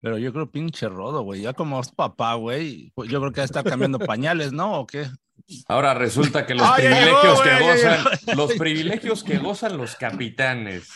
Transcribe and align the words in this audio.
Pero 0.00 0.18
yo 0.18 0.32
creo 0.32 0.50
pinche 0.50 0.88
rodo, 0.88 1.22
güey. 1.22 1.42
Ya 1.42 1.52
como 1.52 1.80
es 1.80 1.90
papá, 1.90 2.34
güey, 2.34 2.92
pues 2.94 3.10
yo 3.10 3.20
creo 3.20 3.32
que 3.32 3.40
ya 3.40 3.44
está 3.44 3.64
cambiando 3.64 3.98
pañales, 3.98 4.52
¿no? 4.52 4.80
¿O 4.80 4.86
qué? 4.86 5.06
Ahora 5.68 5.94
resulta 5.94 6.46
que 6.46 6.54
los 6.54 6.68
privilegios 6.76 7.22
llegó, 7.22 7.42
que 7.42 7.50
güey, 7.50 7.76
gozan, 7.76 8.04
llegó. 8.04 8.34
los 8.36 8.52
privilegios 8.54 9.24
que 9.24 9.38
gozan 9.38 9.76
los 9.76 9.94
capitanes. 9.96 10.88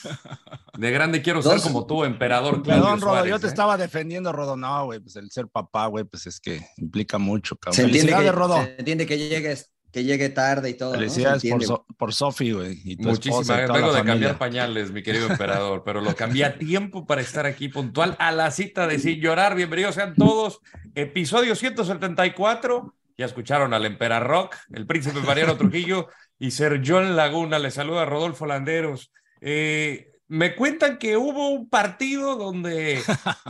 De 0.77 0.91
grande 0.91 1.23
quiero 1.23 1.43
ser 1.43 1.55
Dos. 1.55 1.63
como 1.63 1.87
tú, 1.87 2.05
emperador 2.05 2.63
Claudio 2.63 2.83
Perdón, 2.83 3.01
Rodo, 3.01 3.13
Suárez, 3.13 3.31
yo 3.31 3.39
te 3.39 3.47
¿eh? 3.47 3.51
estaba 3.51 3.77
defendiendo, 3.77 4.33
Rodo. 4.33 4.57
No, 4.57 4.87
güey, 4.87 5.01
pues 5.01 5.17
el 5.17 5.31
ser 5.31 5.49
papá, 5.49 5.87
güey, 5.87 6.05
pues 6.05 6.27
es 6.27 6.41
que 6.41 6.67
implica 6.79 7.19
mucho, 7.19 7.57
cabrón. 7.57 7.77
Se 7.77 7.83
entiende, 7.83 8.13
que, 8.13 8.33
Rodo. 8.33 8.57
se 8.57 8.77
entiende 8.79 9.07
que 9.07 9.19
llegues, 9.19 9.73
que 9.93 10.05
llegue 10.05 10.29
tarde 10.29 10.71
y 10.71 10.75
todo. 10.75 10.93
Felicidades 10.93 11.43
por, 11.43 11.47
entiende. 11.53 11.67
So- 11.67 11.87
por 11.97 12.15
Sofi, 12.15 12.53
güey. 12.53 12.97
Muchísimas 12.99 13.47
toda 13.47 13.73
Vengo 13.73 13.93
de 13.93 14.05
cambiar 14.05 14.39
pañales, 14.39 14.93
mi 14.93 15.03
querido 15.03 15.29
emperador, 15.31 15.83
pero 15.85 16.01
lo 16.01 16.15
cambié 16.15 16.45
a 16.45 16.57
tiempo 16.59 17.07
para 17.07 17.21
estar 17.21 17.47
aquí 17.47 17.69
puntual 17.69 18.17
a 18.19 18.33
la 18.33 18.51
cita 18.51 18.87
de 18.87 18.99
Sin 18.99 19.21
Llorar. 19.21 19.55
Bienvenidos 19.55 19.97
sean 19.97 20.15
todos. 20.15 20.61
Episodio 20.95 21.55
174. 21.55 22.95
Ya 23.19 23.27
escucharon 23.27 23.75
al 23.75 23.85
Emperador 23.85 24.29
Rock, 24.29 24.57
el 24.73 24.87
príncipe 24.87 25.21
Mariano 25.21 25.57
Trujillo 25.57 26.09
y 26.39 26.53
Ser 26.53 26.81
John 26.87 27.17
Laguna. 27.17 27.59
Les 27.59 27.75
saluda 27.75 28.07
Rodolfo 28.07 28.47
Landeros. 28.47 29.13
Eh, 29.43 30.13
me 30.29 30.55
cuentan 30.55 30.97
que 30.97 31.17
hubo 31.17 31.49
un 31.51 31.69
partido 31.69 32.37
donde 32.37 33.03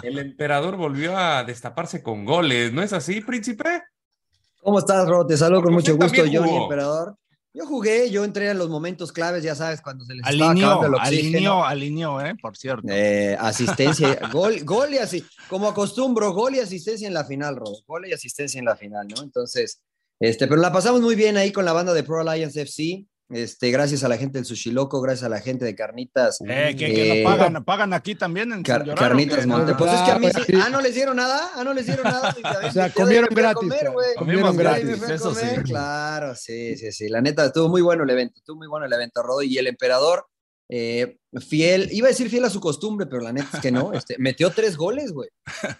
el 0.03 0.19
emperador 0.19 0.77
volvió 0.77 1.17
a 1.17 1.45
destaparse 1.45 2.03
con 2.03 2.25
goles. 2.25 2.73
¿No 2.73 2.83
es 2.83 2.93
así, 2.93 3.21
príncipe? 3.21 3.83
¿Cómo 4.63 4.79
estás, 4.79 5.09
Ro? 5.09 5.27
Te 5.27 5.37
saludo 5.37 5.63
con 5.63 5.75
mucho 5.75 5.97
gusto, 5.97 6.23
Johnny. 6.31 6.57
Emperador. 6.57 7.17
Yo 7.53 7.67
jugué, 7.67 8.11
yo 8.11 8.23
entré 8.23 8.49
en 8.49 8.59
los 8.59 8.69
momentos 8.69 9.11
claves, 9.11 9.43
ya 9.43 9.57
sabes, 9.57 9.81
cuando 9.81 10.05
se 10.05 10.15
les 10.15 10.25
estaba 10.25 10.51
Alineó, 10.53 10.69
acabando 10.69 10.87
el 10.87 11.03
oxígeno. 11.03 11.65
alineó, 11.65 11.65
alineó, 11.65 12.21
¿eh? 12.21 12.35
Por 12.41 12.57
cierto. 12.57 12.87
Eh, 12.89 13.37
asistencia, 13.41 14.21
gol, 14.33 14.63
gol 14.63 14.95
y 14.95 14.99
así, 14.99 15.25
como 15.49 15.67
acostumbro, 15.67 16.33
gol 16.33 16.55
y 16.55 16.61
asistencia 16.61 17.09
en 17.09 17.15
la 17.15 17.25
final, 17.25 17.57
Rodo. 17.57 17.79
Gol 17.89 18.07
y 18.07 18.13
asistencia 18.13 18.61
en 18.61 18.67
la 18.67 18.77
final, 18.77 19.09
¿no? 19.09 19.23
Entonces, 19.23 19.83
este, 20.21 20.47
pero 20.47 20.61
la 20.61 20.73
pasamos 20.73 21.01
muy 21.01 21.17
bien 21.17 21.37
ahí 21.37 21.51
con 21.51 21.65
la 21.65 21.73
banda 21.73 21.93
de 21.93 22.05
Pro 22.05 22.21
Alliance 22.21 22.61
FC. 22.61 23.05
Este, 23.31 23.71
gracias 23.71 24.03
a 24.03 24.09
la 24.09 24.17
gente 24.17 24.39
del 24.39 24.45
Sushi 24.45 24.73
Loco, 24.73 25.01
gracias 25.01 25.25
a 25.25 25.29
la 25.29 25.41
gente 25.41 25.65
de 25.65 25.75
Carnitas. 25.77 26.39
Eh, 26.47 26.75
que, 26.77 26.87
que 26.93 27.21
Eh, 27.21 27.23
lo 27.25 27.31
pagan, 27.31 27.65
pagan 27.65 27.93
aquí 27.93 28.15
también 28.17 28.53
en 28.53 28.63
Car- 28.65 28.81
Llorar, 28.85 28.97
¿o 28.97 29.01
Carnitas? 29.01 29.47
Monte. 29.47 29.73
Ah, 29.73 29.77
Pues 29.79 29.93
es 29.93 30.01
que 30.03 30.11
a 30.11 30.19
mí 30.19 30.27
Ah, 30.27 30.41
sí-. 30.47 30.53
Ah, 30.65 30.69
no 30.71 30.81
les 30.81 30.95
dieron 30.95 31.17
nada. 31.17 31.51
Ah, 31.55 31.63
no 31.63 31.73
les 31.73 31.87
dieron 31.87 32.05
nada. 32.05 32.35
O 32.69 32.73
sea, 32.73 32.91
comieron 32.91 33.29
gratis, 33.33 33.55
Comer, 33.55 33.87
comieron 34.17 34.53
Comimos 34.53 34.57
gratis. 34.57 35.03
Eso 35.09 35.35
sí. 35.35 35.47
Claro, 35.65 36.35
sí, 36.35 36.77
sí, 36.77 36.91
sí. 36.93 37.09
La 37.09 37.21
neta, 37.21 37.47
estuvo 37.47 37.69
muy 37.69 37.83
bueno 37.83 38.03
el 38.05 38.11
evento. 38.11 38.35
Estuvo 38.39 38.57
muy 38.57 38.67
bueno 38.67 38.87
el 38.87 38.93
evento, 38.93 39.23
Rodo. 39.23 39.43
Y 39.43 39.57
el 39.59 39.67
emperador, 39.69 40.27
eh, 40.73 41.19
fiel, 41.49 41.89
iba 41.91 42.07
a 42.07 42.11
decir 42.11 42.31
fiel 42.31 42.45
a 42.45 42.51
su 42.51 42.61
costumbre, 42.61 43.07
pero 43.07 43.23
la 43.23 43.33
neta 43.33 43.49
es 43.55 43.61
que 43.61 43.73
no. 43.73 43.93
Este, 43.93 44.15
metió 44.19 44.51
tres 44.51 44.77
goles, 44.77 45.11
güey. 45.13 45.29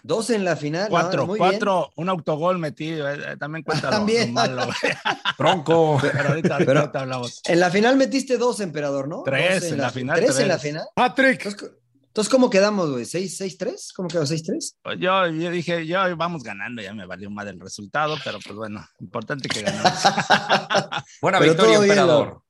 Dos 0.03 0.29
en 0.31 0.43
la 0.43 0.57
final. 0.57 0.83
¿no? 0.83 0.89
Cuatro, 0.89 1.25
Muy 1.27 1.39
bien. 1.39 1.49
cuatro, 1.49 1.91
un 1.95 2.09
autogol 2.09 2.57
metido. 2.59 3.09
eh, 3.09 3.17
eh, 3.33 3.37
también 3.39 3.63
cuenta 3.63 3.89
También. 3.89 4.27
lo 4.27 4.33
malo. 4.33 4.67
Tronco. 5.37 5.97
Pero 6.01 6.29
ahorita, 6.29 6.53
ahorita 6.55 6.65
Pero- 6.65 6.91
hablamos. 6.93 7.41
En 7.45 7.59
la 7.61 7.69
final 7.71 7.95
metiste 7.95 8.37
dos, 8.37 8.59
emperador, 8.59 9.07
¿no? 9.07 9.23
Tres 9.23 9.63
en 9.71 9.77
la 9.77 9.89
final, 9.91 10.17
Tres 10.19 10.39
en 10.39 10.47
la 10.49 10.57
tres. 10.57 10.71
final. 10.71 10.85
Patrick, 10.93 11.45
Entonces, 11.45 11.71
entonces, 12.07 12.29
¿cómo 12.29 12.49
quedamos, 12.49 12.91
güey? 12.91 13.05
¿Seis, 13.05 13.37
seis, 13.37 13.57
tres? 13.57 13.93
¿Cómo 13.95 14.09
quedó? 14.09 14.25
¿Seis, 14.25 14.43
tres? 14.43 14.75
Pues 14.83 14.97
Yo, 14.99 15.27
yo 15.27 15.49
dije, 15.49 15.87
yo 15.87 15.99
vamos 16.17 16.43
ganando, 16.43 16.81
ya 16.81 16.93
me 16.93 17.05
valió 17.05 17.29
mal 17.31 17.47
el 17.47 17.57
resultado, 17.57 18.17
pero 18.25 18.37
pues 18.45 18.53
bueno, 18.53 18.85
importante 18.99 19.47
que 19.47 19.61
ganamos. 19.61 19.93
Buena 21.21 21.39
Pero 21.39 21.51
victoria, 21.53 21.79
bien, 21.79 21.83
emperador. 21.91 22.40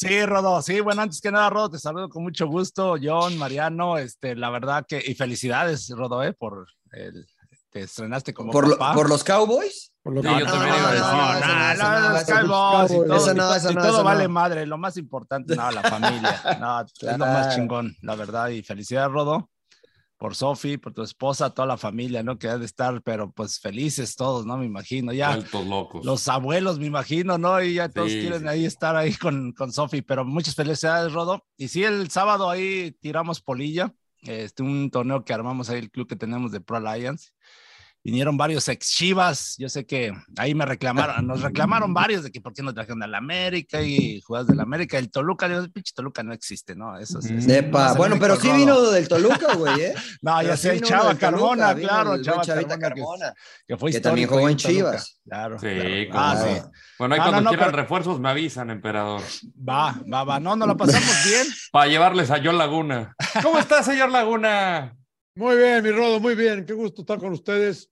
Sí, 0.00 0.24
Rodo, 0.24 0.62
sí, 0.62 0.80
bueno, 0.80 1.02
antes 1.02 1.20
que 1.20 1.30
nada, 1.30 1.50
Rodo, 1.50 1.68
te 1.72 1.78
saludo 1.78 2.08
con 2.08 2.22
mucho 2.22 2.46
gusto, 2.46 2.94
John, 3.02 3.36
Mariano, 3.36 3.98
este, 3.98 4.34
la 4.34 4.48
verdad 4.48 4.86
que, 4.88 5.02
y 5.04 5.14
felicidades, 5.14 5.90
Rodo, 5.90 6.22
eh, 6.22 6.32
por 6.32 6.66
el, 6.92 7.26
te 7.70 7.80
estrenaste 7.82 8.32
como 8.32 8.50
¿Por, 8.50 8.66
lo- 8.66 8.78
papá. 8.78 8.94
por 8.94 9.10
los 9.10 9.22
Cowboys? 9.22 9.92
por 10.02 10.14
lo 10.14 10.22
Sí, 10.22 10.28
que- 10.28 10.40
yo 10.40 10.46
también 10.46 10.74
iba 10.74 10.88
a 10.88 10.92
decir. 10.92 11.06
No, 11.06 11.16
no, 11.16 11.32
no, 11.34 11.36
no, 11.36 11.74
no, 11.74 12.00
no, 12.00 12.08
los 12.14 12.24
Cowboys 12.24 12.90
no. 12.90 12.96
y 13.04 13.06
todo, 13.08 13.16
Eso 13.18 13.34
no, 13.34 13.54
eso 13.54 13.70
y 13.70 13.74
no, 13.74 13.80
todo 13.82 13.90
eso 13.92 14.02
vale 14.04 14.22
no. 14.24 14.28
madre, 14.30 14.64
lo 14.66 14.78
más 14.78 14.96
importante, 14.96 15.54
no, 15.54 15.70
la 15.70 15.82
familia, 15.82 16.40
no, 16.58 16.80
es 16.80 17.18
lo 17.18 17.26
más 17.26 17.54
chingón, 17.54 17.94
la 18.00 18.14
verdad, 18.14 18.48
y 18.48 18.62
felicidades, 18.62 19.12
Rodo, 19.12 19.50
por 20.20 20.36
Sofi, 20.36 20.76
por 20.76 20.92
tu 20.92 21.02
esposa, 21.02 21.48
toda 21.48 21.66
la 21.66 21.78
familia, 21.78 22.22
¿no? 22.22 22.38
Que 22.38 22.48
ha 22.48 22.58
de 22.58 22.66
estar, 22.66 23.00
pero 23.02 23.32
pues 23.32 23.58
felices 23.58 24.16
todos, 24.16 24.44
¿no? 24.44 24.58
Me 24.58 24.66
imagino, 24.66 25.14
ya. 25.14 25.30
Vueltos 25.30 25.66
locos. 25.66 26.04
Los 26.04 26.28
abuelos, 26.28 26.78
me 26.78 26.84
imagino, 26.84 27.38
¿no? 27.38 27.62
Y 27.62 27.74
ya 27.74 27.88
todos 27.88 28.10
Sí, 28.12 28.20
quieren 28.20 28.42
sí, 28.42 28.48
ahí 28.48 28.66
estar 28.66 28.96
ahí 28.96 29.14
con, 29.14 29.52
con 29.52 29.72
Sofi, 29.72 30.02
pero 30.02 30.26
muchas 30.26 30.54
felicidades, 30.54 31.14
Rodo. 31.14 31.42
Y 31.56 31.68
sí, 31.68 31.84
el 31.84 32.10
sábado 32.10 32.50
ahí 32.50 32.94
tiramos 33.00 33.40
polilla, 33.40 33.94
este, 34.20 34.62
un 34.62 34.90
torneo 34.90 35.24
que 35.24 35.32
armamos 35.32 35.70
ahí, 35.70 35.78
el 35.78 35.90
club 35.90 36.06
que 36.06 36.16
tenemos 36.16 36.52
de 36.52 36.60
Pro 36.60 36.76
Alliance. 36.76 37.30
Vinieron 38.02 38.38
varios 38.38 38.66
ex 38.68 38.88
Chivas, 38.92 39.56
yo 39.58 39.68
sé 39.68 39.84
que 39.84 40.10
ahí 40.38 40.54
me 40.54 40.64
reclamaron, 40.64 41.26
nos 41.26 41.42
reclamaron 41.42 41.92
varios 41.92 42.22
de 42.24 42.30
que 42.32 42.40
por 42.40 42.54
qué 42.54 42.62
no 42.62 42.72
trajeron 42.72 43.02
al 43.02 43.14
América 43.14 43.82
y 43.82 44.22
jugadas 44.22 44.46
del 44.46 44.58
América. 44.60 44.96
El 44.96 45.10
Toluca, 45.10 45.46
digo, 45.50 45.68
pinche 45.70 45.92
Toluca 45.94 46.22
no 46.22 46.32
existe, 46.32 46.74
¿no? 46.74 46.96
Eso 46.96 47.18
es. 47.18 47.26
es- 47.26 47.46
Epa, 47.46 47.86
es 47.86 47.92
el 47.92 47.98
bueno, 47.98 48.16
pero 48.18 48.36
sí 48.36 48.46
Rodo. 48.48 48.56
vino 48.56 48.80
del 48.90 49.06
Toluca, 49.06 49.54
güey, 49.54 49.80
¿eh? 49.82 49.94
No, 50.22 50.36
Pero 50.38 50.48
ya 50.48 50.56
sí 50.56 50.62
sé, 50.62 50.68
el 50.70 50.74
vino 50.76 50.86
Chava 50.88 51.02
Toluca, 51.08 51.18
Carmona, 51.30 51.74
claro, 51.74 52.14
el 52.14 52.20
el 52.20 52.24
Chava 52.24 52.42
Carmona, 52.42 52.74
que- 52.74 52.80
Carmona. 52.80 53.34
que 53.68 53.76
fue 53.76 53.90
que 53.92 54.00
también 54.00 54.28
jugó 54.28 54.48
en 54.48 54.56
Toluca. 54.56 54.68
Chivas. 54.72 55.20
Claro. 55.28 55.58
Sí, 55.58 55.66
claro. 56.10 56.10
Ah, 56.14 56.34
no. 56.34 56.42
sí. 56.54 56.62
Bueno, 56.98 57.14
ahí 57.14 57.18
No, 57.20 57.24
cuando 57.24 57.40
no, 57.40 57.44
no, 57.44 57.50
quieran 57.50 57.70
pero- 57.70 57.82
refuerzos 57.82 58.18
me 58.18 58.30
avisan, 58.30 58.70
emperador. 58.70 59.20
Va, 59.68 60.00
va, 60.10 60.24
va. 60.24 60.40
No, 60.40 60.56
nos 60.56 60.66
la 60.68 60.74
pasamos 60.74 61.22
bien. 61.26 61.46
Para 61.72 61.86
llevarles 61.86 62.30
a 62.30 62.40
John 62.42 62.56
Laguna. 62.56 63.14
¿Cómo 63.42 63.58
está, 63.58 63.82
señor 63.82 64.10
Laguna? 64.10 64.96
Muy 65.36 65.56
bien, 65.56 65.82
mi 65.82 65.90
Rodo, 65.90 66.20
muy 66.20 66.34
bien. 66.34 66.64
Qué 66.66 66.72
gusto 66.72 67.02
estar 67.02 67.18
con 67.18 67.32
ustedes. 67.32 67.88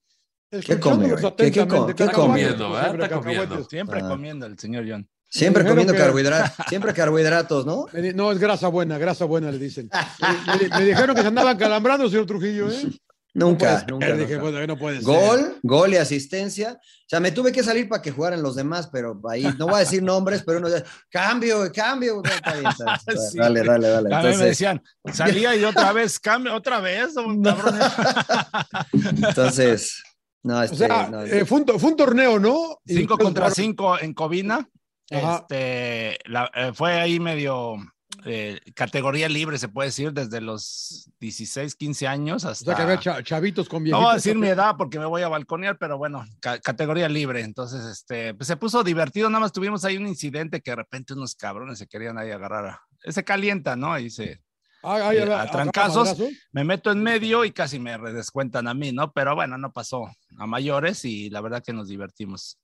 ¿Qué 0.50 0.80
come, 0.80 1.08
güey? 1.10 1.34
¿Qué- 1.36 1.50
qué 1.50 1.66
come? 1.66 1.94
comiendo, 2.12 2.70
¿verdad? 2.72 2.84
Siempre 2.88 3.04
Está 3.04 3.16
comiendo. 3.20 3.64
Siempre 3.64 4.00
Ah. 4.02 4.08
comiendo 4.08 4.46
el 4.46 4.58
señor 4.58 4.84
John. 4.88 5.08
Siempre 5.30 5.62
comiendo 5.64 5.92
que- 5.92 5.98
carbohidratos, 5.98 6.50
siempre 6.68 6.94
carbohidratos, 6.94 7.66
¿no? 7.66 7.86
No, 8.14 8.32
es 8.32 8.38
grasa 8.38 8.68
buena, 8.68 8.96
grasa 8.96 9.26
buena, 9.26 9.50
le 9.52 9.58
dicen. 9.58 9.90
Me, 10.70 10.78
me 10.78 10.84
dijeron 10.86 11.14
que 11.14 11.20
se 11.22 11.28
andaban 11.28 11.58
calambrando, 11.58 12.08
señor 12.08 12.24
Trujillo, 12.26 12.70
¿eh? 12.70 12.82
Nunca, 13.34 13.84
No 13.88 13.94
nunca. 13.94 14.12
Dije, 14.14 14.34
nunca. 14.36 14.50
bueno, 14.50 14.66
no 14.66 14.76
puede 14.78 14.96
ser. 14.96 15.04
Gol, 15.04 15.58
gol 15.62 15.92
y 15.92 15.96
asistencia. 15.96 16.72
O 16.80 17.08
sea, 17.08 17.20
me 17.20 17.30
tuve 17.30 17.52
que 17.52 17.62
salir 17.62 17.88
para 17.88 18.02
que 18.02 18.10
jugaran 18.10 18.42
los 18.42 18.56
demás, 18.56 18.88
pero 18.92 19.20
ahí 19.30 19.44
no 19.58 19.66
voy 19.66 19.76
a 19.76 19.78
decir 19.78 20.02
nombres, 20.02 20.42
pero 20.44 20.58
uno 20.58 20.68
dice, 20.68 20.84
cambio, 21.10 21.70
cambio. 21.72 22.22
Sí, 23.30 23.38
dale, 23.38 23.62
dale, 23.62 23.88
dale. 23.88 24.14
A 24.14 24.18
mí 24.18 24.24
me 24.24 24.28
Entonces, 24.30 24.40
decían, 24.48 24.82
salía 25.12 25.54
y 25.54 25.64
otra 25.64 25.92
vez, 25.92 26.18
cambio, 26.18 26.54
otra 26.54 26.80
vez, 26.80 27.14
entonces, 28.92 30.02
no, 30.42 30.58
O 30.58 30.62
este, 30.62 30.76
sea, 30.76 31.08
no, 31.08 31.22
eh, 31.24 31.44
fue, 31.44 31.58
un, 31.60 31.66
to- 31.66 31.78
fue 31.78 31.90
un 31.90 31.96
torneo, 31.96 32.38
¿no? 32.38 32.78
Cinco 32.86 33.18
contra 33.18 33.50
cinco 33.50 33.98
en 33.98 34.14
Covina. 34.14 34.68
Este, 35.10 36.18
la- 36.26 36.50
eh, 36.54 36.72
fue 36.74 36.92
ahí 37.00 37.18
medio 37.20 37.76
eh, 38.24 38.60
categoría 38.74 39.28
libre, 39.28 39.58
se 39.58 39.68
puede 39.68 39.88
decir, 39.88 40.12
desde 40.12 40.40
los 40.40 41.10
16, 41.20 41.74
15 41.76 42.06
años 42.06 42.44
O 42.44 42.48
hasta. 42.50 42.64
sea, 42.64 42.74
que 42.76 42.82
había 42.82 42.98
cha- 42.98 43.22
chavitos 43.22 43.68
con 43.68 43.80
No 43.80 43.84
viejitos. 43.84 44.02
voy 44.02 44.10
a 44.12 44.14
decir 44.14 44.36
mi 44.36 44.48
edad 44.48 44.74
porque 44.76 44.98
me 44.98 45.06
voy 45.06 45.22
a 45.22 45.28
balconear, 45.28 45.78
pero 45.78 45.98
bueno, 45.98 46.24
ca- 46.40 46.58
categoría 46.60 47.08
libre. 47.08 47.40
Entonces, 47.42 47.84
este, 47.84 48.34
pues 48.34 48.46
se 48.48 48.56
puso 48.56 48.82
divertido. 48.82 49.28
Nada 49.30 49.40
más 49.40 49.52
tuvimos 49.52 49.84
ahí 49.84 49.96
un 49.96 50.06
incidente 50.06 50.60
que 50.60 50.70
de 50.72 50.76
repente 50.76 51.14
unos 51.14 51.34
cabrones 51.34 51.78
se 51.78 51.86
querían 51.86 52.18
ahí 52.18 52.30
agarrar. 52.30 52.66
A, 52.66 52.82
se 53.12 53.22
calienta, 53.24 53.76
¿no? 53.76 53.98
Y 53.98 54.10
se, 54.10 54.24
eh, 54.32 54.40
a 54.82 55.50
trancazos. 55.50 56.16
me 56.52 56.64
meto 56.64 56.90
en 56.90 57.02
medio 57.02 57.44
y 57.44 57.52
casi 57.52 57.78
me 57.78 57.96
descuentan 57.98 58.68
a 58.68 58.74
mí, 58.74 58.92
¿no? 58.92 59.12
Pero 59.12 59.34
bueno, 59.34 59.58
no 59.58 59.72
pasó 59.72 60.08
a 60.38 60.46
mayores 60.46 61.04
y 61.04 61.30
la 61.30 61.40
verdad 61.40 61.62
que 61.64 61.72
nos 61.72 61.88
divertimos. 61.88 62.58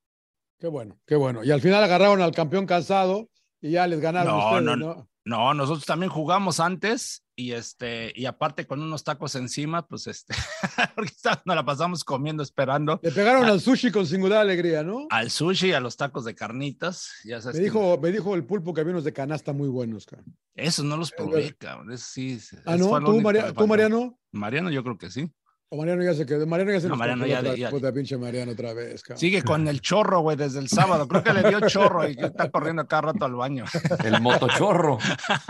Qué 0.59 0.69
bueno, 0.69 0.99
qué 1.07 1.17
bueno. 1.17 1.43
Y 1.45 1.51
al 1.51 1.61
final 1.61 1.83
agarraron 1.83 2.23
al 2.23 2.33
campeón 2.33 2.67
cansado 2.67 3.29
y 3.61 3.73
ya 3.73 3.87
les 3.87 4.01
ganaron 4.01 4.33
No, 4.37 4.45
ustedes, 4.47 4.65
no, 4.65 4.77
¿no? 4.77 5.09
No, 5.27 5.55
nosotros 5.55 5.87
también 5.87 6.11
jugamos 6.11 6.61
antes 6.61 7.25
y 7.35 7.53
este, 7.53 8.13
y 8.15 8.27
aparte 8.27 8.67
con 8.67 8.83
unos 8.83 9.05
tacos 9.05 9.35
encima, 9.37 9.87
pues 9.87 10.07
este, 10.07 10.35
porque 10.95 11.13
nos 11.47 11.57
la 11.57 11.65
pasamos 11.65 12.05
comiendo, 12.05 12.43
esperando 12.43 13.01
Le 13.03 13.11
pegaron 13.11 13.45
al 13.47 13.61
sushi 13.61 13.91
con 13.91 14.07
singular 14.07 14.41
alegría, 14.41 14.83
¿no? 14.85 15.07
al 15.11 15.31
sushi, 15.31 15.73
a 15.73 15.81
los 15.81 15.97
tacos 15.97 16.25
de 16.27 16.35
carnitas. 16.35 17.11
Ya 17.25 17.41
sabes 17.41 17.57
Me 17.57 17.61
que- 17.61 17.65
dijo, 17.65 17.99
me 18.01 18.13
dijo 18.13 18.35
el 18.35 18.45
pulpo 18.45 18.75
que 18.75 18.83
había 18.83 18.93
unos 18.93 19.05
de 19.05 19.13
canasta 19.15 19.53
muy 19.55 19.69
buenos, 19.69 20.05
cara. 20.05 20.23
Esos 20.55 20.85
no 20.85 20.97
los 20.97 21.11
probé, 21.11 21.55
cabrón. 21.55 21.91
Eso 21.91 22.07
sí. 22.13 22.39
Ah, 22.67 22.75
eso 22.77 23.01
¿no? 23.01 23.07
¿Tú, 23.11 23.21
Maria- 23.23 23.53
¿Tú. 23.53 23.67
Mariano? 23.67 24.19
Mariano, 24.31 24.71
yo 24.71 24.83
creo 24.85 24.99
que 24.99 25.11
sí. 25.11 25.33
O 25.71 25.77
Mariano 25.79 26.05
ya 26.05 26.15
se 26.15 26.25
quedó. 26.25 26.47
Mariano 26.47 26.71
ya 26.73 26.81
se 26.81 26.89
No, 26.89 26.95
Mariano 26.97 27.23
congeló 27.23 27.35
ya- 27.35 27.41
otra 27.41 27.51
vez. 27.53 27.61
ya- 27.61 27.71
Puta, 27.71 27.93
pinche 27.93 28.17
Mariano 28.17 28.53
otra 28.53 28.75
vez, 28.75 29.03
cara. 29.03 29.19
Sigue 29.19 29.43
con 29.43 29.67
el 29.67 29.81
chorro, 29.81 30.21
güey, 30.21 30.37
desde 30.37 30.61
el 30.61 30.69
sábado. 30.69 31.09
Creo 31.09 31.23
que 31.25 31.33
le 31.33 31.49
dio 31.49 31.61
chorro 31.69 32.09
y 32.09 32.17
está 32.19 32.49
corriendo 32.51 32.87
cada 32.87 33.03
rato 33.03 33.25
al 33.25 33.35
baño. 33.35 33.65
El 34.05 34.21
motochorro. 34.21 34.99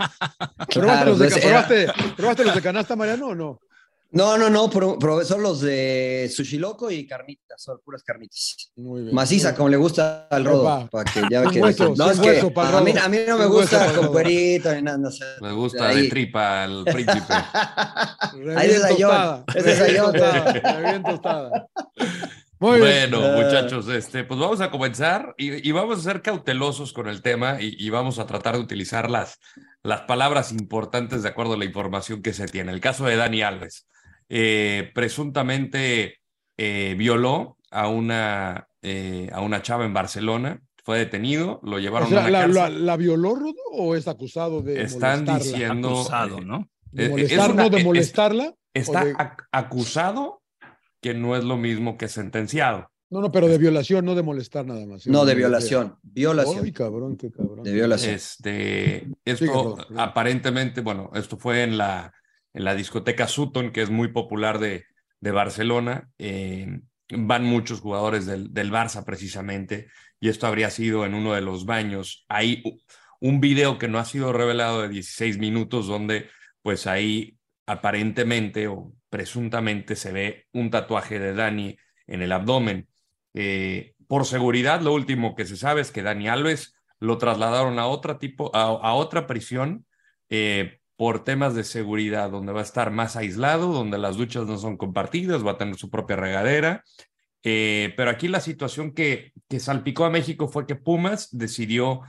¿Probaste, 0.09 0.79
Claro, 0.79 1.09
los 1.11 1.19
de, 1.19 1.29
pues, 1.29 1.45
era- 1.45 1.67
probaste- 1.67 2.15
probaste 2.15 2.45
los 2.45 2.55
de 2.55 2.61
canasta, 2.61 2.95
Mariano, 2.95 3.27
o 3.27 3.35
no? 3.35 3.59
No, 4.15 4.37
no, 4.37 4.49
no, 4.49 4.69
pro- 4.69 4.97
son 5.25 5.43
los 5.43 5.59
de 5.59 6.31
Sushi 6.33 6.57
Loco 6.57 6.89
y 6.89 7.05
carnitas, 7.05 7.61
son 7.61 7.79
puras 7.83 8.01
carnitas. 8.01 8.71
Muy 8.77 9.01
bien. 9.03 9.13
Maciza, 9.13 9.53
como 9.53 9.67
le 9.69 9.75
gusta 9.77 10.27
al 10.31 10.45
rodo. 10.45 10.61
Opa. 10.61 10.87
Para 10.89 11.11
que 11.11 11.21
ya 11.29 11.43
que, 11.49 11.61
hueso, 11.61 11.93
no, 11.97 12.09
es 12.09 12.19
que 12.21 12.39
a, 12.39 12.81
mí, 12.81 12.93
a 12.97 13.09
mí 13.09 13.17
no 13.27 13.37
me 13.37 13.45
gusta 13.45 13.93
con 13.93 14.07
cuerito 14.07 14.73
ni 14.73 14.81
nada. 14.81 14.97
No 14.97 15.11
sé. 15.11 15.25
Le 15.41 15.51
gusta 15.51 15.89
Ahí. 15.89 16.03
de 16.03 16.09
tripa 16.09 16.63
al 16.63 16.83
príncipe. 16.85 17.33
Ahí 18.55 18.69
es 18.69 18.81
tostada, 18.87 19.43
es 19.53 19.65
bien 19.65 19.81
Ayón. 19.81 20.11
tostada, 20.13 20.53
re 20.53 20.89
bien 20.89 21.03
tostada. 21.03 21.67
Muy 22.59 22.79
bien. 22.79 23.11
Bueno, 23.11 23.33
muchachos, 23.43 23.87
este, 23.89 24.23
pues 24.23 24.39
vamos 24.39 24.61
a 24.61 24.71
comenzar 24.71 25.35
y, 25.37 25.67
y 25.67 25.71
vamos 25.73 25.99
a 25.99 26.01
ser 26.03 26.21
cautelosos 26.21 26.93
con 26.93 27.07
el 27.09 27.21
tema 27.21 27.57
y, 27.61 27.75
y 27.77 27.89
vamos 27.89 28.17
a 28.17 28.25
tratar 28.25 28.55
de 28.55 28.61
utilizar 28.61 29.11
las, 29.11 29.39
las 29.83 30.01
palabras 30.03 30.53
importantes 30.53 31.21
de 31.21 31.29
acuerdo 31.29 31.53
a 31.53 31.57
la 31.57 31.65
información 31.65 32.21
que 32.21 32.31
se 32.33 32.45
tiene. 32.47 32.71
El 32.71 32.79
caso 32.79 33.03
de 33.05 33.17
Dani 33.17 33.41
Alves, 33.41 33.87
eh, 34.29 34.91
presuntamente 34.95 36.17
eh, 36.57 36.95
violó 36.97 37.57
a 37.71 37.87
una, 37.87 38.67
eh, 38.81 39.29
a 39.33 39.41
una 39.41 39.61
chava 39.61 39.85
en 39.85 39.93
Barcelona, 39.93 40.61
fue 40.83 40.99
detenido, 40.99 41.59
lo 41.63 41.77
O 41.77 41.79
llevaron 41.79 42.09
sea, 42.09 42.25
a 42.25 42.29
¿la, 42.29 42.39
cárcel. 42.41 42.55
la, 42.55 42.69
la 42.69 42.97
violó 42.97 43.35
Rodo 43.35 43.55
o 43.73 43.95
es 43.95 44.07
acusado 44.07 44.61
de 44.61 44.83
Están 44.83 45.25
molestarla? 45.25 45.43
diciendo- 45.43 45.89
Acusado, 45.89 46.41
¿no? 46.41 46.69
¿De 46.91 47.09
molestar, 47.09 47.39
es 47.49 47.53
una- 47.53 47.63
no? 47.63 47.69
¿De 47.69 47.77
es- 47.79 47.83
molestarla? 47.85 48.53
Está 48.73 49.05
de- 49.05 49.13
acusado 49.51 50.41
que 51.01 51.13
no 51.13 51.35
es 51.35 51.43
lo 51.43 51.57
mismo 51.57 51.97
que 51.97 52.07
sentenciado. 52.07 52.89
No, 53.09 53.21
no, 53.21 53.31
pero 53.31 53.47
de 53.47 53.57
violación, 53.57 54.03
no 54.05 54.15
de 54.15 54.23
molestar 54.23 54.65
nada 54.65 54.85
más. 54.85 55.05
No, 55.07 55.25
de 55.25 55.35
violación. 55.35 55.93
Ay, 56.03 56.09
Violación. 56.13 56.71
cabrón, 56.71 57.15
qué 57.17 57.31
cabrón. 57.31 57.63
De 57.63 57.71
violación. 57.71 58.15
Este, 58.15 59.07
esto 59.23 59.77
aparentemente, 59.97 60.81
bueno, 60.81 61.11
esto 61.13 61.37
fue 61.37 61.63
en 61.63 61.77
la, 61.77 62.11
en 62.55 62.63
la 62.63 62.73
discoteca 62.73 63.27
Sutton, 63.27 63.71
que 63.71 63.81
es 63.81 63.89
muy 63.89 64.07
popular 64.07 64.59
de, 64.59 64.85
de 65.19 65.31
Barcelona. 65.31 66.09
Eh, 66.17 66.79
van 67.09 67.43
muchos 67.43 67.81
jugadores 67.81 68.25
del, 68.25 68.53
del 68.53 68.71
Barça 68.71 69.05
precisamente, 69.05 69.87
y 70.19 70.29
esto 70.29 70.47
habría 70.47 70.69
sido 70.71 71.05
en 71.05 71.13
uno 71.13 71.33
de 71.33 71.41
los 71.41 71.65
baños. 71.65 72.25
Hay 72.29 72.63
un 73.19 73.41
video 73.41 73.77
que 73.77 73.87
no 73.87 73.99
ha 73.99 74.05
sido 74.05 74.33
revelado 74.33 74.81
de 74.81 74.89
16 74.89 75.37
minutos, 75.37 75.87
donde 75.87 76.29
pues 76.61 76.87
ahí 76.87 77.37
aparentemente 77.67 78.67
o 78.67 78.93
presuntamente 79.09 79.95
se 79.95 80.11
ve 80.11 80.47
un 80.53 80.71
tatuaje 80.71 81.19
de 81.19 81.33
Dani 81.33 81.77
en 82.07 82.21
el 82.21 82.31
abdomen. 82.31 82.87
Eh, 83.33 83.95
por 84.07 84.25
seguridad, 84.25 84.81
lo 84.81 84.93
último 84.93 85.35
que 85.35 85.45
se 85.45 85.57
sabe 85.57 85.81
es 85.81 85.91
que 85.91 86.03
Dani 86.03 86.27
Alves 86.29 86.75
lo 86.99 87.17
trasladaron 87.17 87.79
a 87.79 87.87
otra 87.87 88.17
tipo, 88.17 88.55
a, 88.55 88.63
a 88.63 88.93
otra 88.93 89.27
prisión 89.27 89.85
eh, 90.29 90.79
por 90.97 91.23
temas 91.23 91.55
de 91.55 91.63
seguridad, 91.63 92.29
donde 92.29 92.53
va 92.53 92.61
a 92.61 92.63
estar 92.63 92.91
más 92.91 93.15
aislado, 93.15 93.71
donde 93.73 93.97
las 93.97 94.17
duchas 94.17 94.45
no 94.45 94.57
son 94.57 94.77
compartidas, 94.77 95.45
va 95.45 95.51
a 95.51 95.57
tener 95.57 95.75
su 95.75 95.89
propia 95.89 96.15
regadera. 96.15 96.83
Eh, 97.43 97.93
pero 97.97 98.09
aquí 98.09 98.27
la 98.27 98.39
situación 98.39 98.93
que, 98.93 99.33
que 99.47 99.59
salpicó 99.59 100.05
a 100.05 100.09
México 100.09 100.47
fue 100.47 100.65
que 100.65 100.75
Pumas 100.75 101.29
decidió 101.31 102.01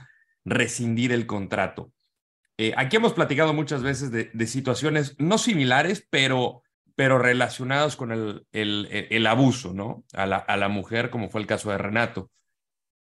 rescindir 0.45 1.11
el 1.11 1.27
contrato. 1.27 1.91
Eh, 2.57 2.73
aquí 2.75 2.95
hemos 2.95 3.13
platicado 3.13 3.53
muchas 3.53 3.83
veces 3.83 4.09
de, 4.11 4.47
situaciones 4.47 5.15
no 5.19 5.37
similares, 5.37 6.07
pero, 6.09 6.63
pero 6.95 7.19
relacionadas 7.19 7.95
con 7.95 8.11
el, 8.11 8.47
el, 8.51 8.87
el 8.89 9.27
abuso, 9.27 9.73
¿no? 9.73 10.03
A 10.13 10.25
la, 10.25 10.37
a 10.37 10.57
la 10.57 10.69
mujer, 10.69 11.11
como 11.11 11.29
fue 11.29 11.41
el 11.41 11.47
caso 11.47 11.69
de 11.69 11.77
Renato. 11.77 12.31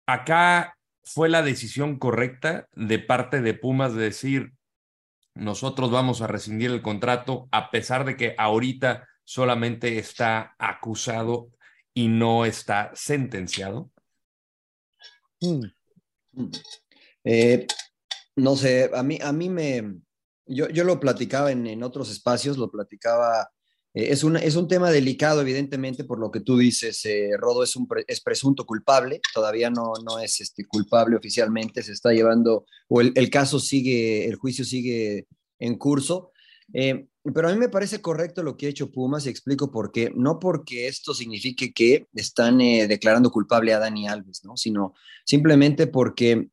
Acá 0.07 0.75
fue 1.05 1.29
la 1.29 1.41
decisión 1.41 1.99
correcta 1.99 2.67
de 2.73 2.99
parte 2.99 3.41
de 3.41 3.53
Pumas 3.53 3.93
de 3.93 4.03
decir, 4.03 4.54
nosotros 5.35 5.91
vamos 5.91 6.21
a 6.21 6.27
rescindir 6.27 6.71
el 6.71 6.81
contrato, 6.81 7.47
a 7.51 7.69
pesar 7.69 8.05
de 8.05 8.15
que 8.15 8.35
ahorita 8.37 9.07
solamente 9.23 9.97
está 9.97 10.55
acusado 10.57 11.49
y 11.93 12.07
no 12.07 12.45
está 12.45 12.91
sentenciado. 12.93 13.91
Mm. 15.41 15.65
Eh, 17.23 17.67
no 18.37 18.55
sé, 18.55 18.89
a 18.93 19.03
mí, 19.03 19.19
a 19.21 19.31
mí 19.31 19.49
me. 19.49 19.95
Yo, 20.47 20.69
yo 20.69 20.83
lo 20.83 20.99
platicaba 20.99 21.51
en, 21.51 21.67
en 21.67 21.83
otros 21.83 22.09
espacios, 22.09 22.57
lo 22.57 22.69
platicaba. 22.69 23.49
Eh, 23.95 24.11
es, 24.11 24.23
una, 24.23 24.39
es 24.39 24.55
un 24.55 24.67
tema 24.67 24.91
delicado, 24.91 25.41
evidentemente, 25.41 26.03
por 26.03 26.19
lo 26.19 26.29
que 26.29 26.41
tú 26.41 26.57
dices. 26.57 27.03
eh, 27.05 27.31
Rodo 27.37 27.63
es, 27.63 27.75
un 27.75 27.87
es 28.07 28.21
presunto 28.21 28.65
culpable, 28.65 29.21
todavía 29.33 29.69
no, 29.69 29.93
no 30.03 30.19
es 30.19 30.41
este, 30.41 30.65
culpable 30.65 31.15
oficialmente, 31.15 31.81
se 31.81 31.93
está 31.93 32.11
llevando, 32.11 32.65
o 32.89 33.01
el, 33.01 33.29
caso 33.29 33.59
sigue, 33.59 34.27
el 34.27 34.35
juicio 34.35 34.65
sigue 34.65 35.25
en 35.59 35.77
curso. 35.77 36.31
Eh, 36.73 37.07
pero 37.33 37.47
a 37.47 37.53
mí 37.53 37.57
me 37.57 37.69
parece 37.69 38.01
correcto 38.01 38.43
lo 38.43 38.57
que 38.57 38.67
ha 38.67 38.69
hecho 38.69 38.91
Pumas 38.91 39.25
y 39.25 39.29
explico 39.29 39.71
por 39.71 39.91
qué. 39.91 40.11
No 40.15 40.39
porque 40.39 40.87
esto 40.87 41.13
signifique 41.13 41.73
que 41.73 42.07
están 42.13 42.59
declarando 42.59 43.31
culpable 43.31 43.73
a 43.73 43.79
Dani 43.79 44.07
Alves, 44.07 44.43
¿no? 44.43 44.57
Sino 44.57 44.93
simplemente 45.25 45.87
porque 45.87 46.49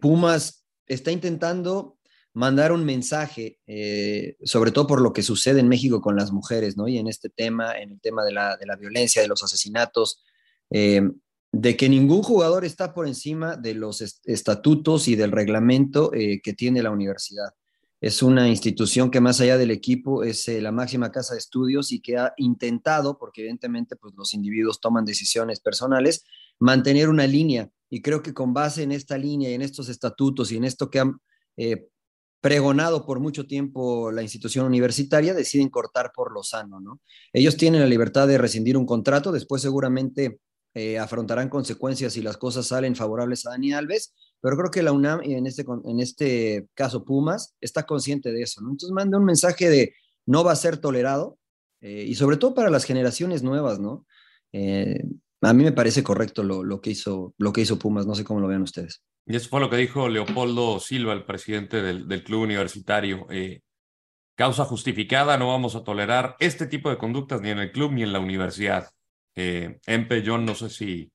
Pumas 0.00 0.66
está 0.86 1.10
intentando 1.10 1.95
mandar 2.36 2.70
un 2.70 2.84
mensaje, 2.84 3.58
eh, 3.66 4.36
sobre 4.44 4.70
todo 4.70 4.86
por 4.86 5.00
lo 5.00 5.14
que 5.14 5.22
sucede 5.22 5.60
en 5.60 5.68
México 5.68 6.02
con 6.02 6.16
las 6.16 6.32
mujeres, 6.32 6.76
¿no? 6.76 6.86
Y 6.86 6.98
en 6.98 7.08
este 7.08 7.30
tema, 7.30 7.72
en 7.80 7.92
el 7.92 8.00
tema 8.00 8.26
de 8.26 8.32
la, 8.32 8.58
de 8.58 8.66
la 8.66 8.76
violencia, 8.76 9.22
de 9.22 9.28
los 9.28 9.42
asesinatos, 9.42 10.22
eh, 10.70 11.00
de 11.50 11.76
que 11.78 11.88
ningún 11.88 12.22
jugador 12.22 12.66
está 12.66 12.92
por 12.92 13.06
encima 13.06 13.56
de 13.56 13.72
los 13.72 14.02
est- 14.02 14.28
estatutos 14.28 15.08
y 15.08 15.16
del 15.16 15.32
reglamento 15.32 16.12
eh, 16.12 16.42
que 16.42 16.52
tiene 16.52 16.82
la 16.82 16.90
universidad. 16.90 17.54
Es 18.02 18.22
una 18.22 18.50
institución 18.50 19.10
que 19.10 19.22
más 19.22 19.40
allá 19.40 19.56
del 19.56 19.70
equipo 19.70 20.22
es 20.22 20.46
la 20.48 20.72
máxima 20.72 21.10
casa 21.10 21.32
de 21.32 21.38
estudios 21.38 21.90
y 21.90 22.00
que 22.00 22.18
ha 22.18 22.34
intentado, 22.36 23.16
porque 23.18 23.40
evidentemente 23.40 23.96
pues, 23.96 24.12
los 24.14 24.34
individuos 24.34 24.78
toman 24.82 25.06
decisiones 25.06 25.60
personales, 25.60 26.22
mantener 26.58 27.08
una 27.08 27.26
línea. 27.26 27.70
Y 27.88 28.02
creo 28.02 28.22
que 28.22 28.34
con 28.34 28.52
base 28.52 28.82
en 28.82 28.92
esta 28.92 29.16
línea 29.16 29.48
y 29.48 29.54
en 29.54 29.62
estos 29.62 29.88
estatutos 29.88 30.52
y 30.52 30.58
en 30.58 30.64
esto 30.64 30.90
que 30.90 31.00
han 31.00 31.18
pregonado 32.40 33.04
por 33.04 33.20
mucho 33.20 33.46
tiempo 33.46 34.10
la 34.12 34.22
institución 34.22 34.66
universitaria, 34.66 35.34
deciden 35.34 35.68
cortar 35.68 36.12
por 36.14 36.32
lo 36.32 36.42
sano, 36.42 36.80
¿no? 36.80 37.00
Ellos 37.32 37.56
tienen 37.56 37.80
la 37.80 37.86
libertad 37.86 38.28
de 38.28 38.38
rescindir 38.38 38.76
un 38.76 38.86
contrato, 38.86 39.32
después 39.32 39.62
seguramente 39.62 40.38
eh, 40.74 40.98
afrontarán 40.98 41.48
consecuencias 41.48 42.12
si 42.12 42.22
las 42.22 42.36
cosas 42.36 42.66
salen 42.66 42.94
favorables 42.94 43.46
a 43.46 43.50
Dani 43.50 43.72
Alves, 43.72 44.14
pero 44.40 44.56
creo 44.56 44.70
que 44.70 44.82
la 44.82 44.92
UNAM, 44.92 45.20
en 45.22 45.46
este, 45.46 45.64
en 45.84 46.00
este 46.00 46.68
caso 46.74 47.04
Pumas, 47.04 47.54
está 47.60 47.84
consciente 47.84 48.30
de 48.30 48.42
eso, 48.42 48.60
¿no? 48.60 48.70
Entonces 48.70 48.92
manda 48.92 49.18
un 49.18 49.24
mensaje 49.24 49.70
de 49.70 49.94
no 50.26 50.44
va 50.44 50.52
a 50.52 50.56
ser 50.56 50.76
tolerado, 50.76 51.38
eh, 51.80 52.04
y 52.06 52.14
sobre 52.14 52.36
todo 52.36 52.54
para 52.54 52.70
las 52.70 52.84
generaciones 52.84 53.42
nuevas, 53.42 53.78
¿no? 53.78 54.06
Eh, 54.52 55.02
a 55.42 55.52
mí 55.52 55.64
me 55.64 55.72
parece 55.72 56.02
correcto 56.02 56.42
lo, 56.42 56.64
lo 56.64 56.80
que 56.80 56.90
hizo, 56.90 57.34
lo 57.38 57.52
que 57.52 57.60
hizo 57.60 57.78
Pumas, 57.78 58.06
no 58.06 58.14
sé 58.14 58.24
cómo 58.24 58.40
lo 58.40 58.48
vean 58.48 58.62
ustedes. 58.62 59.02
Y 59.26 59.36
eso 59.36 59.48
fue 59.48 59.60
lo 59.60 59.68
que 59.70 59.76
dijo 59.76 60.08
Leopoldo 60.08 60.78
Silva, 60.80 61.12
el 61.12 61.24
presidente 61.24 61.82
del, 61.82 62.06
del 62.08 62.22
club 62.24 62.42
universitario. 62.42 63.26
Eh, 63.30 63.60
causa 64.36 64.64
justificada, 64.64 65.36
no 65.38 65.48
vamos 65.48 65.74
a 65.76 65.82
tolerar 65.84 66.36
este 66.40 66.66
tipo 66.66 66.90
de 66.90 66.98
conductas 66.98 67.40
ni 67.40 67.50
en 67.50 67.58
el 67.58 67.72
club 67.72 67.92
ni 67.92 68.02
en 68.02 68.12
la 68.12 68.20
universidad. 68.20 68.88
Eh, 69.34 69.78
Empe, 69.86 70.22
John, 70.24 70.44
no 70.46 70.54
sé 70.54 70.70
si 70.70 71.10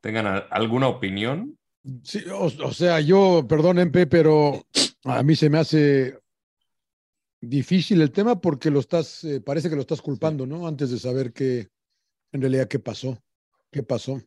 tengan 0.00 0.26
a- 0.26 0.38
alguna 0.38 0.88
opinión. 0.88 1.58
Sí, 2.02 2.22
o, 2.32 2.44
o 2.44 2.72
sea, 2.72 3.00
yo, 3.00 3.44
perdón, 3.48 3.78
MP, 3.78 4.06
pero 4.06 4.64
a 5.04 5.22
mí 5.22 5.34
se 5.36 5.50
me 5.50 5.58
hace 5.58 6.18
difícil 7.40 8.00
el 8.02 8.12
tema 8.12 8.40
porque 8.40 8.70
lo 8.70 8.80
estás, 8.80 9.24
eh, 9.24 9.40
parece 9.40 9.68
que 9.70 9.74
lo 9.76 9.80
estás 9.82 10.02
culpando, 10.02 10.46
¿no? 10.46 10.66
Antes 10.66 10.90
de 10.90 10.98
saber 10.98 11.32
qué, 11.32 11.68
en 12.32 12.40
realidad, 12.40 12.68
qué 12.68 12.78
pasó. 12.78 13.18
¿Qué 13.70 13.82
pasó? 13.82 14.20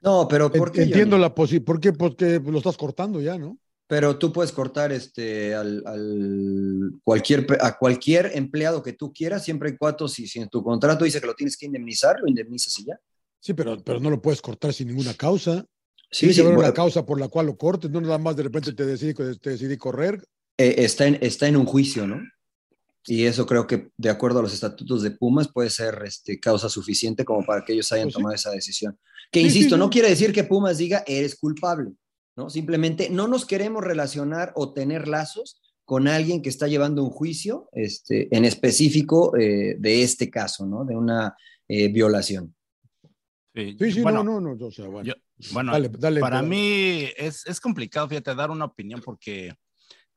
No, 0.00 0.26
pero 0.28 0.50
¿por 0.50 0.72
qué? 0.72 0.82
Entiendo 0.82 1.18
la 1.18 1.34
posibilidad. 1.34 1.66
¿Por 1.66 1.80
qué? 1.80 1.92
Porque 1.92 2.40
lo 2.44 2.58
estás 2.58 2.76
cortando 2.76 3.20
ya, 3.20 3.36
¿no? 3.36 3.58
Pero 3.86 4.18
tú 4.18 4.32
puedes 4.32 4.52
cortar 4.52 4.92
este, 4.92 5.54
al, 5.54 5.82
al 5.86 6.92
cualquier, 7.02 7.46
a 7.60 7.78
cualquier 7.78 8.32
empleado 8.34 8.82
que 8.82 8.92
tú 8.92 9.12
quieras, 9.12 9.44
siempre 9.44 9.70
y 9.70 9.76
cuando, 9.78 10.08
si, 10.08 10.26
si 10.26 10.40
en 10.40 10.48
tu 10.48 10.62
contrato 10.62 11.04
dice 11.06 11.20
que 11.20 11.26
lo 11.26 11.34
tienes 11.34 11.56
que 11.56 11.66
indemnizar, 11.66 12.20
lo 12.20 12.28
indemnizas 12.28 12.78
y 12.78 12.84
ya. 12.84 13.00
Sí, 13.40 13.54
pero, 13.54 13.82
pero 13.82 13.98
no 13.98 14.10
lo 14.10 14.20
puedes 14.20 14.42
cortar 14.42 14.74
sin 14.74 14.88
ninguna 14.88 15.14
causa. 15.14 15.64
Sí, 16.10 16.20
Tiene 16.20 16.34
sí, 16.34 16.40
que 16.40 16.46
haber 16.46 16.54
bueno, 16.56 16.68
una 16.68 16.74
causa 16.74 17.04
por 17.06 17.18
la 17.18 17.28
cual 17.28 17.46
lo 17.46 17.56
cortes, 17.56 17.90
no 17.90 18.00
nada 18.00 18.18
más 18.18 18.36
de 18.36 18.42
repente 18.42 18.72
te 18.72 18.84
decidí, 18.84 19.14
te 19.14 19.50
decidí 19.50 19.76
correr. 19.76 20.22
eh, 20.58 20.74
está, 20.78 21.06
en, 21.06 21.18
está 21.22 21.48
en 21.48 21.56
un 21.56 21.64
juicio, 21.66 22.06
¿no? 22.06 22.20
Y 23.10 23.24
eso 23.24 23.46
creo 23.46 23.66
que, 23.66 23.90
de 23.96 24.10
acuerdo 24.10 24.40
a 24.40 24.42
los 24.42 24.52
estatutos 24.52 25.02
de 25.02 25.10
Pumas, 25.12 25.48
puede 25.48 25.70
ser 25.70 26.02
este, 26.04 26.38
causa 26.38 26.68
suficiente 26.68 27.24
como 27.24 27.44
para 27.44 27.64
que 27.64 27.72
ellos 27.72 27.90
hayan 27.92 28.06
Pues 28.06 28.14
sí. 28.14 28.18
tomado 28.18 28.34
esa 28.34 28.50
decisión. 28.50 28.98
Que, 29.32 29.40
Sí, 29.40 29.46
insisto, 29.46 29.76
sí, 29.76 29.78
no 29.78 29.86
sí. 29.86 29.90
quiere 29.92 30.08
decir 30.10 30.32
que 30.32 30.44
Pumas 30.44 30.78
diga, 30.78 31.04
eres 31.06 31.36
culpable, 31.36 31.92
¿no? 32.36 32.50
Simplemente 32.50 33.08
no 33.10 33.26
nos 33.28 33.44
queremos 33.46 33.82
relacionar 33.84 34.52
o 34.56 34.72
tener 34.72 35.08
lazos 35.08 35.60
con 35.84 36.06
alguien 36.06 36.42
que 36.42 36.50
está 36.50 36.68
llevando 36.68 37.02
un 37.02 37.10
juicio 37.10 37.68
este, 37.72 38.28
en 38.36 38.44
específico 38.44 39.34
eh, 39.38 39.76
de 39.78 40.02
este 40.02 40.28
caso, 40.28 40.66
¿no? 40.66 40.84
De 40.84 40.94
una 40.96 41.34
eh, 41.66 41.88
violación. 41.90 42.54
Sí, 43.54 43.76
Sí, 43.78 43.92
sí, 43.92 44.00
bueno, 44.02 44.22
no, 44.22 44.40
no, 44.40 44.54
no. 44.54 44.66
O 44.66 44.70
sea, 44.70 44.86
bueno. 44.86 45.08
yo- 45.08 45.14
bueno, 45.52 45.72
dale, 45.72 45.88
dale. 45.88 46.20
para 46.20 46.36
dale. 46.36 46.48
mí 46.48 47.08
es, 47.16 47.46
es 47.46 47.60
complicado, 47.60 48.08
fíjate, 48.08 48.34
dar 48.34 48.50
una 48.50 48.66
opinión 48.66 49.00
porque 49.04 49.52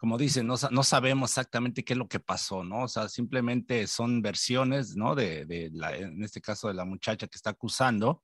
como 0.02 0.18
dicen, 0.18 0.48
no, 0.48 0.56
no, 0.72 0.82
sabemos 0.82 1.30
exactamente 1.30 1.84
qué 1.84 1.94
es 1.94 1.98
lo 2.00 2.08
que 2.08 2.20
pasó, 2.20 2.64
¿no? 2.64 2.86
O 2.86 2.88
sea, 2.88 3.08
simplemente 3.08 3.86
son 3.86 4.24
versiones, 4.24 4.96
¿no? 4.96 5.14
De, 5.14 5.46
de 5.46 5.70
la, 5.72 5.96
en 5.96 6.24
este 6.24 6.42
caso 6.42 6.70
de 6.70 6.74
la 6.74 6.86
muchacha 6.86 7.28
que 7.28 7.36
está 7.36 7.52
acusando, 7.52 8.24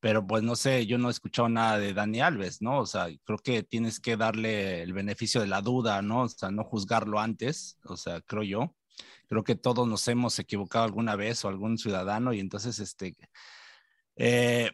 pero 0.00 0.26
pues 0.26 0.42
no 0.42 0.56
sé, 0.56 0.86
yo 0.86 0.98
no 0.98 1.06
he 1.06 1.12
escuchado 1.12 1.48
nada 1.48 1.78
de 1.78 1.94
Dani 1.94 2.20
Alves, 2.20 2.60
¿no? 2.62 2.80
O 2.80 2.86
sea, 2.86 3.06
creo 3.22 3.38
que 3.38 3.62
tienes 3.62 4.00
que 4.00 4.16
darle 4.16 4.82
el 4.82 4.92
beneficio 4.92 5.40
de 5.40 5.46
la 5.46 5.62
duda, 5.62 6.02
¿no? 6.02 6.22
O 6.22 6.28
sea, 6.28 6.50
no 6.50 6.64
juzgarlo 6.64 7.20
antes, 7.20 7.78
o 7.84 7.96
sea, 7.96 8.20
creo 8.22 8.42
yo. 8.42 8.74
Creo 9.28 9.44
que 9.44 9.54
todos 9.54 9.86
nos 9.86 10.08
hemos 10.08 10.36
equivocado 10.40 10.84
alguna 10.84 11.14
vez 11.14 11.44
o 11.44 11.48
algún 11.48 11.78
ciudadano 11.78 12.32
y 12.32 12.40
entonces, 12.40 12.80
este, 12.80 13.16
eh, 14.16 14.72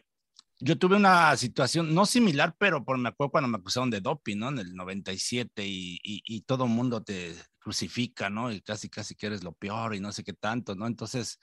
yo 0.61 0.77
tuve 0.77 0.95
una 0.95 1.35
situación 1.37 1.93
no 1.93 2.05
similar, 2.05 2.55
pero 2.57 2.85
por 2.85 2.97
me 2.97 3.09
acuerdo 3.09 3.31
cuando 3.31 3.47
me 3.49 3.57
acusaron 3.57 3.89
de 3.89 3.99
doping, 3.99 4.37
¿no? 4.37 4.49
En 4.49 4.59
el 4.59 4.75
97 4.75 5.63
y, 5.65 6.41
todo 6.45 6.67
mundo 6.67 7.03
te 7.03 7.35
crucifica, 7.59 8.29
¿no? 8.29 8.51
Y 8.51 8.61
casi, 8.61 8.87
casi 8.89 9.15
que 9.15 9.27
eres 9.27 9.43
lo 9.43 9.53
peor 9.53 9.95
y 9.95 9.99
no 9.99 10.11
sé 10.11 10.23
qué 10.23 10.33
tanto, 10.33 10.75
¿no? 10.75 10.85
Entonces, 10.85 11.39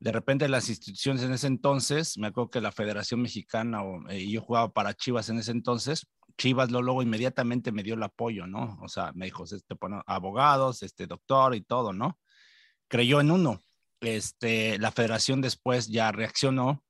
de 0.00 0.12
repente 0.12 0.48
las 0.48 0.68
instituciones 0.68 1.22
en 1.22 1.32
ese 1.32 1.46
entonces, 1.46 2.18
me 2.18 2.28
acuerdo 2.28 2.50
que 2.50 2.60
la 2.60 2.72
Federación 2.72 3.22
Mexicana, 3.22 3.82
o, 3.82 4.06
eh, 4.10 4.28
yo 4.28 4.42
jugaba 4.42 4.72
para 4.72 4.94
Chivas 4.94 5.30
en 5.30 5.38
ese 5.38 5.52
entonces, 5.52 6.06
Chivas 6.36 6.70
lo 6.70 6.82
luego 6.82 7.02
inmediatamente 7.02 7.72
me 7.72 7.82
dio 7.82 7.94
el 7.94 8.02
apoyo, 8.02 8.46
¿no? 8.46 8.78
O 8.82 8.88
sea, 8.88 9.12
me 9.14 9.26
dijo, 9.26 9.44
este, 9.44 9.74
bueno, 9.80 10.02
abogados, 10.06 10.82
este 10.82 11.06
doctor 11.06 11.54
y 11.54 11.62
todo, 11.62 11.92
¿no? 11.92 12.18
Creyó 12.88 13.20
en 13.20 13.30
uno. 13.30 13.62
Este, 14.00 14.78
la 14.78 14.92
federación 14.92 15.40
después 15.40 15.88
ya 15.88 16.12
reaccionó 16.12 16.84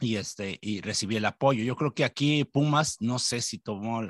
y, 0.00 0.16
este, 0.16 0.58
y 0.60 0.80
recibí 0.80 1.16
el 1.16 1.24
apoyo. 1.24 1.64
Yo 1.64 1.76
creo 1.76 1.94
que 1.94 2.04
aquí 2.04 2.44
Pumas, 2.44 2.96
no 3.00 3.18
sé 3.18 3.40
si 3.40 3.58
tomó 3.58 4.02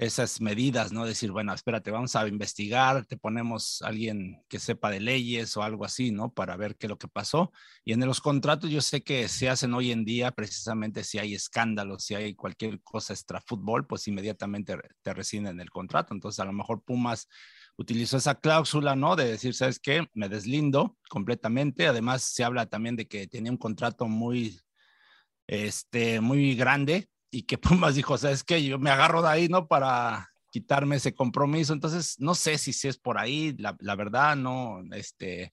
esas 0.00 0.40
medidas, 0.40 0.92
¿no? 0.92 1.04
Decir, 1.04 1.30
bueno, 1.30 1.52
espérate, 1.52 1.90
vamos 1.90 2.16
a 2.16 2.26
investigar, 2.26 3.04
te 3.04 3.18
ponemos 3.18 3.82
a 3.82 3.88
alguien 3.88 4.42
que 4.48 4.58
sepa 4.58 4.90
de 4.90 4.98
leyes 4.98 5.54
o 5.58 5.62
algo 5.62 5.84
así, 5.84 6.10
¿no? 6.10 6.32
Para 6.32 6.56
ver 6.56 6.76
qué 6.76 6.86
es 6.86 6.88
lo 6.88 6.96
que 6.96 7.06
pasó. 7.06 7.52
Y 7.84 7.92
en 7.92 8.00
los 8.06 8.22
contratos 8.22 8.70
yo 8.70 8.80
sé 8.80 9.02
que 9.02 9.28
se 9.28 9.50
hacen 9.50 9.74
hoy 9.74 9.92
en 9.92 10.06
día, 10.06 10.30
precisamente 10.30 11.04
si 11.04 11.18
hay 11.18 11.34
escándalos, 11.34 12.04
si 12.04 12.14
hay 12.14 12.34
cualquier 12.34 12.80
cosa 12.82 13.12
extra 13.12 13.42
fútbol, 13.42 13.86
pues 13.86 14.08
inmediatamente 14.08 14.74
te 15.02 15.12
rescinden 15.12 15.60
el 15.60 15.68
contrato. 15.70 16.14
Entonces, 16.14 16.40
a 16.40 16.46
lo 16.46 16.54
mejor 16.54 16.82
Pumas 16.82 17.28
utilizó 17.76 18.16
esa 18.16 18.36
cláusula, 18.36 18.96
¿no? 18.96 19.16
De 19.16 19.26
decir, 19.26 19.54
¿sabes 19.54 19.78
qué? 19.78 20.06
Me 20.14 20.30
deslindo 20.30 20.96
completamente. 21.10 21.86
Además, 21.86 22.22
se 22.22 22.42
habla 22.42 22.64
también 22.64 22.96
de 22.96 23.06
que 23.06 23.26
tenía 23.26 23.52
un 23.52 23.58
contrato 23.58 24.06
muy 24.08 24.58
este, 25.50 26.20
muy 26.20 26.54
grande 26.54 27.08
y 27.30 27.42
que 27.42 27.58
Pumas 27.84 27.96
dijo, 27.96 28.16
sabes 28.16 28.44
que 28.44 28.62
yo 28.62 28.78
me 28.78 28.90
agarro 28.90 29.20
de 29.20 29.28
ahí, 29.28 29.48
¿no? 29.48 29.66
Para 29.66 30.30
quitarme 30.52 30.96
ese 30.96 31.12
compromiso. 31.12 31.72
Entonces, 31.72 32.16
no 32.18 32.34
sé 32.34 32.56
si, 32.56 32.72
si 32.72 32.88
es 32.88 32.98
por 32.98 33.18
ahí, 33.18 33.54
la, 33.58 33.76
la, 33.80 33.96
verdad, 33.96 34.36
no, 34.36 34.80
este, 34.92 35.52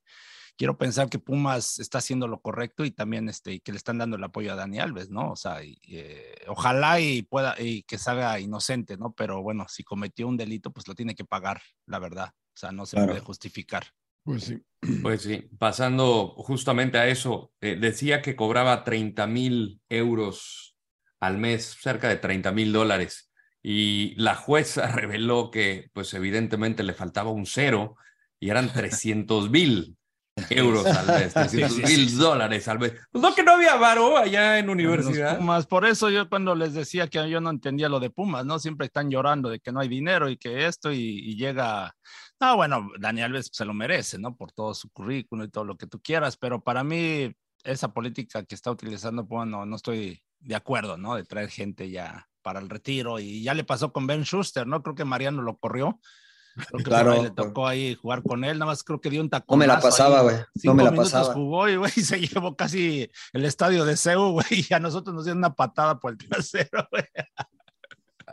quiero 0.55 0.77
pensar 0.77 1.09
que 1.09 1.17
Pumas 1.17 1.79
está 1.79 1.97
haciendo 1.97 2.27
lo 2.27 2.41
correcto 2.41 2.85
y 2.85 2.91
también, 2.91 3.27
este, 3.27 3.53
y 3.53 3.59
que 3.59 3.71
le 3.71 3.77
están 3.79 3.97
dando 3.97 4.17
el 4.17 4.23
apoyo 4.23 4.53
a 4.53 4.55
Dani 4.55 4.79
Alves, 4.79 5.09
¿no? 5.09 5.31
O 5.31 5.35
sea, 5.35 5.63
y, 5.63 5.79
eh, 5.87 6.35
ojalá 6.47 6.99
y 6.99 7.23
pueda, 7.23 7.55
y 7.59 7.81
que 7.83 7.97
salga 7.97 8.39
inocente, 8.39 8.97
¿no? 8.97 9.13
Pero 9.13 9.41
bueno, 9.41 9.65
si 9.67 9.83
cometió 9.83 10.27
un 10.27 10.37
delito, 10.37 10.71
pues 10.71 10.87
lo 10.87 10.93
tiene 10.93 11.15
que 11.15 11.25
pagar, 11.25 11.61
la 11.87 11.97
verdad. 11.97 12.29
O 12.29 12.59
sea, 12.59 12.71
no 12.71 12.85
se 12.85 12.97
claro. 12.97 13.13
puede 13.13 13.21
justificar. 13.21 13.87
Pues 14.27 14.43
sí. 14.43 14.61
Pues 15.01 15.21
sí, 15.21 15.49
pasando 15.57 16.33
justamente 16.37 16.97
a 16.97 17.07
eso, 17.07 17.53
eh, 17.61 17.77
decía 17.79 18.21
que 18.21 18.35
cobraba 18.35 18.83
30 18.83 19.25
mil 19.25 19.79
euros 19.87 20.75
al 21.21 21.37
mes, 21.37 21.77
cerca 21.81 22.09
de 22.09 22.17
30 22.17 22.51
mil 22.51 22.73
dólares, 22.73 23.31
y 23.63 24.15
la 24.21 24.35
jueza 24.35 24.87
reveló 24.91 25.49
que, 25.49 25.89
pues 25.93 26.13
evidentemente 26.13 26.83
le 26.83 26.93
faltaba 26.93 27.31
un 27.31 27.45
cero 27.45 27.95
y 28.37 28.49
eran 28.49 28.71
300 28.71 29.49
mil 29.49 29.96
euros 30.49 30.85
al 30.85 31.07
mes, 31.07 31.33
300 31.33 31.77
mil 31.77 32.17
dólares 32.17 32.67
al 32.67 32.79
mes. 32.79 32.93
Pues 33.11 33.21
no 33.21 33.33
que 33.33 33.43
no 33.43 33.53
había 33.53 33.75
varo 33.75 34.17
allá 34.17 34.59
en 34.59 34.69
universidad. 34.69 35.37
Pumas, 35.37 35.65
por 35.65 35.85
eso 35.85 36.09
yo 36.09 36.29
cuando 36.29 36.55
les 36.55 36.73
decía 36.73 37.07
que 37.07 37.29
yo 37.29 37.41
no 37.41 37.49
entendía 37.49 37.89
lo 37.89 37.99
de 37.99 38.09
Pumas, 38.09 38.45
¿no? 38.45 38.59
Siempre 38.59 38.87
están 38.87 39.09
llorando 39.09 39.49
de 39.49 39.59
que 39.59 39.71
no 39.71 39.79
hay 39.79 39.87
dinero 39.87 40.29
y 40.29 40.37
que 40.37 40.65
esto 40.65 40.91
y, 40.91 40.97
y 40.99 41.35
llega 41.35 41.93
no, 42.39 42.55
bueno, 42.55 42.91
Daniel 42.99 43.27
Alves 43.27 43.49
se 43.51 43.65
lo 43.65 43.73
merece, 43.73 44.19
¿no? 44.19 44.35
Por 44.35 44.51
todo 44.51 44.73
su 44.73 44.91
currículum 44.91 45.45
y 45.45 45.49
todo 45.49 45.65
lo 45.65 45.77
que 45.77 45.87
tú 45.87 45.99
quieras, 46.01 46.37
pero 46.37 46.61
para 46.61 46.83
mí 46.83 47.33
esa 47.63 47.93
política 47.93 48.43
que 48.43 48.55
está 48.55 48.69
utilizando, 48.69 49.23
bueno, 49.23 49.65
no 49.65 49.75
estoy 49.75 50.21
de 50.39 50.55
acuerdo, 50.55 50.97
¿no? 50.97 51.15
De 51.15 51.23
traer 51.23 51.49
gente 51.49 51.89
ya 51.89 52.27
para 52.43 52.59
el 52.59 52.69
retiro 52.69 53.19
y 53.19 53.41
ya 53.43 53.53
le 53.55 53.63
pasó 53.63 53.91
con 53.91 54.05
Ben 54.05 54.23
Schuster, 54.23 54.67
¿no? 54.67 54.83
Creo 54.83 54.95
que 54.95 55.03
Mariano 55.03 55.41
lo 55.41 55.57
corrió. 55.57 55.99
Creo 56.57 56.77
que 56.77 56.83
claro, 56.83 57.23
le 57.23 57.31
tocó 57.31 57.67
ahí 57.67 57.95
jugar 57.95 58.23
con 58.23 58.43
él, 58.43 58.59
nada 58.59 58.71
más 58.71 58.83
creo 58.83 58.99
que 58.99 59.09
dio 59.09 59.21
un 59.21 59.29
tacón. 59.29 59.57
No 59.57 59.59
me 59.59 59.67
la 59.67 59.79
pasaba, 59.79 60.21
güey. 60.21 60.35
No 60.63 60.73
me 60.73 60.83
la 60.83 60.91
pasaba. 60.91 61.33
jugó 61.33 61.69
y, 61.69 61.75
güey, 61.75 61.91
se 61.91 62.19
llevó 62.19 62.55
casi 62.55 63.09
el 63.33 63.45
estadio 63.45 63.85
de 63.85 63.97
Seu, 63.97 64.31
güey, 64.31 64.65
y 64.69 64.73
a 64.73 64.79
nosotros 64.79 65.15
nos 65.15 65.25
dieron 65.25 65.39
una 65.39 65.53
patada 65.53 65.99
por 65.99 66.11
el 66.11 66.17
trasero, 66.17 66.87
güey. 66.91 67.03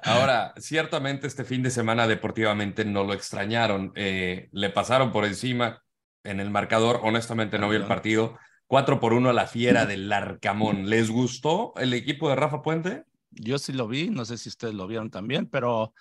Ahora, 0.02 0.52
ciertamente 0.58 1.26
este 1.26 1.44
fin 1.44 1.62
de 1.62 1.70
semana 1.70 2.06
deportivamente 2.06 2.84
no 2.84 3.04
lo 3.04 3.14
extrañaron. 3.14 3.92
Eh, 3.94 4.48
le 4.52 4.70
pasaron 4.70 5.12
por 5.12 5.24
encima 5.24 5.82
en 6.24 6.40
el 6.40 6.50
marcador. 6.50 7.00
Honestamente 7.02 7.58
no 7.58 7.68
vi 7.68 7.76
el 7.76 7.86
partido. 7.86 8.36
4 8.66 9.00
por 9.00 9.12
1 9.12 9.30
a 9.30 9.32
la 9.32 9.46
fiera 9.46 9.86
del 9.86 10.12
Arcamón. 10.12 10.90
¿Les 10.90 11.10
gustó 11.10 11.74
el 11.76 11.94
equipo 11.94 12.28
de 12.28 12.36
Rafa 12.36 12.60
Puente? 12.60 13.04
Yo 13.30 13.58
sí 13.58 13.72
lo 13.72 13.88
vi, 13.88 14.10
no 14.10 14.24
sé 14.24 14.38
si 14.38 14.48
ustedes 14.48 14.74
lo 14.74 14.86
vieron 14.86 15.10
también, 15.10 15.46
pero 15.46 15.94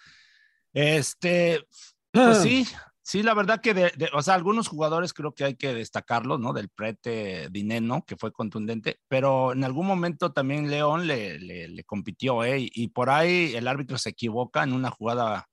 este, 0.73 1.65
pues 2.13 2.41
sí, 2.41 2.67
Sí, 3.05 3.22
la 3.22 3.34
verdad 3.34 3.60
que, 3.60 3.74
de, 3.74 3.91
de, 3.98 4.10
o 4.13 4.22
sea, 4.22 4.34
algunos 4.34 4.70
jugadores 4.70 5.13
creo 5.13 5.34
que 5.36 5.43
hay 5.43 5.55
que 5.55 5.74
destacarlos, 5.74 6.39
¿no? 6.39 6.53
Del 6.53 6.70
prete 6.70 7.50
Dineno, 7.51 8.05
que 8.05 8.15
fue 8.15 8.32
contundente, 8.32 9.01
pero 9.10 9.51
en 9.51 9.65
algún 9.65 9.86
momento 9.86 10.32
también 10.32 10.72
León 10.72 11.05
le, 11.05 11.38
le, 11.38 11.67
le 11.67 11.84
compitió, 11.84 12.46
¿eh? 12.46 12.60
Y, 12.62 12.72
y, 12.74 12.88
por 12.88 13.10
ahí 13.10 13.53
el 13.55 13.67
árbitro 13.67 13.98
se 13.98 14.12
equivoca 14.12 14.63
en 14.63 14.72
una 14.72 14.89
jugada 14.89 15.50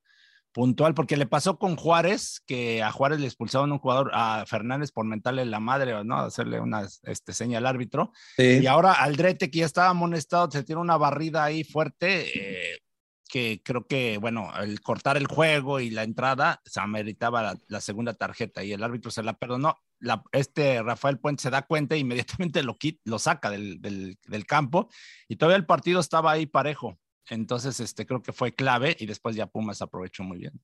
puntual, 0.52 0.94
porque 0.94 1.16
le 1.16 1.26
pasó 1.26 1.58
con 1.58 1.74
Juárez, 1.74 2.40
que 2.46 2.84
a 2.84 2.92
Juárez 2.92 3.18
le 3.18 3.26
expulsaron 3.26 3.72
un 3.72 3.78
jugador, 3.78 4.12
a 4.14 4.44
Fernández 4.46 4.92
por 4.92 5.04
mentarle 5.04 5.44
la 5.44 5.58
madre, 5.58 6.04
¿no? 6.04 6.18
Hacerle 6.18 6.60
una 6.60 6.86
este, 7.02 7.32
seña 7.32 7.58
al 7.58 7.66
árbitro. 7.66 8.12
Sí. 8.36 8.60
Y 8.62 8.66
ahora 8.68 8.92
Aldrete, 8.92 9.50
que 9.50 9.60
ya 9.60 9.66
estaba 9.66 9.88
amonestado, 9.88 10.48
se 10.52 10.62
tiene 10.62 10.80
una 10.80 10.96
barrida 10.96 11.42
ahí 11.42 11.64
fuerte. 11.64 12.28
Eh, 12.32 12.78
que 13.30 13.62
creo 13.64 13.86
que, 13.86 14.18
bueno, 14.18 14.50
el 14.60 14.80
cortar 14.80 15.16
el 15.16 15.26
juego 15.26 15.80
y 15.80 15.90
la 15.90 16.02
entrada 16.02 16.60
se 16.64 16.80
ameritaba 16.80 17.42
la, 17.42 17.58
la, 17.68 17.80
segunda 17.80 18.14
tarjeta 18.14 18.64
y 18.64 18.72
el 18.72 18.82
árbitro 18.82 19.10
se 19.10 19.22
la 19.22 19.34
perdonó. 19.34 19.76
La, 20.00 20.22
este 20.32 20.82
Rafael 20.82 21.18
Puente 21.18 21.42
se 21.42 21.50
da 21.50 21.62
cuenta 21.62 21.94
e 21.94 21.98
inmediatamente 21.98 22.62
lo, 22.62 22.76
quit, 22.76 23.00
lo 23.04 23.18
saca 23.18 23.50
del, 23.50 23.80
del, 23.80 24.18
del, 24.26 24.46
campo 24.46 24.88
y 25.28 25.36
todavía 25.36 25.56
el 25.56 25.66
partido 25.66 26.00
estaba 26.00 26.32
ahí 26.32 26.46
parejo. 26.46 26.98
Entonces, 27.28 27.78
este, 27.78 28.04
creo 28.04 28.22
que 28.22 28.32
fue 28.32 28.54
clave 28.54 28.96
y 28.98 29.06
después 29.06 29.36
ya 29.36 29.46
Pumas 29.46 29.80
aprovechó 29.80 30.24
muy 30.24 30.38
bien. 30.38 30.60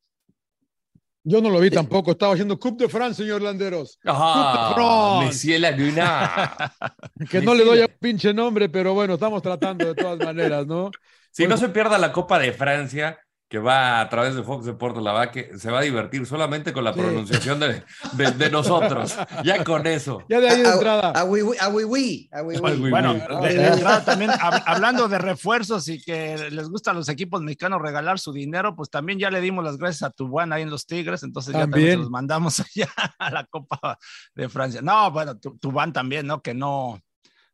Yo 1.28 1.40
no 1.40 1.50
lo 1.50 1.58
vi 1.58 1.70
tampoco, 1.70 2.12
estaba 2.12 2.34
haciendo 2.34 2.58
Coupe 2.58 2.84
de 2.84 2.88
France, 2.88 3.22
señor 3.22 3.42
Landeros. 3.42 3.98
Ajá, 4.04 4.76
Monsieur 5.24 5.60
Laguna. 5.60 6.72
que 7.30 7.40
no 7.40 7.52
le 7.52 7.64
doy 7.64 7.80
a 7.80 7.86
un 7.86 7.96
pinche 8.00 8.32
nombre, 8.32 8.68
pero 8.68 8.94
bueno, 8.94 9.14
estamos 9.14 9.42
tratando 9.42 9.86
de 9.86 9.94
todas 9.96 10.18
maneras, 10.20 10.68
¿no? 10.68 10.90
Si 11.36 11.44
pues, 11.44 11.50
no 11.50 11.56
se 11.58 11.68
pierda 11.70 11.98
la 11.98 12.12
Copa 12.12 12.38
de 12.38 12.50
Francia, 12.54 13.18
que 13.46 13.58
va 13.58 14.00
a 14.00 14.08
través 14.08 14.34
de 14.34 14.42
Fox 14.42 14.64
Deportes, 14.64 15.02
la 15.02 15.12
va 15.12 15.30
que 15.30 15.58
se 15.58 15.70
va 15.70 15.80
a 15.80 15.82
divertir 15.82 16.24
solamente 16.24 16.72
con 16.72 16.82
la 16.82 16.94
sí. 16.94 17.00
pronunciación 17.00 17.60
de, 17.60 17.84
de, 18.12 18.30
de, 18.30 18.50
nosotros. 18.50 19.14
Ya 19.44 19.62
con 19.62 19.86
eso. 19.86 20.24
Ya 20.30 20.40
de 20.40 20.48
ahí 20.48 20.62
de 20.62 20.70
entrada. 20.70 21.10
A. 21.10 21.24
Bueno, 21.24 23.12
de, 23.42 23.52
de, 23.52 23.66
entrada 23.66 24.02
también, 24.02 24.30
hablando 24.40 25.08
de 25.08 25.18
refuerzos 25.18 25.86
y 25.88 26.02
que 26.02 26.48
les 26.50 26.70
gusta 26.70 26.92
a 26.92 26.94
los 26.94 27.10
equipos 27.10 27.42
mexicanos 27.42 27.82
regalar 27.82 28.18
su 28.18 28.32
dinero, 28.32 28.74
pues 28.74 28.88
también 28.88 29.18
ya 29.18 29.30
le 29.30 29.42
dimos 29.42 29.62
las 29.62 29.76
gracias 29.76 30.04
a 30.04 30.10
Tubán 30.12 30.54
ahí 30.54 30.62
en 30.62 30.70
los 30.70 30.86
Tigres, 30.86 31.22
entonces 31.22 31.52
también. 31.52 31.68
ya 31.68 31.74
también 31.74 31.92
se 31.92 31.98
los 31.98 32.10
mandamos 32.10 32.60
allá 32.74 32.88
a 33.18 33.30
la 33.30 33.44
Copa 33.44 33.98
de 34.34 34.48
Francia. 34.48 34.80
No, 34.80 35.10
bueno, 35.10 35.36
Tubán 35.36 35.92
también, 35.92 36.26
¿no? 36.26 36.40
Que 36.40 36.54
no, 36.54 36.98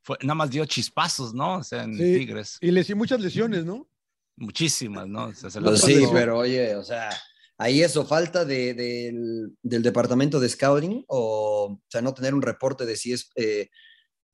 fue, 0.03 0.17
nada 0.23 0.35
más 0.35 0.51
dio 0.51 0.65
chispazos, 0.67 1.35
¿no? 1.35 1.59
O 1.59 1.63
sea, 1.63 1.85
en 1.85 1.97
sí. 1.97 2.19
Tigres. 2.19 2.59
Y 2.61 2.71
les 2.71 2.89
hizo 2.89 2.97
muchas 2.97 3.21
lesiones, 3.21 3.65
¿no? 3.65 3.89
Muchísimas, 4.37 5.09
¿no? 5.09 5.27
O 5.27 5.35
sea, 5.35 5.51
pues 5.61 5.81
sí, 5.81 6.05
pero 6.13 6.39
oye, 6.39 6.75
o 6.75 6.83
sea, 6.83 7.11
ahí 7.59 7.83
eso, 7.83 8.05
falta 8.05 8.45
de, 8.45 8.75
de, 8.75 9.13
del, 9.13 9.57
del, 9.63 9.83
departamento 9.83 10.41
de 10.41 10.49
scouting, 10.49 11.05
o, 11.09 11.79
o, 11.79 11.81
sea, 11.89 12.03
no 12.03 12.15
tener 12.15 12.35
un 12.35 12.43
reporte 12.43 12.87
de 12.87 12.97
si 12.97 13.13
es 13.13 13.31
eh, 13.37 13.71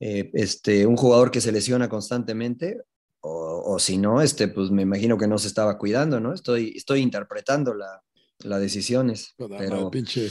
eh, 0.01 0.31
este, 0.35 0.87
un 0.87 0.97
jugador 0.97 1.31
que 1.31 1.41
se 1.41 1.53
lesiona 1.53 1.89
constantemente, 1.89 2.81
o, 3.21 3.75
o, 3.75 3.79
si 3.79 3.99
no, 3.99 4.23
este, 4.23 4.49
pues 4.49 4.71
me 4.71 4.83
imagino 4.83 5.19
que 5.19 5.27
no 5.27 5.39
se 5.39 5.49
estaba 5.49 5.77
cuidando, 5.77 6.21
¿no? 6.21 6.33
Estoy, 6.33 6.75
estoy 6.77 7.01
interpretando 7.01 7.75
las 7.75 8.01
la 8.45 8.59
decisiones. 8.59 9.35
Pero... 9.37 9.91
Pinche 9.91 10.31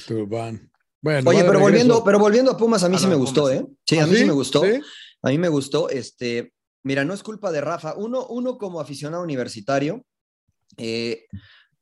bueno, 1.00 1.30
Oye, 1.30 1.44
pero 1.44 1.60
volviendo, 1.60 2.04
pero 2.04 2.20
volviendo 2.20 2.52
a 2.52 2.58
Pumas, 2.58 2.84
a 2.84 2.90
mí 2.90 2.96
a 2.96 3.00
sí 3.00 3.08
me 3.08 3.16
gustó. 3.16 3.52
¿eh? 3.52 3.66
Sí, 3.86 4.00
a 4.00 4.04
¿Ah, 4.04 4.08
mí 4.08 4.14
sí? 4.14 4.20
sí 4.22 4.26
me 4.26 4.34
gustó. 4.34 4.64
¿Sí? 4.64 4.82
A 5.28 5.32
mí 5.32 5.38
me 5.38 5.50
gustó, 5.50 5.90
este, 5.90 6.54
Mira, 6.84 7.04
no 7.04 7.14
es 7.14 7.22
culpa 7.22 7.52
de 7.52 7.60
Rafa. 7.60 7.96
Uno, 7.98 8.26
uno 8.28 8.58
como 8.58 8.80
aficionado 8.80 9.22
universitario, 9.22 10.06
eh, 10.78 11.26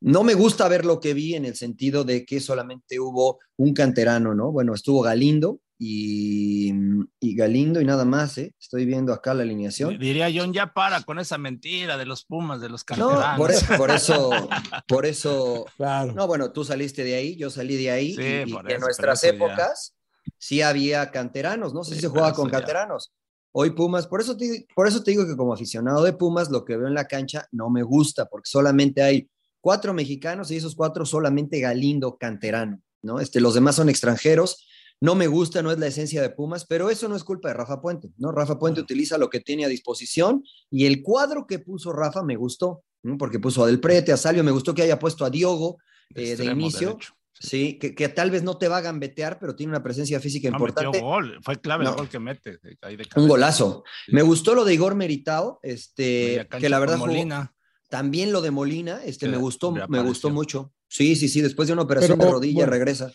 No 0.01 0.23
me 0.23 0.33
gusta 0.33 0.67
ver 0.67 0.83
lo 0.83 0.99
que 0.99 1.13
vi 1.13 1.35
en 1.35 1.45
el 1.45 1.55
sentido 1.55 2.03
de 2.03 2.25
que 2.25 2.39
solamente 2.39 2.99
hubo 2.99 3.37
un 3.57 3.73
canterano, 3.75 4.33
¿no? 4.33 4.51
Bueno, 4.51 4.73
estuvo 4.73 5.01
Galindo 5.03 5.59
y, 5.77 6.71
y 7.19 7.35
Galindo 7.35 7.81
y 7.81 7.85
nada 7.85 8.03
más, 8.03 8.37
¿eh? 8.39 8.53
Estoy 8.59 8.85
viendo 8.85 9.13
acá 9.13 9.33
la 9.35 9.43
alineación. 9.43 9.97
Diría 9.99 10.27
John, 10.33 10.53
ya 10.53 10.73
para 10.73 11.01
con 11.03 11.19
esa 11.19 11.37
mentira 11.37 11.97
de 11.97 12.05
los 12.05 12.25
Pumas, 12.25 12.59
de 12.61 12.69
los 12.69 12.83
No, 12.97 13.07
canteranos. 13.09 13.37
por 13.37 13.51
eso, 13.51 13.77
por 13.77 13.91
eso, 13.91 14.49
por 14.87 15.05
eso, 15.05 15.65
Claro. 15.77 16.13
no, 16.13 16.25
bueno, 16.27 16.51
tú 16.51 16.63
saliste 16.65 17.03
de 17.03 17.13
ahí, 17.15 17.35
yo 17.35 17.49
salí 17.51 17.75
de 17.77 17.91
ahí, 17.91 18.15
Sí, 18.15 18.21
y- 18.21 18.49
y, 18.49 18.53
por 18.53 18.65
en 18.69 18.77
eso, 18.77 18.85
nuestras 18.85 19.23
eso 19.23 19.31
ya- 19.33 19.35
épocas 19.45 19.95
sí 20.39 20.61
había 20.63 21.11
canteranos, 21.11 21.73
no 21.75 21.83
sé 21.83 21.91
Sí, 21.91 21.95
si 21.97 22.01
se 22.01 22.07
jugaba 22.07 22.29
eso 22.29 22.41
con 22.41 22.47
ya. 22.51 22.57
canteranos. 22.57 23.11
Hoy 23.57 23.69
Pumas, 23.69 24.05
por 24.05 24.19
eso, 24.19 24.35
te, 24.35 24.67
por 24.75 24.85
eso 24.85 25.01
te 25.01 25.11
digo 25.11 25.25
que 25.25 25.37
como 25.37 25.53
aficionado 25.53 26.03
de 26.03 26.11
Pumas, 26.11 26.51
lo 26.51 26.65
que 26.65 26.75
veo 26.75 26.89
en 26.89 26.93
la 26.93 27.07
cancha 27.07 27.47
no 27.53 27.69
me 27.69 27.83
gusta, 27.83 28.25
porque 28.25 28.49
solamente 28.49 29.01
hay 29.01 29.29
cuatro 29.61 29.93
mexicanos 29.93 30.51
y 30.51 30.57
esos 30.57 30.75
cuatro 30.75 31.05
solamente 31.05 31.61
Galindo 31.61 32.17
canterano, 32.17 32.81
¿no? 33.01 33.21
Este, 33.21 33.39
los 33.39 33.53
demás 33.53 33.77
son 33.77 33.87
extranjeros. 33.87 34.67
No 34.99 35.15
me 35.15 35.27
gusta, 35.27 35.61
no 35.61 35.71
es 35.71 35.79
la 35.79 35.87
esencia 35.87 36.21
de 36.21 36.31
Pumas, 36.31 36.65
pero 36.65 36.89
eso 36.89 37.07
no 37.07 37.15
es 37.15 37.23
culpa 37.23 37.47
de 37.47 37.53
Rafa 37.53 37.79
Puente, 37.79 38.11
¿no? 38.17 38.33
Rafa 38.33 38.59
Puente 38.59 38.81
utiliza 38.81 39.17
lo 39.17 39.29
que 39.29 39.39
tiene 39.39 39.63
a 39.63 39.69
disposición 39.69 40.43
y 40.69 40.85
el 40.85 41.01
cuadro 41.01 41.47
que 41.47 41.59
puso 41.59 41.93
Rafa 41.93 42.23
me 42.23 42.35
gustó, 42.35 42.83
¿no? 43.03 43.17
porque 43.17 43.39
puso 43.39 43.63
a 43.63 43.67
Del 43.67 43.79
Prete, 43.79 44.11
a 44.11 44.17
Salio, 44.17 44.43
me 44.43 44.51
gustó 44.51 44.73
que 44.73 44.81
haya 44.81 44.99
puesto 44.99 45.23
a 45.23 45.29
Diogo 45.29 45.77
eh, 46.13 46.35
de 46.35 46.43
inicio, 46.43 46.89
derecho. 46.89 47.14
Sí, 47.39 47.77
que, 47.79 47.93
que 47.95 48.09
tal 48.09 48.31
vez 48.31 48.43
no 48.43 48.57
te 48.57 48.67
va 48.67 48.77
a 48.77 48.81
gambetear, 48.81 49.39
pero 49.39 49.55
tiene 49.55 49.71
una 49.71 49.83
presencia 49.83 50.19
física 50.19 50.49
No, 50.49 50.55
importante. 50.55 50.89
metió 50.91 51.01
gol, 51.05 51.39
fue 51.41 51.59
clave 51.59 51.83
No. 51.83 51.91
el 51.91 51.95
gol 51.97 52.09
que 52.09 52.19
mete. 52.19 52.59
ahí 52.81 52.95
de 52.95 53.05
Un 53.15 53.27
golazo. 53.27 53.83
Sí. 54.05 54.13
Me 54.13 54.21
gustó 54.21 54.55
lo 54.55 54.65
de 54.65 54.73
Igor 54.73 54.95
Meritao, 54.95 55.59
este, 55.63 56.47
que 56.59 56.69
la 56.69 56.79
verdad 56.79 56.95
jugó- 56.97 57.07
Molina. 57.07 57.53
también 57.89 58.31
lo 58.31 58.41
de 58.41 58.51
Molina, 58.51 59.01
este, 59.05 59.25
Que 59.27 59.31
me 59.31 59.37
gustó, 59.37 59.71
me 59.71 60.01
gustó 60.01 60.29
mucho. 60.29 60.71
Sí, 60.87 61.15
sí, 61.15 61.27
sí, 61.29 61.41
después 61.41 61.67
de 61.67 61.73
una 61.73 61.81
operación 61.83 62.17
Pero, 62.17 62.27
de 62.29 62.33
rodilla 62.33 62.55
bueno. 62.55 62.71
regresa. 62.71 63.11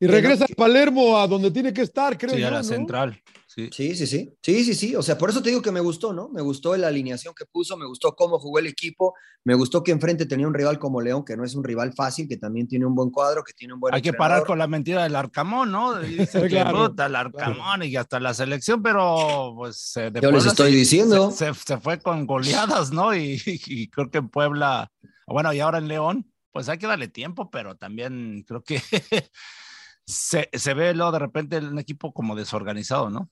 Y 0.00 0.06
regresa 0.06 0.44
a 0.44 0.54
Palermo 0.54 1.16
a 1.18 1.26
donde 1.26 1.50
tiene 1.50 1.72
que 1.72 1.82
estar, 1.82 2.18
creo 2.18 2.34
Sí, 2.34 2.40
yo. 2.40 2.48
a 2.48 2.50
la 2.50 2.58
¿no? 2.58 2.64
central. 2.64 3.20
Sí. 3.54 3.68
Sí, 3.72 3.94
sí, 3.94 4.06
sí. 4.08 4.34
Sí, 4.42 4.64
sí, 4.64 4.74
sí. 4.74 4.96
O 4.96 5.02
sea, 5.02 5.16
por 5.16 5.30
eso 5.30 5.40
te 5.40 5.50
digo 5.50 5.62
que 5.62 5.70
me 5.70 5.78
gustó, 5.80 6.12
¿no? 6.12 6.28
Me 6.30 6.42
gustó 6.42 6.76
la 6.76 6.88
alineación 6.88 7.34
que 7.34 7.44
puso, 7.46 7.76
me 7.76 7.86
gustó 7.86 8.16
cómo 8.16 8.38
jugó 8.40 8.58
el 8.58 8.66
equipo, 8.66 9.14
me 9.44 9.54
gustó 9.54 9.84
que 9.84 9.92
enfrente 9.92 10.26
tenía 10.26 10.48
un 10.48 10.54
rival 10.54 10.80
como 10.80 11.00
León, 11.00 11.24
que 11.24 11.36
no 11.36 11.44
es 11.44 11.54
un 11.54 11.62
rival 11.62 11.92
fácil, 11.92 12.26
que 12.26 12.36
también 12.36 12.66
tiene 12.66 12.84
un 12.84 12.96
buen 12.96 13.10
cuadro, 13.10 13.44
que 13.44 13.52
tiene 13.52 13.74
un 13.74 13.78
buen 13.80 13.94
Hay 13.94 14.02
que 14.02 14.12
parar 14.12 14.44
con 14.44 14.58
la 14.58 14.66
mentira 14.66 15.04
del 15.04 15.14
Arcamón, 15.14 15.70
¿no? 15.70 16.02
Y 16.04 16.16
Dicen 16.16 16.42
que 16.42 16.48
Claro, 16.48 16.88
puta, 16.88 17.06
el 17.06 17.14
Arcamón 17.14 17.82
y 17.84 17.94
hasta 17.94 18.18
la 18.18 18.34
selección, 18.34 18.82
pero 18.82 19.52
pues 19.56 19.96
eh, 19.98 20.10
de 20.10 20.20
Yo 20.20 20.32
les 20.32 20.46
estoy 20.46 20.72
se- 20.72 20.76
diciendo. 20.76 21.30
Se, 21.30 21.54
se- 21.54 21.60
se 21.64 21.78
fue 21.78 22.00
con 22.00 22.26
goleadas, 22.26 22.90
¿no? 22.92 23.14
Y, 23.14 23.40
y 23.46 23.88
creo 23.88 24.10
que 24.10 24.18
en 24.18 24.30
Puebla, 24.30 24.90
bueno, 25.28 25.52
y 25.52 25.60
ahora 25.60 25.78
en 25.78 25.86
León, 25.86 26.32
pues 26.50 26.68
hay 26.68 26.78
que 26.78 26.88
darle 26.88 27.06
tiempo, 27.06 27.50
pero 27.52 27.76
también 27.76 28.44
creo 28.48 28.64
que 28.64 28.80
se, 30.06 30.48
se 30.52 30.74
ve 30.74 30.94
luego 30.94 31.12
de 31.12 31.18
repente 31.18 31.58
un 31.58 31.78
equipo 31.78 32.12
como 32.12 32.34
desorganizado, 32.36 33.10
¿no? 33.10 33.30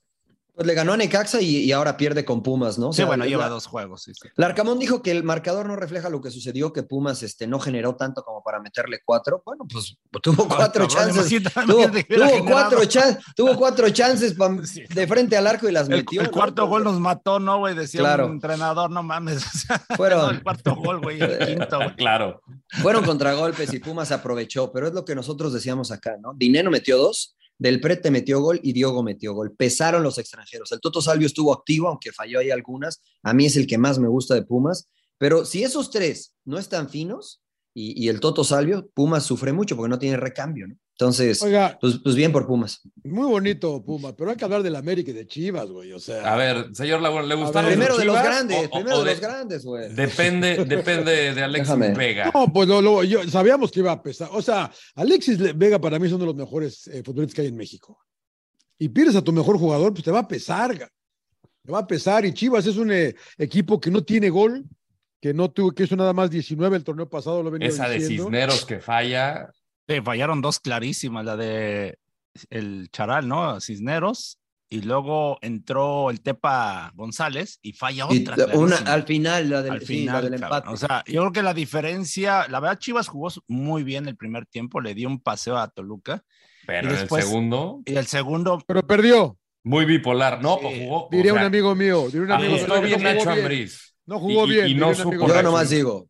Pues 0.54 0.66
le 0.66 0.74
ganó 0.74 0.92
a 0.92 0.98
Necaxa 0.98 1.40
y, 1.40 1.56
y 1.64 1.72
ahora 1.72 1.96
pierde 1.96 2.26
con 2.26 2.42
Pumas, 2.42 2.78
¿no? 2.78 2.90
O 2.90 2.92
Sí, 2.92 3.04
bueno, 3.04 3.24
la- 3.24 3.30
lleva 3.30 3.48
dos 3.48 3.66
juegos, 3.66 4.02
sí, 4.02 4.12
sí. 4.14 4.28
Larcamón 4.36 4.78
dijo 4.78 5.00
que 5.02 5.10
el 5.10 5.24
marcador 5.24 5.64
no 5.66 5.76
refleja 5.76 6.10
lo 6.10 6.20
que 6.20 6.30
sucedió, 6.30 6.74
que 6.74 6.82
Pumas 6.82 7.22
este, 7.22 7.46
no 7.46 7.58
generó 7.58 7.96
tanto 7.96 8.22
como 8.22 8.42
para 8.42 8.60
meterle 8.60 9.00
cuatro. 9.04 9.42
Bueno, 9.46 9.64
pues 9.70 9.96
tuvo 10.22 10.46
cuatro 10.46 10.86
chances. 10.86 11.42
Tuvo, 11.66 12.44
cuatro 12.46 12.84
chan- 12.84 13.18
tuvo 13.34 13.56
cuatro 13.56 13.88
chances 13.90 14.34
pa- 14.34 14.50
Sí. 14.64 14.82
de 14.94 15.06
frente 15.06 15.36
al 15.36 15.46
arco 15.46 15.68
y 15.68 15.72
las 15.72 15.88
El, 15.88 15.96
metió. 15.96 16.20
el 16.20 16.26
¿no? 16.26 16.32
cuarto 16.32 16.66
gol 16.66 16.84
nos 16.84 17.00
mató, 17.00 17.38
¿no, 17.40 17.58
güey? 17.58 17.74
Decía 17.74 18.00
Claro. 18.00 18.26
un 18.26 18.32
entrenador, 18.32 18.90
no 18.90 19.02
mames. 19.02 19.42
o 19.54 19.58
sea, 19.58 19.82
no, 19.88 19.96
Fueron, 19.96 20.34
el 20.34 20.42
cuarto 20.42 20.74
gol, 20.76 21.00
güey, 21.00 21.20
el 21.20 21.46
quinto, 21.46 21.76
güey. 21.78 21.96
Claro. 21.96 22.42
fueron 22.82 23.04
contragolpes 23.04 23.72
y 23.72 23.78
Pumas 23.78 24.12
aprovechó, 24.12 24.70
pero 24.72 24.86
es 24.88 24.92
lo 24.92 25.04
que 25.04 25.14
nosotros 25.14 25.52
decíamos 25.52 25.90
acá, 25.92 26.16
¿no? 26.20 26.32
Dinero 26.34 26.70
metió 26.70 26.98
dos, 26.98 27.36
Del 27.62 27.80
Prete 27.80 28.10
metió 28.10 28.40
gol 28.40 28.58
y 28.60 28.72
Diogo 28.72 29.04
metió 29.04 29.34
gol. 29.34 29.54
Pesaron 29.54 30.02
los 30.02 30.18
extranjeros. 30.18 30.72
El 30.72 30.80
Toto 30.80 31.00
Salvio 31.00 31.28
estuvo 31.28 31.52
activo, 31.52 31.86
aunque 31.86 32.10
falló 32.10 32.40
ahí 32.40 32.50
algunas. 32.50 33.00
A 33.22 33.32
mí 33.34 33.46
es 33.46 33.56
el 33.56 33.68
que 33.68 33.78
más 33.78 34.00
me 34.00 34.08
gusta 34.08 34.34
de 34.34 34.42
Pumas. 34.42 34.88
Pero 35.16 35.44
si 35.44 35.62
esos 35.62 35.92
tres 35.92 36.34
no 36.44 36.58
están 36.58 36.88
finos 36.88 37.40
y, 37.74 38.04
y 38.04 38.08
el 38.08 38.20
Toto 38.20 38.44
Salvio, 38.44 38.88
Pumas 38.94 39.24
sufre 39.24 39.52
mucho 39.52 39.76
porque 39.76 39.90
no 39.90 39.98
tiene 39.98 40.16
recambio, 40.16 40.66
¿no? 40.68 40.76
Entonces, 40.94 41.42
Oiga, 41.42 41.78
pues, 41.80 41.98
pues 42.04 42.14
bien 42.14 42.30
por 42.32 42.46
Pumas. 42.46 42.82
muy 43.02 43.26
bonito, 43.26 43.82
Puma, 43.82 44.14
pero 44.14 44.30
hay 44.30 44.36
que 44.36 44.44
hablar 44.44 44.62
del 44.62 44.76
América 44.76 45.10
y 45.10 45.14
de 45.14 45.26
Chivas, 45.26 45.66
güey. 45.68 45.90
O 45.92 45.98
sea, 45.98 46.32
A 46.32 46.36
ver, 46.36 46.66
señor 46.74 47.00
Laguna, 47.00 47.22
¿le 47.22 47.34
ver, 47.34 47.44
gustaron 47.44 47.70
Primero 47.70 47.96
de 47.96 48.04
los 48.04 48.22
grandes, 48.22 48.66
o- 48.66 48.70
primero 48.70 48.98
o 48.98 49.04
de 49.04 49.10
los 49.12 49.20
grandes, 49.20 49.64
güey. 49.64 49.92
Depende, 49.94 50.64
depende 50.66 51.34
de 51.34 51.42
Alexis 51.42 51.76
Déjame. 51.76 51.94
Vega. 51.98 52.30
No, 52.32 52.52
pues 52.52 52.68
lo, 52.68 52.82
lo- 52.82 53.02
yo, 53.02 53.26
sabíamos 53.28 53.72
que 53.72 53.80
iba 53.80 53.90
a 53.90 54.02
pesar. 54.02 54.28
O 54.32 54.42
sea, 54.42 54.70
Alexis 54.94 55.40
Le- 55.40 55.54
Vega 55.54 55.80
para 55.80 55.98
mí 55.98 56.06
es 56.06 56.12
uno 56.12 56.20
de 56.20 56.26
los 56.26 56.36
mejores 56.36 56.86
eh, 56.88 57.02
futbolistas 57.02 57.34
que 57.34 57.40
hay 57.42 57.48
en 57.48 57.56
México. 57.56 57.98
Y 58.78 58.88
pierdes 58.90 59.16
a 59.16 59.22
tu 59.22 59.32
mejor 59.32 59.58
jugador, 59.58 59.92
pues 59.92 60.04
te 60.04 60.10
va 60.10 60.20
a 60.20 60.28
pesar. 60.28 60.76
ga. 60.76 60.88
Te 61.64 61.72
va 61.72 61.78
a 61.80 61.86
pesar. 61.86 62.24
Y 62.26 62.34
Chivas 62.34 62.66
es 62.66 62.76
un 62.76 62.92
eh, 62.92 63.14
equipo 63.38 63.80
que 63.80 63.90
no 63.90 64.04
tiene 64.04 64.28
gol, 64.28 64.62
que 65.22 65.32
no 65.32 65.50
tuvo, 65.50 65.70
que 65.70 65.84
hizo 65.84 65.94
nada 65.96 66.12
más 66.12 66.30
19 66.30 66.76
el 66.76 66.82
torneo 66.84 67.08
pasado, 67.08 67.42
lo 67.44 67.50
venía 67.52 67.68
Esa 67.68 67.88
de. 67.88 68.00
Cisneros 68.00 68.66
que 68.66 68.80
falla. 68.80 69.48
Sí, 69.88 70.00
fallaron 70.04 70.42
dos 70.42 70.58
clarísimas, 70.60 71.24
la 71.24 71.36
de 71.36 71.96
el 72.50 72.88
Charal, 72.90 73.28
¿no? 73.28 73.60
Cisneros, 73.60 74.38
y 74.68 74.80
luego 74.82 75.38
entró 75.42 76.10
el 76.10 76.20
Tepa 76.22 76.90
González 76.96 77.58
y 77.62 77.72
falla 77.72 78.06
Y 78.10 78.22
otra. 78.26 78.46
una, 78.56 78.76
al 78.78 79.04
final, 79.04 79.48
la 79.48 79.62
del, 79.62 79.72
Al 79.74 79.80
sí, 79.80 79.86
final, 79.86 80.24
la 80.24 80.30
del 80.30 80.40
cabrón. 80.40 80.58
empate. 80.58 80.74
O 80.74 80.76
sea, 80.76 81.04
yo 81.06 81.20
creo 81.20 81.32
que 81.32 81.42
la 81.42 81.54
diferencia, 81.54 82.48
la 82.48 82.58
verdad, 82.58 82.78
Chivas 82.78 83.06
jugó 83.06 83.28
muy 83.46 83.84
bien 83.84 84.08
el 84.08 84.16
primer 84.16 84.46
tiempo, 84.46 84.80
le 84.80 84.94
dio 84.94 85.08
un 85.08 85.20
paseo 85.20 85.56
a 85.56 85.68
Toluca, 85.68 86.24
Pero 86.66 86.88
Y 86.88 86.92
después- 86.96 87.24
el 87.24 87.28
segundo, 87.30 87.80
y 87.84 87.94
el 87.96 88.06
segundo, 88.06 88.62
Pero 88.66 88.86
perdió, 88.86 89.36
muy 89.64 89.84
bipolar. 89.84 90.40
No, 90.42 90.58
Sí. 90.60 90.86
o 90.90 91.08
diría 91.12 91.32
un 91.34 91.40
amigo 91.40 91.74
mío. 91.74 92.06
Diría 92.06 92.22
un 92.22 92.32
amigo 92.32 92.54
bien 92.80 93.00
jugó 93.00 93.12
Nacho 93.12 93.30
bien. 93.30 93.38
Ambriz. 93.40 93.91
No 94.06 94.18
jugó 94.18 94.46
Y- 94.46 94.50
bien. 94.50 94.68
y 94.68 94.74
no 94.74 94.94
supo 94.94 95.26
Yo 95.28 95.42
nomás 95.42 95.70
digo, 95.70 96.08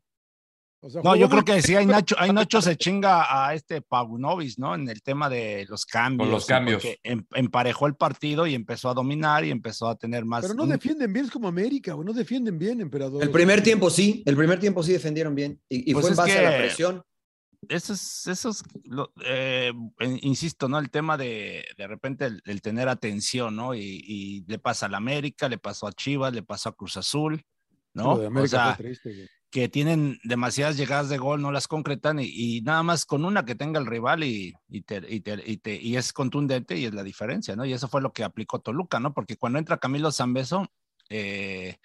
O 0.85 0.91
sea, 0.91 1.01
no, 1.05 1.15
yo 1.15 1.29
creo 1.29 1.45
que 1.45 1.63
sí, 1.63 1.77
hay 1.77 1.87
Nacho, 1.87 2.17
hay 2.19 2.33
Nacho 2.49 2.61
se 2.61 2.77
chinga 2.77 3.47
a 3.47 3.55
este 3.55 3.83
Paunovis, 3.83 4.59
¿no? 4.59 4.75
En 4.75 4.89
el 4.89 5.01
tema 5.03 5.29
de 5.29 5.65
los 5.69 5.87
cambios. 5.87 6.29
los 6.29 6.45
y 6.45 6.49
cambios. 6.49 6.83
porque 6.83 6.99
em- 7.05 7.25
emparejó 7.35 7.87
el 7.87 7.95
partido 7.95 8.47
y 8.49 8.55
empezó 8.55 8.89
a 8.91 8.95
dominar 8.95 9.45
y 9.45 9.51
empezó 9.51 9.87
a 9.89 9.95
tener 9.97 10.25
más. 10.25 10.43
Pero 10.43 10.55
no 10.55 10.65
un- 10.65 10.71
defienden 10.71 11.13
bien, 11.13 11.27
es 11.27 11.31
como 11.31 11.47
América, 11.49 11.93
güey, 11.93 12.05
no 12.07 12.13
defienden 12.13 12.59
bien, 12.59 12.81
emperador. 12.81 13.23
el 13.23 13.31
primer 13.31 13.63
tiempo 13.63 13.91
sí, 13.91 14.23
el 14.27 14.37
primer 14.37 14.59
tiempo 14.59 14.83
sí 14.83 14.93
defendieron 14.93 15.35
bien. 15.37 15.61
Y, 15.69 15.89
y 15.91 15.95
Pues 15.95 16.03
fue 16.07 16.11
en 16.11 16.17
base 16.17 16.39
a 16.39 16.51
la 16.51 16.57
presión. 16.59 17.03
eso 17.69 17.93
es, 17.93 18.27
eso 18.27 18.49
es 18.49 18.65
lo- 18.85 19.13
eh, 19.25 19.71
eh, 20.01 20.19
insisto, 20.23 20.69
¿no? 20.69 20.81
El 20.81 20.91
tema 20.91 21.17
de 21.17 21.65
de 21.77 21.87
repente 21.87 22.25
el, 22.25 22.43
el 22.45 22.61
tener 22.61 22.89
atención, 22.89 23.55
¿no? 23.55 23.73
Y, 23.77 24.03
y 24.05 24.45
le 24.49 24.59
pasa 24.59 24.87
a 24.87 24.89
la 24.89 24.97
América, 24.97 25.49
le 25.49 25.59
pasó 25.59 25.87
a 25.87 25.93
Chivas, 25.93 26.33
le 26.33 26.43
pasó 26.43 26.71
a 26.71 26.75
Cruz 26.75 26.97
Azul, 26.97 27.41
¿no? 27.95 28.17
Lo 28.17 28.31
de 28.31 28.41
O 28.41 28.47
sea, 28.47 28.75
fue 28.75 28.85
triste, 28.85 29.15
güey. 29.15 29.29
que 29.51 29.69
tienen 29.69 30.19
demasiadas 30.25 30.77
llegadas 30.77 31.09
de 31.09 31.19
gol, 31.19 31.43
no 31.43 31.53
las 31.53 31.69
concretan 31.69 32.19
y, 32.21 32.25
y 32.27 32.61
nada 32.63 32.83
más 32.83 33.05
con 33.05 33.25
una 33.25 33.45
que 33.45 33.55
tenga 33.55 33.79
el 33.81 33.87
rival 33.87 34.25
y, 34.25 34.55
y, 34.69 34.83
te- 34.83 35.03
y 35.09 35.21
te- 35.21 35.43
y 35.45 35.57
te- 35.59 35.81
y 35.81 35.97
es 35.97 36.13
contundente 36.13 36.77
y 36.79 36.87
es 36.87 36.95
la 36.95 37.03
diferencia, 37.03 37.55
¿no? 37.57 37.65
Y 37.65 37.73
eso 37.73 37.89
fue 37.89 38.01
lo 38.01 38.13
que 38.13 38.25
aplicó 38.25 38.61
Toluca, 38.61 38.99
¿no? 39.01 39.13
Porque 39.13 39.37
cuando 39.37 39.59
entra 39.59 39.77
Camilo 39.79 40.11
Zambeso, 40.11 40.67
eh, 41.11 41.77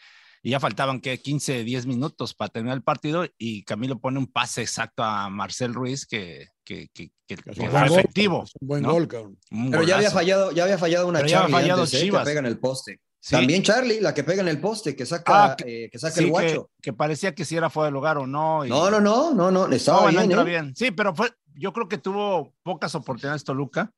y 0.44 0.52
ya 0.52 0.60
faltaban 0.62 1.02
que 1.02 1.20
15, 1.20 1.64
10 1.66 1.88
minutos 1.88 2.34
para 2.34 2.50
terminar 2.50 2.78
el 2.78 2.84
partido 2.84 3.26
y 3.38 3.64
Camilo 3.64 4.00
pone 4.00 4.20
un 4.20 4.28
pase 4.28 4.62
exacto 4.62 5.04
a 5.04 5.30
Marcel 5.30 5.74
Ruiz 5.74 6.06
que, 6.06 6.48
que, 6.64 6.88
que, 6.94 7.12
fue 7.54 7.68
gol, 7.68 7.86
efectivo. 7.88 8.44
es 8.46 8.52
un 8.62 8.68
buen 8.68 8.84
¿no? 8.84 8.94
gol, 8.94 9.08
cabrón. 9.08 9.38
Un 9.52 9.72
Pero 9.72 9.84
ya 9.84 9.98
había 9.98 10.12
fallado, 10.12 10.52
ya 10.54 10.64
había 10.64 10.78
fallado 10.78 11.08
una 11.08 11.20
Pero 11.20 11.30
ya 11.30 11.44
había 11.44 11.56
fallado 11.58 11.82
antes, 11.82 11.94
¿eh? 11.96 11.98
que 11.98 12.04
Chivas. 12.06 12.24
pega 12.26 12.40
en 12.40 12.46
el 12.46 12.60
poste. 12.60 13.02
Sí. 13.20 13.36
También 13.36 13.64
Charlie, 13.64 14.00
la 14.00 14.14
que 14.14 14.24
pega 14.24 14.42
en 14.42 14.48
el 14.48 14.60
poste, 14.62 14.96
que 14.96 15.06
saca, 15.06 15.46
Ah, 15.46 15.58
eh, 15.66 15.90
que 15.92 15.98
saca 16.00 16.16
Sí, 16.16 16.24
el 16.26 16.30
guacho. 16.30 16.70
que 16.82 16.94
parecía 16.94 17.34
que 17.34 17.46
si 17.46 17.56
era 17.58 17.70
fuera 17.70 17.88
de 17.88 17.92
lugar 17.92 18.18
o 18.18 18.28
no. 18.28 18.64
y- 18.66 18.70
No, 18.70 18.90
no, 18.92 19.00
no, 19.02 19.34
no, 19.34 19.52
no, 19.52 19.68
estaba 19.68 20.04
No, 20.04 20.08
bien, 20.10 20.22
entra 20.24 20.42
¿eh? 20.42 20.46
bien. 20.46 20.76
Sí, 20.76 20.92
pero 20.92 21.14
fue, 21.16 21.32
yo 21.56 21.74
creo 21.74 21.88
que 21.90 21.98
tuvo 21.98 22.54
pocas 22.64 22.94
oportunidades 22.96 23.44
Toluca, 23.44 23.92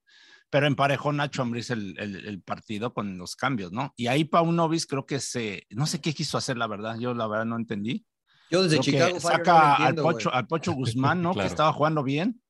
pero 0.49 0.65
emparejó 0.67 1.11
Nacho 1.11 1.41
Ambriz 1.43 1.69
el, 1.69 1.95
el- 1.99 2.25
el 2.25 2.41
partido 2.41 2.93
con 2.93 3.17
los 3.17 3.35
cambios, 3.35 3.71
¿no? 3.71 3.93
Y 3.97 4.07
ahí 4.07 4.23
Paunovis 4.23 4.87
creo 4.87 5.05
que 5.05 5.19
se, 5.19 5.67
no 5.69 5.85
sé 5.85 5.99
qué 6.01 6.13
quiso 6.13 6.37
hacer, 6.37 6.57
la 6.57 6.67
verdad, 6.67 6.97
yo 6.97 7.13
la 7.13 7.27
verdad 7.27 7.45
no 7.45 7.57
entendí. 7.57 8.05
Yo 8.49 8.63
desde 8.63 8.77
Creo 8.79 8.83
que 8.83 8.91
Chicago 8.91 9.13
no 9.15 9.19
saca 9.19 9.75
entiendo, 9.79 10.07
al. 10.07 10.13
Pocho, 10.15 10.33
al 10.33 10.47
Pocho 10.47 10.71
Guzmán, 10.71 11.21
¿no? 11.21 11.31
Claro. 11.33 11.45
Que 11.47 11.51
estaba 11.51 11.71
jugando 11.73 12.01
bien. 12.03 12.41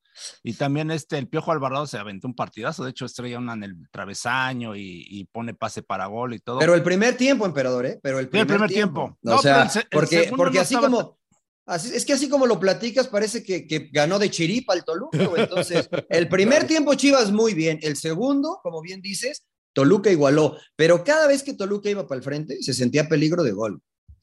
Y 0.42 0.54
también 0.54 0.90
este, 0.90 1.18
el 1.18 1.28
Piojo 1.28 1.52
Alvarado 1.52 1.86
se 1.86 1.98
aventó 1.98 2.26
un 2.28 2.34
partidazo, 2.34 2.84
de 2.84 2.90
hecho 2.90 3.04
estrella 3.06 3.38
una 3.38 3.54
en 3.54 3.64
el 3.64 3.76
travesaño 3.90 4.76
y, 4.76 5.04
y 5.08 5.24
pone 5.26 5.54
pase 5.54 5.82
para 5.82 6.06
gol 6.06 6.34
y 6.34 6.38
todo. 6.38 6.58
Pero 6.58 6.74
el 6.74 6.82
primer 6.82 7.16
tiempo, 7.16 7.46
emperador, 7.46 7.86
¿eh? 7.86 7.98
Pero 8.02 8.18
el 8.18 8.28
primer, 8.28 8.68
tiempo. 8.68 9.02
O 9.02 9.18
No, 9.22 9.38
sea, 9.38 9.54
pero 9.54 9.64
el 9.64 9.70
se- 9.70 9.78
el 9.80 9.86
porque, 9.90 10.18
segundo 10.24 10.36
porque 10.36 10.56
no 10.58 10.62
así 10.62 10.74
estaba 10.74 10.90
como. 10.90 11.18
Así, 11.66 11.94
es 11.94 12.04
que 12.04 12.14
así 12.14 12.28
como 12.28 12.46
lo 12.46 12.58
platicas, 12.58 13.06
parece 13.06 13.44
que, 13.44 13.66
que 13.68 13.90
ganó 13.92 14.18
de 14.18 14.28
chiripa 14.28 14.74
el 14.74 14.82
Toluca, 14.84 15.24
güey. 15.26 15.42
Entonces, 15.42 15.88
el 16.08 16.28
primer 16.28 16.66
tiempo 16.66 16.94
Chivas 16.94 17.30
muy 17.30 17.54
bien. 17.54 17.78
El 17.82 17.96
segundo, 17.96 18.58
como 18.62 18.80
bien 18.80 19.00
dices, 19.00 19.46
Toluca 19.72 20.10
igualó. 20.10 20.56
Pero 20.74 21.04
cada 21.04 21.28
vez 21.28 21.44
que 21.44 21.54
Toluca 21.54 21.88
iba 21.88 22.08
para 22.08 22.16
el 22.18 22.24
frente, 22.24 22.60
se 22.60 22.74
sentía 22.74 23.08
peligro 23.08 23.44
de 23.44 23.52
gol. 23.52 23.80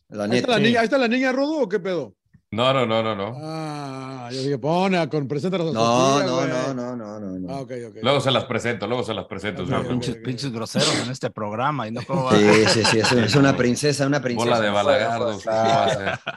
La 0.09 0.25
Ahí 0.25 0.39
está 0.39 0.51
la 0.51 0.59
niña, 0.59 0.79
ahí 0.81 0.85
está 0.85 0.97
la 0.97 1.07
niña 1.07 1.31
Rodo 1.31 1.59
o 1.61 1.69
qué 1.69 1.79
pedo. 1.79 2.15
No, 2.49 2.73
no, 2.73 2.85
no, 2.85 3.03
no, 3.03 3.13
no. 3.13 3.33
Ah, 3.41 4.29
yo 4.31 4.41
dije, 4.41 4.57
pone, 4.57 5.09
con 5.09 5.27
preséntanos 5.27 5.73
No, 5.73 6.23
no, 6.23 6.47
no, 6.47 6.73
no, 6.73 6.95
no, 6.95 7.19
no, 7.19 7.39
no. 7.39 7.53
Ah, 7.53 7.59
ok, 7.59 7.71
ok. 7.89 7.95
Luego 8.01 8.21
se 8.21 8.31
las 8.31 8.45
presento, 8.45 8.87
luego 8.87 9.03
se 9.03 9.13
las 9.13 9.25
presento. 9.25 9.63
Ok, 9.63 9.67
señor 9.67 9.81
ok. 9.81 9.87
Lugo. 9.89 9.99
Pinches, 10.01 10.23
pinches 10.23 10.51
groseros 10.53 10.95
en 11.05 11.11
este 11.11 11.29
programa 11.29 11.87
y 11.87 11.91
no 11.91 12.01
cómo 12.07 12.23
va. 12.25 12.37
Sí, 12.37 12.45
sí, 12.69 12.85
sí, 12.85 12.99
es, 12.99 13.11
es 13.11 13.35
una 13.35 13.57
princesa, 13.57 14.07
una 14.07 14.21
princesa. 14.21 14.45
Bola 14.49 14.61
de 14.61 14.69
balagardos. 14.69 15.43
¿qué 15.43 15.49
va 15.49 15.83
a 15.83 15.85
hacer? 15.85 16.19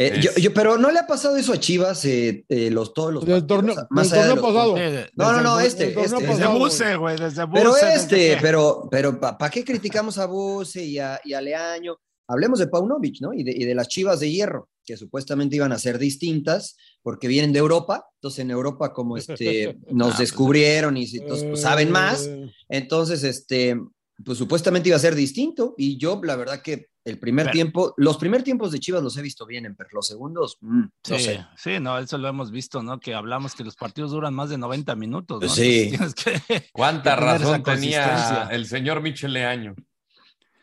Eh, 0.00 0.20
yo, 0.20 0.30
yo- 0.40 0.54
pero 0.54 0.78
no 0.78 0.92
le 0.92 1.00
ha 1.00 1.08
pasado 1.08 1.36
eso 1.36 1.52
a 1.52 1.58
Chivas 1.58 2.04
eh, 2.04 2.44
eh, 2.48 2.70
los, 2.70 2.94
todos 2.94 3.12
los 3.12 3.24
Del 3.26 3.44
torneo, 3.48 3.74
Más 3.90 4.08
del 4.10 4.20
allá 4.20 4.28
de 4.28 4.34
los 4.36 4.44
pasado. 4.44 4.76
Sí, 4.76 4.80
de- 4.82 5.10
No, 5.16 5.24
no, 5.24 5.32
Desde 5.32 5.42
no, 5.42 5.58
este, 5.60 5.84
el 5.88 5.94
torneo 5.94 6.18
este, 6.20 6.26
Desde 6.28 6.46
Buse, 6.46 6.96
güey. 6.96 7.16
desde 7.16 7.44
Buse. 7.46 7.58
Pero 7.60 7.74
desde 7.74 7.94
este, 7.94 8.16
que- 8.16 8.38
pero, 8.40 8.86
pero 8.88 9.18
¿para 9.18 9.50
qué 9.50 9.64
criticamos 9.64 10.16
a 10.18 10.26
Buse 10.26 10.84
y 10.84 11.00
a, 11.00 11.20
y 11.24 11.32
a 11.34 11.40
Leaño? 11.40 11.96
Hablemos 12.28 12.58
de 12.58 12.68
Paunovic, 12.68 13.20
¿no? 13.22 13.32
Y 13.32 13.42
de, 13.42 13.52
y 13.52 13.64
de 13.64 13.74
las 13.74 13.88
Chivas 13.88 14.20
de 14.20 14.30
Hierro, 14.30 14.68
que 14.84 14.96
supuestamente 14.98 15.56
iban 15.56 15.72
a 15.72 15.78
ser 15.78 15.98
distintas 15.98 16.76
porque 17.02 17.26
vienen 17.26 17.52
de 17.54 17.58
Europa. 17.58 18.04
Entonces 18.16 18.40
en 18.40 18.50
Europa 18.50 18.92
como 18.92 19.16
este, 19.16 19.78
nos 19.90 20.08
pues, 20.08 20.18
descubrieron 20.18 20.96
y 20.96 21.04
entonces, 21.16 21.46
pues, 21.48 21.62
saben 21.62 21.90
más. 21.90 22.26
Eh, 22.26 22.50
Entonces, 22.68 23.24
este, 23.24 23.80
pues 24.24 24.36
supuestamente 24.36 24.88
iba 24.90 24.96
a 24.96 25.00
ser 25.00 25.14
distinto. 25.14 25.74
Y 25.78 25.96
yo, 25.96 26.20
la 26.22 26.36
verdad 26.36 26.60
que 26.60 26.88
el 27.04 27.18
primer 27.18 27.46
Pero- 27.46 27.52
tiempo, 27.54 27.94
los 27.96 28.18
primer 28.18 28.42
tiempos 28.42 28.70
de 28.72 28.78
Chivas 28.80 29.02
los 29.02 29.16
he 29.16 29.22
visto 29.22 29.46
bien, 29.46 29.74
pero 29.74 29.88
los 29.94 30.06
segundos, 30.06 30.58
mm, 30.60 30.80
no 30.80 30.90
Sí, 31.18 31.18
sé. 31.24 31.46
sí, 31.56 31.80
no, 31.80 31.98
eso 31.98 32.18
lo 32.18 32.28
hemos 32.28 32.50
visto, 32.50 32.82
¿no? 32.82 33.00
Que 33.00 33.14
hablamos 33.14 33.54
que 33.54 33.64
los 33.64 33.76
partidos 33.76 34.10
duran 34.10 34.34
más 34.34 34.50
de 34.50 34.58
90 34.58 34.94
minutos, 34.96 35.40
¿no? 35.42 35.48
Sí. 35.48 35.90
Que- 36.22 36.68
¿Cuánta 36.72 37.14
que 37.14 37.20
razón 37.22 37.62
tenía 37.62 38.48
el 38.52 38.66
señor 38.66 39.00
Michel 39.00 39.32
Leaño? 39.32 39.74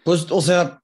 Pues, 0.04 0.28
o 0.30 0.40
sea, 0.42 0.80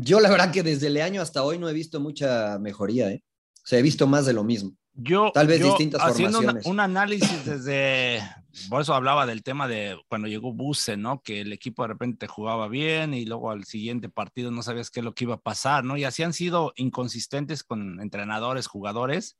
yo 0.00 0.20
la 0.20 0.30
verdad 0.30 0.52
que 0.52 0.62
desde 0.62 0.88
el 0.88 0.96
año 1.00 1.22
hasta 1.22 1.42
hoy 1.42 1.58
no 1.58 1.68
he 1.68 1.72
visto 1.72 2.00
mucha 2.00 2.58
mejoría, 2.58 3.10
¿eh? 3.10 3.22
O 3.56 3.66
sea, 3.66 3.78
he 3.78 3.82
visto 3.82 4.06
más 4.06 4.26
de 4.26 4.32
lo 4.32 4.44
mismo. 4.44 4.72
Yo, 4.92 5.30
Tal 5.34 5.46
vez 5.48 5.60
yo 5.60 5.68
distintas 5.70 6.00
haciendo 6.02 6.38
una- 6.38 6.48
formaciones. 6.48 6.66
un 6.66 6.80
análisis 6.80 7.44
desde, 7.44 8.20
por 8.68 8.80
eso 8.82 8.94
hablaba 8.94 9.26
del 9.26 9.42
tema 9.42 9.66
de 9.66 9.98
cuando 10.08 10.28
llegó 10.28 10.52
Buse, 10.52 10.96
¿no? 10.96 11.20
Que 11.22 11.40
el 11.40 11.52
equipo 11.52 11.82
de 11.82 11.88
repente 11.88 12.28
jugaba 12.28 12.68
bien 12.68 13.12
y 13.14 13.24
luego 13.24 13.50
al 13.50 13.64
siguiente 13.64 14.08
partido 14.08 14.50
no 14.52 14.62
sabías 14.62 14.90
qué 14.90 15.00
es 15.00 15.04
lo 15.04 15.14
que 15.14 15.24
iba 15.24 15.34
a 15.34 15.40
pasar, 15.40 15.82
¿no? 15.82 15.96
Y 15.96 16.04
así 16.04 16.22
han 16.22 16.32
sido 16.32 16.72
inconsistentes 16.76 17.64
con 17.64 18.00
entrenadores, 18.00 18.66
jugadores, 18.68 19.36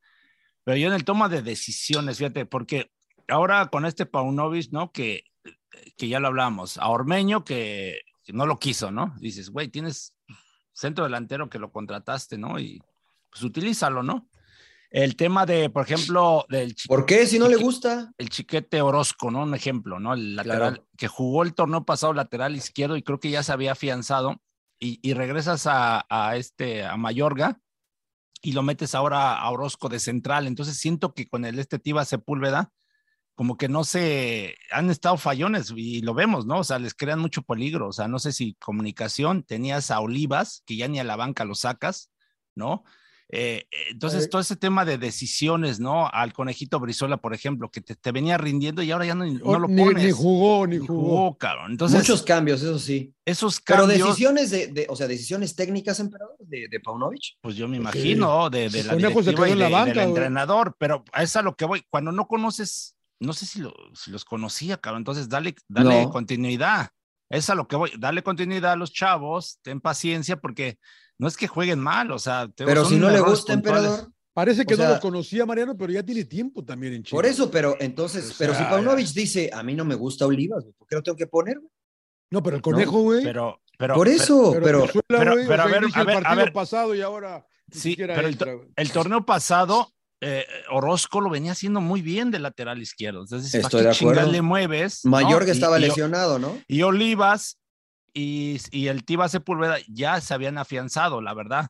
pero 0.64 0.76
yo 0.76 0.88
en 0.88 0.94
el 0.94 1.04
toma 1.04 1.28
de 1.28 1.42
decisiones, 1.42 2.18
fíjate, 2.18 2.46
porque 2.46 2.90
ahora 3.28 3.68
con 3.68 3.84
este 3.86 4.06
Paunovic, 4.06 4.72
¿no? 4.72 4.90
Que, 4.90 5.22
que 5.96 6.08
ya 6.08 6.18
lo 6.18 6.28
hablamos, 6.28 6.78
a 6.78 6.88
Ormeño 6.88 7.44
que, 7.44 8.00
que 8.24 8.32
no 8.32 8.46
lo 8.46 8.58
quiso, 8.58 8.90
¿no? 8.90 9.14
Dices, 9.20 9.50
güey, 9.50 9.68
tienes 9.68 10.13
centro 10.74 11.04
delantero 11.04 11.48
que 11.48 11.58
lo 11.58 11.72
contrataste, 11.72 12.36
¿no? 12.36 12.58
Y 12.58 12.82
pues 13.30 13.42
utilízalo, 13.42 14.02
¿no? 14.02 14.28
El 14.90 15.16
tema 15.16 15.44
de, 15.46 15.70
por 15.70 15.84
ejemplo, 15.84 16.44
del 16.48 16.74
chi- 16.76 16.86
¿Por 16.86 17.04
qué? 17.06 17.26
Si 17.26 17.38
no 17.38 17.48
le 17.48 17.56
gusta. 17.56 18.12
el 18.18 18.28
chiquete 18.28 18.80
Orozco, 18.82 19.30
¿no? 19.30 19.42
Un 19.42 19.54
ejemplo, 19.54 19.98
¿no? 19.98 20.14
El 20.14 20.36
lateral 20.36 20.74
Claro. 20.74 20.88
que 20.96 21.08
jugó 21.08 21.42
el 21.42 21.54
torneo 21.54 21.84
pasado 21.84 22.12
lateral 22.12 22.54
izquierdo 22.54 22.96
y 22.96 23.02
creo 23.02 23.18
que 23.18 23.30
ya 23.30 23.42
se 23.42 23.52
había 23.52 23.72
afianzado 23.72 24.40
y, 24.78 25.00
y 25.02 25.14
regresas 25.14 25.66
a, 25.66 26.04
a 26.08 26.36
este, 26.36 26.84
a 26.84 26.96
Mayorga 26.96 27.60
y 28.42 28.52
lo 28.52 28.62
metes 28.62 28.94
ahora 28.94 29.36
a 29.38 29.50
Orozco 29.50 29.88
de 29.88 29.98
central. 29.98 30.46
Entonces 30.46 30.76
siento 30.76 31.12
que 31.14 31.26
con 31.28 31.44
el 31.44 31.58
este 31.58 31.78
Tiva 31.80 32.04
Sepúlveda, 32.04 32.70
como 33.34 33.56
que 33.56 33.68
no 33.68 33.84
se 33.84 34.54
han 34.70 34.90
estado 34.90 35.16
fallones 35.16 35.72
y 35.76 36.00
lo 36.02 36.14
vemos, 36.14 36.46
¿no? 36.46 36.58
O 36.60 36.64
sea, 36.64 36.78
les 36.78 36.94
crean 36.94 37.18
mucho 37.18 37.42
peligro. 37.42 37.88
O 37.88 37.92
sea, 37.92 38.06
no 38.08 38.18
sé 38.18 38.32
si 38.32 38.54
comunicación, 38.54 39.42
tenías 39.42 39.90
a 39.90 40.00
Olivas, 40.00 40.62
que 40.66 40.76
ya 40.76 40.86
ni 40.88 41.00
a 41.00 41.04
la 41.04 41.16
banca 41.16 41.44
lo 41.44 41.54
sacas, 41.54 42.10
¿no? 42.54 42.84
Eh, 43.30 43.66
eh, 43.72 43.76
entonces, 43.90 44.28
todo 44.28 44.40
ese 44.42 44.54
tema 44.54 44.84
de 44.84 44.98
decisiones, 44.98 45.80
¿no? 45.80 46.06
Al 46.08 46.32
conejito 46.34 46.78
Brizola, 46.78 47.16
por 47.16 47.34
ejemplo, 47.34 47.70
que 47.70 47.80
te, 47.80 47.96
te 47.96 48.12
venía 48.12 48.36
rindiendo 48.38 48.82
y 48.82 48.90
ahora 48.92 49.06
ya 49.06 49.14
no, 49.14 49.24
no 49.24 49.58
lo 49.58 49.66
ni, 49.66 49.82
pones. 49.82 50.04
ni 50.04 50.10
jugó, 50.12 50.66
ni 50.66 50.78
Ni 50.78 50.86
jugó. 50.86 51.00
jugó, 51.02 51.38
cabrón. 51.38 51.72
Entonces, 51.72 51.98
Muchos 52.00 52.22
cambios, 52.22 52.62
eso 52.62 52.78
sí. 52.78 53.12
esos 53.24 53.60
Pero 53.62 53.80
cambios, 53.88 54.08
decisiones 54.08 54.50
de, 54.50 54.66
de- 54.68 54.86
o 54.90 54.94
sea, 54.94 55.08
decisiones 55.08 55.56
técnicas, 55.56 55.98
emperador, 56.00 56.36
de, 56.38 56.68
de 56.70 56.80
Paunovic. 56.80 57.38
pues 57.40 57.56
yo 57.56 57.66
me 57.66 57.80
Pues 57.80 57.94
sí. 57.94 57.98
imagino, 58.00 58.50
de, 58.50 58.68
de 58.68 58.84
la 58.84 58.94
directiva 58.94 59.48
y 59.48 59.52
en 59.52 59.58
la 59.58 59.66
de- 59.66 59.72
banca, 59.72 60.00
del 60.00 60.08
entrenador, 60.10 60.76
pero 60.78 61.02
a 61.12 61.22
eso 61.22 61.30
es 61.30 61.36
a 61.36 61.42
lo 61.42 61.56
que 61.56 61.64
voy. 61.64 61.82
Cuando 61.88 62.12
no 62.12 62.28
conoces, 62.28 62.93
no 63.20 63.32
sé 63.32 63.46
si, 63.46 63.60
lo- 63.60 63.74
si 63.94 64.10
los 64.10 64.24
conocía, 64.24 64.76
cabrón. 64.78 65.00
Entonces, 65.00 65.28
dale, 65.28 65.54
dale 65.68 66.04
No. 66.04 66.10
continuidad. 66.10 66.88
Es 67.30 67.48
a 67.50 67.54
lo 67.54 67.66
que 67.68 67.76
voy. 67.76 67.90
Dale 67.98 68.22
continuidad 68.22 68.72
a 68.72 68.76
los 68.76 68.92
chavos, 68.92 69.58
ten 69.62 69.80
paciencia, 69.80 70.36
porque 70.36 70.78
no 71.18 71.26
es 71.28 71.36
que 71.36 71.48
jueguen 71.48 71.80
mal, 71.80 72.10
o 72.12 72.18
sea, 72.18 72.48
te- 72.48 72.64
Pero 72.64 72.84
si 72.84 72.96
no 72.96 73.10
le 73.10 73.20
gusta, 73.20 73.54
puntuales. 73.54 73.84
emperador. 73.84 74.12
Parece 74.34 74.66
que 74.66 74.74
O 74.74 74.76
no 74.76 74.88
lo 74.88 74.98
conocía 75.00 75.46
Mariano, 75.46 75.76
pero 75.76 75.92
ya 75.92 76.02
tiene 76.02 76.24
tiempo 76.24 76.64
también 76.64 76.92
en 76.94 77.02
Chile. 77.04 77.16
Por 77.16 77.24
eso, 77.24 77.50
pero 77.52 77.76
entonces, 77.78 78.32
O 78.32 78.34
pero 78.36 78.52
si 78.52 78.64
Paunovic 78.64 79.06
dice, 79.12 79.48
a 79.52 79.62
mí 79.62 79.74
no 79.76 79.84
me 79.84 79.94
gusta 79.94 80.26
Olivas, 80.26 80.64
¿por 80.76 80.88
qué 80.88 80.96
lo 80.96 81.02
tengo 81.04 81.16
que 81.16 81.28
poner? 81.28 81.58
güey? 81.60 81.70
No, 82.30 82.42
pero 82.42 82.56
el 82.56 82.62
conejo, 82.62 83.00
güey. 83.02 83.22
Pero, 83.22 83.60
pero, 83.78 83.94
Por 83.94 84.08
pero- 84.08 84.16
eso, 84.22 84.50
pero, 84.54 84.64
pero, 84.64 84.86
pero- 85.06 85.34
pero 85.46 85.62
a 85.62 85.66
sea, 85.66 85.66
ver, 85.66 85.84
a 85.84 86.00
el 86.00 86.06
ver, 86.06 86.16
a 86.16 86.20
partido 86.22 86.36
ver. 86.44 86.52
pasado 86.52 86.94
y 86.96 87.00
ahora 87.00 87.46
Sí, 87.70 87.94
pero 87.96 88.12
el, 88.14 88.26
entra, 88.26 88.52
el 88.74 88.92
torneo 88.92 89.24
pasado, 89.24 89.92
eh, 90.26 90.46
Orozco 90.70 91.20
lo 91.20 91.28
venía 91.30 91.52
haciendo 91.52 91.80
muy 91.80 92.00
bien 92.02 92.30
de 92.30 92.38
lateral 92.38 92.80
izquierdo. 92.80 93.20
Entonces, 93.22 93.50
¿para 93.52 93.62
Estoy 93.64 93.82
de 93.82 93.90
acuerdo. 93.90 94.32
le 94.32 94.42
mueves? 94.42 95.04
Mayor 95.04 95.40
no? 95.40 95.46
que 95.46 95.52
estaba 95.52 95.78
y- 95.78 95.82
lesionado, 95.82 96.38
¿no? 96.38 96.58
Y 96.66 96.82
Olivas 96.82 97.58
y, 98.12 98.60
y 98.70 98.86
el 98.88 99.04
Tiva 99.04 99.28
Sepúlveda 99.28 99.78
ya 99.88 100.20
se 100.20 100.32
habían 100.34 100.56
afianzado, 100.58 101.20
la 101.20 101.34
verdad. 101.34 101.68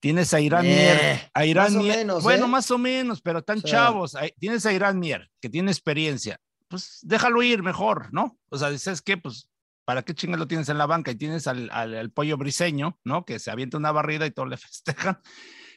Tienes 0.00 0.32
a 0.34 0.40
Irán 0.40 0.64
Eh, 0.66 0.68
Mier. 0.68 1.30
A 1.34 1.46
Irán 1.46 1.72
más 1.72 1.74
o 1.76 1.82
Mier. 1.82 1.96
menos, 1.98 2.22
bueno, 2.22 2.44
¿eh? 2.44 2.48
más 2.48 2.70
o 2.70 2.78
menos, 2.78 3.20
pero 3.22 3.42
tan 3.42 3.58
O 3.58 3.60
sea- 3.62 3.70
chavos. 3.70 4.16
Tienes 4.38 4.64
a 4.66 4.72
Irán 4.72 4.98
Mier, 4.98 5.30
que 5.40 5.48
tiene 5.48 5.70
experiencia. 5.70 6.38
Pues 6.68 6.98
déjalo 7.02 7.42
ir 7.42 7.62
mejor, 7.62 8.08
¿no? 8.12 8.38
O 8.50 8.58
sea, 8.58 8.70
dices 8.70 9.00
que, 9.02 9.16
pues, 9.16 9.48
¿para 9.84 10.02
qué 10.02 10.14
chingas 10.14 10.38
lo 10.40 10.46
tienes 10.46 10.68
en 10.68 10.78
la 10.78 10.86
banca? 10.86 11.10
Y 11.10 11.16
tienes 11.16 11.46
al, 11.46 11.68
al- 11.72 11.94
al 11.94 12.10
pollo 12.10 12.36
briseño, 12.36 12.98
¿no? 13.04 13.24
Que 13.24 13.38
se 13.38 13.50
avienta 13.50 13.76
una 13.76 13.92
barrida 13.92 14.26
y 14.26 14.30
todos 14.30 14.48
le 14.48 14.56
festejan. 14.58 15.20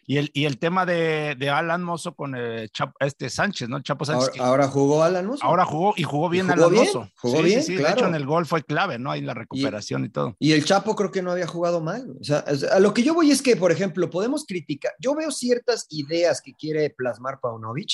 Y 0.10 0.16
el, 0.20 0.32
y 0.34 0.46
el 0.46 0.58
tema 0.58 0.86
de, 0.86 1.36
de 1.38 1.50
Alan 1.50 1.84
Mozo 1.84 2.16
con 2.16 2.34
el 2.34 2.72
Chapo- 2.72 2.94
este 3.02 3.30
Sánchez, 3.30 3.68
¿no? 3.68 3.76
El 3.76 3.84
Chapo 3.84 4.06
Sánchez. 4.06 4.30
Ahora, 4.30 4.34
que 4.34 4.40
ahora 4.42 4.68
jugó 4.70 5.04
Alan 5.04 5.26
Mozo. 5.26 5.44
ahora 5.44 5.66
jugó 5.66 5.94
y 5.98 6.04
jugó 6.04 6.30
bien 6.30 6.48
jugó 6.48 6.54
Alan 6.60 6.72
bien, 6.72 6.86
Mozo. 6.86 7.10
jugó 7.18 7.38
Sí, 7.40 7.44
bien, 7.44 7.60
sí, 7.60 7.66
sí. 7.68 7.74
De 7.74 7.80
claro. 7.80 7.96
hecho, 7.98 8.08
en 8.08 8.16
el 8.16 8.26
gol 8.26 8.46
fue 8.46 8.64
clave, 8.64 8.98
¿no? 9.00 9.12
Ahí 9.12 9.20
la 9.20 9.34
recuperación 9.34 10.06
y 10.06 10.10
todo. 10.10 10.38
Y 10.40 10.54
el 10.54 10.64
Chapo 10.64 10.96
creo 10.96 11.12
que 11.12 11.22
no 11.22 11.32
había 11.34 11.46
jugado 11.46 11.82
mal. 11.82 12.08
O 12.22 12.24
sea, 12.24 12.46
a 12.72 12.80
lo 12.80 12.94
que 12.94 13.04
yo 13.04 13.14
voy 13.14 13.32
es 13.32 13.42
que, 13.42 13.58
por 13.58 13.74
ejemplo, 13.74 14.10
podemos 14.10 14.46
criticar. 14.46 14.94
Yo 14.98 15.14
veo 15.14 15.30
ciertas 15.30 15.88
ideas 15.90 16.42
que 16.42 16.54
quiere 16.54 16.90
plasmar 16.90 17.40
Paunovic, 17.42 17.90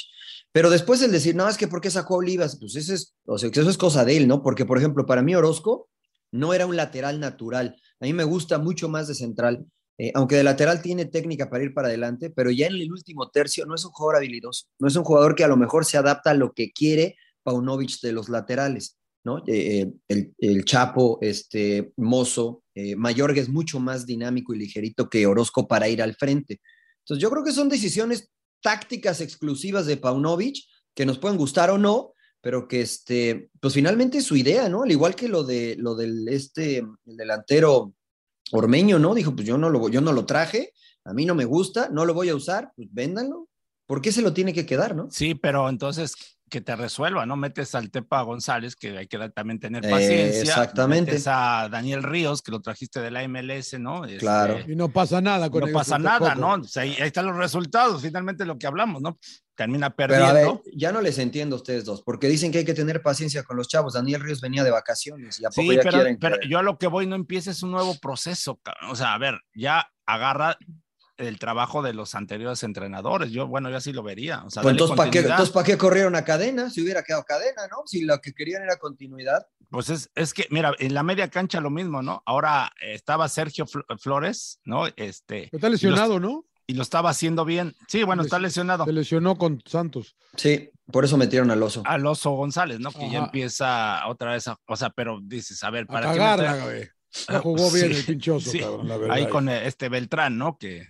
pero 0.51 0.69
después 0.69 1.01
el 1.01 1.11
decir, 1.11 1.35
no, 1.35 1.49
es 1.49 1.57
que 1.57 1.67
¿por 1.67 1.81
qué 1.81 1.89
sacó 1.89 2.13
a 2.13 2.17
Olivas? 2.17 2.57
Pues 2.59 2.75
ese 2.75 2.93
es, 2.93 3.15
o 3.25 3.39
sea, 3.39 3.49
eso 3.51 3.67
es 3.67 3.77
cosa 3.79 4.05
de 4.05 4.17
él, 4.17 4.27
¿no? 4.27 4.43
Porque, 4.43 4.65
por 4.65 4.77
ejemplo, 4.77 5.07
para 5.07 5.23
mí 5.23 5.33
Orozco 5.33 5.89
no 6.31 6.53
era 6.53 6.67
un 6.67 6.75
lateral 6.75 7.19
natural. 7.19 7.75
A 7.99 8.05
mí 8.05 8.13
me 8.13 8.23
gusta 8.23 8.59
mucho 8.59 8.87
más 8.87 9.07
de 9.07 9.15
central. 9.15 9.65
Eh, 9.97 10.11
aunque 10.15 10.35
de 10.35 10.43
lateral 10.43 10.81
tiene 10.81 11.05
técnica 11.05 11.49
para 11.49 11.63
ir 11.63 11.73
para 11.73 11.87
adelante, 11.87 12.29
pero 12.29 12.49
ya 12.49 12.67
en 12.67 12.73
el 12.73 12.91
último 12.91 13.29
tercio 13.29 13.65
no 13.65 13.75
es 13.75 13.85
un 13.85 13.91
jugador 13.91 14.17
habilidoso, 14.17 14.67
no 14.79 14.87
es 14.87 14.95
un 14.95 15.03
jugador 15.03 15.35
que 15.35 15.43
a 15.43 15.47
lo 15.47 15.57
mejor 15.57 15.85
se 15.85 15.97
adapta 15.97 16.31
a 16.31 16.33
lo 16.33 16.53
que 16.53 16.71
quiere 16.71 17.15
Paunovic 17.43 17.99
de 18.01 18.11
los 18.11 18.29
laterales. 18.29 18.97
¿no? 19.23 19.39
Eh, 19.47 19.81
eh, 19.81 19.93
el, 20.07 20.33
el, 20.37 20.65
Chapo, 20.65 21.17
este, 21.21 21.93
Mozo, 21.97 22.63
eh, 22.75 22.95
Mayorga 22.95 23.41
es 23.41 23.49
mucho 23.49 23.79
más 23.79 24.05
dinámico 24.05 24.53
y 24.53 24.59
ligerito 24.59 25.09
que 25.09 25.25
Orozco 25.25 25.67
para 25.67 25.87
ir 25.87 26.01
al 26.01 26.15
frente. 26.15 26.61
Entonces 26.99 27.21
yo 27.21 27.29
creo 27.29 27.43
que 27.43 27.51
son 27.51 27.69
decisiones 27.69 28.29
tácticas 28.61 29.21
exclusivas 29.21 29.85
de 29.85 29.97
Paunovic 29.97 30.57
que 30.93 31.05
nos 31.05 31.19
pueden 31.19 31.37
gustar 31.37 31.69
o 31.69 31.77
no, 31.77 32.13
pero 32.41 32.67
que 32.67 32.81
este, 32.81 33.49
pues 33.59 33.73
finalmente 33.73 34.17
es 34.17 34.25
su 34.25 34.35
idea, 34.35 34.67
¿no? 34.69 34.83
Al 34.83 34.91
igual 34.91 35.15
que 35.15 35.29
lo 35.29 35.43
de 35.43 35.75
lo 35.77 35.95
del 35.95 36.27
este 36.27 36.77
el 36.77 37.17
delantero 37.17 37.93
Ormeño, 38.55 38.99
¿no? 38.99 39.15
Dijo, 39.15 39.35
pues 39.35 39.47
yo 39.47 39.57
no 39.57 39.69
lo 39.69 39.89
yo 39.89 39.99
no 39.99 40.13
lo 40.13 40.25
traje, 40.25 40.73
a 41.05 41.13
mí 41.13 41.25
no 41.25 41.33
me 41.33 41.45
gusta, 41.45 41.89
no 41.89 42.05
lo 42.05 42.13
voy 42.13 42.29
a 42.29 42.35
usar, 42.35 42.71
pues 42.75 42.87
véndanlo. 42.91 43.49
¿Por 43.87 44.01
qué 44.01 44.11
se 44.11 44.21
lo 44.21 44.33
tiene 44.33 44.53
que 44.53 44.65
quedar, 44.65 44.95
no? 44.95 45.07
Sí, 45.09 45.35
pero 45.35 45.67
entonces 45.67 46.15
que 46.53 46.61
te 46.61 46.75
resuelva, 46.75 47.25
¿no? 47.25 47.35
Metes 47.35 47.73
al 47.73 47.89
Tepa 47.89 48.21
González, 48.21 48.75
que 48.75 48.95
hay 48.95 49.07
que 49.07 49.17
también 49.29 49.59
tener 49.59 49.81
paciencia. 49.81 50.37
Eh, 50.37 50.41
exactamente. 50.41 51.11
Metes 51.13 51.25
a 51.27 51.67
Daniel 51.67 52.03
Ríos, 52.03 52.43
que 52.43 52.51
lo 52.51 52.61
trajiste 52.61 53.01
de 53.01 53.09
la 53.09 53.27
MLS, 53.27 53.79
¿no? 53.79 54.05
Este, 54.05 54.17
Claro. 54.19 54.59
Y 54.67 54.75
no 54.75 54.89
pasa 54.89 55.19
nada 55.19 55.49
con 55.49 55.61
no 55.61 55.73
pasa 55.73 55.97
nada, 55.97 56.19
tampoco. 56.35 56.57
¿no? 56.57 56.63
O 56.63 56.67
sea, 56.67 56.83
ahí, 56.83 56.91
ahí 56.99 57.07
están 57.07 57.25
los 57.25 57.35
resultados, 57.37 58.03
finalmente 58.03 58.45
lo 58.45 58.59
que 58.59 58.67
hablamos, 58.67 59.01
¿no? 59.01 59.17
Termina 59.55 59.89
Pero 59.95 60.13
perdiendo. 60.13 60.51
a 60.51 60.53
ver, 60.53 60.61
ya 60.75 60.91
no 60.91 61.01
les 61.01 61.17
entiendo 61.17 61.55
a 61.55 61.57
ustedes 61.57 61.85
dos, 61.85 62.03
porque 62.03 62.27
dicen 62.27 62.51
que 62.51 62.59
hay 62.59 62.65
que 62.65 62.75
tener 62.75 63.01
paciencia 63.01 63.41
con 63.41 63.57
los 63.57 63.67
chavos. 63.67 63.93
Daniel 63.93 64.21
Ríos 64.21 64.39
venía 64.39 64.63
de 64.63 64.69
vacaciones 64.69 65.39
y 65.39 65.45
a 65.45 65.49
poco 65.49 65.61
Sí, 65.71 65.75
ya 65.75 65.81
pero, 65.81 65.91
quieren 65.97 66.17
pero 66.19 66.37
que- 66.39 66.47
yo 66.47 66.59
a 66.59 66.63
lo 66.63 66.77
que 66.77 66.85
voy 66.85 67.07
no 67.07 67.15
empieces 67.15 67.63
un 67.63 67.71
nuevo 67.71 67.95
proceso, 67.99 68.59
cabrón. 68.63 68.91
o 68.91 68.95
sea, 68.95 69.15
a 69.15 69.17
ver, 69.17 69.39
ya 69.55 69.87
agarra 70.05 70.55
el 71.17 71.39
trabajo 71.39 71.81
de 71.81 71.93
los 71.93 72.15
anteriores 72.15 72.63
entrenadores. 72.63 73.31
Yo, 73.31 73.47
bueno, 73.47 73.69
yo 73.69 73.77
así 73.77 73.93
lo 73.93 74.03
vería. 74.03 74.43
O 74.45 74.49
sea, 74.49 74.63
Pues 74.63 74.73
entonces, 74.73 74.97
¿para 74.97 75.09
qué, 75.09 75.19
continuidad. 75.19 75.35
entonces, 75.37 75.53
¿para 75.53 75.65
qué 75.65 75.77
corrieron 75.77 76.15
a 76.15 76.23
cadena? 76.23 76.69
Si 76.69 76.81
hubiera 76.81 77.03
quedado 77.03 77.23
cadena, 77.23 77.67
¿no? 77.69 77.77
Si 77.85 78.01
lo 78.03 78.19
que 78.19 78.33
querían 78.33 78.63
era 78.63 78.77
continuidad. 78.77 79.45
Pues 79.69 79.89
es, 79.89 80.09
es 80.15 80.33
que, 80.33 80.47
mira, 80.51 80.73
en 80.79 80.93
la 80.93 81.03
media 81.03 81.29
cancha 81.29 81.59
lo 81.61 81.69
mismo, 81.69 82.01
¿no? 82.01 82.21
Ahora 82.25 82.71
eh, 82.81 82.93
estaba 82.93 83.27
Sergio 83.29 83.65
Fl- 83.65 83.85
Flores, 83.99 84.59
¿no? 84.65 84.87
Este, 84.95 85.49
Pero 85.51 85.57
está 85.57 85.69
lesionado, 85.69 86.19
¿no? 86.19 86.45
y 86.65 86.75
lo 86.75 86.81
estaba 86.81 87.09
haciendo 87.09 87.43
bien. 87.43 87.75
Sí, 87.89 88.03
bueno, 88.03 88.21
está 88.23 88.39
lesionado. 88.39 88.85
Se 88.85 88.93
lesionó 88.93 89.37
con 89.37 89.61
Santos. 89.65 90.15
Sí, 90.37 90.69
por 90.93 91.03
eso 91.03 91.17
metieron 91.17 91.51
al 91.51 91.61
oso. 91.61 91.83
Al 91.85 92.05
oso 92.05 92.31
González, 92.31 92.79
¿no? 92.79 92.89
Que 92.93 93.09
ya 93.11 93.19
empieza 93.19 94.07
otra 94.07 94.31
vez 94.31 94.47
a, 94.47 94.57
o 94.67 94.75
sea, 94.77 94.89
pero 94.91 95.19
dices, 95.21 95.61
a 95.63 95.69
ver, 95.69 95.83
A 95.89 95.91
¿para 95.91 96.11
qué 96.13 96.17
cagarla. 96.17 96.57
No 97.29 97.41
jugó 97.41 97.69
bien 97.71 97.93
Sí, 97.93 97.99
el 97.99 98.05
pinchoso, 98.05 98.49
sí. 98.49 98.59
cabrón, 98.61 98.87
la 98.87 98.95
verdad. 98.97 99.15
Ahí 99.15 99.27
con 99.27 99.49
eh, 99.49 99.67
este 99.67 99.89
Beltrán, 99.89 100.37
¿no? 100.37 100.57
Que, 100.57 100.87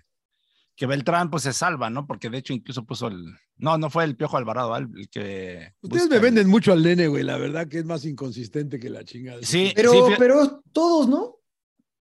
que 0.75 0.85
Beltrán 0.87 1.29
pues 1.29 1.43
se 1.43 1.53
salva, 1.53 1.89
¿no? 1.89 2.07
Porque 2.07 2.29
de 2.29 2.39
hecho 2.39 2.53
incluso 2.53 2.83
puso 2.85 3.07
el... 3.07 3.25
No, 3.57 3.77
no 3.77 3.89
fue 3.89 4.03
el 4.05 4.15
Piojo 4.15 4.37
Alvarado, 4.37 4.75
¿eh? 4.77 4.87
el 4.95 5.09
que... 5.09 5.73
Ustedes 5.81 6.03
busca 6.03 6.09
me 6.09 6.15
el- 6.15 6.21
venden 6.21 6.47
mucho 6.49 6.71
al 6.73 6.81
nene, 6.83 7.07
güey. 7.07 7.23
La 7.23 7.37
verdad 7.37 7.67
que 7.67 7.77
es 7.79 7.85
más 7.85 8.03
inconsistente 8.05 8.79
que 8.79 8.89
la 8.89 9.03
chingada. 9.03 9.39
Sí, 9.43 9.71
Pero, 9.75 9.91
sí, 10.07 10.13
pero 10.17 10.63
todos, 10.71 11.07
¿no? 11.07 11.37